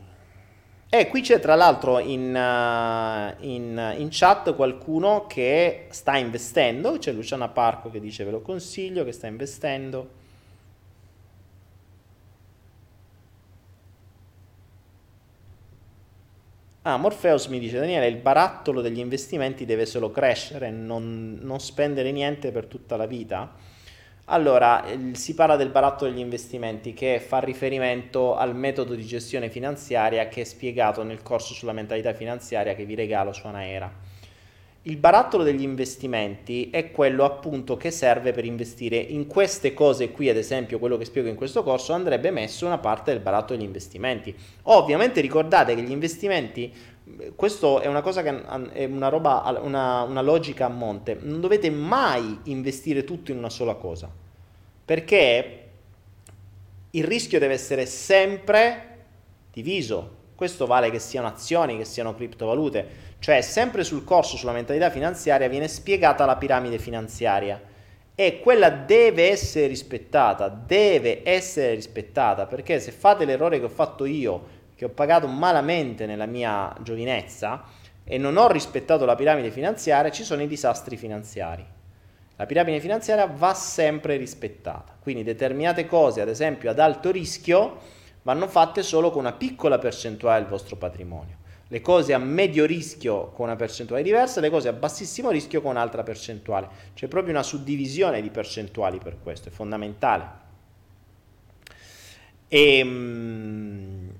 e 0.90 1.08
qui 1.08 1.22
c'è 1.22 1.40
tra 1.40 1.54
l'altro 1.54 2.00
in, 2.00 2.34
uh, 2.34 3.42
in, 3.46 3.94
in, 3.96 4.08
chat 4.10 4.54
qualcuno 4.54 5.26
che 5.26 5.86
sta 5.90 6.18
investendo, 6.18 6.98
c'è 6.98 7.12
Luciana 7.12 7.48
Parco 7.48 7.90
che 7.90 8.00
dice 8.00 8.24
ve 8.24 8.32
lo 8.32 8.42
consiglio, 8.42 9.04
che 9.04 9.12
sta 9.12 9.26
investendo. 9.26 10.20
Ah, 16.82 16.96
Morpheus 16.96 17.46
mi 17.46 17.60
dice 17.60 17.78
Daniele, 17.78 18.08
il 18.08 18.16
barattolo 18.16 18.80
degli 18.80 18.98
investimenti 18.98 19.64
deve 19.64 19.86
solo 19.86 20.10
crescere, 20.10 20.70
non, 20.70 21.38
non 21.40 21.60
spendere 21.60 22.10
niente 22.10 22.50
per 22.50 22.66
tutta 22.66 22.96
la 22.96 23.06
vita. 23.06 23.54
Allora, 24.32 24.82
si 25.12 25.34
parla 25.34 25.56
del 25.56 25.68
baratto 25.68 26.06
degli 26.06 26.18
investimenti 26.18 26.94
che 26.94 27.20
fa 27.20 27.40
riferimento 27.40 28.34
al 28.34 28.56
metodo 28.56 28.94
di 28.94 29.04
gestione 29.04 29.50
finanziaria 29.50 30.26
che 30.28 30.40
è 30.40 30.44
spiegato 30.44 31.02
nel 31.02 31.22
corso 31.22 31.52
sulla 31.52 31.74
mentalità 31.74 32.14
finanziaria 32.14 32.74
che 32.74 32.86
vi 32.86 32.94
regalo 32.94 33.34
su 33.34 33.46
Anaera. 33.46 33.92
Il 34.84 34.96
barattolo 34.96 35.42
degli 35.44 35.62
investimenti 35.62 36.70
è 36.70 36.90
quello 36.92 37.24
appunto 37.24 37.76
che 37.76 37.90
serve 37.90 38.32
per 38.32 38.46
investire 38.46 38.96
in 38.96 39.26
queste 39.26 39.74
cose 39.74 40.10
qui, 40.10 40.30
ad 40.30 40.38
esempio 40.38 40.78
quello 40.78 40.96
che 40.96 41.04
spiego 41.04 41.28
in 41.28 41.36
questo 41.36 41.62
corso, 41.62 41.92
andrebbe 41.92 42.30
messo 42.30 42.64
una 42.64 42.78
parte 42.78 43.12
del 43.12 43.20
barattolo 43.20 43.58
degli 43.58 43.66
investimenti. 43.66 44.34
Ovviamente 44.62 45.20
ricordate 45.20 45.74
che 45.74 45.82
gli 45.82 45.90
investimenti 45.90 46.72
questo 47.36 47.80
è 47.80 47.86
una 47.86 48.00
cosa 48.00 48.22
che 48.22 48.42
è 48.72 48.84
una 48.84 49.08
roba, 49.08 49.60
una, 49.60 50.02
una, 50.02 50.22
logica 50.22 50.66
a 50.66 50.68
monte. 50.68 51.18
Non 51.20 51.40
dovete 51.40 51.68
mai 51.68 52.40
investire 52.44 53.04
tutto 53.04 53.30
in 53.30 53.38
una 53.38 53.50
sola 53.50 53.74
cosa. 53.74 54.21
Perché 54.84 55.68
il 56.90 57.04
rischio 57.04 57.38
deve 57.38 57.54
essere 57.54 57.86
sempre 57.86 58.88
diviso. 59.52 60.20
Questo 60.34 60.66
vale 60.66 60.90
che 60.90 60.98
siano 60.98 61.28
azioni, 61.28 61.76
che 61.76 61.84
siano 61.84 62.14
criptovalute. 62.14 63.10
Cioè, 63.18 63.40
sempre 63.40 63.84
sul 63.84 64.04
corso 64.04 64.36
sulla 64.36 64.52
mentalità 64.52 64.90
finanziaria 64.90 65.48
viene 65.48 65.68
spiegata 65.68 66.24
la 66.24 66.36
piramide 66.36 66.78
finanziaria. 66.78 67.60
E 68.14 68.40
quella 68.40 68.68
deve 68.68 69.30
essere 69.30 69.68
rispettata, 69.68 70.48
deve 70.48 71.22
essere 71.24 71.74
rispettata, 71.74 72.46
perché 72.46 72.78
se 72.78 72.90
fate 72.90 73.24
l'errore 73.24 73.58
che 73.58 73.64
ho 73.64 73.70
fatto 73.70 74.04
io 74.04 74.60
che 74.82 74.88
ho 74.88 74.90
pagato 74.90 75.28
malamente 75.28 76.06
nella 76.06 76.26
mia 76.26 76.74
giovinezza 76.80 77.62
e 78.02 78.18
non 78.18 78.36
ho 78.36 78.50
rispettato 78.50 79.04
la 79.04 79.14
piramide 79.14 79.52
finanziaria, 79.52 80.10
ci 80.10 80.24
sono 80.24 80.42
i 80.42 80.48
disastri 80.48 80.96
finanziari. 80.96 81.64
La 82.42 82.48
piramide 82.48 82.80
finanziaria 82.80 83.26
va 83.26 83.54
sempre 83.54 84.16
rispettata, 84.16 84.96
quindi 85.00 85.22
determinate 85.22 85.86
cose, 85.86 86.20
ad 86.20 86.28
esempio 86.28 86.70
ad 86.70 86.80
alto 86.80 87.12
rischio, 87.12 87.78
vanno 88.22 88.48
fatte 88.48 88.82
solo 88.82 89.12
con 89.12 89.20
una 89.20 89.32
piccola 89.32 89.78
percentuale 89.78 90.40
del 90.40 90.50
vostro 90.50 90.74
patrimonio. 90.74 91.36
Le 91.68 91.80
cose 91.80 92.12
a 92.12 92.18
medio 92.18 92.64
rischio 92.64 93.28
con 93.28 93.46
una 93.46 93.54
percentuale 93.54 94.02
diversa, 94.02 94.40
le 94.40 94.50
cose 94.50 94.66
a 94.66 94.72
bassissimo 94.72 95.30
rischio 95.30 95.62
con 95.62 95.70
un'altra 95.70 96.02
percentuale. 96.02 96.68
C'è 96.94 97.06
proprio 97.06 97.32
una 97.32 97.44
suddivisione 97.44 98.20
di 98.20 98.30
percentuali 98.30 98.98
per 98.98 99.18
questo, 99.22 99.48
è 99.48 99.52
fondamentale. 99.52 100.28
E, 102.48 102.78
ehm, 102.78 104.10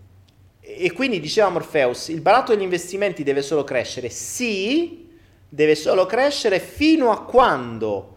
e 0.61 0.93
quindi 0.93 1.19
diceva 1.19 1.49
Morpheus, 1.49 2.07
il 2.07 2.21
baratto 2.21 2.55
degli 2.55 2.63
investimenti 2.63 3.25
deve 3.25 3.43
solo 3.43 3.65
crescere. 3.65 4.11
Sì, 4.11 5.11
deve 5.49 5.75
solo 5.75 6.07
crescere 6.07 6.61
fino 6.61 7.11
a 7.11 7.25
quando 7.25 8.12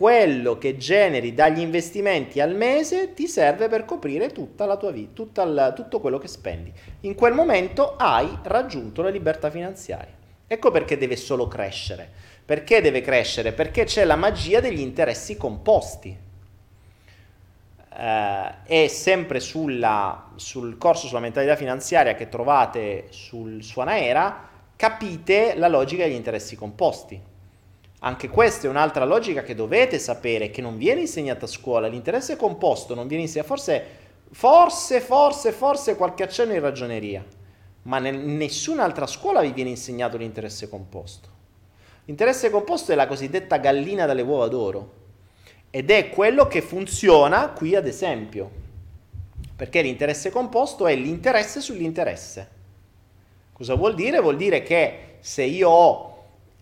quello 0.00 0.56
che 0.56 0.78
generi 0.78 1.34
dagli 1.34 1.60
investimenti 1.60 2.40
al 2.40 2.54
mese 2.54 3.12
ti 3.12 3.28
serve 3.28 3.68
per 3.68 3.84
coprire 3.84 4.32
tutta 4.32 4.64
la 4.64 4.78
tua 4.78 4.90
vita, 4.90 5.10
tutta 5.12 5.44
la, 5.44 5.74
tutto 5.74 6.00
quello 6.00 6.16
che 6.16 6.26
spendi. 6.26 6.72
In 7.00 7.14
quel 7.14 7.34
momento 7.34 7.96
hai 7.98 8.26
raggiunto 8.44 9.02
la 9.02 9.10
libertà 9.10 9.50
finanziaria. 9.50 10.14
Ecco 10.46 10.70
perché 10.70 10.96
deve 10.96 11.16
solo 11.16 11.48
crescere. 11.48 12.08
Perché 12.42 12.80
deve 12.80 13.02
crescere? 13.02 13.52
Perché 13.52 13.84
c'è 13.84 14.06
la 14.06 14.16
magia 14.16 14.60
degli 14.60 14.80
interessi 14.80 15.36
composti 15.36 16.16
eh, 17.94 18.54
è 18.64 18.86
sempre 18.88 19.38
sulla, 19.38 20.30
sul 20.36 20.78
corso 20.78 21.08
sulla 21.08 21.20
mentalità 21.20 21.56
finanziaria 21.56 22.14
che 22.14 22.30
trovate 22.30 23.08
sul, 23.10 23.62
su 23.62 23.80
Anaera, 23.80 24.48
capite 24.76 25.52
la 25.58 25.68
logica 25.68 26.04
degli 26.04 26.14
interessi 26.14 26.56
composti. 26.56 27.28
Anche 28.02 28.28
questa 28.28 28.66
è 28.66 28.70
un'altra 28.70 29.04
logica 29.04 29.42
che 29.42 29.54
dovete 29.54 29.98
sapere, 29.98 30.50
che 30.50 30.62
non 30.62 30.78
viene 30.78 31.00
insegnata 31.00 31.44
a 31.44 31.48
scuola. 31.48 31.86
L'interesse 31.86 32.36
composto 32.36 32.94
non 32.94 33.06
viene 33.06 33.24
insegnato, 33.24 33.48
forse, 33.48 33.84
forse, 34.30 35.00
forse, 35.00 35.52
forse 35.52 35.96
qualche 35.96 36.22
accenno 36.22 36.54
in 36.54 36.60
ragioneria, 36.60 37.22
ma 37.82 37.98
in 38.08 38.36
nessun'altra 38.38 39.06
scuola 39.06 39.42
vi 39.42 39.52
viene 39.52 39.70
insegnato 39.70 40.16
l'interesse 40.16 40.68
composto. 40.70 41.28
L'interesse 42.06 42.48
composto 42.48 42.92
è 42.92 42.94
la 42.94 43.06
cosiddetta 43.06 43.58
gallina 43.58 44.06
dalle 44.06 44.22
uova 44.22 44.48
d'oro 44.48 44.92
ed 45.68 45.90
è 45.90 46.08
quello 46.08 46.46
che 46.46 46.62
funziona 46.62 47.50
qui 47.50 47.76
ad 47.76 47.86
esempio, 47.86 48.50
perché 49.54 49.82
l'interesse 49.82 50.30
composto 50.30 50.86
è 50.86 50.94
l'interesse 50.94 51.60
sull'interesse. 51.60 52.48
Cosa 53.52 53.74
vuol 53.74 53.94
dire? 53.94 54.20
Vuol 54.20 54.36
dire 54.36 54.62
che 54.62 55.16
se 55.20 55.42
io 55.42 55.68
ho 55.68 56.09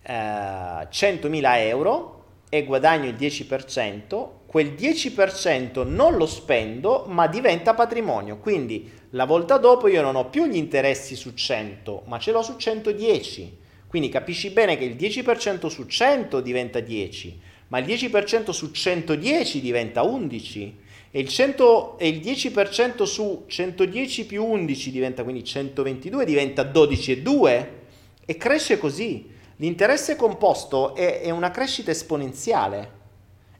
eh, 0.01 0.11
100.000 0.11 1.57
euro 1.67 2.23
e 2.49 2.63
guadagno 2.63 3.07
il 3.07 3.15
10%, 3.15 4.27
quel 4.47 4.73
10% 4.73 5.87
non 5.87 6.15
lo 6.15 6.25
spendo 6.25 7.05
ma 7.07 7.27
diventa 7.27 7.73
patrimonio. 7.73 8.37
Quindi 8.37 8.91
la 9.11 9.25
volta 9.25 9.57
dopo 9.57 9.87
io 9.87 10.01
non 10.01 10.15
ho 10.15 10.29
più 10.29 10.45
gli 10.47 10.55
interessi 10.55 11.15
su 11.15 11.33
100, 11.33 12.03
ma 12.07 12.17
ce 12.19 12.31
l'ho 12.31 12.41
su 12.41 12.55
110. 12.57 13.57
Quindi 13.87 14.09
capisci 14.09 14.51
bene 14.51 14.77
che 14.77 14.85
il 14.85 14.95
10% 14.95 15.67
su 15.67 15.85
100 15.85 16.41
diventa 16.41 16.79
10, 16.79 17.41
ma 17.69 17.79
il 17.79 17.85
10% 17.85 18.51
su 18.51 18.71
110 18.71 19.61
diventa 19.61 20.03
11 20.03 20.77
e 21.11 21.19
il, 21.19 21.27
100, 21.27 21.97
e 21.97 22.07
il 22.07 22.19
10% 22.19 23.03
su 23.03 23.45
110 23.47 24.25
più 24.27 24.45
11 24.45 24.91
diventa 24.91 25.23
quindi 25.23 25.43
122, 25.43 26.23
diventa 26.23 26.61
12 26.61 27.11
e 27.11 27.21
2 27.21 27.71
e 28.25 28.37
cresce 28.37 28.77
così. 28.77 29.37
L'interesse 29.61 30.15
composto 30.15 30.95
è, 30.95 31.19
è 31.19 31.29
una 31.31 31.51
crescita 31.51 31.91
esponenziale. 31.91 32.97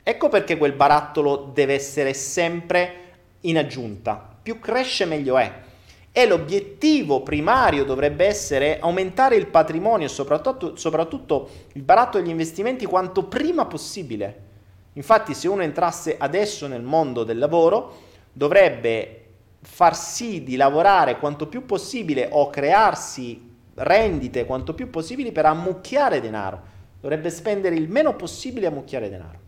Ecco 0.02 0.30
perché 0.30 0.58
quel 0.58 0.72
barattolo 0.72 1.52
deve 1.54 1.74
essere 1.74 2.14
sempre 2.14 2.94
in 3.42 3.58
aggiunta. 3.58 4.38
Più 4.42 4.60
cresce 4.60 5.04
meglio 5.04 5.38
è 5.38 5.68
e 6.12 6.26
l'obiettivo 6.26 7.22
primario 7.22 7.84
dovrebbe 7.84 8.26
essere 8.26 8.80
aumentare 8.80 9.36
il 9.36 9.48
patrimonio 9.48 10.08
soprattutto, 10.08 10.78
soprattutto 10.78 11.50
il 11.74 11.82
baratto 11.82 12.18
degli 12.18 12.30
investimenti 12.30 12.86
quanto 12.86 13.26
prima 13.26 13.66
possibile. 13.66 14.48
Infatti 14.94 15.34
se 15.34 15.50
uno 15.50 15.64
entrasse 15.64 16.16
adesso 16.18 16.68
nel 16.68 16.82
mondo 16.82 17.26
del 17.26 17.38
lavoro 17.38 17.98
dovrebbe 18.32 19.26
far 19.62 19.98
sì 19.98 20.44
di 20.44 20.56
lavorare 20.56 21.20
quanto 21.20 21.48
più 21.48 21.66
possibile 21.66 22.30
o 22.32 22.50
crearsi 22.50 23.49
rendite 23.80 24.46
quanto 24.46 24.74
più 24.74 24.90
possibili 24.90 25.32
per 25.32 25.46
ammucchiare 25.46 26.22
denaro. 26.22 26.78
Dovrebbe 27.00 27.30
spendere 27.30 27.76
il 27.76 27.90
meno 27.90 28.16
possibile 28.16 28.68
a 28.68 28.70
ammucchiare 28.70 29.10
denaro. 29.10 29.40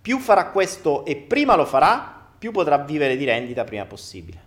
Più 0.00 0.18
farà 0.18 0.46
questo 0.50 1.04
e 1.04 1.16
prima 1.16 1.56
lo 1.56 1.64
farà, 1.64 2.28
più 2.38 2.52
potrà 2.52 2.78
vivere 2.78 3.16
di 3.16 3.24
rendita 3.24 3.64
prima 3.64 3.84
possibile. 3.84 4.44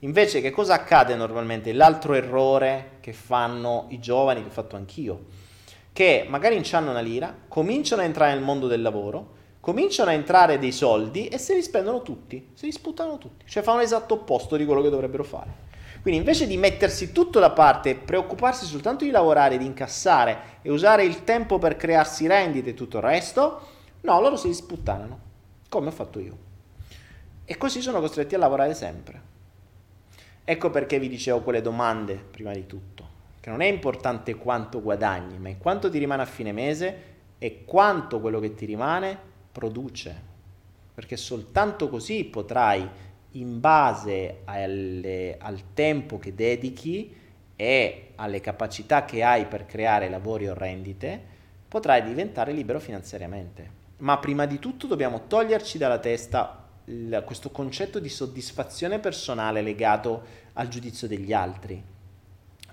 Invece 0.00 0.40
che 0.40 0.50
cosa 0.50 0.74
accade 0.74 1.14
normalmente? 1.14 1.72
L'altro 1.72 2.14
errore 2.14 2.98
che 3.00 3.12
fanno 3.12 3.86
i 3.90 4.00
giovani, 4.00 4.42
che 4.42 4.48
ho 4.48 4.52
fatto 4.52 4.74
anch'io, 4.74 5.26
che 5.92 6.26
magari 6.28 6.56
non 6.56 6.64
hanno 6.72 6.90
una 6.90 7.00
lira, 7.00 7.34
cominciano 7.46 8.02
a 8.02 8.04
entrare 8.04 8.34
nel 8.34 8.42
mondo 8.42 8.66
del 8.66 8.82
lavoro, 8.82 9.40
cominciano 9.60 10.10
a 10.10 10.14
entrare 10.14 10.58
dei 10.58 10.72
soldi 10.72 11.28
e 11.28 11.38
se 11.38 11.54
li 11.54 11.62
spendono 11.62 12.02
tutti, 12.02 12.50
se 12.54 12.66
li 12.66 12.72
sputtano 12.72 13.18
tutti, 13.18 13.44
cioè 13.46 13.62
fanno 13.62 13.78
l'esatto 13.78 14.14
opposto 14.14 14.56
di 14.56 14.64
quello 14.64 14.82
che 14.82 14.90
dovrebbero 14.90 15.22
fare. 15.22 15.70
Quindi 16.02 16.18
invece 16.18 16.48
di 16.48 16.56
mettersi 16.56 17.12
tutto 17.12 17.38
da 17.38 17.52
parte 17.52 17.94
preoccuparsi 17.94 18.66
soltanto 18.66 19.04
di 19.04 19.10
lavorare, 19.10 19.56
di 19.56 19.64
incassare 19.64 20.58
e 20.62 20.70
usare 20.70 21.04
il 21.04 21.22
tempo 21.22 21.58
per 21.58 21.76
crearsi 21.76 22.26
rendite 22.26 22.70
e 22.70 22.74
tutto 22.74 22.96
il 22.96 23.04
resto, 23.04 23.68
no, 24.00 24.20
loro 24.20 24.36
si 24.36 24.52
sputtanano, 24.52 25.18
come 25.68 25.86
ho 25.86 25.92
fatto 25.92 26.18
io. 26.18 26.36
E 27.44 27.56
così 27.56 27.80
sono 27.80 28.00
costretti 28.00 28.34
a 28.34 28.38
lavorare 28.38 28.74
sempre. 28.74 29.30
Ecco 30.42 30.70
perché 30.70 30.98
vi 30.98 31.08
dicevo 31.08 31.40
quelle 31.40 31.62
domande 31.62 32.14
prima 32.14 32.52
di 32.52 32.66
tutto, 32.66 33.06
che 33.38 33.48
non 33.48 33.60
è 33.60 33.66
importante 33.66 34.34
quanto 34.34 34.82
guadagni, 34.82 35.38
ma 35.38 35.54
quanto 35.56 35.88
ti 35.88 35.98
rimane 35.98 36.22
a 36.22 36.26
fine 36.26 36.50
mese 36.50 37.02
e 37.38 37.64
quanto 37.64 38.18
quello 38.18 38.40
che 38.40 38.54
ti 38.54 38.66
rimane 38.66 39.16
produce, 39.52 40.20
perché 40.92 41.16
soltanto 41.16 41.88
così 41.88 42.24
potrai, 42.24 42.88
in 43.32 43.60
base 43.60 44.40
alle, 44.44 45.36
al 45.38 45.72
tempo 45.74 46.18
che 46.18 46.34
dedichi 46.34 47.14
e 47.56 48.12
alle 48.16 48.40
capacità 48.40 49.04
che 49.04 49.22
hai 49.22 49.46
per 49.46 49.66
creare 49.66 50.08
lavori 50.08 50.48
o 50.48 50.54
rendite, 50.54 51.20
potrai 51.68 52.02
diventare 52.02 52.52
libero 52.52 52.80
finanziariamente. 52.80 53.80
Ma 53.98 54.18
prima 54.18 54.46
di 54.46 54.58
tutto 54.58 54.86
dobbiamo 54.86 55.26
toglierci 55.26 55.78
dalla 55.78 55.98
testa 55.98 56.68
il, 56.86 57.22
questo 57.24 57.50
concetto 57.50 57.98
di 57.98 58.08
soddisfazione 58.08 58.98
personale 58.98 59.62
legato 59.62 60.22
al 60.54 60.68
giudizio 60.68 61.06
degli 61.06 61.32
altri. 61.32 61.82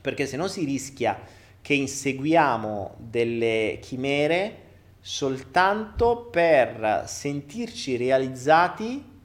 Perché 0.01 0.25
se 0.25 0.37
no 0.37 0.47
si 0.47 0.65
rischia 0.65 1.19
che 1.61 1.73
inseguiamo 1.73 2.95
delle 2.97 3.79
chimere 3.81 4.67
soltanto 5.01 6.27
per 6.31 7.03
sentirci 7.05 7.95
realizzati 7.95 9.18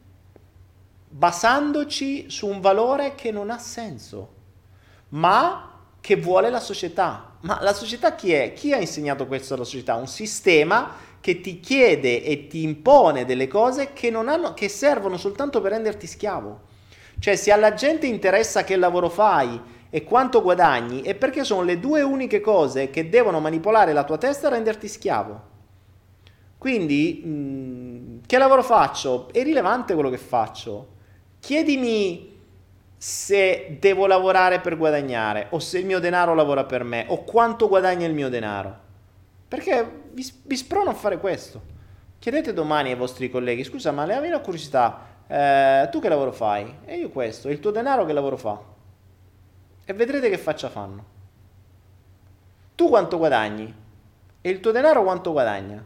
basandoci 1.17 2.29
su 2.29 2.49
un 2.49 2.61
valore 2.61 3.15
che 3.15 3.31
non 3.31 3.49
ha 3.51 3.59
senso, 3.59 4.33
ma 5.11 5.71
che 6.01 6.17
vuole 6.17 6.51
la 6.51 6.59
società. 6.59 7.37
Ma 7.43 7.63
la 7.63 7.73
società 7.73 8.17
chi 8.17 8.33
è? 8.33 8.53
Chi 8.53 8.73
ha 8.73 8.79
insegnato 8.79 9.29
questo 9.29 9.55
alla 9.55 9.63
società? 9.63 9.95
Un 9.95 10.09
sistema 10.09 10.91
che 11.21 11.41
ti 11.41 11.61
chiede 11.61 12.25
e 12.25 12.49
ti 12.49 12.65
impone 12.65 13.25
delle 13.25 13.47
cose 13.47 13.93
che, 13.93 14.09
hanno, 14.13 14.55
che 14.55 14.69
servono 14.69 15.17
soltanto 15.17 15.61
per 15.61 15.71
renderti 15.71 16.09
schiavo. 16.09 16.63
Cioè, 17.21 17.37
se 17.37 17.53
alla 17.53 17.75
gente 17.75 18.07
interessa 18.07 18.65
che 18.65 18.75
lavoro 18.75 19.09
fai 19.09 19.61
e 19.91 20.03
quanto 20.03 20.43
guadagni, 20.43 21.03
è 21.03 21.15
perché 21.15 21.45
sono 21.45 21.63
le 21.63 21.79
due 21.79 22.03
uniche 22.03 22.41
cose 22.41 22.91
che 22.91 23.09
devono 23.09 23.39
manipolare 23.39 23.93
la 23.93 24.03
tua 24.03 24.19
testa 24.19 24.49
e 24.49 24.51
renderti 24.51 24.89
schiavo. 24.89 25.43
Quindi, 26.59 27.23
mh, 27.25 27.29
mm, 27.29 28.19
che 28.27 28.37
lavoro 28.37 28.65
faccio? 28.65 29.29
È 29.33 29.45
rilevante 29.45 29.95
quello 29.95 30.11
che 30.11 30.19
faccio. 30.19 30.94
Chiedimi 31.45 32.41
se 32.97 33.77
devo 33.79 34.07
lavorare 34.07 34.61
per 34.61 34.79
guadagnare 34.79 35.49
o 35.51 35.59
se 35.59 35.79
il 35.79 35.85
mio 35.85 35.99
denaro 35.99 36.33
lavora 36.33 36.65
per 36.65 36.85
me 36.85 37.05
o 37.09 37.23
quanto 37.23 37.69
guadagna 37.69 38.07
il 38.07 38.15
mio 38.15 38.31
denaro. 38.31 38.75
Perché 39.47 40.05
vi, 40.13 40.27
vi 40.45 40.57
sprono 40.57 40.89
a 40.89 40.95
fare 40.95 41.19
questo. 41.19 41.61
Chiedete 42.19 42.55
domani 42.55 42.93
ai 42.93 42.97
vostri 42.97 43.29
colleghi, 43.29 43.63
scusa, 43.63 43.93
ma 43.93 44.07
le 44.07 44.15
avevi 44.15 44.33
una 44.33 44.41
curiosità, 44.41 45.07
eh, 45.27 45.89
tu 45.91 46.01
che 46.01 46.09
lavoro 46.09 46.33
fai? 46.33 46.79
E 46.87 46.97
io 46.97 47.11
questo, 47.11 47.51
il 47.51 47.61
tuo 47.61 47.71
denaro 47.71 48.07
che 48.07 48.15
lavoro 48.15 48.39
fa? 48.39 48.59
E 49.85 49.93
vedrete 49.93 50.31
che 50.31 50.39
faccia 50.39 50.71
fanno. 50.71 51.05
Tu 52.75 52.89
quanto 52.89 53.19
guadagni? 53.19 53.75
E 54.41 54.49
il 54.49 54.61
tuo 54.61 54.71
denaro 54.71 55.03
quanto 55.03 55.31
guadagna? 55.33 55.85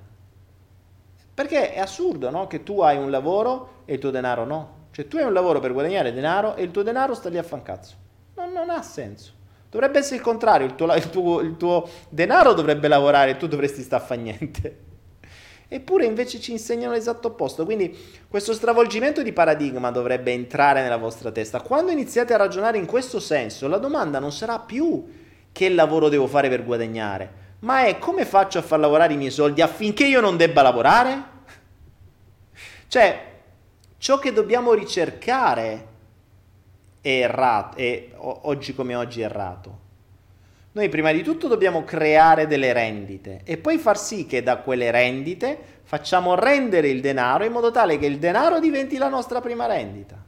Perché 1.35 1.73
è 1.73 1.81
assurdo, 1.81 2.31
no? 2.31 2.47
Che 2.47 2.63
tu 2.63 2.81
hai 2.81 2.97
un 2.97 3.11
lavoro 3.11 3.83
e 3.87 3.95
il 3.95 3.99
tuo 3.99 4.11
denaro 4.11 4.45
no. 4.45 4.77
Cioè 4.99 5.07
tu 5.07 5.17
hai 5.17 5.23
un 5.23 5.33
lavoro 5.33 5.61
per 5.61 5.73
guadagnare 5.73 6.13
denaro 6.13 6.57
e 6.57 6.65
il 6.65 6.73
tuo 6.73 6.83
denaro 6.83 7.15
sta 7.15 7.29
lì 7.29 7.39
a 7.39 7.45
fancazzo. 7.45 7.95
Non, 8.35 8.51
non 8.51 8.69
ha 8.69 8.83
senso. 8.83 9.31
Dovrebbe 9.71 10.01
essere 10.01 10.17
il 10.17 10.23
contrario, 10.23 10.67
il 10.67 10.75
tuo, 10.75 10.93
il, 10.93 11.09
tuo, 11.09 11.39
il 11.39 11.57
tuo, 11.57 11.89
denaro 12.09 12.53
dovrebbe 12.53 12.89
lavorare 12.89 13.31
e 13.31 13.37
tu 13.37 13.47
dovresti 13.47 13.83
stare 13.83 14.03
a 14.03 14.07
fare 14.07 14.21
niente. 14.21 14.79
Eppure 15.69 16.05
invece 16.05 16.41
ci 16.41 16.51
insegnano 16.51 16.95
l'esatto 16.95 17.29
opposto. 17.29 17.65
Quindi 17.65 17.97
questo 18.27 18.53
stravolgimento 18.53 19.23
di 19.23 19.33
paradigma 19.33 19.93
dovrebbe 19.93 20.33
entrare 20.33 20.83
nella 20.83 20.97
vostra 20.97 21.31
testa. 21.31 21.61
Quando 21.61 21.93
iniziate 21.93 22.35
a 22.35 22.37
ragionare 22.37 22.77
in 22.77 22.87
questo 22.87 23.21
senso, 23.21 23.69
la 23.69 23.79
domanda 23.79 24.19
non 24.19 24.33
sarà 24.33 24.59
più 24.59 25.07
che 25.53 25.69
lavoro 25.69 26.09
devo 26.09 26.27
fare 26.27 26.49
per 26.49 26.65
guadagnare, 26.65 27.33
ma 27.61 27.85
è 27.85 28.01
come 28.01 28.25
faccio 28.25 28.59
a 28.59 28.63
far 28.63 28.81
lavorare 28.81 29.13
i 29.13 29.17
miei 29.17 29.31
soldi 29.31 29.63
affinché 29.63 30.07
io 30.07 30.21
non 30.21 30.37
debba 30.37 30.63
lavorare? 30.63 31.37
Cioè, 32.89 33.28
ciò 33.99 34.19
che 34.19 34.33
dobbiamo 34.33 34.73
ricercare 34.73 35.87
è 37.01 37.09
errato, 37.09 37.77
è 37.77 38.09
oggi 38.17 38.75
come 38.75 38.95
oggi 38.95 39.21
errato. 39.21 39.87
Noi 40.73 40.89
prima 40.89 41.13
di 41.13 41.23
tutto 41.23 41.49
dobbiamo 41.49 41.85
creare 41.85 42.47
delle 42.47 42.73
rendite 42.73 43.41
e 43.45 43.57
poi 43.57 43.79
far 43.79 43.99
sì 43.99 44.27
che 44.27 44.43
da 44.43 44.59
quelle 44.59 44.91
rendite 44.91 45.59
facciamo 45.83 46.35
rendere 46.35 46.89
il 46.89 47.01
denaro 47.01 47.45
in 47.45 47.53
modo 47.53 47.71
tale 47.71 47.99
che 47.99 48.07
il 48.07 48.19
denaro 48.19 48.61
diventi 48.61 48.97
la 48.97 49.09
nostra 49.09 49.41
prima 49.41 49.67
rendita. 49.67 50.23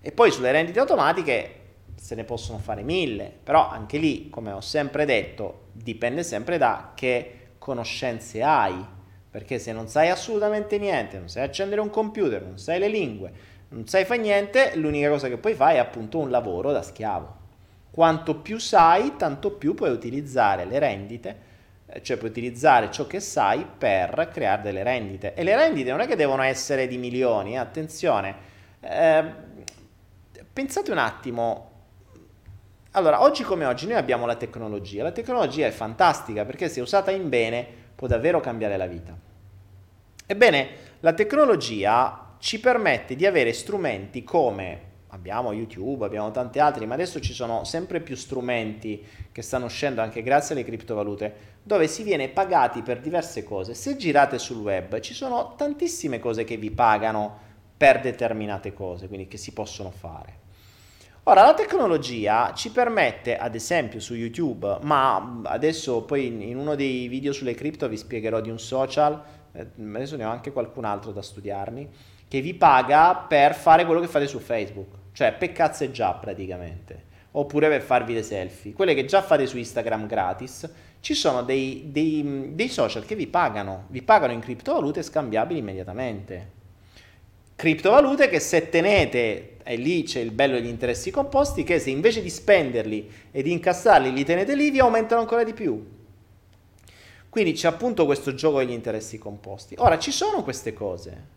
E 0.00 0.10
poi 0.12 0.32
sulle 0.32 0.50
rendite 0.50 0.80
automatiche 0.80 1.60
se 1.94 2.16
ne 2.16 2.24
possono 2.24 2.58
fare 2.58 2.82
mille, 2.82 3.32
però 3.42 3.68
anche 3.68 3.96
lì, 3.98 4.28
come 4.28 4.50
ho 4.50 4.60
sempre 4.60 5.04
detto, 5.04 5.66
dipende 5.70 6.24
sempre 6.24 6.58
da 6.58 6.90
che 6.96 7.50
conoscenze 7.58 8.42
hai, 8.42 8.84
perché 9.32 9.58
se 9.58 9.72
non 9.72 9.88
sai 9.88 10.10
assolutamente 10.10 10.78
niente, 10.78 11.16
non 11.16 11.30
sai 11.30 11.44
accendere 11.44 11.80
un 11.80 11.88
computer, 11.88 12.42
non 12.42 12.58
sai 12.58 12.78
le 12.78 12.88
lingue, 12.88 13.32
non 13.68 13.88
sai 13.88 14.04
fare 14.04 14.20
niente, 14.20 14.72
l'unica 14.76 15.08
cosa 15.08 15.28
che 15.28 15.38
puoi 15.38 15.54
fare 15.54 15.76
è 15.76 15.78
appunto 15.78 16.18
un 16.18 16.28
lavoro 16.28 16.70
da 16.70 16.82
schiavo. 16.82 17.36
Quanto 17.90 18.36
più 18.36 18.58
sai, 18.58 19.16
tanto 19.16 19.52
più 19.52 19.72
puoi 19.72 19.90
utilizzare 19.90 20.66
le 20.66 20.78
rendite, 20.78 21.36
eh, 21.86 22.02
cioè 22.02 22.18
puoi 22.18 22.28
utilizzare 22.28 22.90
ciò 22.90 23.06
che 23.06 23.20
sai 23.20 23.66
per 23.78 24.28
creare 24.30 24.60
delle 24.60 24.82
rendite. 24.82 25.32
E 25.32 25.44
le 25.44 25.56
rendite 25.56 25.90
non 25.90 26.00
è 26.00 26.06
che 26.06 26.14
devono 26.14 26.42
essere 26.42 26.86
di 26.86 26.98
milioni, 26.98 27.54
eh, 27.54 27.56
attenzione. 27.56 28.34
Eh, 28.80 29.24
pensate 30.52 30.90
un 30.90 30.98
attimo. 30.98 31.70
Allora, 32.90 33.22
oggi 33.22 33.44
come 33.44 33.64
oggi 33.64 33.86
noi 33.86 33.96
abbiamo 33.96 34.26
la 34.26 34.36
tecnologia. 34.36 35.02
La 35.02 35.12
tecnologia 35.12 35.66
è 35.66 35.70
fantastica 35.70 36.44
perché 36.44 36.68
se 36.68 36.82
usata 36.82 37.10
in 37.10 37.30
bene 37.30 37.66
può 37.94 38.06
davvero 38.06 38.40
cambiare 38.40 38.76
la 38.76 38.86
vita. 38.86 39.21
Ebbene, 40.32 40.68
la 41.00 41.12
tecnologia 41.12 42.36
ci 42.38 42.58
permette 42.58 43.16
di 43.16 43.26
avere 43.26 43.52
strumenti 43.52 44.24
come 44.24 44.80
abbiamo 45.08 45.52
YouTube, 45.52 46.06
abbiamo 46.06 46.30
tanti 46.30 46.58
altri, 46.58 46.86
ma 46.86 46.94
adesso 46.94 47.20
ci 47.20 47.34
sono 47.34 47.64
sempre 47.64 48.00
più 48.00 48.16
strumenti 48.16 49.04
che 49.30 49.42
stanno 49.42 49.66
uscendo 49.66 50.00
anche 50.00 50.22
grazie 50.22 50.54
alle 50.54 50.64
criptovalute, 50.64 51.34
dove 51.62 51.86
si 51.86 52.02
viene 52.02 52.30
pagati 52.30 52.80
per 52.80 53.00
diverse 53.00 53.44
cose. 53.44 53.74
Se 53.74 53.94
girate 53.98 54.38
sul 54.38 54.62
web 54.62 55.00
ci 55.00 55.12
sono 55.12 55.52
tantissime 55.54 56.18
cose 56.18 56.44
che 56.44 56.56
vi 56.56 56.70
pagano 56.70 57.38
per 57.76 58.00
determinate 58.00 58.72
cose, 58.72 59.08
quindi 59.08 59.28
che 59.28 59.36
si 59.36 59.52
possono 59.52 59.90
fare. 59.90 60.40
Ora, 61.24 61.44
la 61.44 61.54
tecnologia 61.54 62.54
ci 62.54 62.70
permette, 62.70 63.36
ad 63.36 63.54
esempio 63.54 64.00
su 64.00 64.14
YouTube, 64.14 64.78
ma 64.80 65.42
adesso 65.44 66.02
poi 66.02 66.48
in 66.48 66.56
uno 66.56 66.74
dei 66.74 67.06
video 67.06 67.34
sulle 67.34 67.54
cripto 67.54 67.86
vi 67.86 67.98
spiegherò 67.98 68.40
di 68.40 68.50
un 68.50 68.58
social, 68.58 69.22
adesso 69.52 70.16
ne 70.16 70.24
ho 70.24 70.30
anche 70.30 70.52
qualcun 70.52 70.84
altro 70.84 71.12
da 71.12 71.22
studiarmi, 71.22 71.88
che 72.28 72.40
vi 72.40 72.54
paga 72.54 73.14
per 73.14 73.54
fare 73.54 73.84
quello 73.84 74.00
che 74.00 74.08
fate 74.08 74.26
su 74.26 74.38
Facebook. 74.38 75.00
Cioè, 75.12 75.34
per 75.34 75.52
già 75.90 76.14
praticamente. 76.14 77.10
Oppure 77.32 77.68
per 77.68 77.82
farvi 77.82 78.14
le 78.14 78.22
selfie. 78.22 78.72
Quelle 78.72 78.94
che 78.94 79.04
già 79.04 79.22
fate 79.22 79.46
su 79.46 79.58
Instagram 79.58 80.06
gratis. 80.06 80.70
Ci 81.00 81.14
sono 81.14 81.42
dei, 81.42 81.88
dei, 81.90 82.52
dei 82.54 82.68
social 82.68 83.04
che 83.04 83.14
vi 83.14 83.26
pagano. 83.26 83.86
Vi 83.88 84.02
pagano 84.02 84.32
in 84.32 84.40
criptovalute 84.40 85.02
scambiabili 85.02 85.58
immediatamente. 85.58 86.60
Criptovalute 87.54 88.28
che 88.28 88.40
se 88.40 88.68
tenete, 88.68 89.58
e 89.62 89.76
lì 89.76 90.02
c'è 90.02 90.20
il 90.20 90.30
bello 90.30 90.54
degli 90.54 90.66
interessi 90.66 91.10
composti, 91.10 91.62
che 91.62 91.78
se 91.78 91.90
invece 91.90 92.22
di 92.22 92.30
spenderli 92.30 93.10
e 93.30 93.42
di 93.42 93.52
incassarli 93.52 94.12
li 94.12 94.24
tenete 94.24 94.54
lì, 94.56 94.70
vi 94.70 94.80
aumentano 94.80 95.20
ancora 95.20 95.44
di 95.44 95.52
più. 95.52 95.91
Quindi 97.32 97.54
c'è 97.54 97.66
appunto 97.66 98.04
questo 98.04 98.34
gioco 98.34 98.58
degli 98.58 98.72
interessi 98.72 99.16
composti. 99.16 99.74
Ora, 99.78 99.98
ci 99.98 100.10
sono 100.10 100.42
queste 100.42 100.74
cose. 100.74 101.28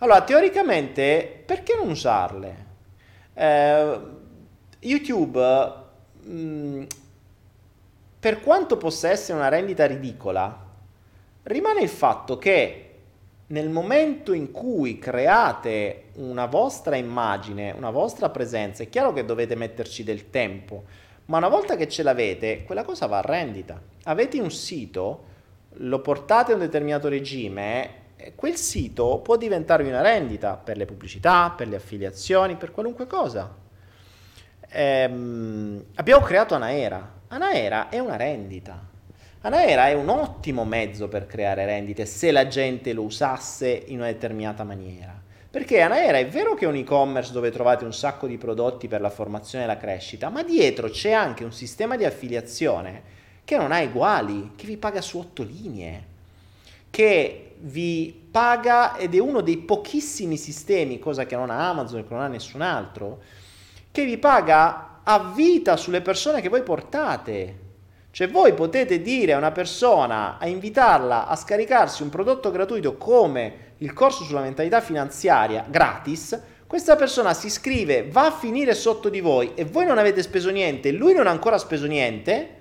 Allora, 0.00 0.20
teoricamente, 0.20 1.42
perché 1.46 1.74
non 1.76 1.88
usarle? 1.88 2.66
Eh, 3.32 3.98
YouTube, 4.80 5.72
mh, 6.24 6.30
mm, 6.30 6.82
per 8.20 8.40
quanto 8.42 8.76
possa 8.76 9.08
essere 9.08 9.38
una 9.38 9.48
rendita 9.48 9.86
ridicola, 9.86 10.62
rimane 11.44 11.80
il 11.80 11.88
fatto 11.88 12.36
che 12.36 12.90
nel 13.46 13.70
momento 13.70 14.34
in 14.34 14.50
cui 14.50 14.98
create 14.98 16.08
una 16.16 16.44
vostra 16.44 16.96
immagine, 16.96 17.72
una 17.74 17.88
vostra 17.88 18.28
presenza, 18.28 18.82
è 18.82 18.90
chiaro 18.90 19.14
che 19.14 19.24
dovete 19.24 19.54
metterci 19.54 20.04
del 20.04 20.28
tempo, 20.28 20.84
ma 21.24 21.38
una 21.38 21.48
volta 21.48 21.76
che 21.76 21.88
ce 21.88 22.02
l'avete, 22.02 22.62
quella 22.64 22.84
cosa 22.84 23.06
va 23.06 23.16
a 23.16 23.22
rendita. 23.22 23.80
Avete 24.02 24.38
un 24.38 24.50
sito, 24.50 25.28
lo 25.74 26.00
portate 26.00 26.52
a 26.52 26.54
un 26.54 26.60
determinato 26.60 27.08
regime, 27.08 27.98
quel 28.34 28.56
sito 28.56 29.18
può 29.18 29.36
diventarvi 29.36 29.88
una 29.88 30.02
rendita 30.02 30.56
per 30.56 30.76
le 30.76 30.84
pubblicità, 30.84 31.52
per 31.56 31.68
le 31.68 31.76
affiliazioni, 31.76 32.56
per 32.56 32.70
qualunque 32.70 33.06
cosa. 33.06 33.56
Ehm, 34.68 35.84
abbiamo 35.94 36.24
creato 36.24 36.54
Anaera. 36.54 37.18
Anaera 37.28 37.88
è 37.88 37.98
una 37.98 38.16
rendita. 38.16 38.88
Anaera 39.42 39.88
è 39.88 39.94
un 39.94 40.08
ottimo 40.10 40.64
mezzo 40.64 41.08
per 41.08 41.26
creare 41.26 41.64
rendite 41.64 42.04
se 42.04 42.30
la 42.30 42.46
gente 42.46 42.92
lo 42.92 43.02
usasse 43.02 43.84
in 43.86 43.98
una 43.98 44.06
determinata 44.06 44.64
maniera. 44.64 45.18
Perché 45.50 45.80
Anaera 45.80 46.18
è 46.18 46.28
vero 46.28 46.54
che 46.54 46.66
è 46.66 46.68
un 46.68 46.76
e-commerce 46.76 47.32
dove 47.32 47.50
trovate 47.50 47.84
un 47.84 47.92
sacco 47.92 48.26
di 48.26 48.36
prodotti 48.36 48.86
per 48.86 49.00
la 49.00 49.10
formazione 49.10 49.64
e 49.64 49.66
la 49.66 49.78
crescita, 49.78 50.28
ma 50.28 50.42
dietro 50.42 50.90
c'è 50.90 51.12
anche 51.12 51.42
un 51.42 51.52
sistema 51.52 51.96
di 51.96 52.04
affiliazione 52.04 53.18
che 53.50 53.56
non 53.56 53.72
ha 53.72 53.82
uguali, 53.82 54.52
che 54.54 54.64
vi 54.64 54.76
paga 54.76 55.00
su 55.00 55.18
otto 55.18 55.42
linee, 55.42 56.04
che 56.88 57.56
vi 57.58 58.28
paga 58.30 58.96
ed 58.96 59.12
è 59.12 59.18
uno 59.18 59.40
dei 59.40 59.56
pochissimi 59.56 60.36
sistemi, 60.36 61.00
cosa 61.00 61.26
che 61.26 61.34
non 61.34 61.50
ha 61.50 61.68
Amazon, 61.68 62.06
che 62.06 62.14
non 62.14 62.22
ha 62.22 62.28
nessun 62.28 62.60
altro, 62.60 63.20
che 63.90 64.04
vi 64.04 64.18
paga 64.18 65.00
a 65.02 65.32
vita 65.34 65.76
sulle 65.76 66.00
persone 66.00 66.40
che 66.40 66.48
voi 66.48 66.62
portate. 66.62 67.58
Cioè 68.12 68.28
voi 68.28 68.54
potete 68.54 69.02
dire 69.02 69.32
a 69.32 69.38
una 69.38 69.50
persona, 69.50 70.38
a 70.38 70.46
invitarla 70.46 71.26
a 71.26 71.34
scaricarsi 71.34 72.04
un 72.04 72.08
prodotto 72.08 72.52
gratuito 72.52 72.96
come 72.96 73.74
il 73.78 73.92
corso 73.92 74.22
sulla 74.22 74.42
mentalità 74.42 74.80
finanziaria 74.80 75.66
gratis, 75.68 76.40
questa 76.68 76.94
persona 76.94 77.34
si 77.34 77.46
iscrive, 77.46 78.06
va 78.10 78.26
a 78.26 78.32
finire 78.32 78.74
sotto 78.74 79.08
di 79.08 79.18
voi 79.18 79.54
e 79.56 79.64
voi 79.64 79.86
non 79.86 79.98
avete 79.98 80.22
speso 80.22 80.50
niente, 80.50 80.92
lui 80.92 81.14
non 81.14 81.26
ha 81.26 81.30
ancora 81.30 81.58
speso 81.58 81.86
niente, 81.86 82.58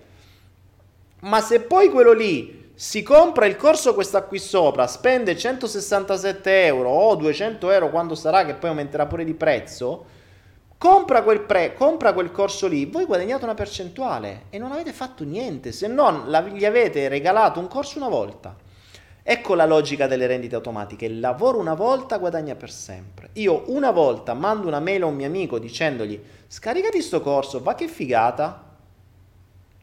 ma 1.22 1.42
se 1.42 1.62
poi 1.62 1.90
quello 1.90 2.14
lì 2.14 2.72
si 2.74 3.04
compra 3.04 3.46
il 3.46 3.58
corso 3.58 3.94
questa 3.94 4.24
qui 4.24 4.40
sopra, 4.40 4.88
spende 4.88 5.36
167 5.36 6.66
euro 6.66 6.90
o 6.90 7.16
200 7.16 7.70
euro 7.72 7.90
quando 7.90 8.16
sarà 8.16 8.46
che 8.46 8.54
poi 8.54 8.70
aumenterà 8.70 9.06
pure 9.06 9.26
di 9.26 9.34
prezzo, 9.34 10.06
compra 10.78 11.24
quel, 11.24 11.42
pre, 11.42 11.74
compra 11.74 12.14
quel 12.14 12.32
corso 12.32 12.68
lì, 12.68 12.86
voi 12.86 13.04
guadagnate 13.04 13.44
una 13.44 13.54
percentuale 13.54 14.44
e 14.50 14.58
non 14.58 14.72
avete 14.72 14.94
fatto 14.94 15.26
niente, 15.26 15.74
se 15.74 15.88
non 15.88 16.30
la, 16.30 16.42
gli 16.42 16.64
avete 16.64 17.10
regalato 17.10 17.60
un 17.60 17.68
corso 17.68 17.98
una 17.98 18.08
volta. 18.08 18.56
Ecco 19.22 19.56
la 19.56 19.66
logica 19.66 20.08
delle 20.08 20.26
rendite 20.26 20.56
automatiche, 20.56 21.10
lavoro 21.10 21.60
una 21.60 21.74
volta, 21.74 22.18
guadagna 22.18 22.56
per 22.56 22.72
sempre. 22.72 23.32
Io 23.34 23.66
una 23.68 23.92
volta 23.92 24.34
mando 24.34 24.68
una 24.68 24.80
mail 24.80 25.04
a 25.04 25.08
un 25.08 25.16
mio 25.16 25.28
amico 25.28 25.60
dicendogli 25.60 26.20
scaricati 26.48 27.02
sto 27.02 27.20
corso, 27.22 27.62
va 27.62 27.76
che 27.76 27.90
figata, 27.90 28.78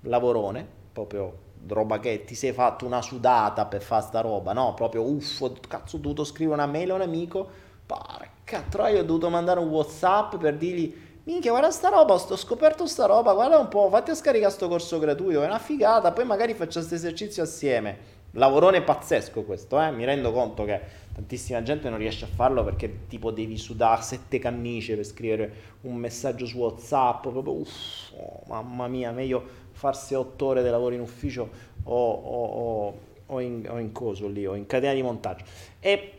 lavorone, 0.00 0.75
proprio 1.04 1.44
roba 1.68 2.00
che 2.00 2.24
ti 2.24 2.34
sei 2.34 2.52
fatto 2.52 2.86
una 2.86 3.02
sudata 3.02 3.66
per 3.66 3.82
fare 3.82 4.02
sta 4.02 4.20
roba, 4.20 4.54
no? 4.54 4.72
Proprio 4.72 5.02
uffo, 5.02 5.54
cazzo 5.68 5.96
ho 5.96 5.98
dovuto 5.98 6.24
scrivere 6.24 6.56
una 6.56 6.66
mail 6.66 6.92
a 6.92 6.94
un 6.94 7.00
amico, 7.02 7.46
porca 7.84 8.62
troia 8.70 9.00
ho 9.00 9.04
dovuto 9.04 9.28
mandare 9.28 9.60
un 9.60 9.68
whatsapp 9.68 10.36
per 10.36 10.56
dirgli 10.56 11.04
minchia 11.24 11.50
guarda 11.50 11.70
sta 11.70 11.88
roba, 11.88 12.14
ho 12.14 12.36
scoperto 12.36 12.86
sta 12.86 13.04
roba, 13.04 13.34
guarda 13.34 13.58
un 13.58 13.68
po', 13.68 13.88
fatti 13.90 14.10
a 14.10 14.14
scaricare 14.14 14.52
sto 14.52 14.68
corso 14.68 14.98
gratuito, 14.98 15.42
è 15.42 15.46
una 15.46 15.58
figata, 15.58 16.12
poi 16.12 16.24
magari 16.24 16.54
faccio 16.54 16.78
questo 16.78 16.94
esercizio 16.94 17.42
assieme. 17.42 18.14
Lavorone 18.32 18.82
pazzesco 18.82 19.42
questo, 19.44 19.80
eh? 19.80 19.90
mi 19.90 20.04
rendo 20.04 20.30
conto 20.30 20.64
che 20.64 20.80
tantissima 21.14 21.62
gente 21.62 21.88
non 21.88 21.98
riesce 21.98 22.26
a 22.26 22.28
farlo 22.28 22.62
perché 22.62 23.06
tipo 23.08 23.30
devi 23.30 23.56
sudare 23.56 24.02
sette 24.02 24.38
cannice 24.38 24.94
per 24.94 25.04
scrivere 25.04 25.52
un 25.82 25.96
messaggio 25.96 26.44
su 26.44 26.58
Whatsapp, 26.58 27.22
proprio 27.22 27.54
uff, 27.54 28.12
oh, 28.14 28.42
mamma 28.46 28.88
mia, 28.88 29.10
meglio 29.10 29.64
farsi 29.76 30.14
otto 30.14 30.46
ore 30.46 30.62
di 30.62 30.70
lavoro 30.70 30.94
in 30.94 31.00
ufficio 31.00 31.48
o, 31.84 32.10
o, 32.10 32.98
o, 33.26 33.40
in, 33.40 33.68
o 33.68 33.78
in 33.78 33.92
coso 33.92 34.26
lì, 34.26 34.46
o 34.46 34.54
in 34.54 34.66
catena 34.66 34.94
di 34.94 35.02
montaggio. 35.02 35.44
E 35.78 36.12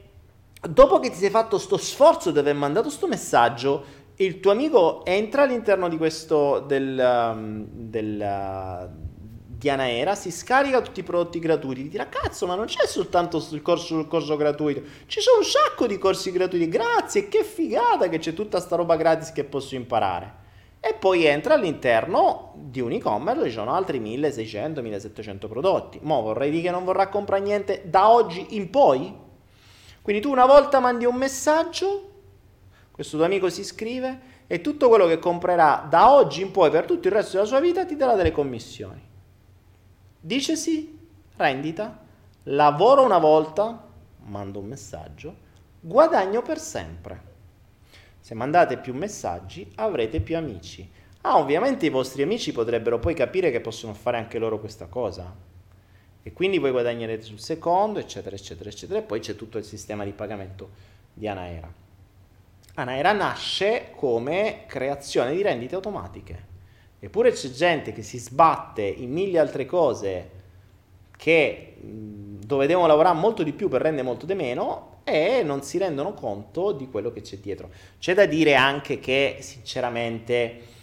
dopo 0.61 0.99
che 0.99 1.09
ti 1.09 1.17
sei 1.17 1.31
fatto 1.31 1.57
sto 1.57 1.77
sforzo 1.77 2.31
di 2.31 2.37
aver 2.37 2.53
mandato 2.53 2.89
sto 2.89 3.07
messaggio, 3.07 4.05
il 4.17 4.39
tuo 4.39 4.51
amico 4.51 5.03
entra 5.05 5.43
all'interno 5.43 5.89
di 5.89 5.97
questo 5.97 6.59
del, 6.59 6.97
um, 6.99 7.65
del 7.71 8.19
uh, 8.19 9.05
di 9.57 9.69
Anaera, 9.69 10.13
si 10.13 10.29
scarica 10.29 10.81
tutti 10.81 10.99
i 10.99 11.03
prodotti 11.03 11.39
gratuiti, 11.39 11.83
ti 11.83 11.89
dirà 11.89 12.07
cazzo 12.07 12.45
ma 12.45 12.53
non 12.53 12.67
c'è 12.67 12.85
soltanto 12.85 13.43
il 13.51 13.63
corso, 13.63 13.99
il 13.99 14.07
corso 14.07 14.35
gratuito, 14.35 14.83
ci 15.07 15.19
sono 15.19 15.39
un 15.39 15.43
sacco 15.43 15.87
di 15.87 15.97
corsi 15.97 16.31
gratuiti, 16.31 16.69
grazie, 16.69 17.27
che 17.27 17.43
figata 17.43 18.07
che 18.07 18.19
c'è 18.19 18.33
tutta 18.33 18.59
sta 18.59 18.75
roba 18.75 18.95
gratis 18.95 19.31
che 19.31 19.43
posso 19.43 19.73
imparare. 19.73 20.45
E 20.79 20.93
poi 20.93 21.25
entra 21.25 21.55
all'interno 21.55 22.53
di 22.55 22.79
un 22.79 22.91
e-commerce 22.91 23.37
dove 23.37 23.49
ci 23.49 23.55
sono 23.55 23.73
altri 23.73 23.99
1600-1700 23.99 25.47
prodotti. 25.47 25.99
Mo 26.01 26.21
vorrei 26.21 26.51
dire 26.51 26.63
che 26.63 26.71
non 26.71 26.85
vorrà 26.85 27.09
comprare 27.09 27.41
niente 27.41 27.83
da 27.85 28.09
oggi 28.09 28.55
in 28.55 28.69
poi? 28.69 29.13
Quindi 30.01 30.21
tu 30.21 30.31
una 30.31 30.45
volta 30.45 30.79
mandi 30.79 31.05
un 31.05 31.15
messaggio, 31.15 32.11
questo 32.91 33.17
tuo 33.17 33.25
amico 33.25 33.49
si 33.49 33.61
iscrive 33.61 34.35
e 34.47 34.61
tutto 34.61 34.87
quello 34.87 35.05
che 35.05 35.19
comprerà 35.19 35.85
da 35.89 36.13
oggi 36.13 36.41
in 36.41 36.51
poi 36.51 36.69
per 36.69 36.85
tutto 36.85 37.07
il 37.07 37.13
resto 37.13 37.35
della 37.35 37.47
sua 37.47 37.59
vita 37.59 37.85
ti 37.85 37.97
darà 37.97 38.15
delle 38.15 38.31
commissioni. 38.31 39.01
Dicesi 40.19 40.97
rendita, 41.35 41.99
lavoro 42.43 43.03
una 43.03 43.17
volta, 43.17 43.85
mando 44.25 44.59
un 44.59 44.65
messaggio, 44.65 45.35
guadagno 45.79 46.41
per 46.41 46.59
sempre. 46.59 47.26
Se 48.27 48.33
mandate 48.33 48.75
più 48.75 48.93
messaggi 48.93 49.71
avrete 49.75 50.19
più 50.19 50.35
amici. 50.35 50.85
Ah, 51.21 51.37
ovviamente 51.37 51.85
i 51.85 51.89
vostri 51.89 52.23
amici 52.23 52.51
potrebbero 52.51 52.99
poi 52.99 53.13
capire 53.13 53.51
che 53.51 53.61
possono 53.61 53.93
fare 53.93 54.17
anche 54.17 54.37
loro 54.37 54.59
questa 54.59 54.87
cosa. 54.87 55.33
E 56.23 56.33
quindi 56.33 56.57
voi 56.57 56.71
guadagnerete 56.71 57.23
sul 57.23 57.39
secondo, 57.39 57.99
eccetera, 57.99 58.35
eccetera, 58.35 58.69
eccetera. 58.69 58.99
E 58.99 59.03
poi 59.03 59.21
c'è 59.21 59.37
tutto 59.37 59.57
il 59.57 59.63
sistema 59.63 60.03
di 60.03 60.11
pagamento 60.11 60.71
di 61.13 61.25
Anaera. 61.25 61.73
Anaera 62.73 63.13
nasce 63.13 63.91
come 63.95 64.65
creazione 64.67 65.33
di 65.33 65.41
rendite 65.41 65.75
automatiche. 65.75 66.45
Eppure 66.99 67.31
c'è 67.31 67.49
gente 67.49 67.93
che 67.93 68.03
si 68.03 68.17
sbatte 68.17 68.81
in 68.83 69.09
mille 69.09 69.39
altre 69.39 69.65
cose 69.65 70.31
che, 71.15 71.66
dove 71.79 72.67
devono 72.67 72.87
lavorare 72.87 73.17
molto 73.17 73.43
di 73.43 73.53
più 73.53 73.67
per 73.67 73.81
rendere 73.81 74.07
molto 74.07 74.25
di 74.25 74.33
meno 74.33 75.01
e 75.03 75.41
non 75.43 75.61
si 75.63 75.77
rendono 75.77 76.13
conto 76.13 76.71
di 76.71 76.89
quello 76.89 77.11
che 77.11 77.21
c'è 77.21 77.37
dietro. 77.37 77.69
C'è 77.99 78.13
da 78.13 78.25
dire 78.25 78.55
anche 78.55 78.99
che 78.99 79.37
sinceramente 79.41 80.75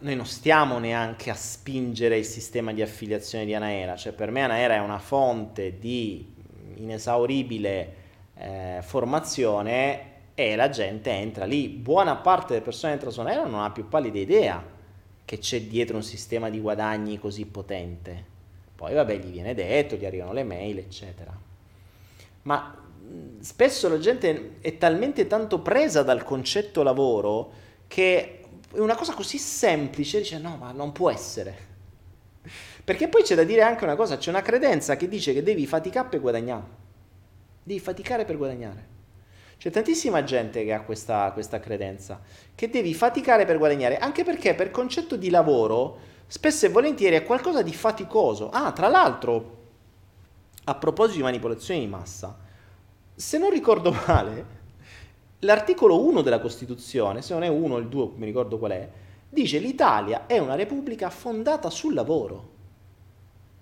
noi 0.00 0.16
non 0.16 0.26
stiamo 0.26 0.78
neanche 0.78 1.30
a 1.30 1.34
spingere 1.34 2.18
il 2.18 2.24
sistema 2.24 2.72
di 2.72 2.82
affiliazione 2.82 3.44
di 3.44 3.54
Anaera, 3.54 3.96
cioè 3.96 4.12
per 4.12 4.30
me 4.30 4.42
Anaera 4.42 4.74
è 4.74 4.80
una 4.80 4.98
fonte 4.98 5.78
di 5.78 6.32
inesauribile 6.76 7.94
eh, 8.36 8.78
formazione 8.82 10.12
e 10.34 10.56
la 10.56 10.68
gente 10.68 11.10
entra 11.10 11.44
lì. 11.44 11.68
Buona 11.68 12.16
parte 12.16 12.52
delle 12.52 12.64
persone 12.64 12.92
che 12.92 12.98
entra 12.98 13.10
su 13.10 13.20
Anaera 13.20 13.46
non 13.46 13.62
ha 13.62 13.70
più 13.70 13.88
pallida 13.88 14.18
idea 14.18 14.62
che 15.24 15.38
c'è 15.38 15.62
dietro 15.62 15.96
un 15.96 16.02
sistema 16.02 16.50
di 16.50 16.60
guadagni 16.60 17.18
così 17.18 17.46
potente. 17.46 18.33
Poi 18.76 18.94
vabbè, 18.94 19.16
gli 19.16 19.30
viene 19.30 19.54
detto, 19.54 19.96
gli 19.96 20.04
arrivano 20.04 20.32
le 20.32 20.44
mail, 20.44 20.78
eccetera. 20.78 21.36
Ma 22.42 22.82
spesso 23.40 23.88
la 23.88 23.98
gente 23.98 24.56
è 24.60 24.76
talmente 24.78 25.26
tanto 25.26 25.60
presa 25.60 26.02
dal 26.02 26.24
concetto 26.24 26.82
lavoro 26.82 27.52
che 27.86 28.40
una 28.72 28.96
cosa 28.96 29.14
così 29.14 29.38
semplice, 29.38 30.18
dice 30.18 30.38
no, 30.38 30.56
ma 30.56 30.72
non 30.72 30.92
può 30.92 31.10
essere. 31.10 31.72
Perché 32.84 33.08
poi 33.08 33.22
c'è 33.22 33.34
da 33.34 33.44
dire 33.44 33.62
anche 33.62 33.84
una 33.84 33.96
cosa, 33.96 34.18
c'è 34.18 34.30
una 34.30 34.42
credenza 34.42 34.96
che 34.96 35.08
dice 35.08 35.32
che 35.32 35.42
devi 35.42 35.66
faticare 35.66 36.08
per 36.08 36.20
guadagnare. 36.20 36.82
Devi 37.62 37.80
faticare 37.80 38.24
per 38.24 38.36
guadagnare. 38.36 38.92
C'è 39.56 39.70
tantissima 39.70 40.24
gente 40.24 40.64
che 40.64 40.72
ha 40.72 40.82
questa, 40.82 41.30
questa 41.32 41.60
credenza, 41.60 42.20
che 42.54 42.68
devi 42.68 42.92
faticare 42.92 43.46
per 43.46 43.56
guadagnare, 43.56 43.96
anche 43.96 44.24
perché 44.24 44.54
per 44.54 44.70
concetto 44.70 45.16
di 45.16 45.30
lavoro 45.30 46.12
spesso 46.26 46.66
e 46.66 46.70
volentieri 46.70 47.16
è 47.16 47.24
qualcosa 47.24 47.62
di 47.62 47.72
faticoso. 47.72 48.50
Ah, 48.50 48.72
tra 48.72 48.88
l'altro, 48.88 49.62
a 50.64 50.74
proposito 50.74 51.18
di 51.18 51.22
manipolazione 51.22 51.80
di 51.80 51.86
massa, 51.86 52.36
se 53.14 53.38
non 53.38 53.50
ricordo 53.50 53.92
male, 54.06 54.46
l'articolo 55.40 56.04
1 56.04 56.22
della 56.22 56.40
Costituzione, 56.40 57.22
se 57.22 57.32
non 57.32 57.42
è 57.42 57.48
1 57.48 57.74
o 57.74 57.78
il 57.78 57.88
2, 57.88 58.10
mi 58.16 58.24
ricordo 58.24 58.58
qual 58.58 58.72
è, 58.72 58.88
dice 59.28 59.58
l'Italia 59.58 60.26
è 60.26 60.38
una 60.38 60.54
repubblica 60.54 61.10
fondata 61.10 61.70
sul 61.70 61.94
lavoro. 61.94 62.52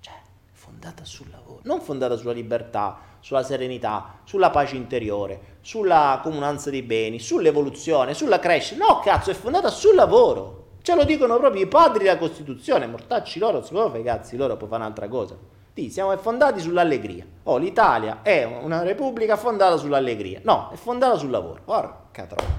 Cioè, 0.01 0.15
fondata 0.53 1.05
sul 1.05 1.29
lavoro, 1.31 1.61
non 1.65 1.81
fondata 1.81 2.17
sulla 2.17 2.33
libertà, 2.33 3.11
sulla 3.21 3.43
serenità, 3.43 4.21
sulla 4.25 4.51
pace 4.51 4.77
interiore, 4.77 5.59
sulla 5.61 6.21
comunanza 6.23 6.71
dei 6.71 6.83
beni, 6.83 7.19
sull'evoluzione, 7.19 8.15
sulla 8.15 8.39
crescita. 8.39 8.85
No, 8.85 9.01
cazzo, 9.01 9.31
è 9.31 9.35
fondata 9.35 9.69
sul 9.69 9.95
lavoro. 9.95 10.61
Ce 10.83 10.97
lo 10.97 11.05
dicono 11.05 11.39
proprio 11.39 11.63
i 11.63 11.69
padri 11.69 12.05
della 12.05 12.19
Costituzione, 12.19 12.89
mortacci 12.89 13.39
loro, 13.39 13.63
se 13.63 13.73
loro 13.73 13.91
fai 13.91 14.03
cazzi 14.03 14.37
loro 14.37 14.57
poi 14.57 14.69
fare 14.69 14.83
un'altra 14.83 15.07
cosa. 15.07 15.37
Sì, 15.75 15.91
siamo 15.91 16.15
fondati 16.17 16.61
sull'allegria. 16.61 17.25
Oh, 17.45 17.57
l'Italia 17.57 18.21
è 18.23 18.45
una 18.45 18.83
repubblica 18.83 19.37
fondata 19.37 19.77
sull'allegria. 19.77 20.41
No, 20.43 20.71
è 20.73 20.77
fondata 20.77 21.17
sul 21.17 21.31
lavoro. 21.31 21.61
Porca 21.65 22.27
troia. 22.27 22.51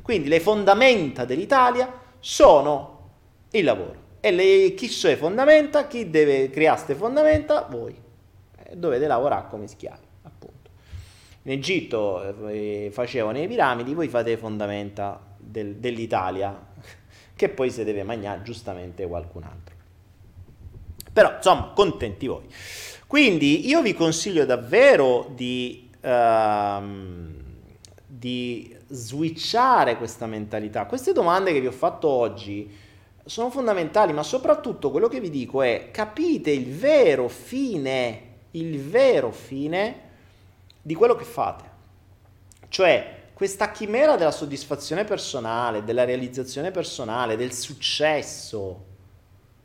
Quindi 0.00 0.28
le 0.28 0.38
fondamenta 0.38 1.24
dell'Italia 1.24 1.92
sono 2.20 3.10
il 3.50 3.64
lavoro. 3.64 4.02
E 4.20 4.30
le, 4.30 4.74
chi 4.74 4.88
sono 4.88 5.12
le 5.12 5.18
fondamenta? 5.18 5.86
Chi 5.88 6.08
deve 6.08 6.50
creare 6.50 6.76
queste 6.76 6.94
fondamenta? 6.94 7.66
Voi. 7.68 7.94
Eh, 8.56 8.76
dovete 8.76 9.06
lavorare 9.08 9.48
come 9.50 9.66
schiavi, 9.66 10.06
appunto. 10.22 10.70
In 11.42 11.50
Egitto 11.50 12.48
eh, 12.48 12.88
facevano 12.92 13.36
le 13.36 13.48
piramidi, 13.48 13.94
voi 13.94 14.08
fate 14.08 14.30
le 14.30 14.36
fondamenta 14.38 15.20
del, 15.36 15.74
dell'Italia 15.74 16.72
che 17.36 17.48
poi 17.48 17.70
si 17.70 17.84
deve 17.84 18.02
mangiare 18.02 18.42
giustamente 18.42 19.06
qualcun 19.06 19.42
altro. 19.42 19.74
Però, 21.12 21.36
insomma, 21.36 21.72
contenti 21.74 22.26
voi. 22.26 22.46
Quindi 23.06 23.68
io 23.68 23.82
vi 23.82 23.94
consiglio 23.94 24.44
davvero 24.44 25.30
di, 25.34 25.88
uh, 26.00 26.82
di 28.06 28.76
switchare 28.88 29.96
questa 29.96 30.26
mentalità. 30.26 30.86
Queste 30.86 31.12
domande 31.12 31.52
che 31.52 31.60
vi 31.60 31.66
ho 31.66 31.72
fatto 31.72 32.08
oggi 32.08 32.68
sono 33.24 33.50
fondamentali, 33.50 34.12
ma 34.12 34.22
soprattutto 34.22 34.90
quello 34.90 35.08
che 35.08 35.20
vi 35.20 35.30
dico 35.30 35.62
è 35.62 35.90
capite 35.90 36.50
il 36.50 36.66
vero 36.66 37.28
fine, 37.28 38.22
il 38.52 38.80
vero 38.80 39.30
fine 39.30 40.00
di 40.82 40.94
quello 40.94 41.14
che 41.14 41.24
fate. 41.24 41.64
Cioè, 42.68 43.22
questa 43.34 43.72
chimera 43.72 44.14
della 44.14 44.30
soddisfazione 44.30 45.02
personale, 45.02 45.82
della 45.82 46.04
realizzazione 46.04 46.70
personale, 46.70 47.36
del 47.36 47.52
successo. 47.52 48.84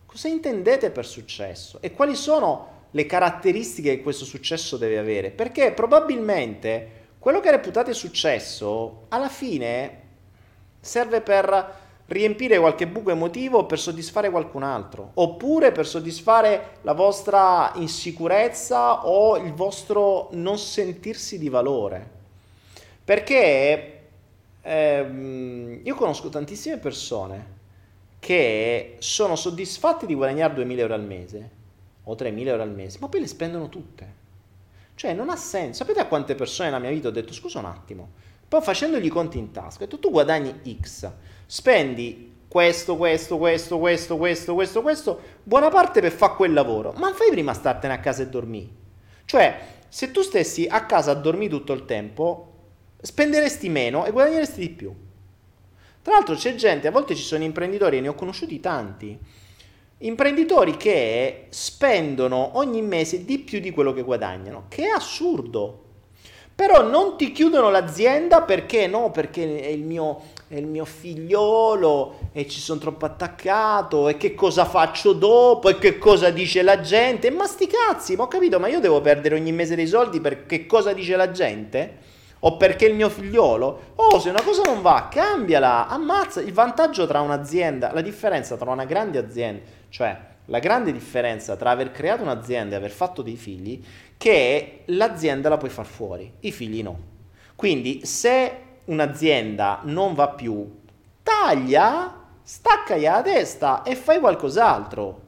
Cosa 0.07 0.27
intendete 0.27 0.89
per 0.89 1.05
successo? 1.05 1.77
E 1.79 1.93
quali 1.93 2.15
sono 2.15 2.87
le 2.89 3.05
caratteristiche 3.05 3.97
che 3.97 4.01
questo 4.01 4.25
successo 4.25 4.75
deve 4.75 4.97
avere? 4.97 5.29
Perché 5.29 5.71
probabilmente 5.71 6.97
quello 7.19 7.39
che 7.39 7.51
reputate 7.51 7.93
successo 7.93 9.05
alla 9.09 9.29
fine 9.29 10.07
serve 10.79 11.21
per 11.21 11.77
riempire 12.07 12.57
qualche 12.57 12.87
buco 12.87 13.11
emotivo 13.11 13.67
per 13.67 13.77
soddisfare 13.77 14.31
qualcun 14.31 14.63
altro, 14.63 15.11
oppure 15.13 15.71
per 15.71 15.85
soddisfare 15.85 16.77
la 16.81 16.93
vostra 16.93 17.71
insicurezza 17.75 19.05
o 19.05 19.37
il 19.37 19.53
vostro 19.53 20.29
non 20.31 20.57
sentirsi 20.57 21.37
di 21.37 21.49
valore. 21.49 22.17
Perché 23.09 24.01
ehm, 24.61 25.79
io 25.81 25.95
conosco 25.95 26.29
tantissime 26.29 26.77
persone 26.77 27.57
che 28.19 28.97
sono 28.99 29.35
soddisfatti 29.35 30.05
di 30.05 30.13
guadagnare 30.13 30.53
2000 30.53 30.81
euro 30.81 30.93
al 30.93 31.03
mese 31.03 31.49
o 32.03 32.13
3000 32.13 32.51
euro 32.51 32.61
al 32.61 32.69
mese, 32.69 32.99
ma 33.01 33.07
poi 33.07 33.21
le 33.21 33.25
spendono 33.25 33.67
tutte. 33.67 34.13
Cioè 34.93 35.13
non 35.13 35.31
ha 35.31 35.35
senso. 35.35 35.79
Sapete 35.79 36.01
a 36.01 36.05
quante 36.05 36.35
persone 36.35 36.69
nella 36.69 36.79
mia 36.79 36.91
vita 36.91 37.07
ho 37.07 37.11
detto 37.11 37.33
scusa 37.33 37.57
un 37.57 37.65
attimo, 37.65 38.09
poi 38.47 38.61
facendogli 38.61 39.05
i 39.05 39.09
conti 39.09 39.39
in 39.39 39.49
tasca, 39.49 39.81
ho 39.81 39.85
detto 39.87 39.97
tu 39.97 40.11
guadagni 40.11 40.61
X, 40.79 41.11
spendi 41.47 42.31
questo, 42.47 42.95
questo, 42.95 43.39
questo, 43.39 43.79
questo, 43.79 44.17
questo, 44.17 44.53
questo, 44.53 44.81
questo, 44.83 45.19
buona 45.41 45.69
parte 45.69 45.99
per 45.99 46.11
fare 46.11 46.35
quel 46.35 46.53
lavoro, 46.53 46.93
ma 46.95 47.11
fai 47.13 47.31
prima 47.31 47.55
startene 47.55 47.93
a 47.95 47.99
casa 47.99 48.21
e 48.21 48.27
dormire. 48.27 48.69
Cioè, 49.25 49.59
se 49.87 50.11
tu 50.11 50.21
stessi 50.21 50.67
a 50.69 50.85
casa 50.85 51.09
a 51.09 51.15
dormire 51.15 51.49
tutto 51.49 51.73
il 51.73 51.85
tempo, 51.85 52.48
spenderesti 53.01 53.69
meno 53.69 54.05
e 54.05 54.11
guadagneresti 54.11 54.59
di 54.59 54.69
più. 54.69 54.93
Tra 56.01 56.13
l'altro 56.13 56.35
c'è 56.35 56.55
gente, 56.55 56.87
a 56.87 56.91
volte 56.91 57.15
ci 57.15 57.23
sono 57.23 57.43
imprenditori, 57.43 57.97
e 57.97 58.01
ne 58.01 58.07
ho 58.07 58.15
conosciuti 58.15 58.59
tanti, 58.59 59.17
imprenditori 59.99 60.77
che 60.77 61.47
spendono 61.49 62.57
ogni 62.57 62.81
mese 62.81 63.25
di 63.25 63.39
più 63.39 63.59
di 63.59 63.71
quello 63.71 63.93
che 63.93 64.03
guadagnano, 64.03 64.65
che 64.69 64.85
è 64.85 64.89
assurdo. 64.89 65.83
Però 66.55 66.81
non 66.81 67.15
ti 67.15 67.31
chiudono 67.31 67.69
l'azienda 67.69 68.41
perché 68.41 68.85
no, 68.87 69.11
perché 69.11 69.61
è 69.61 69.67
il 69.67 69.83
mio, 69.83 70.23
è 70.49 70.55
il 70.55 70.67
mio 70.67 70.83
figliolo 70.83 72.31
e 72.33 72.49
ci 72.49 72.59
sono 72.59 72.81
troppo 72.81 73.05
attaccato 73.05 74.09
e 74.09 74.17
che 74.17 74.35
cosa 74.35 74.65
faccio 74.65 75.13
dopo 75.13 75.69
e 75.69 75.77
che 75.77 75.97
cosa 75.97 76.31
dice 76.31 76.61
la 76.61 76.81
gente. 76.81 77.29
Ma 77.29 77.45
sti 77.45 77.67
cazzi, 77.67 78.17
ma 78.17 78.23
ho 78.23 78.27
capito, 78.27 78.59
ma 78.59 78.67
io 78.67 78.81
devo 78.81 78.99
perdere 78.99 79.35
ogni 79.35 79.53
mese 79.53 79.75
dei 79.75 79.87
soldi 79.87 80.19
per 80.19 80.45
che 80.45 80.65
cosa 80.65 80.91
dice 80.91 81.15
la 81.15 81.31
gente? 81.31 81.97
O 82.39 82.57
perché 82.57 82.85
il 82.85 82.95
mio 82.95 83.09
figliolo, 83.09 83.93
oh 83.95 84.19
se 84.19 84.29
una 84.29 84.41
cosa 84.41 84.63
non 84.63 84.81
va, 84.81 85.07
cambiala, 85.11 85.87
ammazza. 85.87 86.41
Il 86.41 86.53
vantaggio 86.53 87.05
tra 87.07 87.21
un'azienda, 87.21 87.91
la 87.93 88.01
differenza 88.01 88.55
tra 88.55 88.71
una 88.71 88.85
grande 88.85 89.17
azienda, 89.17 89.63
cioè 89.89 90.27
la 90.45 90.59
grande 90.59 90.91
differenza 90.91 91.55
tra 91.55 91.71
aver 91.71 91.91
creato 91.91 92.23
un'azienda 92.23 92.75
e 92.75 92.77
aver 92.77 92.91
fatto 92.91 93.21
dei 93.21 93.35
figli, 93.35 93.83
che 94.17 94.83
l'azienda 94.85 95.49
la 95.49 95.57
puoi 95.57 95.69
far 95.69 95.85
fuori, 95.85 96.31
i 96.41 96.51
figli 96.51 96.81
no. 96.81 96.97
Quindi 97.55 98.05
se 98.05 98.51
un'azienda 98.85 99.81
non 99.83 100.13
va 100.13 100.29
più, 100.29 100.79
taglia, 101.21 102.25
staccagli 102.41 103.03
la 103.03 103.21
testa 103.21 103.83
e 103.83 103.95
fai 103.95 104.19
qualcos'altro. 104.19 105.27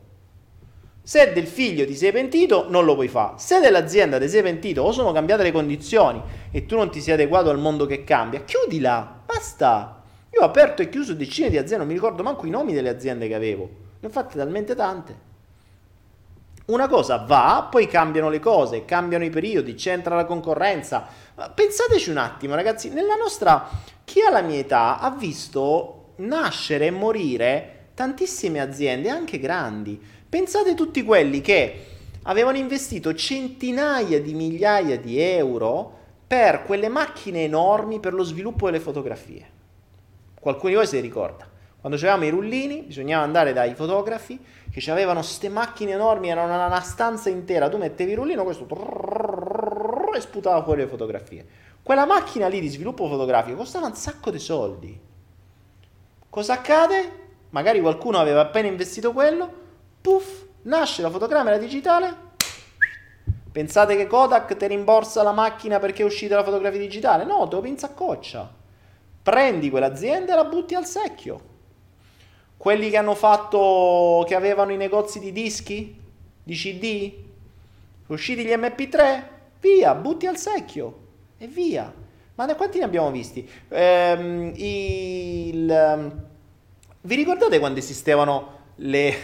Se 1.12 1.34
del 1.34 1.46
figlio 1.46 1.86
ti 1.86 1.94
sei 1.94 2.14
pentito, 2.14 2.68
non 2.70 2.86
lo 2.86 2.94
puoi 2.94 3.10
fare. 3.10 3.34
Se 3.36 3.60
dell'azienda 3.60 4.18
ti 4.18 4.30
sei 4.30 4.44
pentito 4.44 4.84
o 4.84 4.94
sono 4.94 5.12
cambiate 5.12 5.44
le 5.44 5.52
condizioni 5.52 6.22
e 6.50 6.66
tu 6.66 6.78
non 6.78 6.90
ti 6.90 7.02
sei 7.02 7.16
adeguato 7.16 7.50
al 7.50 7.60
mondo 7.60 7.86
che 7.86 8.06
cambia, 8.06 8.46
chiudila, 8.46 9.24
basta. 9.26 10.04
Io 10.30 10.40
ho 10.40 10.46
aperto 10.46 10.82
e 10.82 10.88
chiuso 10.88 11.14
decine 11.14 11.50
di 11.50 11.58
aziende, 11.58 11.80
non 11.80 11.88
mi 11.88 11.96
ricordo 11.96 12.24
manco 12.24 12.46
i 12.46 12.50
nomi 12.50 12.72
delle 12.72 12.88
aziende 12.88 13.28
che 13.28 13.36
avevo. 13.36 13.70
Ne 14.00 14.08
ho 14.08 14.10
fatte 14.10 14.38
talmente 14.38 14.74
tante. 14.74 15.16
Una 16.68 16.88
cosa 16.88 17.18
va, 17.18 17.68
poi 17.70 17.88
cambiano 17.88 18.30
le 18.30 18.40
cose, 18.40 18.86
cambiano 18.86 19.26
i 19.26 19.30
periodi, 19.30 19.74
c'entra 19.74 20.16
la 20.16 20.24
concorrenza. 20.24 21.06
Pensateci 21.54 22.10
un 22.10 22.20
attimo, 22.20 22.56
ragazzi, 22.56 22.88
nella 22.88 23.16
nostra 23.16 23.68
chi 24.06 24.22
ha 24.22 24.32
la 24.32 24.42
mia 24.42 24.60
età 24.60 24.98
ha 24.98 25.12
visto 25.12 26.14
nascere 26.20 26.86
e 26.86 26.92
morire 26.92 27.76
tantissime 27.96 28.62
aziende, 28.62 29.10
anche 29.10 29.38
grandi 29.38 30.20
Pensate 30.32 30.76
tutti 30.76 31.04
quelli 31.04 31.42
che 31.42 31.88
avevano 32.24 32.56
investito 32.56 33.14
centinaia 33.14 34.22
di 34.22 34.34
migliaia 34.34 34.98
di 34.98 35.20
euro 35.20 36.00
per 36.26 36.64
quelle 36.64 36.88
macchine 36.88 37.44
enormi 37.44 38.00
per 38.00 38.14
lo 38.14 38.24
sviluppo 38.24 38.68
delle 38.68 38.80
fotografie. 38.80 39.46
Qualcuno 40.40 40.70
di 40.70 40.76
voi 40.76 40.88
si 40.88 41.02
ricorda. 41.02 41.46
Quando 41.82 41.98
c'avevamo 41.98 42.24
i 42.24 42.30
rullini, 42.30 42.84
bisognava 42.84 43.26
andare 43.26 43.52
dai 43.52 43.76
fotografi 43.76 44.40
che 44.72 44.90
avevano 44.90 45.20
queste 45.20 45.50
macchine 45.50 45.92
enormi, 45.92 46.30
erano 46.30 46.54
una, 46.54 46.68
una 46.68 46.80
stanza 46.80 47.30
intera. 47.30 47.68
Tu 47.68 47.76
mettevi 47.76 48.12
il 48.12 48.18
rullino, 48.18 48.46
questo 48.46 48.66
e 50.16 50.22
sputava 50.22 50.64
fuori 50.64 50.80
le 50.80 50.88
fotografie. 50.88 51.46
Quella 51.84 52.06
macchina 52.06 52.48
lì 52.48 52.62
di 52.62 52.70
sviluppo 52.70 53.06
fotografico 53.10 53.58
costava 53.58 53.88
un 53.88 53.96
sacco 53.96 54.32
di 54.32 54.40
soldi. 54.40 54.98
Cosa 56.30 56.54
accade? 56.54 57.20
Magari 57.50 57.82
qualcuno 57.82 58.18
aveva 58.18 58.40
appena 58.40 58.70
investito 58.70 59.12
quello, 59.12 59.60
puff, 60.02 60.46
nasce 60.64 61.02
la 61.02 61.10
fotocamera 61.10 61.58
digitale. 61.58 62.30
Pensate 63.52 63.98
che 63.98 64.08
Kodak 64.08 64.56
ti 64.56 64.68
rimborsa 64.68 65.24
la 65.24 65.34
macchina 65.34 65.80
perché 65.80 66.04
è 66.04 66.06
uscita 66.06 66.36
la 66.36 66.44
fotografia 66.44 66.80
digitale? 66.80 67.26
No, 67.26 67.48
te 67.48 67.56
lo 67.56 67.62
pinza 67.62 67.88
a 67.88 67.92
coccia. 67.92 68.50
Prendi 69.24 69.70
quell'azienda 69.70 70.34
e 70.34 70.36
la 70.36 70.46
butti 70.46 70.74
al 70.74 70.86
secchio. 70.86 71.50
Quelli 72.56 72.90
che 72.90 72.98
hanno 72.98 73.16
fatto, 73.16 74.24
che 74.28 74.36
avevano 74.36 74.72
i 74.72 74.78
negozi 74.78 75.20
di 75.20 75.32
dischi, 75.32 76.00
di 76.44 76.54
CD, 76.54 77.14
usciti 78.08 78.46
gli 78.46 78.52
MP3, 78.52 79.24
via, 79.60 79.96
butti 79.96 80.28
al 80.28 80.38
secchio 80.38 81.00
e 81.38 81.48
via. 81.48 81.94
Ma 82.36 82.56
quanti 82.56 82.80
ne 82.80 82.86
abbiamo 82.86 83.12
visti? 83.12 83.48
Ehm, 83.70 84.54
il, 84.56 85.70
ehm, 85.70 86.26
vi 87.02 87.16
ricordate 87.16 87.60
quando 87.60 87.80
esistevano 87.80 88.60
le, 88.76 89.16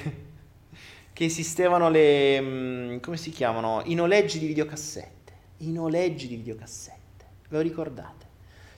che 1.17 1.25
esistevano 1.25 1.89
le... 1.89 2.39
Mm, 2.39 2.97
come 2.99 3.17
si 3.17 3.31
chiamano? 3.31 3.81
I 3.85 3.95
noleggi 3.95 4.37
di 4.37 4.45
videocassette. 4.45 5.33
I 5.57 5.71
noleggi 5.71 6.27
di 6.27 6.35
videocassette. 6.35 7.25
Ve 7.49 7.57
lo 7.57 7.63
ricordate? 7.63 8.27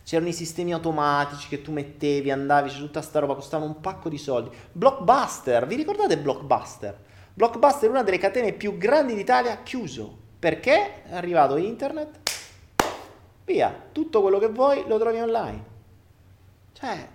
C'erano 0.05 0.29
i 0.29 0.33
sistemi 0.33 0.71
automatici 0.71 1.49
che 1.49 1.61
tu 1.61 1.73
mettevi, 1.73 2.31
andavi, 2.31 2.69
c'è 2.69 2.77
tutta 2.77 3.01
sta 3.01 3.19
roba, 3.19 3.35
costava 3.35 3.65
un 3.65 3.81
pacco 3.81 4.07
di 4.07 4.17
soldi. 4.17 4.55
Blockbuster, 4.71 5.67
vi 5.67 5.75
ricordate 5.75 6.17
Blockbuster? 6.17 6.97
Blockbuster 7.33 7.89
è 7.89 7.91
una 7.91 8.03
delle 8.03 8.17
catene 8.17 8.53
più 8.53 8.77
grandi 8.77 9.15
d'Italia, 9.15 9.61
chiuso. 9.61 10.17
Perché 10.39 11.03
è 11.03 11.15
arrivato 11.15 11.57
internet? 11.57 12.19
Via, 13.43 13.87
tutto 13.91 14.21
quello 14.21 14.39
che 14.39 14.47
vuoi 14.47 14.85
lo 14.87 14.97
trovi 14.97 15.19
online. 15.19 15.63
Cioè, 16.71 17.05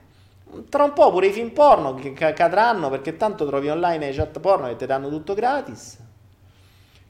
tra 0.69 0.85
un 0.85 0.93
po' 0.93 1.11
pure 1.11 1.29
i 1.29 1.33
film 1.33 1.51
porno 1.51 1.95
che 1.95 2.13
cadranno 2.13 2.91
perché 2.91 3.17
tanto 3.17 3.47
trovi 3.47 3.69
online 3.69 4.07
le 4.07 4.13
chat 4.13 4.41
porno 4.41 4.69
e 4.69 4.77
ti 4.77 4.87
danno 4.87 5.09
tutto 5.09 5.35
gratis. 5.35 5.99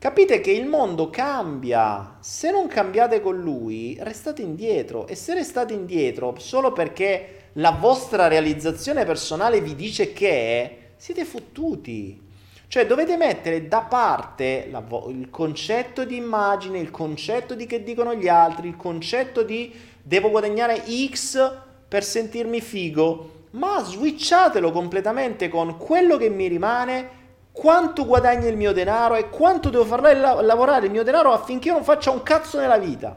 Capite 0.05 0.41
che 0.41 0.51
il 0.51 0.67
mondo 0.67 1.09
cambia. 1.09 2.19
Se 2.21 2.51
non 2.51 2.67
cambiate 2.67 3.23
con 3.23 3.41
lui, 3.41 3.97
restate 4.01 4.43
indietro. 4.43 5.07
E 5.07 5.15
se 5.15 5.33
restate 5.33 5.73
indietro 5.73 6.35
solo 6.39 6.73
perché 6.73 7.49
la 7.55 7.71
vostra 7.71 8.29
realizzazione 8.29 9.07
personale 9.07 9.63
vi 9.63 9.75
dice 9.75 10.13
che 10.13 10.93
siete 10.97 11.25
fottuti. 11.25 12.21
Cioè 12.69 12.87
dovete 12.87 13.17
mettere 13.17 13.67
da 13.67 13.81
parte 13.81 14.69
la, 14.71 14.85
il 15.09 15.31
concetto 15.31 16.05
di 16.05 16.17
immagine, 16.17 16.79
il 16.79 16.91
concetto 16.91 17.55
di 17.55 17.65
che 17.65 17.83
dicono 17.83 18.15
gli 18.15 18.29
altri, 18.29 18.69
il 18.69 18.77
concetto 18.77 19.43
di 19.43 19.73
devo 20.03 20.29
guadagnare 20.29 20.83
X 21.11 21.63
per 21.95 22.03
sentirmi 22.03 22.61
figo, 22.61 23.45
ma 23.51 23.81
switchatelo 23.81 24.73
completamente 24.73 25.49
con 25.49 25.77
quello 25.77 26.17
che 26.17 26.29
mi 26.29 26.49
rimane, 26.49 27.09
quanto 27.53 28.05
guadagna 28.05 28.49
il 28.49 28.57
mio 28.57 28.73
denaro 28.73 29.15
e 29.15 29.29
quanto 29.31 29.71
devo 29.71 29.85
far 29.85 30.01
lavorare 30.43 30.87
il 30.87 30.91
mio 30.91 31.05
denaro 31.05 31.31
affinché 31.31 31.69
io 31.69 31.75
non 31.75 31.85
faccia 31.85 32.11
un 32.11 32.25
cazzo 32.25 32.59
nella 32.59 32.79
vita. 32.79 33.17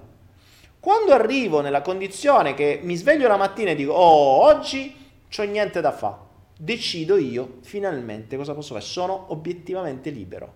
Quando 0.80 1.12
arrivo 1.12 1.62
nella 1.62 1.82
condizione 1.82 2.54
che 2.54 2.80
mi 2.84 2.94
sveglio 2.94 3.28
la 3.28 3.36
mattina 3.36 3.72
e 3.72 3.76
dico, 3.76 3.94
oh, 3.94 4.44
oggi 4.44 4.96
c'ho 5.28 5.44
niente 5.46 5.82
da 5.82 5.92
fare, 5.92 6.18
decido 6.56 7.18
io 7.18 7.58
finalmente 7.62 8.38
cosa 8.38 8.54
posso 8.54 8.76
fare, 8.76 8.86
sono 8.86 9.26
obiettivamente 9.30 10.12
libero. 10.12 10.54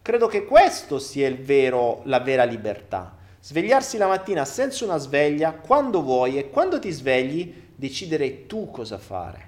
Credo 0.00 0.28
che 0.28 0.44
questo 0.44 1.00
sia 1.00 1.28
vero, 1.36 2.02
la 2.04 2.20
vera 2.20 2.44
libertà. 2.44 3.17
Svegliarsi 3.40 3.98
la 3.98 4.08
mattina 4.08 4.44
senza 4.44 4.84
una 4.84 4.98
sveglia, 4.98 5.52
quando 5.52 6.02
vuoi 6.02 6.38
e 6.38 6.50
quando 6.50 6.78
ti 6.78 6.90
svegli, 6.90 7.66
decidere 7.74 8.46
tu 8.46 8.70
cosa 8.70 8.98
fare. 8.98 9.46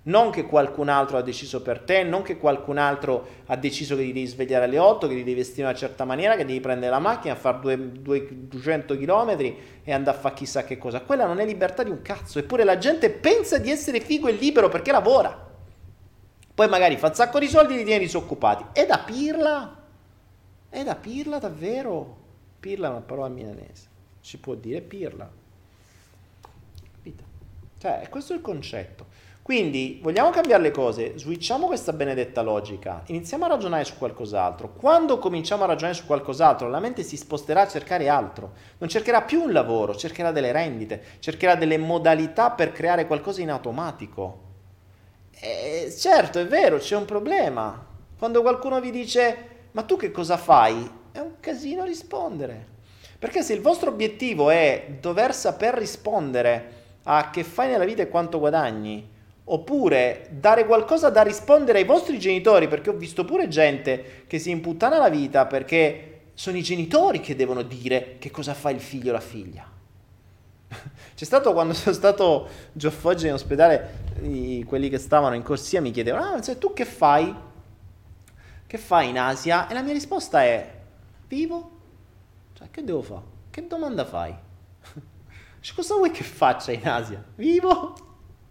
Non 0.00 0.30
che 0.30 0.44
qualcun 0.44 0.88
altro 0.88 1.18
ha 1.18 1.22
deciso 1.22 1.60
per 1.60 1.80
te, 1.80 2.02
non 2.02 2.22
che 2.22 2.38
qualcun 2.38 2.78
altro 2.78 3.26
ha 3.44 3.56
deciso 3.56 3.94
che 3.94 4.04
ti 4.04 4.12
devi 4.14 4.26
svegliare 4.26 4.64
alle 4.64 4.78
8, 4.78 5.06
che 5.06 5.14
ti 5.14 5.22
devi 5.22 5.34
vestire 5.34 5.62
in 5.62 5.68
una 5.68 5.76
certa 5.76 6.06
maniera, 6.06 6.34
che 6.34 6.46
devi 6.46 6.60
prendere 6.60 6.90
la 6.90 6.98
macchina, 6.98 7.34
fare 7.34 7.78
200 8.00 8.96
km 8.96 9.54
e 9.84 9.92
andare 9.92 10.16
a 10.16 10.20
fare 10.20 10.34
chissà 10.34 10.64
che 10.64 10.78
cosa. 10.78 11.02
Quella 11.02 11.26
non 11.26 11.40
è 11.40 11.44
libertà 11.44 11.82
di 11.82 11.90
un 11.90 12.00
cazzo, 12.00 12.38
eppure 12.38 12.64
la 12.64 12.78
gente 12.78 13.10
pensa 13.10 13.58
di 13.58 13.70
essere 13.70 14.00
figo 14.00 14.28
e 14.28 14.32
libero 14.32 14.70
perché 14.70 14.92
lavora. 14.92 15.46
Poi 16.54 16.68
magari 16.68 16.96
fa 16.96 17.08
un 17.08 17.14
sacco 17.14 17.38
di 17.38 17.46
soldi 17.46 17.74
e 17.74 17.76
li 17.76 17.84
tiene 17.84 18.00
disoccupati. 18.00 18.64
È 18.72 18.86
da 18.86 18.98
pirla? 19.00 19.76
È 20.70 20.82
da 20.82 20.94
pirla 20.94 21.38
davvero? 21.38 22.17
Pirla 22.60 22.88
è 22.88 22.90
una 22.90 23.00
parola 23.00 23.28
milanese, 23.28 23.88
si 24.20 24.38
può 24.38 24.54
dire 24.54 24.80
pirla. 24.80 25.30
Cioè, 27.78 28.08
questo 28.10 28.32
è 28.32 28.36
il 28.36 28.42
concetto. 28.42 29.06
Quindi 29.40 30.00
vogliamo 30.02 30.28
cambiare 30.28 30.62
le 30.62 30.70
cose, 30.70 31.16
switchiamo 31.16 31.68
questa 31.68 31.94
benedetta 31.94 32.42
logica, 32.42 33.02
iniziamo 33.06 33.46
a 33.46 33.48
ragionare 33.48 33.84
su 33.84 33.96
qualcos'altro. 33.96 34.74
Quando 34.74 35.18
cominciamo 35.18 35.62
a 35.62 35.68
ragionare 35.68 35.96
su 35.96 36.04
qualcos'altro, 36.04 36.68
la 36.68 36.80
mente 36.80 37.02
si 37.02 37.16
sposterà 37.16 37.62
a 37.62 37.68
cercare 37.68 38.08
altro. 38.08 38.52
Non 38.76 38.90
cercherà 38.90 39.22
più 39.22 39.40
un 39.40 39.52
lavoro, 39.52 39.94
cercherà 39.94 40.32
delle 40.32 40.52
rendite, 40.52 41.02
cercherà 41.20 41.54
delle 41.54 41.78
modalità 41.78 42.50
per 42.50 42.72
creare 42.72 43.06
qualcosa 43.06 43.40
in 43.40 43.50
automatico. 43.50 44.42
E 45.30 45.94
certo, 45.96 46.40
è 46.40 46.46
vero, 46.46 46.76
c'è 46.76 46.96
un 46.96 47.06
problema. 47.06 47.86
Quando 48.18 48.42
qualcuno 48.42 48.80
vi 48.80 48.90
dice 48.90 49.68
"Ma 49.70 49.82
tu 49.82 49.96
che 49.96 50.10
cosa 50.10 50.36
fai?" 50.36 50.97
È 51.18 51.20
un 51.20 51.40
casino 51.40 51.82
rispondere. 51.82 52.64
Perché 53.18 53.42
se 53.42 53.52
il 53.52 53.60
vostro 53.60 53.90
obiettivo 53.90 54.50
è 54.50 54.98
dover 55.00 55.34
saper 55.34 55.74
rispondere 55.74 56.72
a 57.02 57.30
che 57.30 57.42
fai 57.42 57.68
nella 57.68 57.84
vita 57.84 58.02
e 58.02 58.08
quanto 58.08 58.38
guadagni, 58.38 59.04
oppure 59.42 60.28
dare 60.30 60.64
qualcosa 60.64 61.10
da 61.10 61.22
rispondere 61.22 61.78
ai 61.78 61.84
vostri 61.84 62.20
genitori, 62.20 62.68
perché 62.68 62.90
ho 62.90 62.92
visto 62.92 63.24
pure 63.24 63.48
gente 63.48 64.22
che 64.28 64.38
si 64.38 64.50
imputtana 64.50 64.96
la 64.96 65.08
vita 65.08 65.46
perché 65.46 66.20
sono 66.34 66.56
i 66.56 66.62
genitori 66.62 67.18
che 67.18 67.34
devono 67.34 67.62
dire 67.62 68.14
che 68.20 68.30
cosa 68.30 68.54
fa 68.54 68.70
il 68.70 68.78
figlio 68.78 69.10
o 69.10 69.14
la 69.14 69.20
figlia. 69.20 69.68
C'è 71.16 71.24
stato 71.24 71.52
quando 71.52 71.74
sono 71.74 71.96
stato 71.96 72.48
Gio 72.70 72.92
Foggia 72.92 73.26
in 73.26 73.32
ospedale, 73.32 74.12
i, 74.22 74.62
quelli 74.64 74.88
che 74.88 74.98
stavano 74.98 75.34
in 75.34 75.42
corsia 75.42 75.80
mi 75.80 75.90
chiedevano, 75.90 76.36
ah, 76.36 76.54
tu 76.54 76.72
che 76.72 76.84
fai? 76.84 77.34
Che 78.64 78.78
fai 78.78 79.08
in 79.08 79.18
Asia? 79.18 79.66
E 79.66 79.74
la 79.74 79.82
mia 79.82 79.94
risposta 79.94 80.44
è, 80.44 80.76
vivo? 81.28 81.70
Cioè, 82.54 82.70
che 82.70 82.82
devo 82.82 83.02
fare? 83.02 83.22
Che 83.50 83.66
domanda 83.66 84.04
fai? 84.04 84.34
Cioè, 85.60 85.74
cosa 85.76 85.94
vuoi 85.94 86.10
che 86.10 86.24
faccia 86.24 86.72
in 86.72 86.86
Asia? 86.86 87.22
Vivo? 87.36 87.94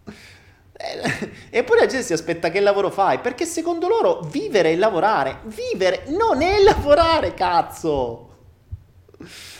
Eppure 1.50 1.80
la 1.80 1.86
gente 1.86 2.04
si 2.04 2.12
aspetta 2.12 2.50
che 2.50 2.60
lavoro 2.60 2.90
fai, 2.90 3.18
perché 3.18 3.44
secondo 3.44 3.88
loro 3.88 4.20
vivere 4.20 4.72
è 4.72 4.76
lavorare. 4.76 5.40
Vivere 5.44 6.04
non 6.08 6.40
è 6.40 6.62
lavorare, 6.62 7.34
cazzo! 7.34 8.26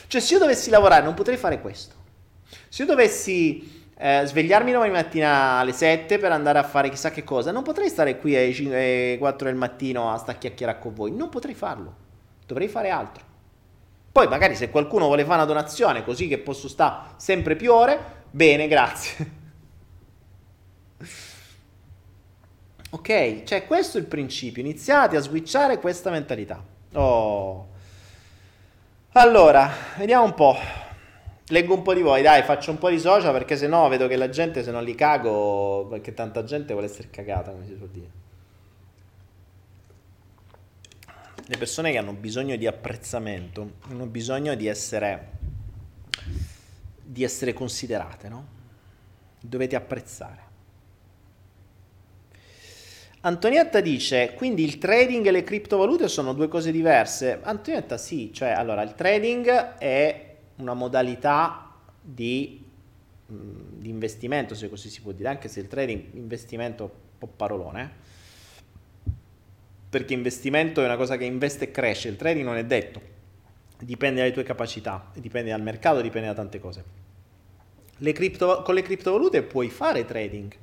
Cioè, 0.07 0.21
se 0.21 0.35
io 0.35 0.39
dovessi 0.39 0.71
lavorare, 0.71 1.05
non 1.05 1.15
potrei 1.15 1.37
fare 1.37 1.61
questo. 1.61 1.95
Se 2.69 2.83
io 2.83 2.89
dovessi 2.89 3.91
eh, 3.99 4.23
svegliarmi 4.25 4.71
domani 4.71 4.93
mattina 4.93 5.59
alle 5.59 5.73
7 5.73 6.19
per 6.19 6.31
andare 6.31 6.59
a 6.61 6.63
fare 6.63 6.89
chissà 6.89 7.11
che 7.11 7.25
cosa, 7.25 7.51
non 7.51 7.65
potrei 7.65 7.89
stare 7.89 8.19
qui 8.19 8.37
alle 8.37 8.53
5, 8.53 9.17
4 9.19 9.49
del 9.49 9.57
mattino 9.57 10.13
a 10.13 10.19
sta 10.19 10.35
chiacchierare 10.35 10.79
con 10.79 10.95
voi. 10.95 11.11
Non 11.11 11.29
potrei 11.29 11.55
farlo. 11.55 12.07
Dovrei 12.49 12.67
fare 12.67 12.89
altro. 12.89 13.23
Poi, 14.11 14.27
magari, 14.27 14.57
se 14.57 14.71
qualcuno 14.71 15.05
vuole 15.05 15.25
fare 15.25 15.35
una 15.35 15.45
donazione 15.45 16.03
così 16.03 16.29
che 16.29 16.39
posso 16.39 16.67
stare 16.67 17.11
sempre 17.17 17.57
più 17.57 17.75
ore, 17.75 18.25
bene, 18.31 18.67
grazie. 18.67 19.37
Ok, 22.91 23.43
cioè 23.43 23.67
questo 23.67 23.99
è 23.99 24.01
il 24.01 24.07
principio, 24.07 24.63
iniziate 24.63 25.19
a 25.19 25.21
switchare 25.21 25.79
questa 25.79 26.09
mentalità. 26.09 26.65
Oh. 26.95 27.69
Allora, 29.13 29.71
vediamo 29.99 30.25
un 30.25 30.33
po'. 30.33 30.57
Leggo 31.49 31.75
un 31.75 31.83
po' 31.83 31.93
di 31.93 32.01
voi, 32.01 32.23
dai, 32.23 32.43
faccio 32.45 32.71
un 32.71 32.79
po' 32.79 32.89
di 32.89 32.99
social 32.99 33.33
perché 33.33 33.59
se 33.59 33.67
no 33.67 33.87
vedo 33.89 34.09
che 34.09 34.17
la 34.17 34.31
gente 34.31 34.63
se 34.63 34.71
non 34.71 34.85
li 34.85 34.95
cago, 34.95 35.87
perché 35.91 36.15
tanta 36.15 36.45
gente 36.45 36.73
vuole 36.73 36.89
essere 36.89 37.11
cagata, 37.11 37.51
come 37.51 37.67
si 37.67 37.75
può 37.75 37.87
dire. 37.89 38.09
Le 41.51 41.57
persone 41.57 41.91
che 41.93 41.97
hanno 41.97 42.13
bisogno 42.13 42.57
di 42.57 42.67
apprezzamento, 42.67 43.77
hanno 43.89 44.05
bisogno 44.05 44.55
di 44.55 44.67
essere, 44.67 45.31
di 47.03 47.25
essere 47.25 47.55
considerate, 47.55 48.29
no? 48.29 48.47
Dovete 49.41 49.75
apprezzare. 49.75 50.43
Antonietta 53.21 53.81
dice, 53.81 54.35
quindi 54.35 54.63
il 54.63 54.77
trading 54.77 55.25
e 55.25 55.31
le 55.31 55.43
criptovalute 55.43 56.07
sono 56.09 56.35
due 56.35 56.49
cose 56.49 56.71
diverse. 56.71 57.41
Antonietta 57.43 57.97
sì, 57.97 58.31
cioè 58.31 58.51
allora 58.51 58.83
il 58.83 58.93
trading 58.93 59.79
è 59.79 60.37
una 60.57 60.75
modalità 60.75 61.73
di, 61.99 62.63
di 63.27 63.89
investimento, 63.89 64.55
se 64.55 64.69
così 64.69 64.91
si 64.91 65.01
può 65.01 65.13
dire, 65.13 65.31
anche 65.31 65.49
se 65.49 65.61
il 65.61 65.67
trading 65.67 66.13
investimento 66.13 66.85
un 66.85 66.91
po' 67.17 67.27
parolone, 67.27 68.17
perché 69.89 70.15
investimento 70.15 70.83
è 70.83 70.85
una 70.85 70.97
cosa 70.97 71.17
che 71.17 71.25
investe 71.25 71.65
e 71.65 71.71
cresce, 71.71 72.09
il 72.09 72.17
trading 72.17 72.45
non 72.45 72.57
è 72.57 72.65
detto, 72.65 73.01
dipende 73.79 74.21
dalle 74.21 74.33
tue 74.33 74.43
capacità, 74.43 75.11
dipende 75.15 75.51
dal 75.51 75.63
mercato, 75.63 76.01
dipende 76.01 76.29
da 76.29 76.35
tante 76.35 76.59
cose. 76.59 76.85
Le 77.97 78.13
cripto, 78.13 78.63
con 78.63 78.75
le 78.75 78.83
criptovalute 78.83 79.43
puoi 79.43 79.71
fare 79.71 80.05
trading, 80.05 80.55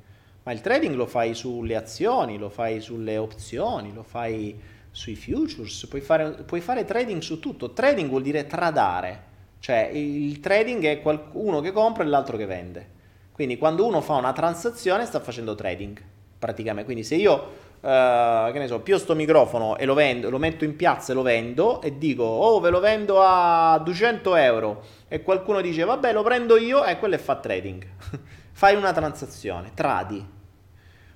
ma 0.43 0.52
il 0.52 0.61
trading 0.61 0.95
lo 0.95 1.07
fai 1.07 1.34
sulle 1.34 1.76
azioni, 1.76 2.38
lo 2.38 2.49
fai 2.49 2.80
sulle 2.80 3.18
opzioni, 3.18 3.91
lo 3.91 4.03
fai 4.03 4.56
sui 4.91 5.15
futures, 5.15 5.88
puoi 5.88 6.02
fare, 6.02 6.43
puoi 6.45 6.61
fare 6.61 6.85
trading 6.85 7.19
su 7.22 7.39
tutto. 7.39 7.73
Trading 7.73 8.07
vuol 8.07 8.22
dire 8.22 8.45
tradare, 8.45 9.23
cioè 9.60 9.89
il 9.91 10.39
trading 10.39 10.85
è 10.85 11.02
qualcuno 11.02 11.61
che 11.61 11.72
compra 11.72 12.03
e 12.03 12.07
l'altro 12.07 12.38
che 12.38 12.45
vende. 12.45 12.93
Quindi 13.31 13.57
quando 13.57 13.85
uno 13.85 14.02
fa 14.02 14.14
una 14.14 14.31
transazione 14.34 15.06
sta 15.06 15.19
facendo 15.19 15.56
trading, 15.56 16.02
praticamente. 16.39 16.85
Quindi 16.85 17.03
se 17.03 17.15
io, 17.15 17.65
uh, 17.86 18.52
che 18.52 18.57
ne 18.57 18.68
so, 18.68 18.80
pio 18.80 18.98
sto 18.98 19.14
microfono 19.14 19.78
e 19.78 19.86
lo, 19.86 19.94
vendo, 19.94 20.30
lo 20.30 20.40
metto 20.40 20.64
in 20.64 20.76
piazza 20.76 21.12
e 21.12 21.16
lo 21.16 21.22
vendo 21.22 21.82
e 21.82 21.98
dico, 21.98 22.24
oh 22.24 22.60
ve 22.60 22.72
lo 22.72 22.80
vendo 22.80 23.22
a 23.22 23.80
200 23.84 24.36
euro 24.36 24.84
e 25.07 25.22
qualcuno 25.22 25.62
dice, 25.62 25.84
vabbè 25.84 26.12
lo 26.12 26.24
prendo 26.24 26.57
io, 26.57 26.84
e 26.84 26.91
eh, 26.91 26.99
quello 26.99 27.16
è 27.16 27.20
fa 27.20 27.36
trading. 27.36 27.86
Fai 28.52 28.76
una 28.76 28.91
transazione, 28.91 29.72
tradi. 29.74 30.26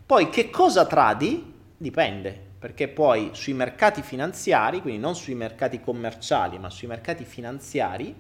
Poi 0.06 0.30
che 0.30 0.50
cosa 0.50 0.86
tradi? 0.86 1.54
Dipende, 1.76 2.38
perché 2.60 2.88
poi 2.88 3.30
sui 3.34 3.54
mercati 3.54 4.02
finanziari, 4.02 4.82
quindi 4.82 5.00
non 5.00 5.16
sui 5.16 5.36
mercati 5.36 5.80
commerciali, 5.80 6.60
ma 6.60 6.70
sui 6.70 6.88
mercati 6.88 7.24
finanziari, 7.24 8.14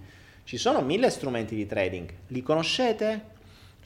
ci 0.44 0.58
sono 0.58 0.82
mille 0.82 1.10
strumenti 1.10 1.56
di 1.56 1.66
trading. 1.66 2.10
Li 2.28 2.42
conoscete? 2.42 3.38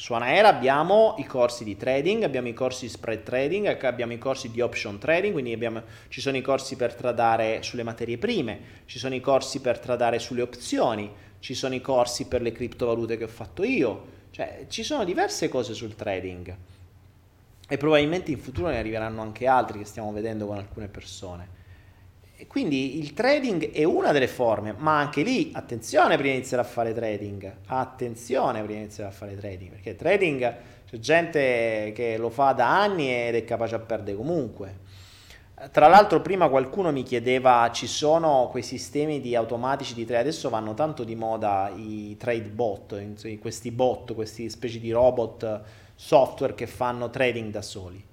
Su 0.04 0.12
Anaera 0.12 0.50
abbiamo 0.50 1.16
i 1.20 1.24
corsi 1.24 1.64
di 1.64 1.78
trading, 1.78 2.24
abbiamo 2.24 2.50
i 2.50 2.54
corsi 2.54 2.88
di 2.88 2.92
spread 2.92 3.24
trading, 3.24 3.68
abbiamo 3.86 4.12
i 4.12 4.18
corsi 4.18 4.52
di 4.52 4.60
option 4.60 5.00
trading, 5.00 5.32
quindi 5.32 5.54
abbiamo, 5.54 5.82
ci 6.10 6.20
sono 6.20 6.36
i 6.36 6.42
corsi 6.42 6.76
per 6.76 6.94
tradare 6.94 7.64
sulle 7.64 7.84
materie 7.84 8.18
prime, 8.18 8.60
ci 8.84 9.00
sono 9.00 9.16
i 9.16 9.22
corsi 9.22 9.62
per 9.62 9.80
tradare 9.80 10.20
sulle 10.20 10.42
opzioni, 10.42 11.10
ci 11.40 11.54
sono 11.54 11.74
i 11.74 11.80
corsi 11.80 12.28
per 12.28 12.42
le 12.42 12.52
criptovalute 12.52 13.16
che 13.16 13.24
ho 13.24 13.30
fatto 13.30 13.64
io, 13.64 14.06
cioè 14.32 14.66
ci 14.68 14.84
sono 14.84 15.06
diverse 15.06 15.48
cose 15.48 15.74
sul 15.74 15.96
trading 15.96 16.54
e 17.66 17.78
probabilmente 17.78 18.30
in 18.30 18.40
futuro 18.40 18.68
ne 18.68 18.80
arriveranno 18.80 19.22
anche 19.22 19.48
altri 19.48 19.80
che 19.80 19.86
stiamo 19.86 20.12
vedendo 20.12 20.46
con 20.46 20.58
alcune 20.58 20.90
persone. 20.90 21.48
E 22.44 22.48
quindi 22.48 23.00
il 23.00 23.14
trading 23.14 23.72
è 23.72 23.86
una 23.86 24.12
delle 24.12 24.28
forme, 24.28 24.76
ma 24.78 25.00
anche 25.00 25.24
lì 25.24 25.52
attenzione 25.54 26.16
prima 26.18 26.32
di 26.32 26.40
iniziare 26.40 26.62
a 26.62 26.66
fare 26.66 26.94
trading, 26.94 27.56
attenzione 27.68 28.60
prima 28.60 28.80
di 28.80 28.84
iniziare 28.84 29.10
a 29.10 29.14
fare 29.14 29.38
trading, 29.38 29.72
perché 29.72 29.96
trading 29.96 30.56
c'è 30.86 31.00
gente 31.00 31.94
che 31.96 32.18
lo 32.18 32.30
fa 32.30 32.52
da 32.52 32.82
anni 32.82 33.10
ed 33.10 33.36
è 33.36 33.46
capace 33.46 33.76
a 33.76 33.80
perdere 33.80 34.18
comunque. 34.18 34.80
Tra 35.72 35.88
l'altro 35.88 36.20
prima 36.20 36.50
qualcuno 36.50 36.92
mi 36.92 37.04
chiedeva 37.04 37.72
ci 37.72 37.88
sono 37.88 38.50
quei 38.52 38.64
sistemi 38.64 39.22
di 39.22 39.38
automatici 39.38 39.94
di 39.94 40.04
trade, 40.04 40.24
adesso 40.24 40.50
vanno 40.50 40.74
tanto 40.74 41.06
di 41.06 41.16
moda 41.16 41.72
i 41.74 42.18
trade 42.20 42.50
bot, 42.50 43.40
questi 43.40 43.72
bot, 43.72 44.14
questi 44.14 44.50
specie 44.50 44.82
di 44.82 44.92
robot 44.92 45.62
software 45.96 46.56
che 46.56 46.68
fanno 46.68 47.10
trading 47.10 47.52
da 47.52 47.62
soli. 47.62 48.04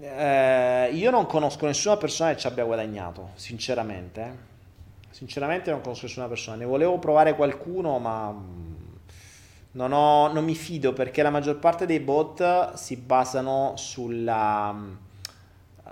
Eh, 0.00 0.90
io 0.92 1.10
non 1.10 1.26
conosco 1.26 1.66
nessuna 1.66 1.96
persona 1.96 2.32
che 2.32 2.38
ci 2.38 2.46
abbia 2.46 2.64
guadagnato, 2.64 3.30
sinceramente. 3.34 4.20
Eh. 4.20 4.46
Sinceramente 5.10 5.70
non 5.70 5.80
conosco 5.80 6.06
nessuna 6.06 6.28
persona. 6.28 6.56
Ne 6.56 6.64
volevo 6.64 6.98
provare 6.98 7.34
qualcuno, 7.34 7.98
ma 7.98 8.30
mm, 8.30 8.74
non, 9.72 9.92
ho, 9.92 10.32
non 10.32 10.44
mi 10.44 10.54
fido 10.54 10.92
perché 10.92 11.22
la 11.22 11.30
maggior 11.30 11.58
parte 11.58 11.86
dei 11.86 12.00
bot 12.00 12.74
si 12.74 12.96
basano 12.96 13.72
sulla, 13.76 14.70
uh, 14.70 15.90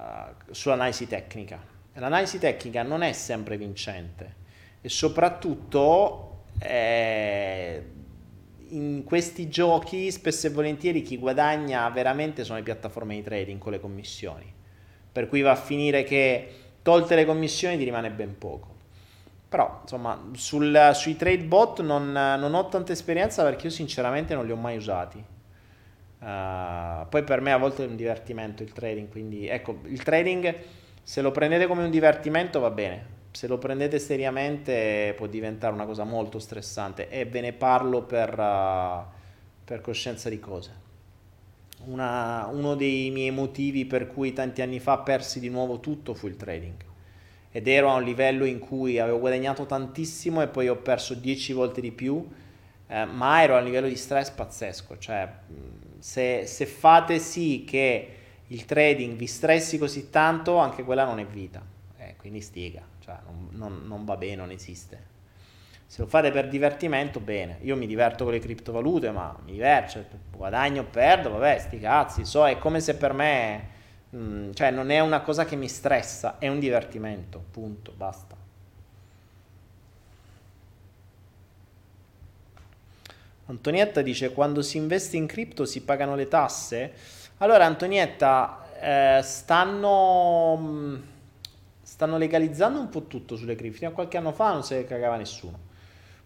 sull'analisi 0.50 1.08
tecnica. 1.08 1.58
E 1.92 1.98
l'analisi 2.00 2.38
tecnica 2.38 2.82
non 2.82 3.02
è 3.02 3.12
sempre 3.12 3.56
vincente 3.56 4.44
e 4.86 4.88
soprattutto 4.88 6.44
eh, 6.60 7.82
in 8.70 9.04
questi 9.04 9.48
giochi 9.48 10.10
spesso 10.10 10.46
e 10.46 10.50
volentieri 10.50 11.02
chi 11.02 11.18
guadagna 11.18 11.88
veramente 11.90 12.44
sono 12.44 12.58
le 12.58 12.64
piattaforme 12.64 13.14
di 13.14 13.22
trading 13.22 13.58
con 13.58 13.72
le 13.72 13.80
commissioni. 13.80 14.52
Per 15.12 15.28
cui 15.28 15.40
va 15.40 15.52
a 15.52 15.56
finire 15.56 16.04
che 16.04 16.48
tolte 16.82 17.14
le 17.14 17.24
commissioni 17.24 17.76
ti 17.76 17.84
rimane 17.84 18.10
ben 18.10 18.36
poco. 18.38 18.74
Però 19.48 19.80
insomma 19.82 20.30
sul, 20.32 20.90
sui 20.94 21.16
trade 21.16 21.44
bot 21.44 21.80
non, 21.80 22.10
non, 22.12 22.54
ho 22.54 22.68
tanta 22.68 22.92
esperienza 22.92 23.42
perché 23.42 23.66
io 23.66 23.72
sinceramente 23.72 24.34
non 24.34 24.44
li 24.44 24.52
ho 24.52 24.56
mai 24.56 24.76
usati. 24.76 25.24
Uh, 26.18 27.06
poi 27.08 27.22
per 27.24 27.40
me 27.40 27.52
a 27.52 27.56
volte 27.56 27.84
è 27.84 27.86
un 27.86 27.96
divertimento 27.96 28.62
il 28.62 28.72
trading, 28.72 29.08
quindi 29.08 29.46
ecco 29.46 29.80
il 29.84 30.02
trading 30.02 30.54
se 31.02 31.20
lo 31.20 31.30
prendete 31.30 31.66
come 31.66 31.84
un 31.84 31.90
divertimento 31.90 32.58
va 32.58 32.70
bene, 32.70 33.06
se 33.36 33.46
lo 33.48 33.58
prendete 33.58 33.98
seriamente 33.98 35.12
può 35.14 35.26
diventare 35.26 35.74
una 35.74 35.84
cosa 35.84 36.04
molto 36.04 36.38
stressante 36.38 37.10
e 37.10 37.26
ve 37.26 37.42
ne 37.42 37.52
parlo 37.52 38.00
per, 38.00 38.30
uh, 38.30 39.04
per 39.62 39.82
coscienza 39.82 40.30
di 40.30 40.40
cose. 40.40 40.84
una, 41.84 42.46
uno 42.50 42.74
dei 42.74 43.10
miei 43.10 43.30
motivi 43.30 43.84
per 43.84 44.06
cui 44.06 44.32
tanti 44.32 44.62
anni 44.62 44.80
fa 44.80 45.00
persi 45.00 45.38
di 45.38 45.50
nuovo 45.50 45.80
tutto 45.80 46.14
fu 46.14 46.28
il 46.28 46.36
trading. 46.36 46.76
Ed 47.52 47.68
ero 47.68 47.90
a 47.90 47.96
un 47.96 48.04
livello 48.04 48.46
in 48.46 48.58
cui 48.58 48.98
avevo 48.98 49.18
guadagnato 49.18 49.66
tantissimo 49.66 50.40
e 50.40 50.48
poi 50.48 50.68
ho 50.68 50.76
perso 50.76 51.12
10 51.12 51.52
volte 51.52 51.82
di 51.82 51.92
più, 51.92 52.26
eh, 52.86 53.04
ma 53.04 53.42
ero 53.42 53.56
a 53.56 53.58
un 53.58 53.64
livello 53.64 53.86
di 53.86 53.96
stress 53.96 54.30
pazzesco. 54.30 54.96
Cioè, 54.96 55.30
se, 55.98 56.46
se 56.46 56.64
fate 56.64 57.18
sì 57.18 57.64
che 57.66 58.08
il 58.46 58.64
trading 58.64 59.14
vi 59.14 59.26
stressi 59.26 59.76
così 59.76 60.08
tanto, 60.08 60.56
anche 60.56 60.84
quella 60.84 61.04
non 61.04 61.18
è 61.18 61.26
vita. 61.26 61.62
Eh, 61.98 62.16
quindi 62.16 62.40
stiga, 62.40 62.82
non, 63.56 63.82
non, 63.86 64.04
va 64.04 64.16
bene, 64.16 64.36
non 64.36 64.50
esiste. 64.50 65.14
Se 65.86 66.02
lo 66.02 66.08
fate 66.08 66.30
per 66.30 66.48
divertimento, 66.48 67.20
bene. 67.20 67.58
Io 67.62 67.76
mi 67.76 67.86
diverto 67.86 68.24
con 68.24 68.32
le 68.32 68.38
criptovalute, 68.38 69.10
ma 69.10 69.36
mi 69.44 69.52
diverto, 69.52 69.92
cioè, 69.92 70.04
guadagno 70.30 70.82
o 70.82 70.84
perdo, 70.84 71.30
vabbè, 71.30 71.58
sti 71.58 71.78
cazzi. 71.78 72.24
So, 72.24 72.46
è 72.46 72.58
come 72.58 72.80
se 72.80 72.96
per 72.96 73.12
me, 73.12 73.68
mh, 74.10 74.18
mm, 74.18 74.52
cioè, 74.52 74.70
non 74.70 74.90
è 74.90 75.00
una 75.00 75.20
cosa 75.20 75.44
che 75.44 75.56
mi 75.56 75.68
stressa, 75.68 76.38
è 76.38 76.48
un 76.48 76.58
divertimento, 76.58 77.42
punto, 77.50 77.92
basta. 77.96 78.36
Antonietta 83.48 84.02
dice, 84.02 84.32
quando 84.32 84.60
si 84.62 84.76
investe 84.76 85.16
in 85.16 85.26
cripto 85.26 85.64
si 85.64 85.82
pagano 85.82 86.16
le 86.16 86.26
tasse? 86.26 86.92
Allora, 87.38 87.64
Antonietta, 87.64 88.66
eh, 88.80 89.20
stanno, 89.22 90.56
mm, 90.58 90.96
stanno 91.96 92.18
legalizzando 92.18 92.78
un 92.78 92.90
po' 92.90 93.06
tutto 93.06 93.36
sulle 93.36 93.54
cripto. 93.54 93.78
Fino 93.78 93.90
a 93.90 93.94
qualche 93.94 94.18
anno 94.18 94.30
fa 94.30 94.52
non 94.52 94.62
se 94.62 94.76
ne 94.76 94.84
cagava 94.84 95.16
nessuno. 95.16 95.58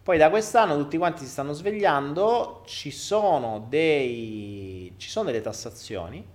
Poi 0.02 0.18
da 0.18 0.28
quest'anno 0.28 0.76
tutti 0.76 0.98
quanti 0.98 1.22
si 1.22 1.30
stanno 1.30 1.52
svegliando, 1.52 2.64
ci 2.66 2.90
sono, 2.90 3.66
dei, 3.68 4.92
ci 4.96 5.08
sono 5.08 5.26
delle 5.26 5.40
tassazioni, 5.40 6.26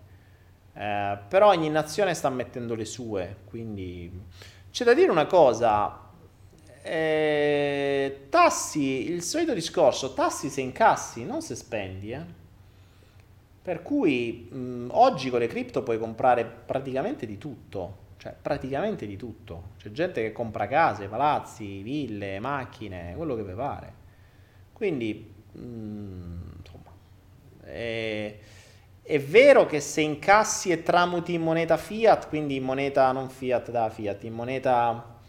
eh, 0.74 1.18
però 1.28 1.49
ogni 1.49 1.70
nazione 1.70 2.14
sta 2.14 2.30
mettendo 2.30 2.76
le 2.76 2.86
sue, 2.86 3.40
quindi 3.49 4.10
c'è 4.72 4.86
da 4.86 4.94
dire 4.94 5.12
una 5.12 5.26
cosa, 5.26 5.99
eh, 6.82 8.28
tassi, 8.30 9.12
il 9.12 9.22
solito 9.22 9.53
discorso, 9.53 10.14
tassi 10.14 10.48
se 10.48 10.62
incassi, 10.62 11.26
non 11.26 11.41
se 11.41 11.56
spendi, 11.56 12.12
eh. 12.12 12.24
Per 13.62 13.82
cui 13.82 14.48
mh, 14.49 14.91
oggi 14.91 15.30
con 15.30 15.40
le 15.40 15.48
cripto 15.48 15.84
puoi 15.84 15.99
comprare 15.99 16.45
praticamente 16.45 17.26
di 17.26 17.38
tutto 17.38 18.03
cioè 18.26 18.34
praticamente 18.41 19.06
di 19.06 19.18
tutto. 19.18 19.73
C'è 19.77 19.91
gente 19.91 20.19
che 20.23 20.31
compra 20.31 20.68
case, 20.68 21.06
palazzi, 21.06 21.84
ville, 21.84 22.39
macchine, 22.39 23.14
quello 23.15 23.35
che 23.35 23.43
vi 23.43 23.53
pare. 23.53 23.93
Quindi, 24.73 25.31
mh, 25.52 25.60
mm, 25.61 26.41
insomma, 26.57 26.91
è, 27.61 28.35
è, 29.03 29.19
vero 29.19 29.68
che 29.68 29.80
se 29.80 30.02
incassi 30.02 30.72
e 30.72 30.81
tramuti 30.81 31.35
in 31.35 31.43
moneta 31.43 31.77
fiat, 31.77 32.27
quindi 32.27 32.56
in 32.56 32.64
moneta 32.64 33.11
non 33.11 33.30
fiat 33.30 33.69
da 33.69 33.91
fiat, 33.91 34.23
in 34.23 34.34
moneta, 34.34 35.19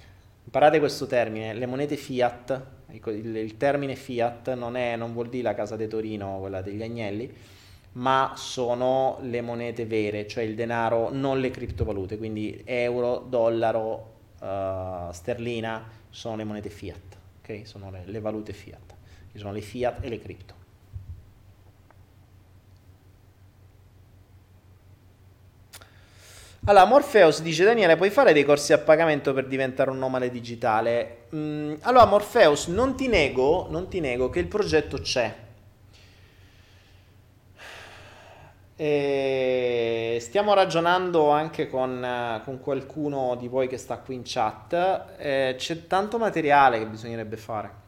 imparate 0.44 0.78
questo 0.78 1.06
termine, 1.06 1.52
le 1.52 1.66
monete 1.66 1.98
fiat, 1.98 2.62
il, 2.92 3.36
il 3.36 3.56
termine 3.58 3.94
fiat 3.94 4.54
non, 4.54 4.74
è, 4.74 4.96
non 4.96 5.12
vuol 5.12 5.28
dire 5.28 5.42
la 5.42 5.54
casa 5.54 5.76
di 5.76 5.86
Torino, 5.86 6.38
quella 6.40 6.62
degli 6.62 6.82
agnelli, 6.82 7.30
ma 7.96 8.32
sono 8.36 9.18
le 9.22 9.40
monete 9.40 9.86
vere, 9.86 10.26
cioè 10.26 10.44
il 10.44 10.54
denaro, 10.54 11.10
non 11.10 11.40
le 11.40 11.50
criptovalute, 11.50 12.18
quindi 12.18 12.62
euro, 12.64 13.24
dollaro, 13.26 14.14
uh, 14.40 15.12
sterlina, 15.12 15.88
sono 16.10 16.36
le 16.36 16.44
monete 16.44 16.68
fiat, 16.68 17.16
ok? 17.40 17.66
Sono 17.66 17.90
le, 17.90 18.02
le 18.04 18.20
valute 18.20 18.52
fiat, 18.52 18.94
che 19.32 19.38
sono 19.38 19.52
le 19.52 19.62
fiat 19.62 20.04
e 20.04 20.08
le 20.08 20.20
cripto. 20.20 20.54
Allora, 26.68 26.84
Morpheus 26.84 27.42
dice 27.42 27.64
Daniele, 27.64 27.96
puoi 27.96 28.10
fare 28.10 28.32
dei 28.32 28.44
corsi 28.44 28.72
a 28.72 28.78
pagamento 28.78 29.32
per 29.32 29.46
diventare 29.46 29.88
un 29.88 29.98
nomade 29.98 30.30
digitale? 30.30 31.26
Mm, 31.34 31.74
allora, 31.82 32.06
Morpheus, 32.06 32.66
non 32.66 32.96
ti, 32.96 33.06
nego, 33.06 33.68
non 33.70 33.88
ti 33.88 34.00
nego 34.00 34.28
che 34.30 34.40
il 34.40 34.48
progetto 34.48 34.98
c'è 34.98 35.45
E 38.78 40.18
stiamo 40.20 40.52
ragionando 40.52 41.30
anche 41.30 41.66
con, 41.70 42.42
con, 42.44 42.60
qualcuno 42.60 43.34
di 43.34 43.48
voi 43.48 43.68
che 43.68 43.78
sta 43.78 43.96
qui 43.96 44.16
in 44.16 44.20
chat. 44.22 45.14
Eh, 45.16 45.54
c'è 45.56 45.86
tanto 45.86 46.18
materiale 46.18 46.78
che 46.78 46.86
bisognerebbe 46.86 47.38
fare. 47.38 47.84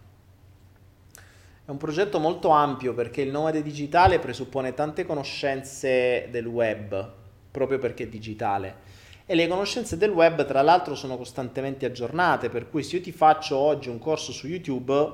È 1.67 1.71
un 1.71 1.77
progetto 1.77 2.19
molto 2.19 2.49
ampio 2.49 2.95
perché 2.95 3.21
il 3.21 3.31
nomade 3.31 3.63
digitale 3.63 4.19
presuppone 4.19 4.73
tante 4.73 5.05
conoscenze 5.05 6.29
del 6.31 6.47
web, 6.47 7.13
proprio 7.51 7.79
perché 7.79 8.05
è 8.05 8.09
digitale. 8.09 8.87
E 9.27 9.35
le 9.35 9.47
conoscenze 9.47 9.99
del 9.99 10.09
web, 10.09 10.47
tra 10.47 10.63
l'altro, 10.63 10.95
sono 10.95 11.19
costantemente 11.19 11.85
aggiornate. 11.85 12.49
Per 12.49 12.71
cui, 12.71 12.83
se 12.83 12.97
io 12.97 13.03
ti 13.03 13.13
faccio 13.13 13.59
oggi 13.59 13.91
un 13.91 13.99
corso 13.99 14.33
su 14.33 14.47
YouTube, 14.47 15.11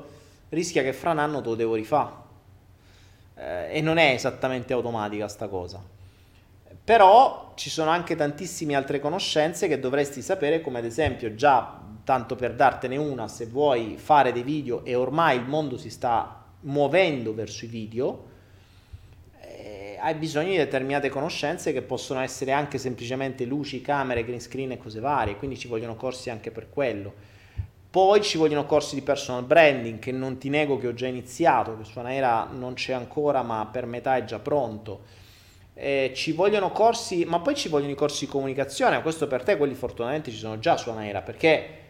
rischia 0.51 0.84
che 0.84 0.92
fra 0.92 1.10
un 1.10 1.18
anno 1.18 1.40
te 1.40 1.48
lo 1.48 1.55
devo 1.56 1.74
rifare 1.74 2.23
eh, 3.35 3.77
e 3.77 3.81
non 3.81 3.98
è 3.98 4.11
esattamente 4.11 4.73
automatica 4.73 5.28
sta 5.28 5.48
cosa. 5.48 5.82
Però 6.85 7.52
ci 7.55 7.70
sono 7.70 7.90
anche 7.90 8.15
tantissime 8.15 8.74
altre 8.74 9.01
conoscenze 9.01 9.69
che 9.69 9.81
dovresti 9.81 10.20
sapere, 10.20 10.61
come 10.61 10.78
ad 10.78 10.85
esempio 10.85 11.35
già, 11.35 11.81
tanto 12.05 12.36
per 12.36 12.55
dartene 12.55 12.97
una, 12.97 13.27
se 13.28 13.47
vuoi 13.47 13.97
fare 13.97 14.32
dei 14.32 14.43
video 14.43 14.85
e 14.85 14.94
ormai 14.94 15.39
il 15.39 15.47
mondo 15.47 15.78
si 15.78 15.89
sta 15.89 16.44
muovendo 16.61 17.32
verso 17.35 17.65
i 17.65 17.69
video, 17.69 18.32
eh, 19.40 19.97
hai 19.98 20.15
bisogno 20.15 20.51
di 20.51 20.56
determinate 20.56 21.09
conoscenze 21.09 21.73
che 21.73 21.81
possono 21.81 22.20
essere 22.20 22.52
anche 22.52 22.77
semplicemente 22.77 23.47
luci, 23.47 23.81
camere, 23.81 24.24
green 24.24 24.40
screen 24.40 24.73
e 24.73 24.77
cose 24.77 25.01
varie, 25.01 25.36
quindi 25.36 25.56
ci 25.56 25.69
vogliono 25.69 25.97
corsi 25.97 26.28
anche 26.28 26.51
per 26.51 26.69
quello 26.69 27.34
poi 27.94 28.22
ci 28.22 28.38
vogliono 28.38 28.66
corsi 28.66 28.96
di 28.96 29.02
personal 29.02 29.44
branding 29.44 30.00
che 30.00 30.10
non 30.10 30.36
ti 30.36 30.48
nego 30.48 30.78
che 30.78 30.88
ho 30.88 30.94
già 30.94 31.06
iniziato, 31.06 31.76
che 31.76 31.84
su 31.84 31.96
Anaera 32.00 32.48
non 32.50 32.74
c'è 32.74 32.92
ancora 32.92 33.42
ma 33.42 33.68
per 33.70 33.86
metà 33.86 34.16
è 34.16 34.24
già 34.24 34.40
pronto. 34.40 35.02
Eh, 35.74 36.10
ci 36.12 36.32
vogliono 36.32 36.72
corsi, 36.72 37.24
ma 37.24 37.38
poi 37.38 37.54
ci 37.54 37.68
vogliono 37.68 37.92
i 37.92 37.94
corsi 37.94 38.24
di 38.24 38.32
comunicazione, 38.32 39.00
questo 39.00 39.28
per 39.28 39.44
te 39.44 39.56
quelli 39.56 39.74
fortunatamente 39.74 40.32
ci 40.32 40.38
sono 40.38 40.58
già 40.58 40.76
su 40.76 40.90
Anaera 40.90 41.22
perché 41.22 41.82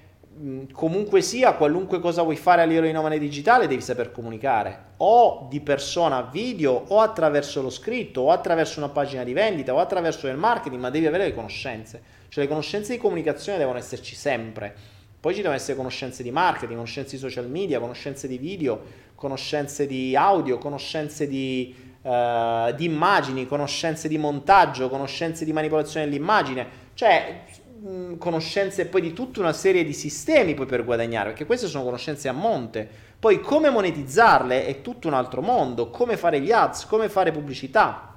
comunque 0.72 1.22
sia, 1.22 1.54
qualunque 1.54 2.00
cosa 2.00 2.20
vuoi 2.20 2.36
fare 2.36 2.60
a 2.60 2.66
livello 2.66 2.84
di 2.84 2.92
nomade 2.92 3.18
digitale 3.18 3.66
devi 3.66 3.80
saper 3.80 4.12
comunicare 4.12 4.92
o 4.98 5.46
di 5.48 5.60
persona 5.60 6.18
a 6.18 6.28
video 6.30 6.84
o 6.86 7.00
attraverso 7.00 7.62
lo 7.62 7.70
scritto 7.70 8.20
o 8.20 8.30
attraverso 8.30 8.78
una 8.78 8.90
pagina 8.90 9.24
di 9.24 9.32
vendita 9.32 9.72
o 9.72 9.78
attraverso 9.78 10.28
il 10.28 10.36
marketing, 10.36 10.82
ma 10.82 10.90
devi 10.90 11.06
avere 11.06 11.24
le 11.24 11.34
conoscenze, 11.34 12.02
cioè 12.28 12.44
le 12.44 12.50
conoscenze 12.50 12.92
di 12.92 12.98
comunicazione 12.98 13.56
devono 13.56 13.78
esserci 13.78 14.14
sempre 14.14 14.93
poi 15.24 15.32
ci 15.32 15.40
devono 15.40 15.58
essere 15.58 15.74
conoscenze 15.74 16.22
di 16.22 16.30
marketing, 16.30 16.74
conoscenze 16.74 17.12
di 17.12 17.22
social 17.22 17.48
media, 17.48 17.80
conoscenze 17.80 18.28
di 18.28 18.36
video, 18.36 18.78
conoscenze 19.14 19.86
di 19.86 20.14
audio, 20.14 20.58
conoscenze 20.58 21.26
di, 21.26 21.74
uh, 22.02 22.70
di 22.74 22.84
immagini, 22.84 23.46
conoscenze 23.46 24.06
di 24.06 24.18
montaggio, 24.18 24.90
conoscenze 24.90 25.46
di 25.46 25.52
manipolazione 25.54 26.04
dell'immagine, 26.04 26.66
cioè 26.92 27.44
mh, 27.80 28.18
conoscenze 28.18 28.84
poi 28.84 29.00
di 29.00 29.14
tutta 29.14 29.40
una 29.40 29.54
serie 29.54 29.82
di 29.82 29.94
sistemi 29.94 30.52
poi 30.52 30.66
per 30.66 30.84
guadagnare, 30.84 31.30
perché 31.30 31.46
queste 31.46 31.68
sono 31.68 31.84
conoscenze 31.84 32.28
a 32.28 32.32
monte. 32.32 32.86
Poi 33.18 33.40
come 33.40 33.70
monetizzarle 33.70 34.66
è 34.66 34.82
tutto 34.82 35.08
un 35.08 35.14
altro 35.14 35.40
mondo, 35.40 35.88
come 35.88 36.18
fare 36.18 36.38
gli 36.38 36.52
ads, 36.52 36.84
come 36.84 37.08
fare 37.08 37.32
pubblicità 37.32 38.13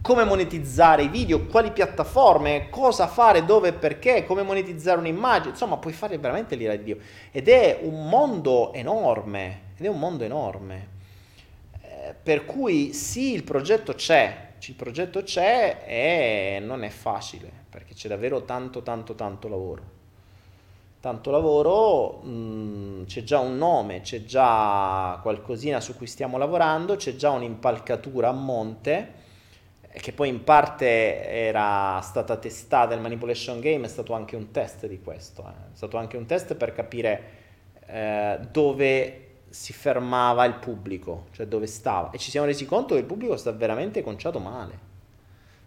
come 0.00 0.24
monetizzare 0.24 1.02
i 1.02 1.08
video, 1.08 1.46
quali 1.46 1.72
piattaforme, 1.72 2.68
cosa 2.70 3.06
fare, 3.08 3.44
dove 3.44 3.68
e 3.68 3.72
perché, 3.72 4.24
come 4.24 4.42
monetizzare 4.42 4.98
un'immagine, 4.98 5.50
insomma 5.50 5.76
puoi 5.76 5.92
fare 5.92 6.18
veramente 6.18 6.54
l'ira 6.54 6.76
di 6.76 6.84
Dio. 6.84 6.98
Ed 7.30 7.48
è 7.48 7.80
un 7.82 8.08
mondo 8.08 8.72
enorme, 8.72 9.72
ed 9.76 9.86
è 9.86 9.88
un 9.88 9.98
mondo 9.98 10.24
enorme. 10.24 10.96
Eh, 11.82 12.14
per 12.22 12.44
cui 12.44 12.92
sì, 12.92 13.34
il 13.34 13.42
progetto 13.42 13.92
c'è, 13.94 14.52
il 14.60 14.74
progetto 14.74 15.22
c'è 15.22 15.84
e 15.86 16.60
non 16.60 16.84
è 16.84 16.88
facile, 16.90 17.50
perché 17.68 17.94
c'è 17.94 18.08
davvero 18.08 18.44
tanto, 18.44 18.82
tanto, 18.82 19.14
tanto 19.14 19.48
lavoro. 19.48 19.96
Tanto 21.00 21.30
lavoro, 21.30 22.20
mh, 22.22 22.30
mm, 22.30 23.04
c'è 23.04 23.22
già 23.22 23.38
un 23.40 23.56
nome, 23.56 24.00
c'è 24.00 24.24
già 24.24 25.18
qualcosina 25.22 25.80
su 25.80 25.96
cui 25.96 26.06
stiamo 26.06 26.38
lavorando, 26.38 26.96
c'è 26.96 27.14
già 27.14 27.30
un'impalcatura 27.30 28.28
a 28.28 28.32
monte 28.32 29.17
che 30.00 30.12
poi 30.12 30.28
in 30.28 30.44
parte 30.44 31.28
era 31.28 32.00
stata 32.02 32.36
testata, 32.36 32.94
il 32.94 33.00
manipulation 33.00 33.60
game 33.60 33.86
è 33.86 33.88
stato 33.88 34.12
anche 34.14 34.36
un 34.36 34.50
test 34.50 34.86
di 34.86 35.00
questo, 35.00 35.42
eh. 35.42 35.72
è 35.72 35.76
stato 35.76 35.96
anche 35.96 36.16
un 36.16 36.26
test 36.26 36.54
per 36.54 36.72
capire 36.72 37.22
eh, 37.86 38.38
dove 38.50 39.24
si 39.48 39.72
fermava 39.72 40.44
il 40.44 40.54
pubblico, 40.54 41.26
cioè 41.32 41.46
dove 41.46 41.66
stava 41.66 42.10
e 42.10 42.18
ci 42.18 42.30
siamo 42.30 42.46
resi 42.46 42.66
conto 42.66 42.94
che 42.94 43.00
il 43.00 43.06
pubblico 43.06 43.36
sta 43.36 43.52
veramente 43.52 44.02
conciato 44.02 44.38
male, 44.38 44.78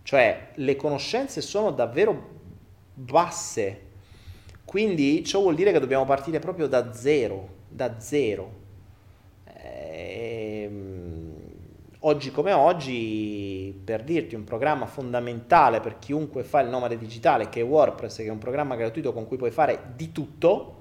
cioè 0.03 0.49
le 0.55 0.75
conoscenze 0.75 1.41
sono 1.41 1.71
davvero 1.71 2.39
basse, 2.93 3.81
quindi 4.65 5.23
ciò 5.25 5.39
vuol 5.41 5.55
dire 5.55 5.71
che 5.71 5.79
dobbiamo 5.79 6.05
partire 6.05 6.39
proprio 6.39 6.67
da 6.67 6.93
zero, 6.93 7.47
da 7.67 7.99
zero. 7.99 8.59
Ehm 9.63 11.00
oggi 12.03 12.31
come 12.31 12.53
oggi, 12.53 13.79
per 13.83 14.03
dirti, 14.03 14.35
un 14.35 14.43
programma 14.43 14.85
fondamentale 14.85 15.79
per 15.81 15.99
chiunque 15.99 16.43
fa 16.43 16.61
il 16.61 16.69
nomade 16.69 16.97
digitale, 16.97 17.49
che 17.49 17.61
è 17.61 17.63
WordPress, 17.63 18.17
che 18.17 18.25
è 18.25 18.31
un 18.31 18.37
programma 18.37 18.75
gratuito 18.75 19.13
con 19.13 19.27
cui 19.27 19.37
puoi 19.37 19.51
fare 19.51 19.91
di 19.95 20.11
tutto, 20.11 20.75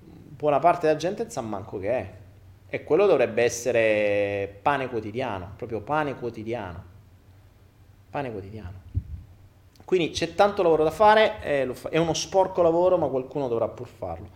buona 0.00 0.58
parte 0.58 0.86
della 0.86 0.98
gente 0.98 1.22
non 1.22 1.30
sa 1.30 1.40
manco 1.40 1.78
che 1.78 1.90
è. 1.90 2.12
E 2.68 2.82
quello 2.82 3.06
dovrebbe 3.06 3.42
essere 3.44 4.58
pane 4.60 4.88
quotidiano, 4.88 5.52
proprio 5.56 5.80
pane 5.80 6.16
quotidiano. 6.16 6.92
Pane 8.10 8.32
quotidiano. 8.32 8.82
Quindi 9.84 10.10
c'è 10.10 10.34
tanto 10.34 10.62
lavoro 10.62 10.82
da 10.82 10.90
fare, 10.90 11.38
è 11.40 11.98
uno 11.98 12.14
sporco 12.14 12.62
lavoro, 12.62 12.96
ma 12.96 13.06
qualcuno 13.06 13.46
dovrà 13.46 13.68
pur 13.68 13.86
farlo. 13.86 14.28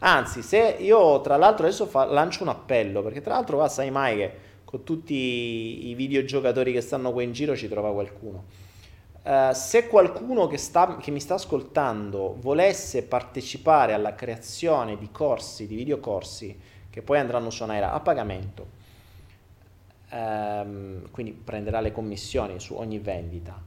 Anzi, 0.00 0.42
se 0.42 0.76
io 0.78 1.22
tra 1.22 1.36
l'altro 1.38 1.64
adesso 1.64 1.86
fa, 1.86 2.04
lancio 2.04 2.42
un 2.42 2.50
appello, 2.50 3.02
perché 3.02 3.22
tra 3.22 3.34
l'altro 3.34 3.56
va, 3.56 3.68
sai 3.68 3.90
mai 3.90 4.16
che 4.16 4.38
con 4.66 4.82
tutti 4.82 5.88
i 5.88 5.94
videogiocatori 5.94 6.72
che 6.72 6.80
stanno 6.80 7.12
qua 7.12 7.22
in 7.22 7.32
giro 7.32 7.56
ci 7.56 7.68
trova 7.68 7.92
qualcuno. 7.92 8.44
Uh, 9.22 9.52
se 9.52 9.86
qualcuno 9.86 10.48
che, 10.48 10.56
sta, 10.56 10.96
che 10.96 11.12
mi 11.12 11.20
sta 11.20 11.34
ascoltando 11.34 12.36
volesse 12.40 13.04
partecipare 13.04 13.92
alla 13.92 14.14
creazione 14.14 14.98
di 14.98 15.08
corsi, 15.10 15.68
di 15.68 15.76
videocorsi, 15.76 16.58
che 16.90 17.00
poi 17.00 17.18
andranno 17.18 17.50
su 17.50 17.64
Naira 17.64 17.92
a 17.92 18.00
pagamento, 18.00 18.66
um, 20.10 21.10
quindi 21.10 21.32
prenderà 21.32 21.80
le 21.80 21.92
commissioni 21.92 22.58
su 22.58 22.74
ogni 22.74 22.98
vendita. 22.98 23.60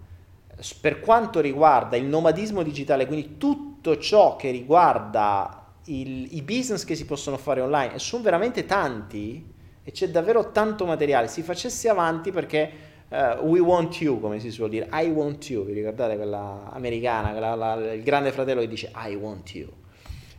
Per 0.81 0.99
quanto 0.99 1.39
riguarda 1.39 1.95
il 1.95 2.05
nomadismo 2.05 2.61
digitale, 2.61 3.05
quindi 3.05 3.37
tutto 3.37 3.97
ciò 3.97 4.35
che 4.35 4.51
riguarda 4.51 5.65
il, 5.85 6.35
i 6.35 6.41
business 6.41 6.83
che 6.83 6.95
si 6.95 7.05
possono 7.05 7.37
fare 7.37 7.61
online, 7.61 7.99
sono 7.99 8.21
veramente 8.21 8.65
tanti, 8.65 9.57
e 9.83 9.91
c'è 9.91 10.09
davvero 10.09 10.51
tanto 10.51 10.85
materiale, 10.85 11.27
si 11.27 11.41
facesse 11.41 11.89
avanti 11.89 12.31
perché 12.31 12.71
uh, 13.09 13.45
we 13.45 13.59
want 13.59 13.99
you, 14.01 14.19
come 14.19 14.39
si 14.39 14.51
suol 14.51 14.69
dire, 14.69 14.87
I 14.91 15.07
want 15.09 15.49
you, 15.49 15.65
vi 15.65 15.73
ricordate 15.73 16.15
quella 16.15 16.69
americana, 16.71 17.31
quella, 17.31 17.55
la, 17.55 17.93
il 17.93 18.03
grande 18.03 18.31
fratello 18.31 18.61
che 18.61 18.67
dice 18.67 18.91
I 18.95 19.15
want 19.15 19.53
you. 19.55 19.69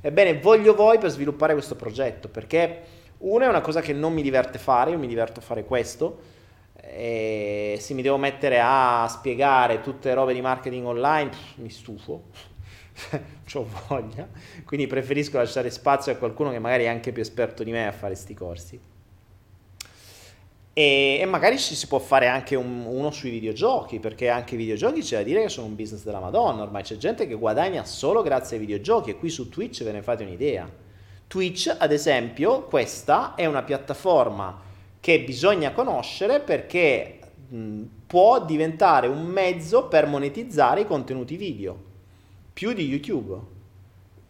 Ebbene, 0.00 0.38
voglio 0.38 0.74
voi 0.74 0.98
per 0.98 1.10
sviluppare 1.10 1.52
questo 1.52 1.76
progetto, 1.76 2.28
perché 2.28 2.80
uno 3.18 3.44
è 3.44 3.48
una 3.48 3.60
cosa 3.60 3.80
che 3.80 3.92
non 3.92 4.12
mi 4.12 4.22
diverte 4.22 4.58
fare, 4.58 4.92
io 4.92 4.98
mi 4.98 5.06
diverto 5.06 5.40
a 5.40 5.42
fare 5.42 5.64
questo, 5.64 6.38
e 6.74 7.76
se 7.78 7.94
mi 7.94 8.02
devo 8.02 8.16
mettere 8.16 8.60
a 8.62 9.06
spiegare 9.08 9.80
tutte 9.82 10.08
le 10.08 10.14
robe 10.14 10.32
di 10.32 10.40
marketing 10.40 10.86
online, 10.86 11.28
pff, 11.28 11.56
mi 11.56 11.70
stufo, 11.70 12.24
ho 13.52 13.68
voglia, 13.88 14.26
quindi 14.64 14.86
preferisco 14.86 15.36
lasciare 15.36 15.70
spazio 15.70 16.12
a 16.12 16.16
qualcuno 16.16 16.50
che 16.50 16.58
magari 16.58 16.84
è 16.84 16.88
anche 16.88 17.12
più 17.12 17.20
esperto 17.20 17.62
di 17.62 17.70
me 17.70 17.86
a 17.86 17.92
fare 17.92 18.14
questi 18.14 18.34
corsi. 18.34 18.89
E, 20.72 21.18
e, 21.20 21.24
magari 21.24 21.58
ci 21.58 21.74
si 21.74 21.88
può 21.88 21.98
fare 21.98 22.28
anche 22.28 22.54
un, 22.54 22.84
uno 22.86 23.10
sui 23.10 23.30
videogiochi, 23.30 23.98
perché 23.98 24.28
anche 24.28 24.54
i 24.54 24.58
videogiochi 24.58 25.00
c'è 25.00 25.16
da 25.16 25.22
dire 25.24 25.42
che 25.42 25.48
sono 25.48 25.66
un 25.66 25.74
business 25.74 26.04
della 26.04 26.20
Madonna, 26.20 26.62
ormai 26.62 26.82
c'è 26.82 26.96
gente 26.96 27.26
che 27.26 27.34
guadagna 27.34 27.84
solo 27.84 28.22
grazie 28.22 28.56
ai 28.56 28.64
videogiochi 28.64 29.10
e 29.10 29.16
qui 29.16 29.30
su 29.30 29.48
Twitch 29.48 29.82
ve 29.82 29.92
ne 29.92 30.02
fate 30.02 30.22
un'idea. 30.22 30.70
Twitch, 31.26 31.74
ad 31.76 31.92
esempio, 31.92 32.64
questa 32.64 33.34
è 33.34 33.46
una 33.46 33.62
piattaforma 33.62 34.62
che 35.00 35.20
bisogna 35.20 35.72
conoscere 35.72 36.40
perché 36.40 37.18
mh, 37.48 37.82
può 38.06 38.44
diventare 38.44 39.06
un 39.06 39.24
mezzo 39.24 39.86
per 39.86 40.06
monetizzare 40.06 40.82
i 40.82 40.86
contenuti 40.86 41.36
video, 41.36 41.76
più 42.52 42.72
di 42.72 42.86
YouTube. 42.86 43.58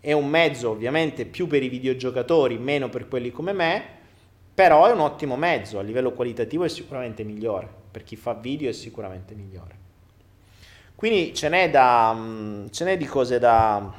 È 0.01 0.13
un 0.13 0.29
mezzo 0.29 0.71
ovviamente 0.71 1.27
più 1.27 1.47
per 1.47 1.63
i 1.63 1.69
videogiocatori, 1.69 2.57
meno 2.59 2.89
per 2.89 3.09
quelli 3.09 3.31
come 3.31 3.53
me, 3.53 3.99
però 4.61 4.85
è 4.85 4.93
un 4.93 5.01
ottimo 5.01 5.37
mezzo, 5.37 5.79
a 5.79 5.83
livello 5.83 6.13
qualitativo 6.13 6.65
è 6.65 6.69
sicuramente 6.69 7.25
migliore, 7.25 7.67
per 7.91 8.03
chi 8.03 8.15
fa 8.15 8.35
video 8.35 8.69
è 8.69 8.75
sicuramente 8.75 9.35
migliore. 9.35 9.75
Quindi 10.95 11.33
ce 11.33 11.49
n'è, 11.49 11.71
da, 11.71 12.13
mm, 12.15 12.67
ce 12.69 12.85
n'è 12.85 12.99
di 12.99 13.07
cose 13.07 13.39
da... 13.39 13.91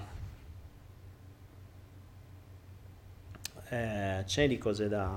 Eh, 3.69 4.23
ce 4.23 4.41
n'è 4.41 4.47
di 4.47 4.59
cose 4.59 4.87
da, 4.87 5.11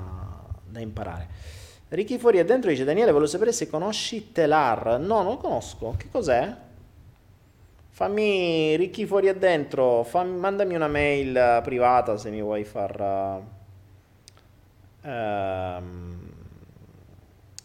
da 0.66 0.80
imparare. 0.80 1.28
Ricky 1.88 2.16
fuori 2.16 2.42
dentro 2.42 2.70
dice 2.70 2.84
Daniele, 2.84 3.10
volevo 3.10 3.28
sapere 3.28 3.52
se 3.52 3.68
conosci 3.68 4.32
Telar. 4.32 4.98
No, 4.98 5.20
non 5.20 5.32
lo 5.32 5.36
conosco. 5.36 5.94
Che 5.98 6.08
cos'è? 6.10 6.56
Fammi 7.90 8.76
Ricky 8.76 9.04
fuori 9.04 9.28
e 9.28 9.36
dentro, 9.36 10.04
fammi, 10.04 10.38
mandami 10.38 10.74
una 10.74 10.88
mail 10.88 11.60
privata 11.62 12.16
se 12.16 12.30
mi 12.30 12.40
vuoi 12.40 12.64
far 12.64 13.53
Ehm, 15.04 16.30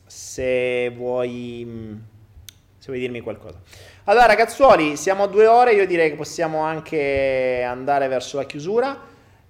se 0.05 0.89
vuoi 0.89 1.97
se 2.79 2.87
vuoi 2.87 2.99
dirmi 2.99 3.19
qualcosa. 3.19 3.59
Allora 4.05 4.25
ragazzuoli, 4.25 4.95
siamo 4.95 5.23
a 5.23 5.27
due 5.27 5.47
ore, 5.47 5.73
io 5.73 5.85
direi 5.85 6.09
che 6.09 6.15
possiamo 6.15 6.61
anche 6.61 7.63
andare 7.65 8.07
verso 8.07 8.37
la 8.37 8.45
chiusura. 8.45 8.97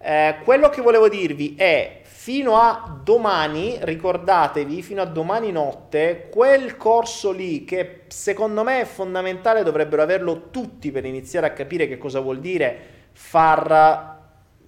Eh, 0.02 0.38
quello 0.44 0.70
che 0.70 0.82
volevo 0.82 1.10
dirvi 1.10 1.56
è 1.56 2.02
fino 2.04 2.56
a 2.56 3.00
domani, 3.04 3.78
ricordatevi, 3.80 4.82
fino 4.82 5.02
a 5.02 5.06
domani 5.06 5.52
notte, 5.52 6.28
quel 6.32 6.76
corso 6.76 7.32
lì 7.32 7.64
che 7.66 8.02
secondo 8.08 8.64
me 8.64 8.82
è 8.82 8.86
fondamentale, 8.86 9.64
dovrebbero 9.64 10.02
averlo 10.02 10.50
tutti 10.50 10.92
per 10.92 11.06
iniziare 11.06 11.48
a 11.48 11.54
capire 11.54 11.88
che 11.88 11.98
cosa 11.98 12.20
vuol 12.20 12.40
dire 12.40 12.98
far 13.14 14.19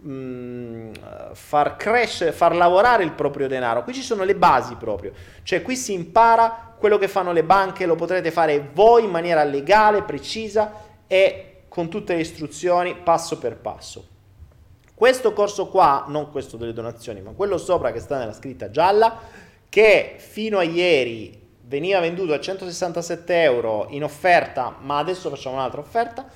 mh, 0.01 0.11
mm, 0.11 0.91
far 1.33 1.75
crescere, 1.75 2.31
far 2.31 2.55
lavorare 2.55 3.03
il 3.03 3.11
proprio 3.11 3.47
denaro. 3.47 3.83
Qui 3.83 3.93
ci 3.93 4.01
sono 4.01 4.23
le 4.23 4.35
basi 4.35 4.75
proprio, 4.75 5.13
cioè 5.43 5.61
qui 5.61 5.75
si 5.75 5.93
impara 5.93 6.75
quello 6.77 6.97
che 6.97 7.07
fanno 7.07 7.31
le 7.31 7.43
banche, 7.43 7.85
lo 7.85 7.95
potrete 7.95 8.31
fare 8.31 8.69
voi 8.73 9.03
in 9.03 9.11
maniera 9.11 9.43
legale, 9.43 10.03
precisa 10.03 10.73
e 11.07 11.63
con 11.67 11.89
tutte 11.89 12.15
le 12.15 12.21
istruzioni 12.21 12.95
passo 12.95 13.37
per 13.37 13.57
passo. 13.57 14.07
Questo 14.93 15.33
corso 15.33 15.67
qua, 15.67 16.05
non 16.07 16.31
questo 16.31 16.57
delle 16.57 16.73
donazioni, 16.73 17.21
ma 17.21 17.31
quello 17.31 17.57
sopra 17.57 17.91
che 17.91 17.99
sta 17.99 18.17
nella 18.17 18.33
scritta 18.33 18.69
gialla, 18.69 19.19
che 19.69 20.15
fino 20.17 20.57
a 20.57 20.63
ieri 20.63 21.39
veniva 21.63 21.99
venduto 21.99 22.33
a 22.33 22.39
167 22.39 23.41
euro 23.41 23.87
in 23.89 24.03
offerta, 24.03 24.75
ma 24.79 24.97
adesso 24.97 25.29
facciamo 25.29 25.55
un'altra 25.55 25.79
offerta 25.79 26.27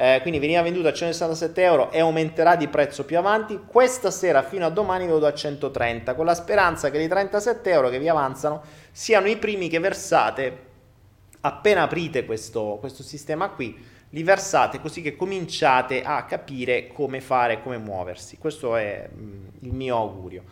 eh, 0.00 0.20
quindi 0.22 0.38
veniva 0.38 0.62
venduto 0.62 0.86
a 0.86 0.92
167 0.92 1.60
euro 1.60 1.90
e 1.90 1.98
aumenterà 1.98 2.54
di 2.54 2.68
prezzo 2.68 3.04
più 3.04 3.18
avanti. 3.18 3.58
Questa 3.66 4.12
sera 4.12 4.44
fino 4.44 4.64
a 4.64 4.70
domani 4.70 5.08
vedo 5.08 5.26
a 5.26 5.34
130, 5.34 6.14
con 6.14 6.24
la 6.24 6.36
speranza 6.36 6.88
che 6.92 7.02
i 7.02 7.08
37 7.08 7.68
euro 7.68 7.88
che 7.88 7.98
vi 7.98 8.08
avanzano 8.08 8.62
siano 8.92 9.26
i 9.26 9.36
primi 9.36 9.68
che 9.68 9.80
versate 9.80 10.66
appena 11.40 11.82
aprite 11.82 12.24
questo, 12.24 12.76
questo 12.78 13.02
sistema 13.02 13.48
qui, 13.48 13.76
li 14.10 14.22
versate 14.22 14.80
così 14.80 15.02
che 15.02 15.16
cominciate 15.16 16.02
a 16.04 16.24
capire 16.26 16.86
come 16.92 17.20
fare, 17.20 17.60
come 17.60 17.78
muoversi. 17.78 18.38
Questo 18.38 18.76
è 18.76 19.08
mm, 19.12 19.46
il 19.62 19.74
mio 19.74 19.96
augurio. 19.96 20.44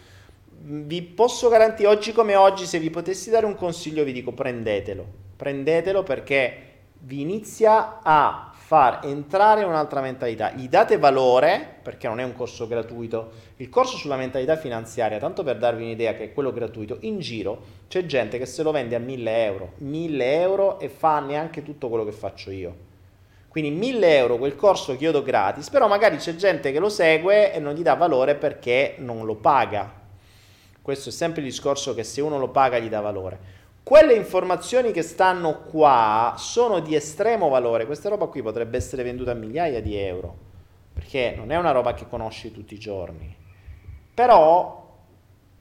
Vi 0.58 1.02
posso 1.02 1.48
garantire 1.48 1.88
oggi 1.88 2.10
come 2.10 2.34
oggi, 2.34 2.66
se 2.66 2.80
vi 2.80 2.90
potessi 2.90 3.30
dare 3.30 3.46
un 3.46 3.54
consiglio, 3.54 4.02
vi 4.02 4.12
dico 4.12 4.32
prendetelo. 4.32 5.06
Prendetelo 5.36 6.02
perché 6.02 6.62
vi 6.98 7.20
inizia 7.20 8.00
a 8.02 8.50
far 8.66 8.98
entrare 9.04 9.62
un'altra 9.62 10.00
mentalità. 10.00 10.50
Gli 10.50 10.68
date 10.68 10.98
valore, 10.98 11.76
perché 11.82 12.08
non 12.08 12.18
è 12.18 12.24
un 12.24 12.32
corso 12.32 12.66
gratuito, 12.66 13.30
il 13.58 13.68
corso 13.68 13.96
sulla 13.96 14.16
mentalità 14.16 14.56
finanziaria, 14.56 15.20
tanto 15.20 15.44
per 15.44 15.56
darvi 15.56 15.84
un'idea 15.84 16.14
che 16.14 16.24
è 16.24 16.32
quello 16.32 16.52
gratuito, 16.52 16.96
in 17.02 17.20
giro 17.20 17.62
c'è 17.86 18.04
gente 18.06 18.38
che 18.38 18.46
se 18.46 18.64
lo 18.64 18.72
vende 18.72 18.96
a 18.96 18.98
1000 18.98 19.44
euro, 19.44 19.72
1000 19.76 20.40
euro 20.40 20.80
e 20.80 20.88
fa 20.88 21.20
neanche 21.20 21.62
tutto 21.62 21.88
quello 21.88 22.04
che 22.04 22.10
faccio 22.10 22.50
io. 22.50 22.74
Quindi 23.46 23.70
1000 23.70 24.16
euro 24.16 24.36
quel 24.36 24.56
corso 24.56 24.96
che 24.96 25.04
io 25.04 25.12
do 25.12 25.22
gratis, 25.22 25.70
però 25.70 25.86
magari 25.86 26.16
c'è 26.16 26.34
gente 26.34 26.72
che 26.72 26.80
lo 26.80 26.88
segue 26.88 27.52
e 27.52 27.60
non 27.60 27.72
gli 27.74 27.82
dà 27.82 27.94
valore 27.94 28.34
perché 28.34 28.96
non 28.98 29.24
lo 29.26 29.36
paga. 29.36 29.92
Questo 30.82 31.10
è 31.10 31.12
sempre 31.12 31.40
il 31.40 31.46
discorso 31.46 31.94
che 31.94 32.02
se 32.02 32.20
uno 32.20 32.36
lo 32.36 32.48
paga 32.48 32.80
gli 32.80 32.88
dà 32.88 33.00
valore. 33.00 33.38
Quelle 33.86 34.14
informazioni 34.14 34.90
che 34.90 35.02
stanno 35.02 35.60
qua 35.60 36.34
sono 36.38 36.80
di 36.80 36.96
estremo 36.96 37.48
valore. 37.48 37.86
Questa 37.86 38.08
roba 38.08 38.26
qui 38.26 38.42
potrebbe 38.42 38.76
essere 38.76 39.04
venduta 39.04 39.30
a 39.30 39.34
migliaia 39.34 39.80
di 39.80 39.94
euro, 39.94 40.36
perché 40.92 41.34
non 41.36 41.52
è 41.52 41.56
una 41.56 41.70
roba 41.70 41.94
che 41.94 42.08
conosci 42.08 42.50
tutti 42.50 42.74
i 42.74 42.80
giorni. 42.80 43.32
Però 44.12 44.92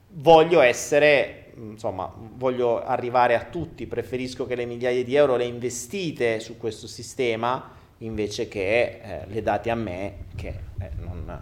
voglio 0.08 0.60
essere, 0.60 1.52
insomma, 1.54 2.12
voglio 2.16 2.82
arrivare 2.82 3.36
a 3.36 3.44
tutti, 3.44 3.86
preferisco 3.86 4.44
che 4.44 4.56
le 4.56 4.64
migliaia 4.64 5.04
di 5.04 5.14
euro 5.14 5.36
le 5.36 5.44
investite 5.44 6.40
su 6.40 6.56
questo 6.56 6.88
sistema 6.88 7.74
invece 7.98 8.48
che 8.48 9.00
eh, 9.04 9.26
le 9.28 9.40
date 9.40 9.70
a 9.70 9.76
me 9.76 10.24
che 10.34 10.48
eh, 10.80 10.90
non, 10.96 11.40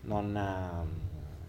non 0.00 1.06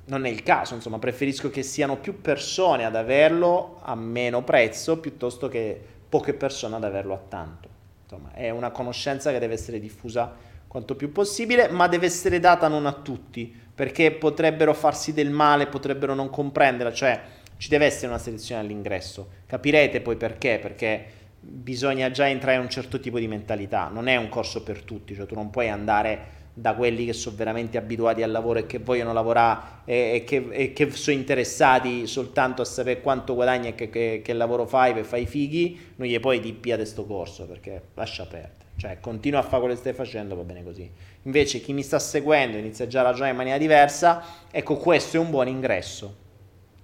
non 0.09 0.25
è 0.25 0.29
il 0.29 0.43
caso, 0.43 0.73
insomma, 0.73 0.99
preferisco 0.99 1.49
che 1.49 1.61
siano 1.61 1.97
più 1.97 2.19
persone 2.19 2.83
ad 2.83 2.95
averlo 2.95 3.79
a 3.83 3.95
meno 3.95 4.43
prezzo 4.43 4.99
piuttosto 4.99 5.47
che 5.47 5.79
poche 6.09 6.33
persone 6.33 6.75
ad 6.75 6.83
averlo 6.83 7.13
a 7.13 7.21
tanto. 7.29 7.69
Insomma, 8.03 8.33
è 8.33 8.49
una 8.49 8.71
conoscenza 8.71 9.31
che 9.31 9.37
deve 9.37 9.53
essere 9.53 9.79
diffusa 9.79 10.35
quanto 10.67 10.95
più 10.95 11.11
possibile, 11.11 11.69
ma 11.69 11.87
deve 11.87 12.07
essere 12.07 12.39
data 12.39 12.67
non 12.67 12.87
a 12.87 12.93
tutti, 12.93 13.55
perché 13.73 14.11
potrebbero 14.11 14.73
farsi 14.73 15.13
del 15.13 15.29
male, 15.29 15.67
potrebbero 15.67 16.15
non 16.15 16.29
comprenderla, 16.29 16.91
cioè 16.91 17.21
ci 17.57 17.69
deve 17.69 17.85
essere 17.85 18.07
una 18.07 18.17
selezione 18.17 18.61
all'ingresso. 18.61 19.29
Capirete 19.45 20.01
poi 20.01 20.15
perché, 20.15 20.57
perché 20.59 21.05
bisogna 21.39 22.09
già 22.09 22.27
entrare 22.27 22.57
in 22.57 22.63
un 22.63 22.69
certo 22.69 22.99
tipo 22.99 23.19
di 23.19 23.27
mentalità, 23.27 23.89
non 23.89 24.07
è 24.07 24.15
un 24.15 24.29
corso 24.29 24.63
per 24.63 24.81
tutti, 24.81 25.13
cioè 25.13 25.27
tu 25.27 25.35
non 25.35 25.51
puoi 25.51 25.69
andare 25.69 26.37
da 26.59 26.73
quelli 26.73 27.05
che 27.05 27.13
sono 27.13 27.35
veramente 27.35 27.77
abituati 27.77 28.21
al 28.21 28.31
lavoro 28.31 28.59
e 28.59 28.65
che 28.65 28.79
vogliono 28.79 29.13
lavorare 29.13 29.81
e, 29.85 30.11
e, 30.15 30.23
che, 30.25 30.47
e 30.49 30.73
che, 30.73 30.91
sono 30.91 31.15
interessati 31.15 32.05
soltanto 32.05 32.61
a 32.61 32.65
sapere 32.65 33.01
quanto 33.01 33.33
guadagni 33.33 33.69
e 33.69 33.75
che, 33.75 33.89
che, 33.89 34.21
che 34.23 34.33
lavoro 34.33 34.65
fai 34.65 34.93
per 34.93 35.05
fare 35.05 35.21
i 35.21 35.25
fighi, 35.25 35.93
non 35.95 36.07
gli 36.07 36.19
puoi 36.19 36.39
di 36.39 36.59
questo 36.59 37.05
corso 37.05 37.45
perché 37.45 37.81
lascia 37.93 38.25
perdere. 38.25 38.67
Cioè, 38.75 38.99
continua 39.01 39.39
a 39.39 39.43
fare 39.43 39.59
quello 39.59 39.73
che 39.73 39.79
stai 39.79 39.93
facendo, 39.93 40.35
va 40.35 40.43
bene 40.43 40.63
così. 40.63 40.89
Invece, 41.23 41.59
chi 41.59 41.73
mi 41.73 41.83
sta 41.83 41.99
seguendo 41.99 42.57
inizia 42.57 42.87
già 42.87 43.01
a 43.01 43.03
ragionare 43.03 43.31
in 43.31 43.37
maniera 43.37 43.57
diversa. 43.57 44.23
Ecco, 44.49 44.77
questo 44.77 45.17
è 45.17 45.19
un 45.19 45.29
buon 45.29 45.49
ingresso. 45.49 46.15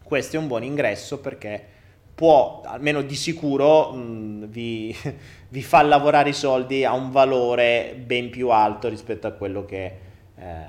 Questo 0.03 0.35
è 0.35 0.39
un 0.39 0.47
buon 0.47 0.63
ingresso 0.63 1.19
perché 1.19 1.67
può, 2.15 2.61
almeno 2.65 3.01
di 3.01 3.15
sicuro, 3.15 3.91
mh, 3.91 4.47
vi, 4.47 4.95
vi, 5.49 5.61
fa 5.61 5.81
lavorare 5.83 6.29
i 6.29 6.33
soldi 6.33 6.85
a 6.85 6.93
un 6.93 7.11
valore 7.11 8.01
ben 8.03 8.29
più 8.29 8.49
alto 8.49 8.87
rispetto 8.87 9.27
a 9.27 9.31
quello 9.31 9.65
che, 9.65 9.97
eh, 10.37 10.65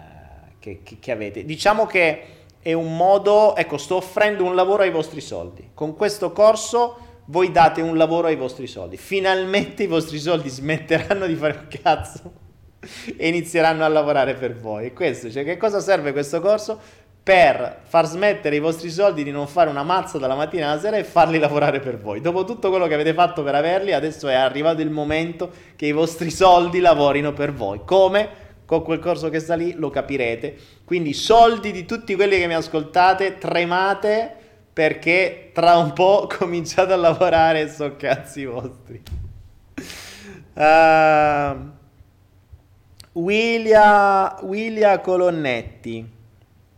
che, 0.59 0.83
che 0.83 1.13
avete. 1.13 1.45
Diciamo 1.45 1.87
che 1.87 2.23
è 2.61 2.73
un 2.73 2.97
modo, 2.97 3.55
ecco, 3.55 3.79
sto 3.79 3.97
offrendo 3.97 4.45
un 4.45 4.57
lavoro 4.57 4.83
ai 4.83 4.91
vostri 4.91 5.21
soldi. 5.21 5.71
Con 5.73 5.95
questo 5.95 6.33
corso 6.33 6.99
voi 7.27 7.53
date 7.53 7.81
un 7.81 7.97
lavoro 7.97 8.27
ai 8.27 8.37
vostri 8.37 8.67
soldi. 8.67 8.97
Finalmente 8.97 9.85
i 9.85 9.87
vostri 9.87 10.19
soldi 10.19 10.49
smetteranno 10.49 11.27
di 11.27 11.37
fare 11.37 11.59
un 11.61 11.67
cazzo 11.81 12.33
e 13.17 13.29
inizieranno 13.29 13.85
a 13.85 13.89
lavorare 13.89 14.35
per 14.35 14.57
voi. 14.57 14.87
E 14.87 14.93
questo, 14.93 15.31
cioè, 15.31 15.45
che 15.45 15.57
cosa 15.57 15.79
serve 15.79 16.11
questo 16.11 16.41
corso? 16.41 17.05
Per 17.27 17.81
far 17.83 18.07
smettere 18.07 18.55
i 18.55 18.61
vostri 18.61 18.89
soldi 18.89 19.25
di 19.25 19.33
non 19.33 19.49
fare 19.49 19.69
una 19.69 19.83
mazza 19.83 20.17
dalla 20.17 20.37
mattina 20.37 20.71
alla 20.71 20.81
sera 20.81 20.97
e 20.97 21.03
farli 21.03 21.41
lavorare 21.41 21.81
per 21.81 21.99
voi. 21.99 22.21
Dopo 22.21 22.45
tutto 22.45 22.69
quello 22.69 22.87
che 22.87 22.95
avete 22.95 23.15
fatto 23.15 23.43
per 23.43 23.57
averli, 23.57 23.93
adesso 23.93 24.29
è 24.29 24.35
arrivato 24.35 24.81
il 24.81 24.91
momento 24.91 25.51
che 25.75 25.87
i 25.87 25.91
vostri 25.91 26.31
soldi 26.31 26.79
lavorino 26.79 27.33
per 27.33 27.53
voi. 27.53 27.81
Come? 27.85 28.29
Con 28.65 28.85
quel 28.85 29.01
corso 29.01 29.29
che 29.29 29.41
sta 29.41 29.57
lì 29.57 29.73
lo 29.73 29.91
capirete. 29.91 30.57
Quindi 30.85 31.15
soldi 31.15 31.73
di 31.73 31.85
tutti 31.85 32.15
quelli 32.15 32.39
che 32.39 32.47
mi 32.47 32.55
ascoltate, 32.55 33.39
tremate 33.39 34.33
perché 34.73 35.51
tra 35.53 35.79
un 35.79 35.93
po' 35.95 36.29
cominciate 36.39 36.93
a 36.93 36.97
lavorare 36.97 37.63
e 37.63 37.69
so 37.69 37.97
cazzi 37.97 38.45
vostri. 38.45 39.03
Uh, 40.55 41.73
Willia, 43.15 44.37
Willia 44.43 45.01
Colonnetti. 45.01 46.15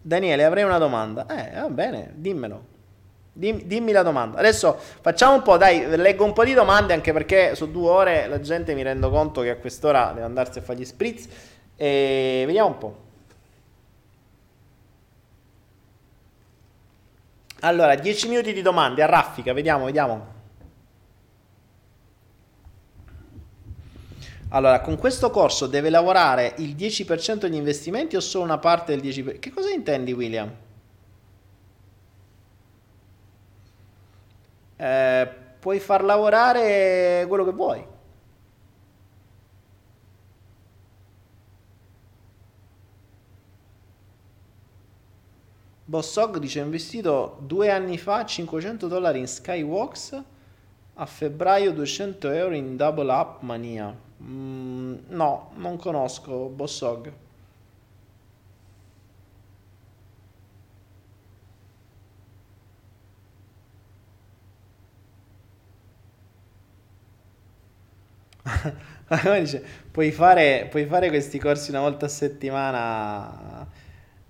Daniele, 0.09 0.45
avrei 0.45 0.65
una 0.65 0.79
domanda. 0.79 1.27
Eh, 1.27 1.61
va 1.61 1.69
bene, 1.69 2.13
dimmelo. 2.15 2.77
Dimmi, 3.31 3.67
dimmi, 3.67 3.93
la 3.93 4.03
domanda. 4.03 4.39
Adesso 4.39 4.79
facciamo 5.03 5.35
un 5.35 5.43
po', 5.43 5.59
dai, 5.59 5.87
leggo 5.97 6.25
un 6.25 6.33
po' 6.33 6.45
di 6.45 6.55
domande 6.55 6.95
anche 6.95 7.13
perché 7.13 7.55
su 7.55 7.71
due 7.71 7.91
ore 7.91 8.27
la 8.27 8.41
gente 8.41 8.75
mi 8.75 8.83
rendo 8.83 9.11
conto 9.11 9.43
che 9.43 9.51
a 9.51 9.57
quest'ora 9.57 10.13
deve 10.13 10.25
andarsi 10.25 10.59
a 10.59 10.63
fare 10.63 10.79
gli 10.79 10.85
spritz. 10.87 11.29
E 11.77 12.43
vediamo 12.47 12.69
un 12.69 12.79
po'. 12.79 12.97
Allora, 17.61 17.95
10 17.95 18.29
minuti 18.29 18.55
di 18.55 18.63
domande 18.63 19.03
a 19.03 19.07
raffica, 19.07 19.53
vediamo, 19.53 19.85
vediamo. 19.85 20.37
Allora, 24.51 24.81
con 24.81 24.97
questo 24.97 25.31
corso 25.31 25.67
deve 25.67 25.91
lavorare 25.91 26.55
il 26.59 26.75
10% 26.75 27.41
degli 27.41 27.55
investimenti 27.55 28.17
o 28.17 28.21
solo 28.21 28.45
una 28.45 28.59
parte 28.59 28.97
del 28.97 29.03
10%? 29.05 29.39
Che 29.39 29.51
cosa 29.53 29.71
intendi, 29.71 30.13
William? 30.13 30.51
Eh, 34.77 35.29
puoi 35.59 35.79
far 35.81 36.03
lavorare 36.03 37.27
quello 37.29 37.45
che 37.45 37.53
vuoi. 37.53 37.85
Bossog 45.85 46.39
dice: 46.39 46.61
Ho 46.61 46.65
investito 46.65 47.39
due 47.41 47.71
anni 47.71 47.99
fa 47.99 48.25
500 48.25 48.89
dollari 48.89 49.19
in 49.19 49.27
Skybox 49.27 50.23
a 50.95 51.07
febbraio 51.07 51.73
200 51.73 52.31
euro 52.31 52.55
in 52.55 52.77
Double 52.77 53.11
Up 53.11 53.41
Mania. 53.41 54.08
Mm, 54.23 54.95
no, 55.11 55.51
non 55.57 55.77
conosco 55.77 56.49
Bossog. 56.49 57.13
dice, 69.41 69.63
puoi, 69.91 70.11
fare, 70.13 70.67
puoi 70.71 70.87
fare 70.87 71.09
questi 71.09 71.39
corsi 71.39 71.71
una 71.71 71.81
volta 71.81 72.07
a 72.07 72.09
settimana. 72.09 73.67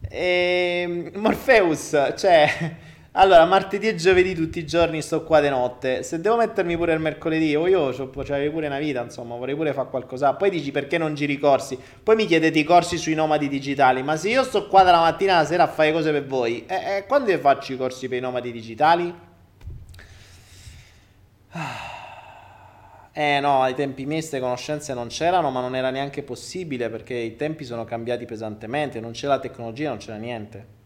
E, 0.08 0.84
ehm, 0.86 1.20
Morpheus, 1.20 1.90
cioè 2.16 2.76
allora, 3.20 3.44
martedì 3.46 3.88
e 3.88 3.96
giovedì 3.96 4.32
tutti 4.32 4.60
i 4.60 4.64
giorni 4.64 5.02
sto 5.02 5.24
qua 5.24 5.40
di 5.40 5.48
notte. 5.48 6.04
Se 6.04 6.20
devo 6.20 6.36
mettermi 6.36 6.76
pure 6.76 6.92
il 6.92 7.00
mercoledì, 7.00 7.56
o 7.56 7.66
io 7.66 7.90
c'avevo 7.90 8.52
pure 8.52 8.68
una 8.68 8.78
vita, 8.78 9.02
insomma, 9.02 9.34
vorrei 9.34 9.56
pure 9.56 9.72
fare 9.72 9.88
qualcosa. 9.88 10.34
Poi 10.34 10.50
dici 10.50 10.70
perché 10.70 10.98
non 10.98 11.14
giri 11.14 11.32
i 11.32 11.38
corsi? 11.38 11.76
Poi 12.00 12.14
mi 12.14 12.26
chiedete 12.26 12.60
i 12.60 12.62
corsi 12.62 12.96
sui 12.96 13.14
nomadi 13.14 13.48
digitali. 13.48 14.04
Ma 14.04 14.14
se 14.14 14.28
io 14.28 14.44
sto 14.44 14.68
qua 14.68 14.84
dalla 14.84 15.00
mattina 15.00 15.36
alla 15.36 15.46
sera 15.46 15.64
a 15.64 15.66
fare 15.66 15.92
cose 15.92 16.12
per 16.12 16.26
voi, 16.26 16.64
eh, 16.66 16.98
eh, 16.98 17.06
quando 17.08 17.36
faccio 17.38 17.72
i 17.72 17.76
corsi 17.76 18.06
per 18.06 18.18
i 18.18 18.20
nomadi 18.20 18.52
digitali? 18.52 19.12
Eh 23.12 23.40
no, 23.40 23.62
ai 23.62 23.74
tempi 23.74 24.06
miei 24.06 24.20
queste 24.20 24.38
conoscenze 24.38 24.94
non 24.94 25.08
c'erano, 25.08 25.50
ma 25.50 25.60
non 25.60 25.74
era 25.74 25.90
neanche 25.90 26.22
possibile 26.22 26.88
perché 26.88 27.14
i 27.14 27.34
tempi 27.34 27.64
sono 27.64 27.84
cambiati 27.84 28.26
pesantemente, 28.26 29.00
non 29.00 29.10
c'era 29.10 29.34
la 29.34 29.40
tecnologia, 29.40 29.88
non 29.88 29.98
c'era 29.98 30.18
niente. 30.18 30.77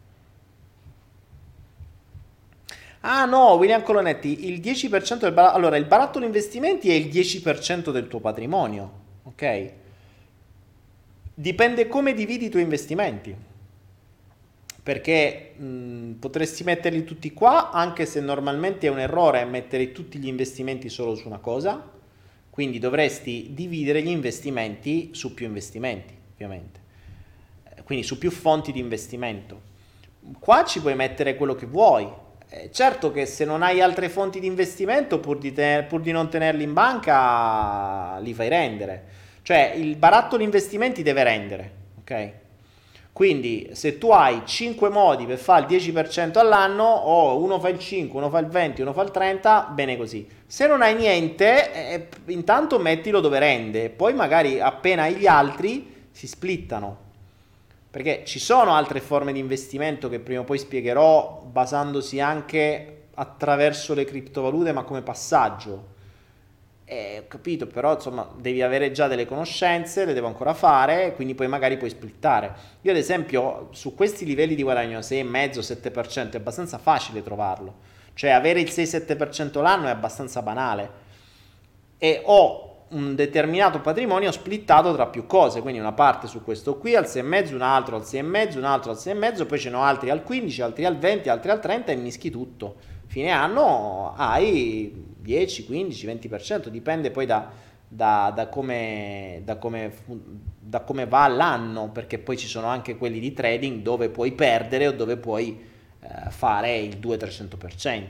Ah 3.05 3.25
no, 3.25 3.55
William 3.55 3.83
Colonetti, 3.83 4.49
il 4.49 4.61
10% 4.61 5.19
del 5.19 5.33
barattolo... 5.33 5.57
Allora, 5.57 5.77
il 5.77 5.87
barattolo 5.87 6.25
investimenti 6.25 6.89
è 6.89 6.95
il 6.95 7.07
10% 7.07 7.91
del 7.91 8.07
tuo 8.07 8.21
patrimonio, 8.21 8.93
ok? 9.25 9.73
Dipende 11.35 11.89
come 11.89 12.15
dividi 12.15 12.47
i 12.47 12.49
tuoi 12.49 12.63
investimenti. 12.63 13.35
Perché 14.85 15.55
mh, 15.57 16.13
potresti 16.21 16.63
metterli 16.63 17.03
tutti 17.03 17.33
qua, 17.33 17.71
anche 17.71 18.07
se 18.07 18.21
normalmente 18.21 18.87
è 18.87 18.91
un 18.91 19.01
errore 19.01 19.45
mettere 19.45 19.91
tutti 19.91 20.19
gli 20.19 20.29
investimenti 20.29 20.89
solo 20.89 21.17
su 21.17 21.27
una 21.27 21.39
cosa. 21.39 21.91
Quindi 22.51 22.79
dovresti 22.79 23.49
dividere 23.53 24.03
gli 24.03 24.09
investimenti 24.09 25.11
su 25.13 25.35
più 25.35 25.47
investimenti, 25.47 26.15
ovviamente. 26.35 26.81
Quindi 27.83 28.05
su 28.05 28.17
più 28.17 28.31
fonti 28.31 28.71
di 28.71 28.79
investimento. 28.79 29.71
Qua 30.39 30.65
ci 30.65 30.81
puoi 30.81 30.95
mettere 30.95 31.35
quello 31.35 31.55
che 31.55 31.67
vuoi, 31.67 32.05
eh, 32.05 32.11
certo 32.71 33.11
che 33.11 33.27
se 33.27 33.45
non 33.45 33.63
hai 33.63 33.81
altre 33.81 34.09
fonti 34.09 34.41
di 34.41 34.47
investimento, 34.47 35.19
pur 35.21 35.39
di, 35.39 35.53
te- 35.53 35.85
pur 35.89 36.01
di 36.01 36.13
non 36.13 36.29
tenerli 36.29 36.63
in 36.63 36.73
banca, 36.73 38.19
li 38.19 38.35
fai 38.35 38.49
rendere. 38.49 39.05
Cioè 39.43 39.73
il 39.77 39.97
barattolo 39.97 40.43
investimenti 40.43 41.03
deve 41.03 41.23
rendere, 41.25 41.73
ok? 42.01 42.33
Quindi 43.13 43.71
se 43.73 43.99
tu 43.99 44.11
hai 44.11 44.43
5 44.45 44.89
modi 44.89 45.27
per 45.27 45.37
fare 45.37 45.67
il 45.67 45.83
10% 45.83 46.39
all'anno, 46.39 46.85
o 46.85 47.43
uno 47.43 47.61
fa 47.61 47.69
il 47.69 47.79
5, 47.79 48.19
uno 48.19 48.31
fa 48.31 48.39
il 48.39 48.47
20, 48.47 48.81
uno 48.81 48.93
fa 48.93 49.03
il 49.03 49.11
30, 49.11 49.71
bene 49.75 49.97
così. 49.97 50.27
Se 50.47 50.67
non 50.67 50.81
hai 50.81 50.95
niente, 50.95 51.73
eh, 51.73 52.09
intanto 52.27 52.79
mettilo 52.79 53.21
dove 53.21 53.39
rende, 53.39 53.91
poi 53.91 54.15
magari 54.15 54.61
appena 54.61 55.09
gli 55.09 55.27
altri 55.27 56.07
si 56.11 56.27
splittano. 56.27 57.11
Perché 57.93 58.23
ci 58.25 58.39
sono 58.39 58.73
altre 58.73 59.01
forme 59.01 59.35
di 59.35 59.39
investimento 59.39 60.09
che 60.09 60.19
prima 60.19 60.41
o 60.41 60.45
poi 60.45 60.57
spiegherò 60.57 61.43
basandosi 61.45 62.21
anche 62.21 63.03
attraverso 63.17 63.93
le 63.93 64.07
criptovalute, 64.07 64.73
ma 64.73 64.83
come 64.83 65.03
passaggio. 65.03 65.89
E 66.87 67.19
ho 67.23 67.29
capito, 67.29 67.67
però 67.67 67.93
insomma 67.93 68.27
devi 68.35 68.63
avere 68.63 68.93
già 68.93 69.09
delle 69.09 69.27
conoscenze, 69.27 70.07
le 70.07 70.15
devo 70.15 70.27
ancora 70.27 70.55
fare, 70.55 71.13
quindi 71.15 71.35
poi 71.35 71.49
magari 71.49 71.77
puoi 71.77 71.91
splittare. 71.91 72.55
Io 72.81 72.93
ad 72.93 72.97
esempio 72.97 73.69
su 73.73 73.95
questi 73.95 74.25
livelli 74.25 74.55
di 74.55 74.63
guadagno 74.63 75.01
6,5-7% 75.01 76.33
è 76.33 76.37
abbastanza 76.37 76.79
facile 76.79 77.23
trovarlo. 77.23 77.75
Cioè 78.15 78.31
avere 78.31 78.63
il 78.63 78.71
6-7% 78.71 79.61
l'anno 79.61 79.89
è 79.89 79.91
abbastanza 79.91 80.41
banale. 80.41 80.91
E 81.99 82.23
ho 82.25 82.72
un 82.93 83.15
determinato 83.15 83.81
patrimonio 83.81 84.31
splittato 84.33 84.93
tra 84.93 85.07
più 85.07 85.27
cose, 85.27 85.61
quindi 85.61 85.81
una 85.81 85.93
parte 85.93 86.27
su 86.27 86.43
questo 86.43 86.77
qui 86.77 86.95
al 86.95 87.05
6,5, 87.05 87.55
un 87.55 87.63
altro 87.63 87.97
al 87.97 88.03
6,5, 88.03 88.59
un 88.59 88.65
altro 88.65 88.91
al 88.91 88.97
6,5, 88.97 89.47
poi 89.47 89.59
ce 89.59 89.71
ne 89.71 89.77
ho 89.77 89.83
altri 89.83 90.11
al 90.11 90.23
15, 90.23 90.63
altri 90.63 90.85
al 90.85 90.99
20, 90.99 91.29
altri 91.29 91.51
al 91.51 91.61
30 91.61 91.93
e 91.93 91.97
mischi 91.97 92.31
tutto. 92.31 92.77
Fine 93.07 93.31
anno 93.31 94.15
hai 94.17 95.11
10, 95.19 95.67
15, 95.67 96.07
20%, 96.07 96.69
dipende 96.69 97.11
poi 97.11 97.27
da, 97.27 97.51
da, 97.89 98.33
da, 98.35 98.49
come, 98.49 99.43
da, 99.45 99.57
come, 99.57 99.93
da 100.59 100.81
come 100.81 101.07
va 101.07 101.27
l'anno, 101.29 101.91
perché 101.91 102.19
poi 102.19 102.37
ci 102.37 102.47
sono 102.47 102.67
anche 102.67 102.97
quelli 102.97 103.21
di 103.21 103.33
trading 103.33 103.83
dove 103.83 104.09
puoi 104.09 104.33
perdere 104.33 104.89
o 104.89 104.93
dove 104.93 105.17
puoi 105.17 105.59
eh, 106.01 106.31
fare 106.31 106.79
il 106.79 106.99
200-300%. 106.99 108.05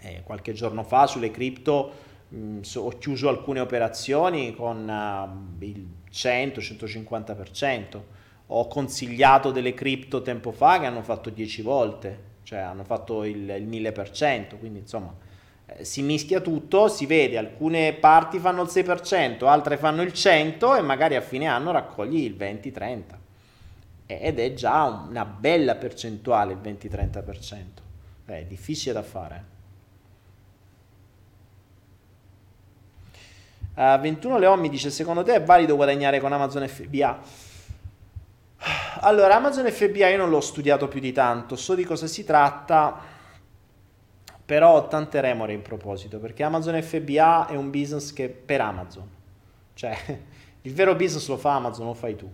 Eh, 0.00 0.22
qualche 0.24 0.52
giorno 0.52 0.82
fa 0.82 1.06
sulle 1.06 1.30
cripto 1.30 2.04
mh, 2.28 2.36
mm, 2.36 2.60
ho 2.76 2.88
chiuso 2.98 3.28
alcune 3.28 3.60
operazioni 3.60 4.54
con 4.54 4.88
uh, 4.88 5.64
il 5.64 5.86
100-150%. 6.10 8.00
Ho 8.48 8.68
consigliato 8.68 9.50
delle 9.50 9.74
cripto 9.74 10.22
tempo 10.22 10.52
fa 10.52 10.78
che 10.78 10.86
hanno 10.86 11.02
fatto 11.02 11.30
10 11.30 11.62
volte, 11.62 12.22
cioè 12.44 12.60
hanno 12.60 12.84
fatto 12.84 13.24
il, 13.24 13.48
il 13.48 13.68
1000%, 13.68 14.58
quindi 14.58 14.80
insomma 14.80 15.12
eh, 15.66 15.84
si 15.84 16.02
mischia 16.02 16.40
tutto, 16.40 16.86
si 16.86 17.06
vede 17.06 17.38
alcune 17.38 17.92
parti 17.94 18.38
fanno 18.38 18.62
il 18.62 18.68
6%, 18.68 19.46
altre 19.46 19.76
fanno 19.76 20.02
il 20.02 20.12
100% 20.14 20.76
e 20.76 20.80
magari 20.80 21.16
a 21.16 21.20
fine 21.20 21.46
anno 21.46 21.72
raccogli 21.72 22.22
il 22.22 22.36
20-30% 22.36 23.24
ed 24.06 24.38
è 24.38 24.52
già 24.54 24.84
una 24.84 25.24
bella 25.24 25.74
percentuale 25.74 26.52
il 26.52 26.60
20-30%. 26.62 27.64
È 28.24 28.44
difficile 28.44 28.92
da 28.92 29.02
fare. 29.02 29.54
Uh, 33.76 34.00
21 34.00 34.38
Leon 34.38 34.58
mi 34.58 34.70
dice: 34.70 34.90
Secondo 34.90 35.22
te 35.22 35.34
è 35.34 35.42
valido 35.42 35.76
guadagnare 35.76 36.18
con 36.18 36.32
Amazon 36.32 36.66
FBA? 36.66 37.20
Allora, 39.00 39.36
Amazon 39.36 39.70
FBA 39.70 40.08
io 40.08 40.16
non 40.16 40.30
l'ho 40.30 40.40
studiato 40.40 40.88
più 40.88 40.98
di 40.98 41.12
tanto, 41.12 41.56
so 41.56 41.74
di 41.74 41.84
cosa 41.84 42.06
si 42.06 42.24
tratta, 42.24 42.98
però 44.44 44.76
ho 44.76 44.88
tante 44.88 45.20
remore 45.20 45.52
in 45.52 45.60
proposito, 45.60 46.18
perché 46.18 46.42
Amazon 46.42 46.80
FBA 46.80 47.48
è 47.48 47.54
un 47.54 47.70
business 47.70 48.12
che 48.12 48.28
per 48.28 48.62
Amazon, 48.62 49.08
cioè 49.74 49.94
il 50.62 50.72
vero 50.72 50.94
business 50.94 51.28
lo 51.28 51.36
fa 51.36 51.56
Amazon, 51.56 51.86
lo 51.86 51.94
fai 51.94 52.16
tu. 52.16 52.28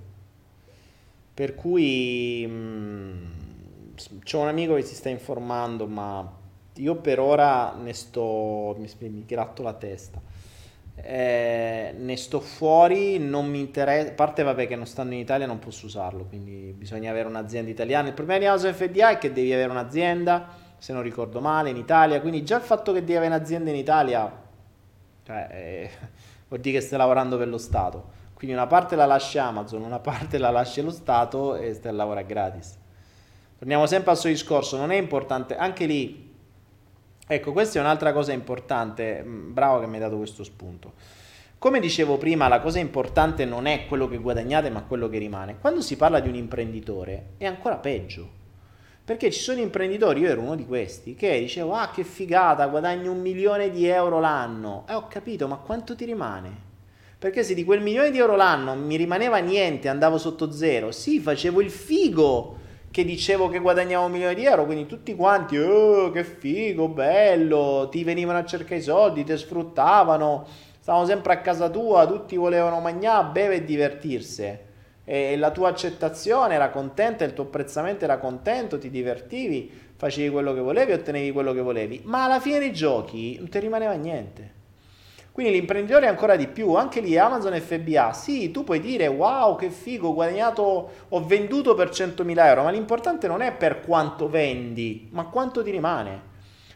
Per 1.34 1.54
cui 1.56 2.46
mh, 2.46 2.52
mm, 2.52 4.18
c'è 4.22 4.36
un 4.36 4.46
amico 4.48 4.74
che 4.76 4.82
si 4.82 4.94
sta 4.94 5.08
informando, 5.08 5.86
ma 5.88 6.40
io 6.76 6.94
per 6.96 7.18
ora 7.18 7.74
ne 7.74 7.92
sto, 7.92 8.76
mi, 8.78 8.88
mi 9.08 9.24
gratto 9.26 9.62
la 9.62 9.74
testa. 9.74 10.20
Eh, 11.04 11.94
ne 11.98 12.16
sto 12.16 12.38
fuori, 12.38 13.18
non 13.18 13.48
mi 13.48 13.58
interessa, 13.58 14.10
a 14.10 14.14
parte 14.14 14.44
vabbè 14.44 14.68
che 14.68 14.76
non 14.76 14.86
stando 14.86 15.14
in 15.14 15.20
Italia 15.20 15.46
non 15.46 15.58
posso 15.58 15.86
usarlo, 15.86 16.26
quindi 16.26 16.72
bisogna 16.76 17.10
avere 17.10 17.26
un'azienda 17.26 17.70
italiana. 17.70 18.08
Il 18.08 18.14
problema 18.14 18.38
di 18.38 18.46
House 18.46 18.72
FDA 18.72 19.10
è 19.10 19.18
che 19.18 19.32
devi 19.32 19.52
avere 19.52 19.70
un'azienda, 19.70 20.48
se 20.78 20.92
non 20.92 21.02
ricordo 21.02 21.40
male, 21.40 21.70
in 21.70 21.76
Italia, 21.76 22.20
quindi 22.20 22.44
già 22.44 22.56
il 22.56 22.62
fatto 22.62 22.92
che 22.92 23.00
devi 23.00 23.16
avere 23.16 23.34
un'azienda 23.34 23.70
in 23.70 23.76
Italia, 23.76 24.32
cioè, 25.24 25.48
eh, 25.50 25.90
vuol 26.46 26.60
dire 26.60 26.78
che 26.78 26.84
stai 26.84 26.98
lavorando 26.98 27.36
per 27.36 27.48
lo 27.48 27.58
Stato. 27.58 28.20
Quindi 28.34 28.56
una 28.56 28.66
parte 28.66 28.96
la 28.96 29.06
lasci 29.06 29.38
Amazon, 29.38 29.82
una 29.82 29.98
parte 29.98 30.38
la 30.38 30.50
lasci 30.50 30.82
lo 30.82 30.90
Stato 30.90 31.56
e 31.56 31.74
stai 31.74 31.90
a 31.90 31.94
lavorare 31.94 32.26
gratis. 32.26 32.78
Torniamo 33.58 33.86
sempre 33.86 34.10
al 34.12 34.18
suo 34.18 34.28
discorso, 34.28 34.76
non 34.76 34.90
è 34.90 34.96
importante, 34.96 35.56
anche 35.56 35.86
lì, 35.86 36.31
ecco, 37.34 37.52
questa 37.52 37.78
è 37.78 37.82
un'altra 37.82 38.12
cosa 38.12 38.32
importante, 38.32 39.22
mm, 39.22 39.52
bravo 39.52 39.80
che 39.80 39.86
mi 39.86 39.94
hai 39.94 40.00
dato 40.00 40.16
questo 40.16 40.44
spunto. 40.44 40.92
Come 41.58 41.80
dicevo 41.80 42.18
prima, 42.18 42.48
la 42.48 42.60
cosa 42.60 42.78
importante 42.80 43.44
non 43.44 43.66
è 43.66 43.86
quello 43.86 44.08
che 44.08 44.18
guadagnate, 44.18 44.68
ma 44.68 44.82
quello 44.82 45.08
che 45.08 45.18
rimane. 45.18 45.58
Quando 45.60 45.80
si 45.80 45.96
parla 45.96 46.20
di 46.20 46.28
un 46.28 46.34
imprenditore 46.34 47.34
è 47.38 47.46
ancora 47.46 47.76
peggio. 47.76 48.40
Perché 49.04 49.30
ci 49.30 49.40
sono 49.40 49.60
imprenditori, 49.60 50.20
io 50.20 50.28
ero 50.28 50.40
uno 50.40 50.56
di 50.56 50.66
questi, 50.66 51.14
che 51.14 51.38
dicevo, 51.38 51.74
ah 51.74 51.90
che 51.90 52.04
figata, 52.04 52.66
guadagno 52.66 53.12
un 53.12 53.20
milione 53.20 53.70
di 53.70 53.86
euro 53.86 54.20
l'anno. 54.20 54.84
E 54.88 54.94
ho 54.94 55.06
capito, 55.08 55.46
ma 55.48 55.56
quanto 55.56 55.94
ti 55.94 56.04
rimane? 56.04 56.70
Perché 57.18 57.44
se 57.44 57.54
di 57.54 57.64
quel 57.64 57.80
milione 57.80 58.10
di 58.10 58.18
euro 58.18 58.34
l'anno 58.34 58.74
mi 58.74 58.96
rimaneva 58.96 59.38
niente, 59.38 59.88
andavo 59.88 60.18
sotto 60.18 60.50
zero, 60.50 60.90
sì, 60.90 61.20
facevo 61.20 61.60
il 61.60 61.70
figo 61.70 62.58
che 62.92 63.04
dicevo 63.06 63.48
che 63.48 63.58
guadagnavo 63.58 64.04
un 64.04 64.12
milione 64.12 64.34
di 64.34 64.44
euro, 64.44 64.66
quindi 64.66 64.86
tutti 64.86 65.16
quanti, 65.16 65.56
oh, 65.56 66.10
che 66.10 66.24
figo, 66.24 66.88
bello, 66.88 67.88
ti 67.90 68.04
venivano 68.04 68.38
a 68.38 68.44
cercare 68.44 68.76
i 68.76 68.82
soldi, 68.82 69.24
ti 69.24 69.34
sfruttavano, 69.34 70.46
stavano 70.78 71.06
sempre 71.06 71.32
a 71.32 71.40
casa 71.40 71.70
tua, 71.70 72.06
tutti 72.06 72.36
volevano 72.36 72.80
mangiare, 72.80 73.30
bere 73.32 73.54
e 73.56 73.64
divertirsi. 73.64 74.58
E 75.04 75.36
la 75.38 75.50
tua 75.50 75.70
accettazione 75.70 76.54
era 76.54 76.68
contenta, 76.68 77.24
il 77.24 77.32
tuo 77.32 77.44
apprezzamento 77.44 78.04
era 78.04 78.18
contento, 78.18 78.78
ti 78.78 78.90
divertivi, 78.90 79.72
facevi 79.96 80.30
quello 80.30 80.52
che 80.52 80.60
volevi, 80.60 80.92
ottenevi 80.92 81.32
quello 81.32 81.54
che 81.54 81.62
volevi, 81.62 82.02
ma 82.04 82.24
alla 82.24 82.40
fine 82.40 82.58
dei 82.58 82.74
giochi 82.74 83.36
non 83.38 83.48
ti 83.48 83.58
rimaneva 83.58 83.94
niente. 83.94 84.60
Quindi 85.32 85.52
l'imprenditore 85.52 86.08
ancora 86.08 86.36
di 86.36 86.46
più, 86.46 86.74
anche 86.74 87.00
lì 87.00 87.16
Amazon 87.16 87.58
FBA, 87.58 88.12
sì, 88.12 88.50
tu 88.50 88.64
puoi 88.64 88.80
dire 88.80 89.06
wow 89.06 89.56
che 89.56 89.70
figo, 89.70 90.08
ho 90.08 90.14
guadagnato, 90.14 90.90
ho 91.08 91.24
venduto 91.24 91.74
per 91.74 91.88
100.000 91.88 92.46
euro, 92.46 92.64
ma 92.64 92.70
l'importante 92.70 93.26
non 93.28 93.40
è 93.40 93.52
per 93.52 93.80
quanto 93.80 94.28
vendi, 94.28 95.08
ma 95.10 95.24
quanto 95.24 95.62
ti 95.62 95.70
rimane. 95.70 96.30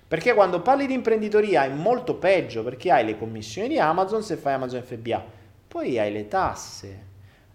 Perché 0.09 0.33
quando 0.33 0.63
parli 0.63 0.87
di 0.87 0.95
imprenditoria 0.95 1.65
è 1.65 1.69
molto 1.69 2.15
peggio, 2.15 2.63
perché 2.63 2.91
hai 2.91 3.05
le 3.05 3.19
commissioni 3.19 3.69
di 3.69 3.79
Amazon 3.79 4.23
se 4.23 4.37
fai 4.37 4.55
Amazon 4.55 4.83
FBA, 4.83 5.23
poi 5.69 5.99
hai 5.99 6.11
le 6.11 6.27
tasse. 6.27 7.05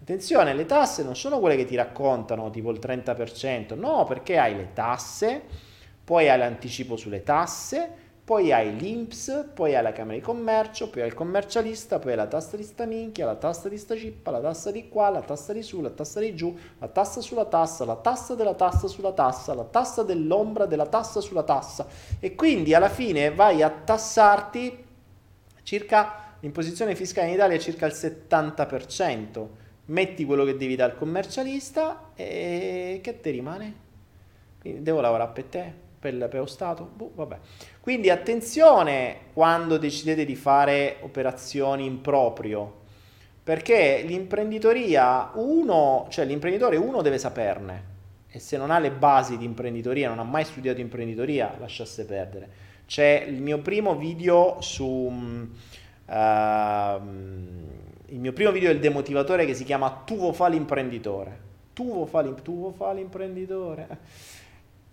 Attenzione, 0.00 0.54
le 0.54 0.66
tasse 0.66 1.02
non 1.02 1.16
sono 1.16 1.40
quelle 1.40 1.56
che 1.56 1.64
ti 1.64 1.74
raccontano 1.74 2.50
tipo 2.50 2.70
il 2.70 2.78
30%, 2.80 3.76
no, 3.76 4.04
perché 4.04 4.38
hai 4.38 4.54
le 4.54 4.68
tasse, 4.72 5.42
poi 6.04 6.28
hai 6.28 6.38
l'anticipo 6.38 6.96
sulle 6.96 7.24
tasse, 7.24 7.90
poi 8.32 8.50
hai 8.50 8.74
l'INPS, 8.74 9.48
poi 9.52 9.74
hai 9.74 9.82
la 9.82 9.92
Camera 9.92 10.16
di 10.16 10.24
Commercio, 10.24 10.88
poi 10.88 11.02
hai 11.02 11.08
il 11.08 11.12
commercialista, 11.12 11.98
poi 11.98 12.12
hai 12.12 12.16
la 12.16 12.26
tassa 12.26 12.56
di 12.56 12.62
sta 12.62 12.86
minchia, 12.86 13.26
la 13.26 13.34
tassa 13.34 13.68
di 13.68 13.76
sta 13.76 13.94
cippa, 13.94 14.30
la 14.30 14.40
tassa 14.40 14.70
di 14.70 14.88
qua, 14.88 15.10
la 15.10 15.20
tassa 15.20 15.52
di 15.52 15.62
su, 15.62 15.82
la 15.82 15.90
tassa 15.90 16.18
di 16.18 16.34
giù, 16.34 16.56
la 16.78 16.88
tassa 16.88 17.20
sulla 17.20 17.44
tassa, 17.44 17.84
la 17.84 17.96
tassa 17.96 18.34
della 18.34 18.54
tassa 18.54 18.88
sulla 18.88 19.12
tassa, 19.12 19.52
la 19.52 19.64
tassa 19.64 20.02
dell'ombra 20.02 20.64
della 20.64 20.86
tassa 20.86 21.20
sulla 21.20 21.42
tassa 21.42 21.86
e 22.20 22.34
quindi 22.34 22.72
alla 22.72 22.88
fine 22.88 23.34
vai 23.34 23.60
a 23.60 23.68
tassarti 23.68 24.82
circa 25.62 26.36
l'imposizione 26.40 26.94
fiscale 26.94 27.28
in 27.28 27.34
Italia 27.34 27.56
è 27.58 27.60
circa 27.60 27.84
il 27.84 27.92
70%. 27.92 29.46
Metti 29.84 30.24
quello 30.24 30.46
che 30.46 30.56
devi 30.56 30.74
dal 30.74 30.96
commercialista 30.96 32.12
e 32.14 32.98
che 33.02 33.20
ti 33.20 33.28
rimane? 33.28 33.74
Quindi 34.58 34.82
devo 34.82 35.02
lavorare 35.02 35.32
per 35.34 35.44
te, 35.44 35.72
per, 35.98 36.16
per 36.16 36.40
lo 36.40 36.46
Stato? 36.46 36.88
Boh, 36.96 37.12
vabbè. 37.14 37.38
Quindi 37.82 38.10
attenzione 38.10 39.16
quando 39.32 39.76
decidete 39.76 40.24
di 40.24 40.36
fare 40.36 40.98
operazioni 41.00 41.84
in 41.84 42.00
proprio, 42.00 42.82
perché 43.42 44.04
l'imprenditoria 44.06 45.32
uno, 45.34 46.06
cioè 46.08 46.24
l'imprenditore 46.24 46.76
uno 46.76 47.02
deve 47.02 47.18
saperne 47.18 47.90
e 48.28 48.38
se 48.38 48.56
non 48.56 48.70
ha 48.70 48.78
le 48.78 48.92
basi 48.92 49.36
di 49.36 49.44
imprenditoria, 49.44 50.08
non 50.08 50.20
ha 50.20 50.22
mai 50.22 50.44
studiato 50.44 50.80
imprenditoria, 50.80 51.56
lasciasse 51.58 52.04
perdere. 52.04 52.50
C'è 52.86 53.24
il 53.26 53.42
mio 53.42 53.58
primo 53.58 53.96
video 53.96 54.58
su 54.60 54.86
uh, 54.86 55.10
il 56.06 58.20
mio 58.20 58.32
primo 58.32 58.52
video 58.52 58.68
del 58.68 58.78
demotivatore 58.78 59.44
che 59.44 59.54
si 59.54 59.64
chiama 59.64 60.02
Tu 60.06 60.14
vuoi 60.14 60.34
fare 60.34 60.52
l'imprenditore. 60.52 61.50
Tu 61.72 61.84
vuoi 61.84 62.06
fare, 62.06 62.32
tu 62.42 62.58
vuoi 62.58 62.72
fare 62.74 62.98
l'imprenditore 62.98 63.98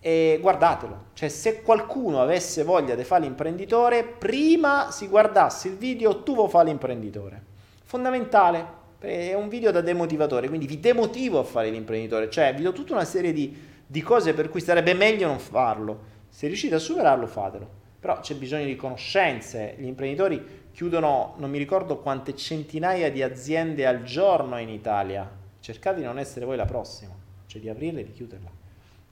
e 0.01 0.38
guardatelo, 0.41 1.07
cioè 1.13 1.27
se 1.27 1.61
qualcuno 1.61 2.21
avesse 2.21 2.63
voglia 2.63 2.95
di 2.95 3.03
fare 3.03 3.23
l'imprenditore, 3.23 4.03
prima 4.03 4.91
si 4.91 5.07
guardasse 5.07 5.67
il 5.67 5.76
video 5.76 6.23
tu 6.23 6.35
vuoi 6.35 6.49
fare 6.49 6.69
l'imprenditore. 6.69 7.43
Fondamentale, 7.84 8.77
è 8.99 9.34
un 9.34 9.49
video 9.49 9.71
da 9.71 9.81
demotivatore, 9.81 10.47
quindi 10.47 10.67
vi 10.67 10.80
demotivo 10.80 11.39
a 11.39 11.43
fare 11.43 11.69
l'imprenditore, 11.69 12.30
cioè 12.30 12.53
vi 12.53 12.63
do 12.63 12.71
tutta 12.71 12.93
una 12.93 13.05
serie 13.05 13.34
di, 13.34 13.57
di 13.85 14.01
cose 14.01 14.34
per 14.34 14.49
cui 14.49 14.61
sarebbe 14.61 14.93
meglio 14.93 15.27
non 15.27 15.39
farlo. 15.39 16.17
Se 16.30 16.47
riuscite 16.47 16.76
a 16.76 16.80
superarlo 16.80 17.27
fatelo, 17.27 17.67
però 17.99 18.19
c'è 18.19 18.35
bisogno 18.35 18.65
di 18.65 18.76
conoscenze, 18.76 19.76
gli 19.77 19.85
imprenditori 19.85 20.67
chiudono 20.71 21.34
non 21.38 21.49
mi 21.49 21.57
ricordo 21.57 21.97
quante 21.97 22.35
centinaia 22.35 23.11
di 23.11 23.21
aziende 23.21 23.85
al 23.85 24.03
giorno 24.03 24.57
in 24.59 24.69
Italia, 24.69 25.30
cercate 25.59 25.99
di 25.99 26.05
non 26.05 26.19
essere 26.19 26.45
voi 26.45 26.55
la 26.55 26.65
prossima, 26.65 27.13
cioè 27.47 27.59
di 27.59 27.67
aprirle 27.67 28.01
e 28.01 28.03
di 28.05 28.11
chiuderla. 28.11 28.49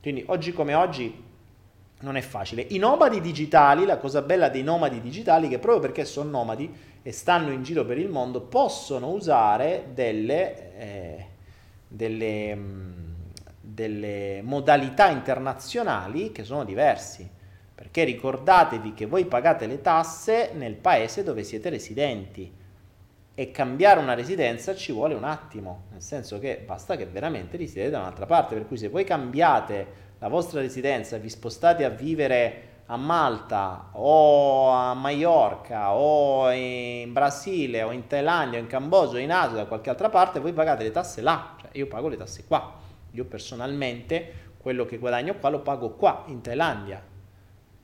Quindi 0.02 0.24
oggi 0.28 0.54
come 0.54 0.74
oggi 0.74 1.26
non 2.00 2.16
è 2.16 2.22
facile. 2.22 2.66
I 2.70 2.78
nomadi 2.78 3.22
digitali, 3.22 3.86
la 3.86 3.98
cosa 3.98 4.22
bella 4.22 4.50
dei 4.50 4.64
nomadi 4.64 5.02
digitali 5.02 5.48
che 5.48 5.60
proprio 5.60 5.82
perché 5.82 6.06
sono 6.06 6.30
nomadi 6.30 6.72
e 7.02 7.12
stanno 7.12 7.52
in 7.52 7.64
giro 7.64 7.86
per 7.86 7.98
il 7.98 8.10
mondo, 8.10 8.42
possono 8.42 9.10
usare 9.10 9.88
delle, 9.94 10.78
eh, 10.78 11.26
delle, 11.88 12.56
mm, 12.56 12.92
delle 13.60 14.42
modalità 14.44 15.10
internazionali 15.10 16.32
che 16.32 16.44
sono 16.44 16.64
diversi. 16.64 17.28
Perché 17.74 18.04
ricordatevi 18.04 18.94
che 18.94 19.06
voi 19.06 19.26
pagate 19.26 19.68
le 19.68 19.82
tasse 19.82 20.52
nel 20.54 20.76
paese 20.76 21.24
dove 21.24 21.44
siete 21.44 21.70
residenti 21.70 22.57
e 23.40 23.52
cambiare 23.52 24.00
una 24.00 24.16
residenza 24.16 24.74
ci 24.74 24.92
vuole 24.92 25.14
un 25.14 25.24
attimo, 25.24 25.84
nel 25.92 26.02
senso 26.02 26.40
che 26.40 26.64
basta 26.66 26.96
che 26.96 27.06
veramente 27.06 27.56
risiedete 27.56 27.92
da 27.92 28.00
un'altra 28.00 28.26
parte, 28.26 28.56
per 28.56 28.66
cui 28.66 28.78
se 28.78 28.90
voi 28.90 29.04
cambiate 29.04 30.06
la 30.18 30.28
vostra 30.28 30.60
residenza 30.60 31.20
vi 31.20 31.30
spostate 31.30 31.86
a 31.86 31.90
vivere 31.90 32.64
a 32.88 32.98
Malta 32.98 33.90
o 33.92 34.72
a 34.72 34.96
Mallorca 34.96 35.94
o 35.94 36.52
in 36.52 37.14
Brasile 37.14 37.84
o 37.84 37.92
in 37.92 38.08
Thailandia 38.08 38.58
o 38.58 38.62
in 38.64 38.68
Cambogia 38.68 39.18
o 39.18 39.20
in 39.20 39.32
Asia 39.32 39.54
o 39.54 39.58
da 39.58 39.66
qualche 39.68 39.92
altra 39.92 40.10
parte, 40.10 40.40
voi 40.40 40.54
pagate 40.54 40.82
le 40.82 40.92
tasse 40.92 41.22
là, 41.22 41.56
cioè 41.62 41.70
io 41.74 41.86
pago 41.86 42.08
le 42.08 42.18
tasse 42.18 42.44
qua. 42.48 42.74
Io 43.12 43.26
personalmente 43.26 44.56
quello 44.58 44.88
che 44.88 44.98
guadagno 44.98 45.36
qua 45.36 45.50
lo 45.50 45.60
pago 45.60 45.92
qua 45.92 46.24
in 46.26 46.42
Thailandia 46.42 47.06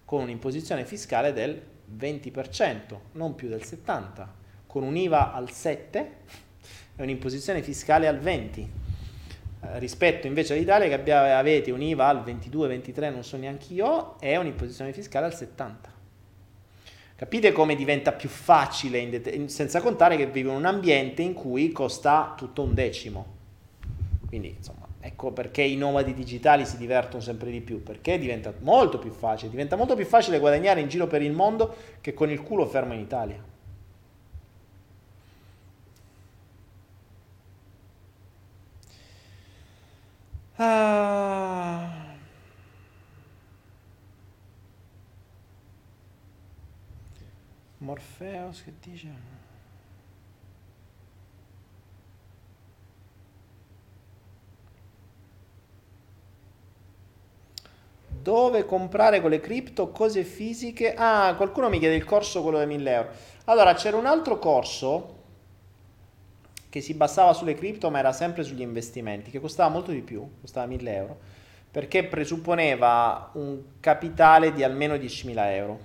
con 0.04 0.24
un'imposizione 0.24 0.84
fiscale 0.84 1.32
del 1.32 1.62
20%, 1.96 2.98
non 3.12 3.36
più 3.36 3.50
del 3.50 3.62
70%, 3.62 4.42
con 4.74 4.82
un 4.82 4.98
IVA 4.98 5.34
al 5.34 5.50
7% 5.52 5.94
e 5.94 7.04
un'imposizione 7.04 7.62
fiscale 7.62 8.08
al 8.08 8.18
20%. 8.18 8.66
Eh, 9.62 9.78
rispetto 9.78 10.26
invece 10.26 10.54
all'Italia 10.54 10.88
che 10.88 10.96
abbiate, 10.96 11.30
avete 11.30 11.70
un 11.70 11.84
IVA 11.84 12.08
al 12.08 12.24
22-23, 12.24 13.12
non 13.12 13.24
so 13.24 13.38
neanche 13.38 13.72
io, 13.72 14.20
e 14.20 14.36
un'imposizione 14.36 14.92
fiscale 14.92 15.28
al 15.28 15.34
70%. 15.34 15.92
Capite 17.16 17.52
come 17.52 17.76
diventa 17.76 18.14
più 18.14 18.30
facile, 18.30 19.08
det- 19.08 19.48
senza 19.48 19.80
contare 19.80 20.18
che 20.18 20.26
vivo 20.26 20.50
in 20.50 20.58
un 20.58 20.66
ambiente 20.66 21.22
in 21.22 21.34
cui 21.34 21.72
costa 21.72 22.34
tutto 22.36 22.64
un 22.64 22.74
decimo. 22.74 23.26
Quindi, 24.26 24.56
insomma, 24.58 24.88
ecco 25.00 25.32
perché 25.32 25.62
i 25.62 25.76
nomadi 25.76 26.16
digitali 26.16 26.66
si 26.66 26.78
divertono 26.78 27.22
sempre 27.22 27.52
di 27.52 27.62
più, 27.62 27.84
perché 27.84 28.18
diventa 28.18 28.52
molto 28.62 28.98
più 28.98 29.12
facile, 29.12 29.52
diventa 29.52 29.76
molto 29.76 29.96
più 29.96 30.06
facile 30.06 30.40
guadagnare 30.40 30.80
in 30.80 30.88
giro 30.88 31.06
per 31.06 31.22
il 31.22 31.32
mondo 31.32 31.76
che 32.02 32.16
con 32.16 32.32
il 32.32 32.42
culo 32.42 32.66
fermo 32.66 32.94
in 32.94 33.02
Italia. 33.02 33.53
Ah. 40.58 41.90
Morpheus 47.80 48.64
che 48.64 48.74
dice? 48.82 49.08
Dove 58.08 58.66
comprare 58.66 59.20
con 59.20 59.30
le 59.32 59.42
cripto 59.42 59.90
cose 59.90 60.24
fisiche? 60.24 60.94
Ah, 60.94 61.34
qualcuno 61.36 61.68
mi 61.70 61.80
chiede 61.80 61.96
il 61.96 62.06
corso 62.06 62.42
quello 62.42 62.58
da 62.58 62.66
1000 62.66 62.92
euro. 62.94 63.10
Allora, 63.46 63.74
c'era 63.74 63.98
un 63.98 64.06
altro 64.06 64.40
corso 64.40 65.23
che 66.74 66.82
si 66.82 66.96
basava 66.96 67.34
sulle 67.34 67.54
cripto 67.54 67.92
ma 67.92 68.00
era 68.00 68.12
sempre 68.12 68.42
sugli 68.42 68.62
investimenti, 68.62 69.30
che 69.30 69.40
costava 69.40 69.70
molto 69.70 69.92
di 69.92 70.02
più, 70.02 70.28
costava 70.42 70.66
1000 70.66 70.96
euro, 70.96 71.20
perché 71.70 72.04
presupponeva 72.04 73.30
un 73.34 73.62
capitale 73.80 74.52
di 74.54 74.64
almeno 74.64 74.96
10.000 74.96 75.34
euro 75.52 75.80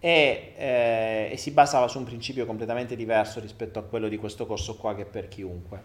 e, 0.00 0.52
eh, 0.54 1.28
e, 1.32 1.36
si 1.38 1.50
basava 1.52 1.88
su 1.88 1.96
un 1.96 2.04
principio 2.04 2.44
completamente 2.44 2.94
diverso 2.94 3.40
rispetto 3.40 3.78
a 3.78 3.84
quello 3.84 4.08
di 4.08 4.18
questo 4.18 4.44
corso 4.44 4.76
qua 4.76 4.94
che 4.94 5.02
è 5.02 5.06
per 5.06 5.28
chiunque. 5.28 5.82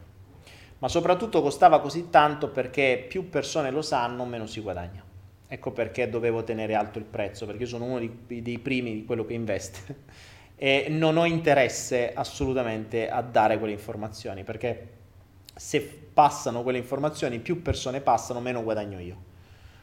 Ma 0.80 0.90
soprattutto 0.90 1.41
costava 1.41 1.80
così 1.80 2.10
tanto 2.10 2.49
perché 2.49 3.06
più 3.07 3.30
persone 3.30 3.72
lo 3.72 3.81
sanno, 3.81 4.26
meno 4.26 4.45
si 4.45 4.60
guadagna. 4.60 5.02
Ecco 5.48 5.72
perché 5.72 6.10
dovevo 6.10 6.44
tenere 6.44 6.76
alto 6.76 6.99
il 6.99 7.06
prezzo, 7.06 7.45
perché 7.45 7.65
sono 7.65 7.85
uno 7.85 7.99
di, 7.99 8.41
dei 8.41 8.60
primi 8.60 8.94
di 8.94 9.06
quello 9.06 9.26
che 9.26 9.35
investe 9.35 9.95
e 10.64 10.85
non 10.88 11.18
ho 11.18 11.26
interesse 11.26 12.14
assolutamente 12.14 13.10
a 13.10 13.22
dare 13.22 13.57
quelle 13.60 13.73
informazioni, 13.73 14.45
perché 14.45 14.91
se 15.53 15.81
passano 15.81 16.64
quelle 16.64 16.77
informazioni, 16.77 17.40
più 17.40 17.61
persone 17.61 17.99
passano, 17.99 18.40
meno 18.40 18.64
guadagno 18.64 18.98
io. 18.98 19.18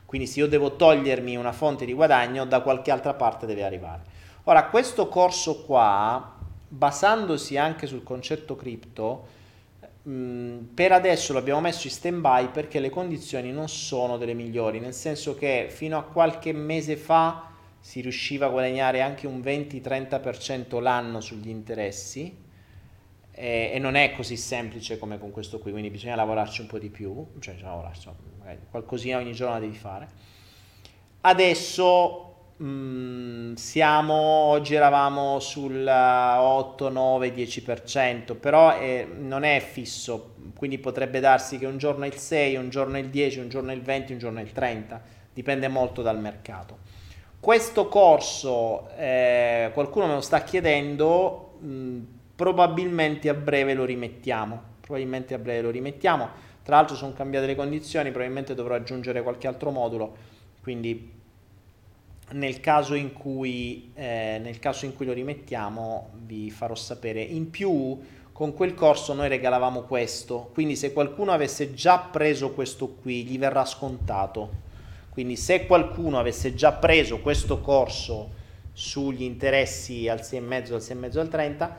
Quindi 0.07 0.27
se 0.27 0.41
io 0.41 0.47
devo 0.47 0.77
togliermi 0.77 1.37
una 1.37 1.53
fonte 1.53 1.85
di 1.85 1.93
guadagno, 1.93 2.47
da 2.47 2.63
qualche 2.63 2.91
altra 2.91 3.13
parte 3.13 3.45
deve 3.45 3.63
arrivare. 3.63 4.05
Ora, 4.45 4.69
questo 4.69 5.09
corso 5.09 5.65
qua, 5.67 6.37
basandosi 6.69 7.59
anche 7.59 7.87
sul 7.87 8.03
concetto 8.03 8.57
cripto, 8.57 9.27
per 10.03 10.93
adesso 10.93 11.35
l'abbiamo 11.35 11.61
messo 11.61 11.89
in 11.89 11.93
stand 11.93 12.21
by 12.23 12.49
perché 12.49 12.81
le 12.81 12.89
condizioni 12.89 13.53
non 13.53 13.69
sono 13.69 14.17
delle 14.17 14.33
migliori, 14.33 14.81
nel 14.81 14.95
senso 14.95 15.35
che 15.35 15.67
fino 15.69 15.99
a 15.99 16.05
qualche 16.05 16.55
mese 16.55 16.97
fa 16.97 17.50
si 17.81 18.01
riusciva 18.01 18.47
a 18.47 18.49
guadagnare 18.51 19.01
anche 19.01 19.27
un 19.27 19.41
20-30% 19.41 20.81
l'anno 20.81 21.21
sugli 21.21 21.49
interessi 21.49 22.37
e, 23.33 23.71
e, 23.73 23.79
non 23.79 23.95
è 23.95 24.13
così 24.13 24.37
semplice 24.37 24.99
come 24.99 25.19
con 25.19 25.31
questo 25.31 25.59
qui, 25.59 25.71
quindi 25.71 25.91
bisogna 25.91 26.15
lavorarci 26.15 26.61
un 26.61 26.67
po' 26.67 26.79
di 26.79 26.91
più, 26.91 27.27
cioè 27.39 27.57
lavorarci, 27.61 28.09
qualcosina 28.71 29.19
ogni 29.19 29.33
giorno 29.33 29.55
la 29.55 29.61
devi 29.61 29.77
fare. 29.77 30.09
Adesso 31.23 32.31
Mm, 32.63 33.55
siamo, 33.55 34.15
oggi 34.15 34.75
eravamo 34.75 35.41
sul 35.41 35.87
8, 35.89 36.91
9, 36.91 37.35
10%, 37.35 38.37
però 38.39 38.79
è, 38.79 39.07
non 39.19 39.45
è 39.45 39.61
fisso, 39.61 40.35
quindi 40.55 40.77
potrebbe 40.77 41.21
darsi 41.21 41.57
che 41.57 41.65
un 41.65 41.79
giorno 41.79 42.05
è 42.05 42.09
il 42.09 42.17
6, 42.17 42.57
un 42.57 42.69
giorno 42.69 42.99
il 42.99 43.09
10, 43.09 43.39
un 43.39 43.49
giorno 43.49 43.73
il 43.73 43.81
20, 43.81 44.13
un 44.13 44.19
giorno 44.19 44.41
il 44.41 44.53
30, 44.53 45.01
dipende 45.33 45.69
molto 45.69 46.03
dal 46.03 46.21
mercato. 46.21 46.90
Questo 47.41 47.89
corso, 47.89 48.91
eh, 48.99 49.71
qualcuno 49.73 50.07
me 50.07 50.13
lo 50.13 50.21
sta 50.21 50.43
chiedendo, 50.43 51.55
mh, 51.61 51.99
probabilmente 52.37 53.31
a 53.31 53.35
breve 53.35 53.73
lo 53.73 53.87
rimettiamo, 53.87 54.61
probabilmente 54.83 55.33
a 55.33 55.39
breve 55.39 55.63
lo 55.63 55.71
rimettiamo, 55.71 56.29
tra 56.63 56.77
l'altro 56.77 56.97
sono 56.97 57.15
cambiate 57.15 57.47
le 57.47 57.55
condizioni, 57.55 58.11
probabilmente 58.11 58.55
dovrò 58.55 58.75
aggiungere 58.75 59.23
qualche 59.23 59.47
altro 59.47 59.71
modulo, 59.71 60.15
quindi 60.63 61.13
nel 62.33 62.61
caso, 62.61 62.95
cui, 63.15 63.91
eh, 63.95 64.39
nel 64.43 64.59
caso 64.59 64.85
in 64.85 64.95
cui 64.95 65.07
lo 65.07 65.15
rimettiamo 65.15 66.11
vi 66.27 66.51
farò 66.51 66.75
sapere. 66.75 67.23
In 67.23 67.49
più 67.49 67.99
con 68.33 68.53
quel 68.53 68.75
corso 68.75 69.15
noi 69.15 69.29
regalavamo 69.29 69.85
questo, 69.85 70.51
quindi 70.53 70.77
se 70.77 70.93
qualcuno 70.93 71.33
avesse 71.33 71.73
già 71.73 72.01
preso 72.01 72.53
questo 72.53 72.97
qui 73.01 73.25
gli 73.25 73.39
verrà 73.39 73.65
scontato. 73.65 74.69
Quindi 75.11 75.37
se 75.37 75.67
qualcuno 75.67 76.19
avesse 76.19 76.55
già 76.55 76.73
preso 76.73 77.21
questo 77.21 77.61
corso 77.61 78.39
sugli 78.73 79.23
interessi 79.23 80.09
al 80.09 80.21
6,5, 80.21 80.73
al 80.73 80.81
6,5, 80.81 81.19
al 81.19 81.29
30 81.29 81.77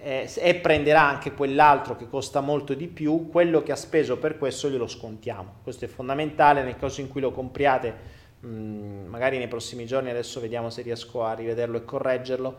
eh, 0.00 0.30
e 0.36 0.54
prenderà 0.56 1.02
anche 1.02 1.32
quell'altro 1.32 1.96
che 1.96 2.08
costa 2.08 2.40
molto 2.40 2.74
di 2.74 2.86
più, 2.86 3.28
quello 3.30 3.62
che 3.62 3.72
ha 3.72 3.76
speso 3.76 4.16
per 4.18 4.38
questo 4.38 4.70
glielo 4.70 4.86
scontiamo. 4.86 5.56
Questo 5.62 5.84
è 5.84 5.88
fondamentale 5.88 6.62
nel 6.62 6.76
caso 6.76 7.00
in 7.00 7.08
cui 7.08 7.20
lo 7.20 7.32
compriate 7.32 8.16
Mm, 8.46 9.06
magari 9.08 9.36
nei 9.36 9.48
prossimi 9.48 9.84
giorni 9.84 10.10
adesso 10.10 10.38
vediamo 10.38 10.70
se 10.70 10.82
riesco 10.82 11.24
a 11.24 11.34
rivederlo 11.34 11.76
e 11.76 11.84
correggerlo 11.84 12.56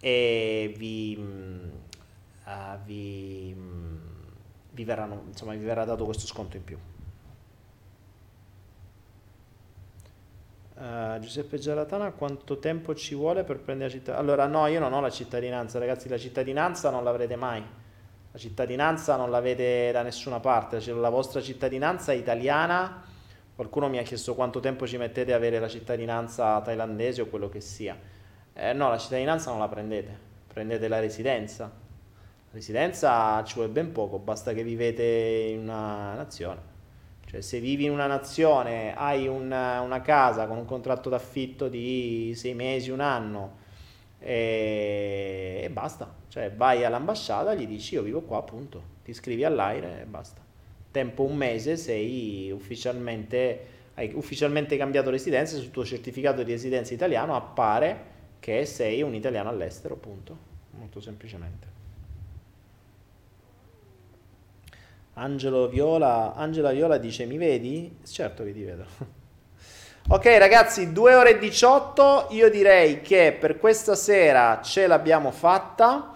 e 0.00 0.72
vi, 0.76 1.18
uh, 1.18 2.78
vi, 2.84 3.52
um, 3.56 3.98
vi, 4.70 4.84
verranno, 4.84 5.24
insomma, 5.26 5.54
vi 5.54 5.64
verrà 5.64 5.84
dato 5.84 6.04
questo 6.04 6.26
sconto 6.26 6.56
in 6.56 6.62
più. 6.62 6.78
Uh, 10.78 11.18
Giuseppe 11.18 11.58
Gelatana, 11.58 12.12
quanto 12.12 12.58
tempo 12.58 12.94
ci 12.94 13.14
vuole 13.14 13.42
per 13.42 13.58
prendere 13.58 13.90
la 13.90 13.96
cittadinanza? 13.96 14.20
Allora, 14.20 14.46
no, 14.46 14.66
io 14.68 14.78
non 14.78 14.92
ho 14.92 15.00
la 15.00 15.10
cittadinanza, 15.10 15.78
ragazzi. 15.78 16.08
La 16.08 16.18
cittadinanza 16.18 16.90
non 16.90 17.02
l'avrete 17.02 17.36
mai. 17.36 17.62
La 18.30 18.38
cittadinanza 18.38 19.16
non 19.16 19.30
l'avete 19.30 19.90
da 19.92 20.02
nessuna 20.02 20.38
parte. 20.38 20.80
Cioè, 20.80 20.94
la 20.94 21.08
vostra 21.08 21.40
cittadinanza 21.40 22.12
italiana 22.12 23.02
Qualcuno 23.58 23.88
mi 23.88 23.98
ha 23.98 24.02
chiesto 24.02 24.36
quanto 24.36 24.60
tempo 24.60 24.86
ci 24.86 24.98
mettete 24.98 25.32
ad 25.32 25.38
avere 25.38 25.58
la 25.58 25.66
cittadinanza 25.66 26.60
thailandese 26.60 27.22
o 27.22 27.26
quello 27.26 27.48
che 27.48 27.60
sia. 27.60 27.98
Eh, 28.52 28.72
no, 28.72 28.88
la 28.88 28.98
cittadinanza 28.98 29.50
non 29.50 29.58
la 29.58 29.66
prendete, 29.66 30.16
prendete 30.46 30.86
la 30.86 31.00
residenza. 31.00 31.64
La 31.64 32.52
residenza 32.52 33.42
ci 33.42 33.54
vuole 33.54 33.68
ben 33.68 33.90
poco, 33.90 34.20
basta 34.20 34.52
che 34.52 34.62
vivete 34.62 35.02
in 35.02 35.62
una 35.62 36.14
nazione. 36.14 36.77
Cioè 37.28 37.40
se 37.42 37.60
vivi 37.60 37.84
in 37.84 37.90
una 37.90 38.06
nazione, 38.06 38.94
hai 38.96 39.28
una, 39.28 39.80
una 39.80 40.00
casa 40.00 40.46
con 40.46 40.56
un 40.56 40.64
contratto 40.64 41.08
d'affitto 41.08 41.68
di 41.68 42.32
sei 42.34 42.54
mesi, 42.54 42.90
un 42.90 43.00
anno 43.00 43.58
e, 44.18 45.60
e 45.64 45.70
basta. 45.70 46.12
Cioè 46.28 46.50
vai 46.52 46.84
all'ambasciata, 46.84 47.54
gli 47.54 47.66
dici 47.66 47.94
io 47.94 48.02
vivo 48.02 48.22
qua, 48.22 48.38
appunto, 48.38 48.82
ti 49.04 49.10
iscrivi 49.10 49.44
all'aire 49.44 50.02
e 50.02 50.04
basta 50.04 50.46
tempo 50.90 51.22
un 51.22 51.36
mese 51.36 51.76
sei 51.76 52.50
ufficialmente, 52.50 53.60
hai 53.94 54.12
ufficialmente 54.14 54.76
cambiato 54.76 55.10
residenza, 55.10 55.56
sul 55.56 55.70
tuo 55.70 55.84
certificato 55.84 56.42
di 56.42 56.52
residenza 56.52 56.94
italiano 56.94 57.36
appare 57.36 58.16
che 58.40 58.64
sei 58.64 59.02
un 59.02 59.14
italiano 59.14 59.48
all'estero, 59.48 59.96
punto, 59.96 60.36
molto 60.72 61.00
semplicemente. 61.00 61.77
Angelo 65.18 65.66
Viola, 65.66 66.34
Angela 66.34 66.70
Viola 66.70 66.96
dice 66.96 67.24
mi 67.24 67.36
vedi? 67.36 67.98
Certo 68.06 68.44
che 68.44 68.52
ti 68.52 68.62
vedo. 68.62 68.84
ok 70.10 70.24
ragazzi, 70.38 70.92
2 70.92 71.14
ore 71.14 71.30
e 71.30 71.38
18, 71.38 72.28
io 72.30 72.48
direi 72.48 73.00
che 73.00 73.36
per 73.38 73.58
questa 73.58 73.96
sera 73.96 74.60
ce 74.62 74.86
l'abbiamo 74.86 75.32
fatta. 75.32 76.14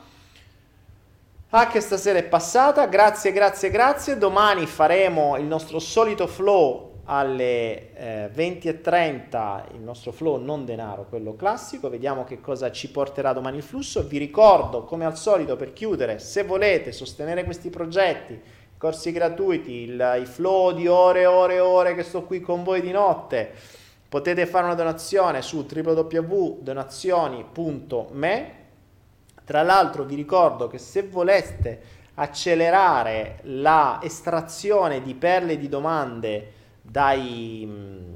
Ah, 1.55 1.66
che 1.66 1.81
stasera 1.81 2.19
è 2.19 2.23
passata, 2.23 2.87
grazie, 2.87 3.33
grazie, 3.33 3.70
grazie. 3.70 4.16
Domani 4.16 4.66
faremo 4.66 5.37
il 5.37 5.45
nostro 5.45 5.81
solito 5.81 6.27
flow 6.27 7.01
alle 7.05 7.93
eh, 7.95 8.31
20.30, 8.33 9.74
il 9.74 9.81
nostro 9.81 10.12
flow 10.12 10.41
non 10.41 10.65
denaro, 10.65 11.07
quello 11.09 11.35
classico. 11.35 11.91
Vediamo 11.91 12.24
che 12.24 12.41
cosa 12.41 12.70
ci 12.70 12.89
porterà 12.91 13.33
domani 13.33 13.57
il 13.59 13.62
flusso. 13.65 14.07
Vi 14.07 14.16
ricordo, 14.16 14.85
come 14.85 15.05
al 15.05 15.19
solito, 15.19 15.57
per 15.57 15.73
chiudere, 15.73 16.20
se 16.20 16.45
volete 16.45 16.93
sostenere 16.93 17.45
questi 17.45 17.69
progetti, 17.69 18.41
corsi 18.83 19.13
gratuiti, 19.13 19.83
il, 19.83 20.19
i 20.21 20.27
flow 20.27 20.73
di 20.73 20.89
ore 20.89 21.21
e 21.21 21.27
ore 21.27 21.55
e 21.55 21.61
ore 21.61 21.95
che 21.95 22.03
sto 22.03 22.25
qui 22.25 22.41
con 22.41 22.65
voi 22.65 22.81
di 22.81 22.91
notte. 22.91 23.53
Potete 24.09 24.45
fare 24.45 24.65
una 24.65 24.75
donazione 24.75 25.41
su 25.41 25.65
www.donazioni.me. 25.73 28.55
Tra 29.45 29.63
l'altro 29.63 30.03
vi 30.03 30.17
ricordo 30.17 30.67
che 30.67 30.79
se 30.79 31.05
voleste 31.05 31.81
accelerare 32.15 33.39
la 33.43 34.01
estrazione 34.03 35.01
di 35.01 35.15
perle 35.15 35.59
di 35.59 35.69
domande 35.69 36.53
dai, 36.83 37.69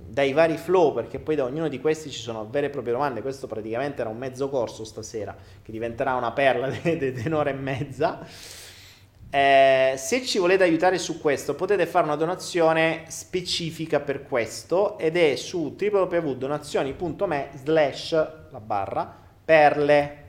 dai, 0.09 0.33
vari 0.33 0.57
flow, 0.57 0.93
perché 0.93 1.21
poi 1.21 1.37
da 1.37 1.45
ognuno 1.45 1.69
di 1.69 1.81
questi 1.81 2.11
ci 2.11 2.21
sono 2.21 2.45
vere 2.51 2.67
e 2.67 2.71
proprie 2.71 2.93
domande. 2.93 3.23
Questo 3.23 3.47
praticamente 3.47 4.01
era 4.01 4.11
un 4.11 4.19
mezzo 4.19 4.49
corso 4.49 4.83
stasera, 4.83 5.33
che 5.63 5.71
diventerà 5.71 6.15
una 6.15 6.33
perla 6.33 6.67
di 6.69 7.23
un'ora 7.25 7.51
e 7.51 7.55
mezza. 7.55 8.27
Eh, 9.29 9.95
se 9.97 10.25
ci 10.25 10.39
volete 10.39 10.63
aiutare 10.63 10.99
su 10.99 11.21
questo, 11.21 11.55
potete 11.55 11.87
fare 11.87 12.07
una 12.07 12.17
donazione 12.17 13.05
specifica 13.09 14.01
per 14.01 14.23
questo 14.23 14.99
ed 14.99 15.17
è 15.17 15.37
su 15.37 15.77
www.donazioni.me 15.79 17.51
slash 17.55 18.13
la 18.13 18.61
barra 18.61 19.25
perle, 19.47 20.25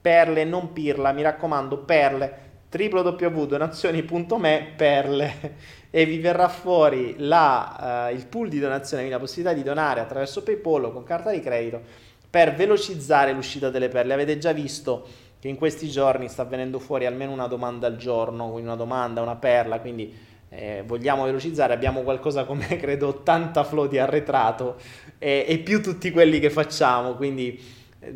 perle, 0.00 0.44
non 0.44 0.72
pirla, 0.72 1.12
mi 1.12 1.22
raccomando, 1.22 1.78
perle. 1.78 2.44
www.donazioni.me 2.70 4.72
perle. 4.76 5.74
E 5.90 6.04
vi 6.04 6.18
verrà 6.18 6.48
fuori 6.48 7.14
la, 7.18 8.08
uh, 8.10 8.14
il 8.14 8.26
pool 8.26 8.48
di 8.48 8.58
donazione, 8.58 9.04
quindi 9.04 9.18
la 9.18 9.24
possibilità 9.24 9.54
di 9.54 9.62
donare 9.62 10.00
attraverso 10.00 10.42
PayPal 10.42 10.84
o 10.84 10.92
con 10.92 11.04
carta 11.04 11.30
di 11.30 11.40
credito 11.40 11.80
per 12.28 12.54
velocizzare 12.54 13.32
l'uscita 13.32 13.70
delle 13.70 13.88
perle. 13.88 14.12
Avete 14.12 14.36
già 14.36 14.52
visto 14.52 15.06
che 15.38 15.48
in 15.48 15.56
questi 15.56 15.88
giorni 15.88 16.28
sta 16.28 16.44
venendo 16.44 16.78
fuori 16.78 17.06
almeno 17.06 17.32
una 17.32 17.46
domanda 17.46 17.86
al 17.86 17.96
giorno, 17.96 18.52
una 18.52 18.76
domanda, 18.76 19.22
una 19.22 19.36
perla, 19.36 19.80
quindi 19.80 20.14
eh, 20.48 20.82
vogliamo 20.86 21.24
velocizzare, 21.24 21.74
abbiamo 21.74 22.02
qualcosa 22.02 22.44
come 22.44 22.66
credo 22.78 23.08
80 23.08 23.64
flow 23.64 23.86
di 23.86 23.98
arretrato 23.98 24.76
e, 25.18 25.44
e 25.46 25.58
più 25.58 25.82
tutti 25.82 26.10
quelli 26.10 26.38
che 26.38 26.50
facciamo, 26.50 27.14
quindi 27.14 27.74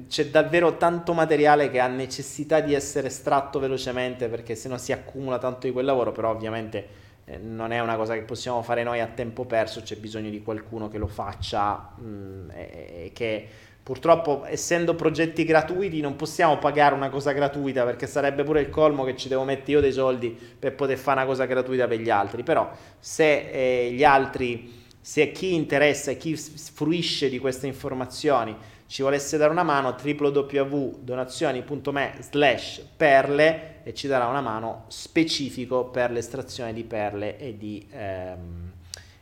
c'è 0.09 0.27
davvero 0.27 0.77
tanto 0.77 1.13
materiale 1.13 1.71
che 1.71 1.81
ha 1.81 1.89
necessità 1.89 2.61
di 2.61 2.75
essere 2.75 3.09
estratto 3.09 3.59
velocemente 3.59 4.29
perché 4.29 4.55
se 4.55 4.69
no 4.69 4.79
si 4.79 4.93
accumula 4.93 5.39
tanto 5.39 5.67
di 5.67 5.73
quel 5.73 5.85
lavoro, 5.85 6.13
però 6.13 6.31
ovviamente 6.31 6.87
eh, 7.25 7.39
non 7.39 7.73
è 7.73 7.81
una 7.81 7.97
cosa 7.97 8.15
che 8.15 8.23
possiamo 8.23 8.63
fare 8.63 8.83
noi 8.83 9.01
a 9.01 9.07
tempo 9.07 9.45
perso, 9.45 9.83
c'è 9.83 9.97
bisogno 9.97 10.31
di 10.31 10.43
qualcuno 10.43 10.89
che 10.89 10.99
lo 10.99 11.07
faccia 11.07 11.93
mh, 11.97 12.05
mm, 12.05 12.51
e, 12.51 12.65
e 13.07 13.11
che 13.13 13.49
purtroppo 13.83 14.45
essendo 14.45 14.95
progetti 14.95 15.45
gratuiti 15.45 16.01
non 16.01 16.17
possiamo 16.17 16.59
pagare 16.59 16.95
una 16.95 17.09
cosa 17.09 17.33
gratuita 17.33 17.85
perché 17.85 18.07
sarebbe 18.07 18.45
pure 18.45 18.61
il 18.61 18.69
colmo 18.69 19.05
che 19.05 19.17
ci 19.17 19.29
devo 19.29 19.45
mettere 19.45 19.73
io 19.73 19.81
dei 19.81 19.93
soldi 19.93 20.37
per 20.59 20.75
poter 20.75 20.99
fare 20.99 21.19
una 21.19 21.27
cosa 21.27 21.47
gratuita 21.47 21.89
per 21.89 22.01
gli 22.01 22.11
altri, 22.11 22.43
però 22.43 22.71
se 22.99 23.51
eh, 23.51 23.93
gli 23.93 24.05
altri, 24.05 24.79
se 25.01 25.33
chi 25.33 25.55
interessa 25.55 26.11
e 26.11 26.17
chi 26.17 26.37
fruisce 26.37 27.29
di 27.29 27.39
queste 27.39 27.67
informazioni 27.67 28.55
ci 28.91 29.03
volesse 29.03 29.37
dare 29.37 29.53
una 29.53 29.63
mano 29.63 29.95
www.donazioni.me 30.03 32.15
slash 32.19 32.85
perle 32.97 33.85
e 33.85 33.95
ci 33.95 34.09
darà 34.09 34.27
una 34.27 34.41
mano 34.41 34.87
specifico 34.89 35.85
per 35.85 36.11
l'estrazione 36.11 36.73
di 36.73 36.83
perle 36.83 37.39
e 37.39 37.57
di, 37.57 37.87
ehm, 37.89 38.73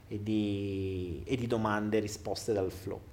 e 0.08 0.22
di, 0.22 1.22
e 1.26 1.36
di 1.36 1.46
domande 1.46 1.98
risposte 1.98 2.54
dal 2.54 2.72
flow. 2.72 3.07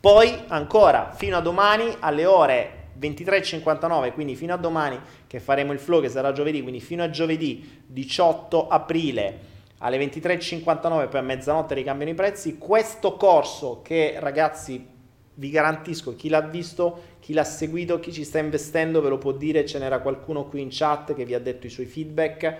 Poi 0.00 0.44
ancora 0.48 1.12
fino 1.12 1.36
a 1.36 1.40
domani 1.40 1.96
alle 2.00 2.24
ore 2.24 2.72
23.59, 3.00 4.12
quindi 4.12 4.36
fino 4.36 4.54
a 4.54 4.56
domani 4.56 4.98
che 5.26 5.40
faremo 5.40 5.72
il 5.72 5.78
flow 5.78 6.00
che 6.00 6.08
sarà 6.08 6.32
giovedì, 6.32 6.62
quindi 6.62 6.80
fino 6.80 7.02
a 7.02 7.10
giovedì 7.10 7.82
18 7.86 8.68
aprile 8.68 9.56
alle 9.78 9.98
23.59 9.98 11.08
poi 11.08 11.20
a 11.20 11.22
mezzanotte 11.22 11.74
ricambiano 11.74 12.12
i 12.12 12.14
prezzi. 12.14 12.58
Questo 12.58 13.16
corso 13.16 13.80
che 13.82 14.16
ragazzi 14.18 14.86
vi 15.34 15.50
garantisco, 15.50 16.16
chi 16.16 16.28
l'ha 16.28 16.40
visto, 16.40 17.02
chi 17.20 17.32
l'ha 17.32 17.44
seguito, 17.44 18.00
chi 18.00 18.12
ci 18.12 18.24
sta 18.24 18.38
investendo, 18.38 19.00
ve 19.00 19.08
lo 19.08 19.18
può 19.18 19.32
dire, 19.32 19.64
ce 19.64 19.78
n'era 19.78 20.00
qualcuno 20.00 20.44
qui 20.46 20.60
in 20.60 20.68
chat 20.70 21.14
che 21.14 21.24
vi 21.24 21.34
ha 21.34 21.40
detto 21.40 21.66
i 21.66 21.70
suoi 21.70 21.86
feedback, 21.86 22.56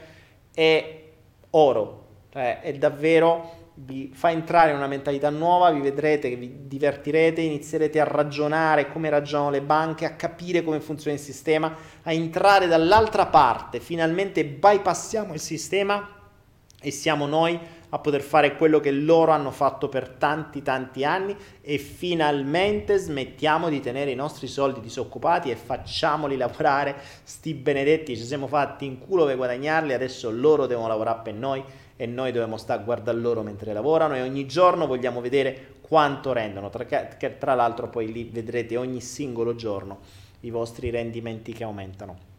è 0.54 1.02
oro, 1.50 2.06
cioè 2.30 2.60
è 2.60 2.72
davvero, 2.74 3.57
vi 3.84 4.10
fa 4.12 4.30
entrare 4.30 4.70
in 4.70 4.76
una 4.76 4.86
mentalità 4.86 5.30
nuova, 5.30 5.70
vi 5.70 5.80
vedrete, 5.80 6.34
vi 6.34 6.66
divertirete, 6.66 7.40
inizierete 7.40 8.00
a 8.00 8.04
ragionare 8.04 8.90
come 8.90 9.08
ragionano 9.08 9.50
le 9.50 9.62
banche, 9.62 10.04
a 10.04 10.14
capire 10.14 10.64
come 10.64 10.80
funziona 10.80 11.16
il 11.16 11.22
sistema, 11.22 11.74
a 12.02 12.12
entrare 12.12 12.66
dall'altra 12.66 13.26
parte, 13.26 13.78
finalmente 13.78 14.44
bypassiamo 14.44 15.32
il 15.32 15.40
sistema 15.40 16.16
e 16.80 16.90
siamo 16.90 17.26
noi 17.26 17.58
a 17.90 17.98
poter 17.98 18.20
fare 18.20 18.56
quello 18.56 18.80
che 18.80 18.90
loro 18.90 19.32
hanno 19.32 19.50
fatto 19.50 19.88
per 19.88 20.10
tanti 20.10 20.62
tanti 20.62 21.04
anni 21.04 21.34
e 21.62 21.78
finalmente 21.78 22.98
smettiamo 22.98 23.70
di 23.70 23.80
tenere 23.80 24.10
i 24.10 24.14
nostri 24.14 24.46
soldi 24.46 24.80
disoccupati 24.80 25.50
e 25.50 25.56
facciamoli 25.56 26.36
lavorare. 26.36 26.96
Sti 27.22 27.54
benedetti 27.54 28.16
ci 28.16 28.24
siamo 28.24 28.46
fatti 28.46 28.84
in 28.84 28.98
culo 28.98 29.24
per 29.24 29.36
guadagnarli 29.36 29.94
adesso 29.94 30.30
loro 30.30 30.66
devono 30.66 30.88
lavorare 30.88 31.20
per 31.22 31.34
noi 31.34 31.64
e 32.00 32.06
noi 32.06 32.30
dobbiamo 32.30 32.56
stare 32.56 32.80
a 32.80 32.84
guardare 32.84 33.18
loro 33.18 33.42
mentre 33.42 33.72
lavorano 33.72 34.14
e 34.14 34.22
ogni 34.22 34.46
giorno 34.46 34.86
vogliamo 34.86 35.20
vedere 35.20 35.74
quanto 35.80 36.32
rendono. 36.32 36.70
Tra, 36.70 36.84
tra 36.84 37.54
l'altro 37.54 37.88
poi 37.88 38.12
lì 38.12 38.30
vedrete 38.32 38.76
ogni 38.76 39.00
singolo 39.00 39.56
giorno 39.56 39.98
i 40.42 40.50
vostri 40.50 40.90
rendimenti 40.90 41.52
che 41.52 41.64
aumentano. 41.64 42.36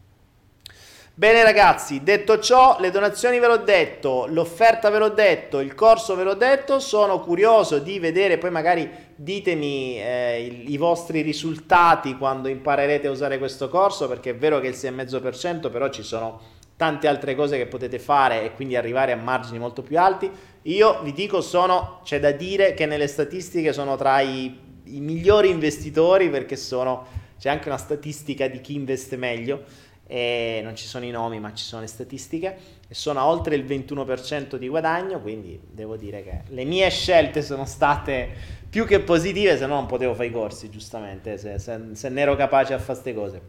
Bene 1.12 1.42
ragazzi, 1.42 2.02
detto 2.02 2.38
ciò, 2.38 2.78
le 2.80 2.90
donazioni 2.90 3.38
ve 3.38 3.48
l'ho 3.48 3.58
detto, 3.58 4.24
l'offerta 4.30 4.88
ve 4.88 4.98
l'ho 4.98 5.10
detto, 5.10 5.60
il 5.60 5.74
corso 5.74 6.14
ve 6.14 6.22
l'ho 6.22 6.32
detto, 6.32 6.80
sono 6.80 7.20
curioso 7.20 7.78
di 7.78 7.98
vedere, 7.98 8.38
poi 8.38 8.50
magari 8.50 8.90
ditemi 9.14 10.00
eh, 10.00 10.64
i, 10.66 10.72
i, 10.72 10.76
vostri 10.78 11.20
risultati 11.20 12.16
quando 12.16 12.48
imparerete 12.48 13.08
a 13.08 13.10
usare 13.10 13.36
questo 13.36 13.68
corso, 13.68 14.08
perché 14.08 14.30
è 14.30 14.34
vero 14.34 14.60
che 14.60 14.68
il 14.68 14.74
6,5%, 14.74 15.70
però 15.70 15.90
ci 15.90 16.02
sono 16.02 16.40
tante 16.80 17.08
altre 17.08 17.34
cose 17.34 17.58
che 17.58 17.66
potete 17.66 17.98
fare 17.98 18.42
e 18.42 18.52
quindi 18.54 18.74
arrivare 18.74 19.12
a 19.12 19.16
margini 19.16 19.58
molto 19.58 19.82
più 19.82 19.98
alti. 19.98 20.30
Io 20.62 21.02
vi 21.02 21.12
dico, 21.12 21.42
sono, 21.42 22.00
c'è 22.04 22.18
da 22.18 22.30
dire 22.30 22.72
che 22.72 22.86
nelle 22.86 23.06
statistiche 23.06 23.74
sono 23.74 23.96
tra 23.96 24.18
i, 24.22 24.58
i 24.84 25.00
migliori 25.00 25.50
investitori 25.50 26.30
perché 26.30 26.56
sono, 26.56 27.06
c'è 27.38 27.50
anche 27.50 27.68
una 27.68 27.76
statistica 27.76 28.48
di 28.48 28.62
chi 28.62 28.76
investe 28.76 29.18
meglio 29.18 29.62
e 30.06 30.62
non 30.64 30.74
ci 30.74 30.86
sono 30.86 31.04
i 31.04 31.10
nomi 31.10 31.38
ma 31.38 31.52
ci 31.52 31.64
sono 31.64 31.82
le 31.82 31.86
statistiche. 31.86 32.56
E 32.88 32.94
sono 32.94 33.20
a 33.20 33.28
oltre 33.28 33.56
il 33.56 33.64
21% 33.66 34.56
di 34.56 34.66
guadagno 34.66 35.20
quindi 35.20 35.60
devo 35.62 35.96
dire 35.96 36.22
che 36.22 36.44
le 36.46 36.64
mie 36.64 36.88
scelte 36.88 37.42
sono 37.42 37.66
state 37.66 38.58
più 38.70 38.86
che 38.86 39.00
positive 39.00 39.58
se 39.58 39.66
no 39.66 39.74
non 39.74 39.84
potevo 39.84 40.14
fare 40.14 40.28
i 40.28 40.32
corsi 40.32 40.70
giustamente 40.70 41.36
se, 41.36 41.58
se, 41.58 41.78
se 41.92 42.08
ne 42.08 42.20
ero 42.22 42.36
capace 42.36 42.72
a 42.72 42.78
fare 42.78 42.92
queste 42.92 43.12
cose. 43.12 43.42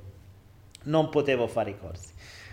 Non 0.84 1.08
potevo 1.08 1.48
fare 1.48 1.70
i 1.70 1.78
corsi 1.80 2.11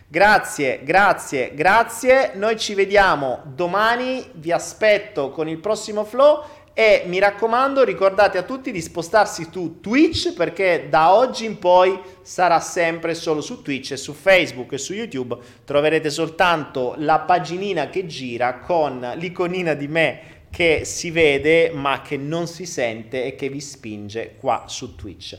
grazie 0.09 0.81
grazie 0.83 1.53
grazie. 1.55 2.33
Noi 2.35 2.59
ci 2.59 2.75
vediamo 2.75 3.43
domani. 3.45 4.25
Vi 4.35 4.51
aspetto 4.51 5.31
con 5.31 5.49
il 5.49 5.59
prossimo 5.59 6.05
flow 6.05 6.45
e 6.73 7.03
mi 7.07 7.19
raccomando, 7.19 7.83
ricordate 7.83 8.39
a 8.39 8.45
tutti 8.45 8.71
di 8.71 8.81
spostarsi 8.81 9.49
su 9.51 9.81
Twitch 9.81 10.33
perché 10.35 10.87
da 10.89 11.13
oggi 11.13 11.45
in 11.45 11.59
poi 11.59 11.99
sarà 12.23 12.61
sempre 12.61 13.15
solo 13.15 13.41
su 13.41 13.63
Twitch 13.63 13.91
e 13.91 13.97
su 13.97 14.13
Facebook 14.13 14.73
e 14.73 14.79
su 14.79 14.93
YouTube. 14.93 15.37
Troverete 15.65 16.09
soltanto 16.09 16.95
la 16.99 17.19
paginina 17.19 17.91
che 17.91 18.07
gira 18.07 18.61
con 18.61 19.15
l'iconina 19.17 19.75
di 19.75 19.89
me 19.89 20.21
che 20.51 20.85
si 20.85 21.11
vede 21.11 21.71
ma 21.71 22.01
che 22.01 22.17
non 22.17 22.47
si 22.47 22.65
sente 22.65 23.25
e 23.25 23.35
che 23.35 23.49
vi 23.49 23.61
spinge 23.61 24.37
qua 24.39 24.65
su 24.69 24.95
Twitch. 24.95 25.39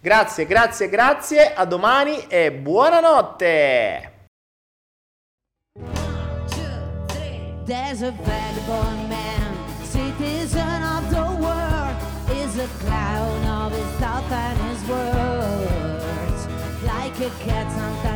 Grazie, 0.00 0.46
grazie, 0.46 0.88
grazie, 0.88 1.54
a 1.54 1.64
domani 1.64 2.26
e 2.28 2.52
buonanotte! 2.52 4.12
One, 5.74 6.46
two, 6.48 7.06
three 7.08 7.56
citizen 9.84 10.82
of 10.82 11.08
the 11.10 11.24
world 11.42 11.96
is 12.30 12.58
a 12.58 12.68
clown 12.84 13.44
of 13.62 13.72
his 13.72 13.90
thoughts 14.00 14.30
and 14.30 14.58
his 14.68 14.82
words. 14.88 16.46
Like 16.84 17.18
a 17.20 17.30
cat, 17.44 17.70
sometimes 17.72 18.15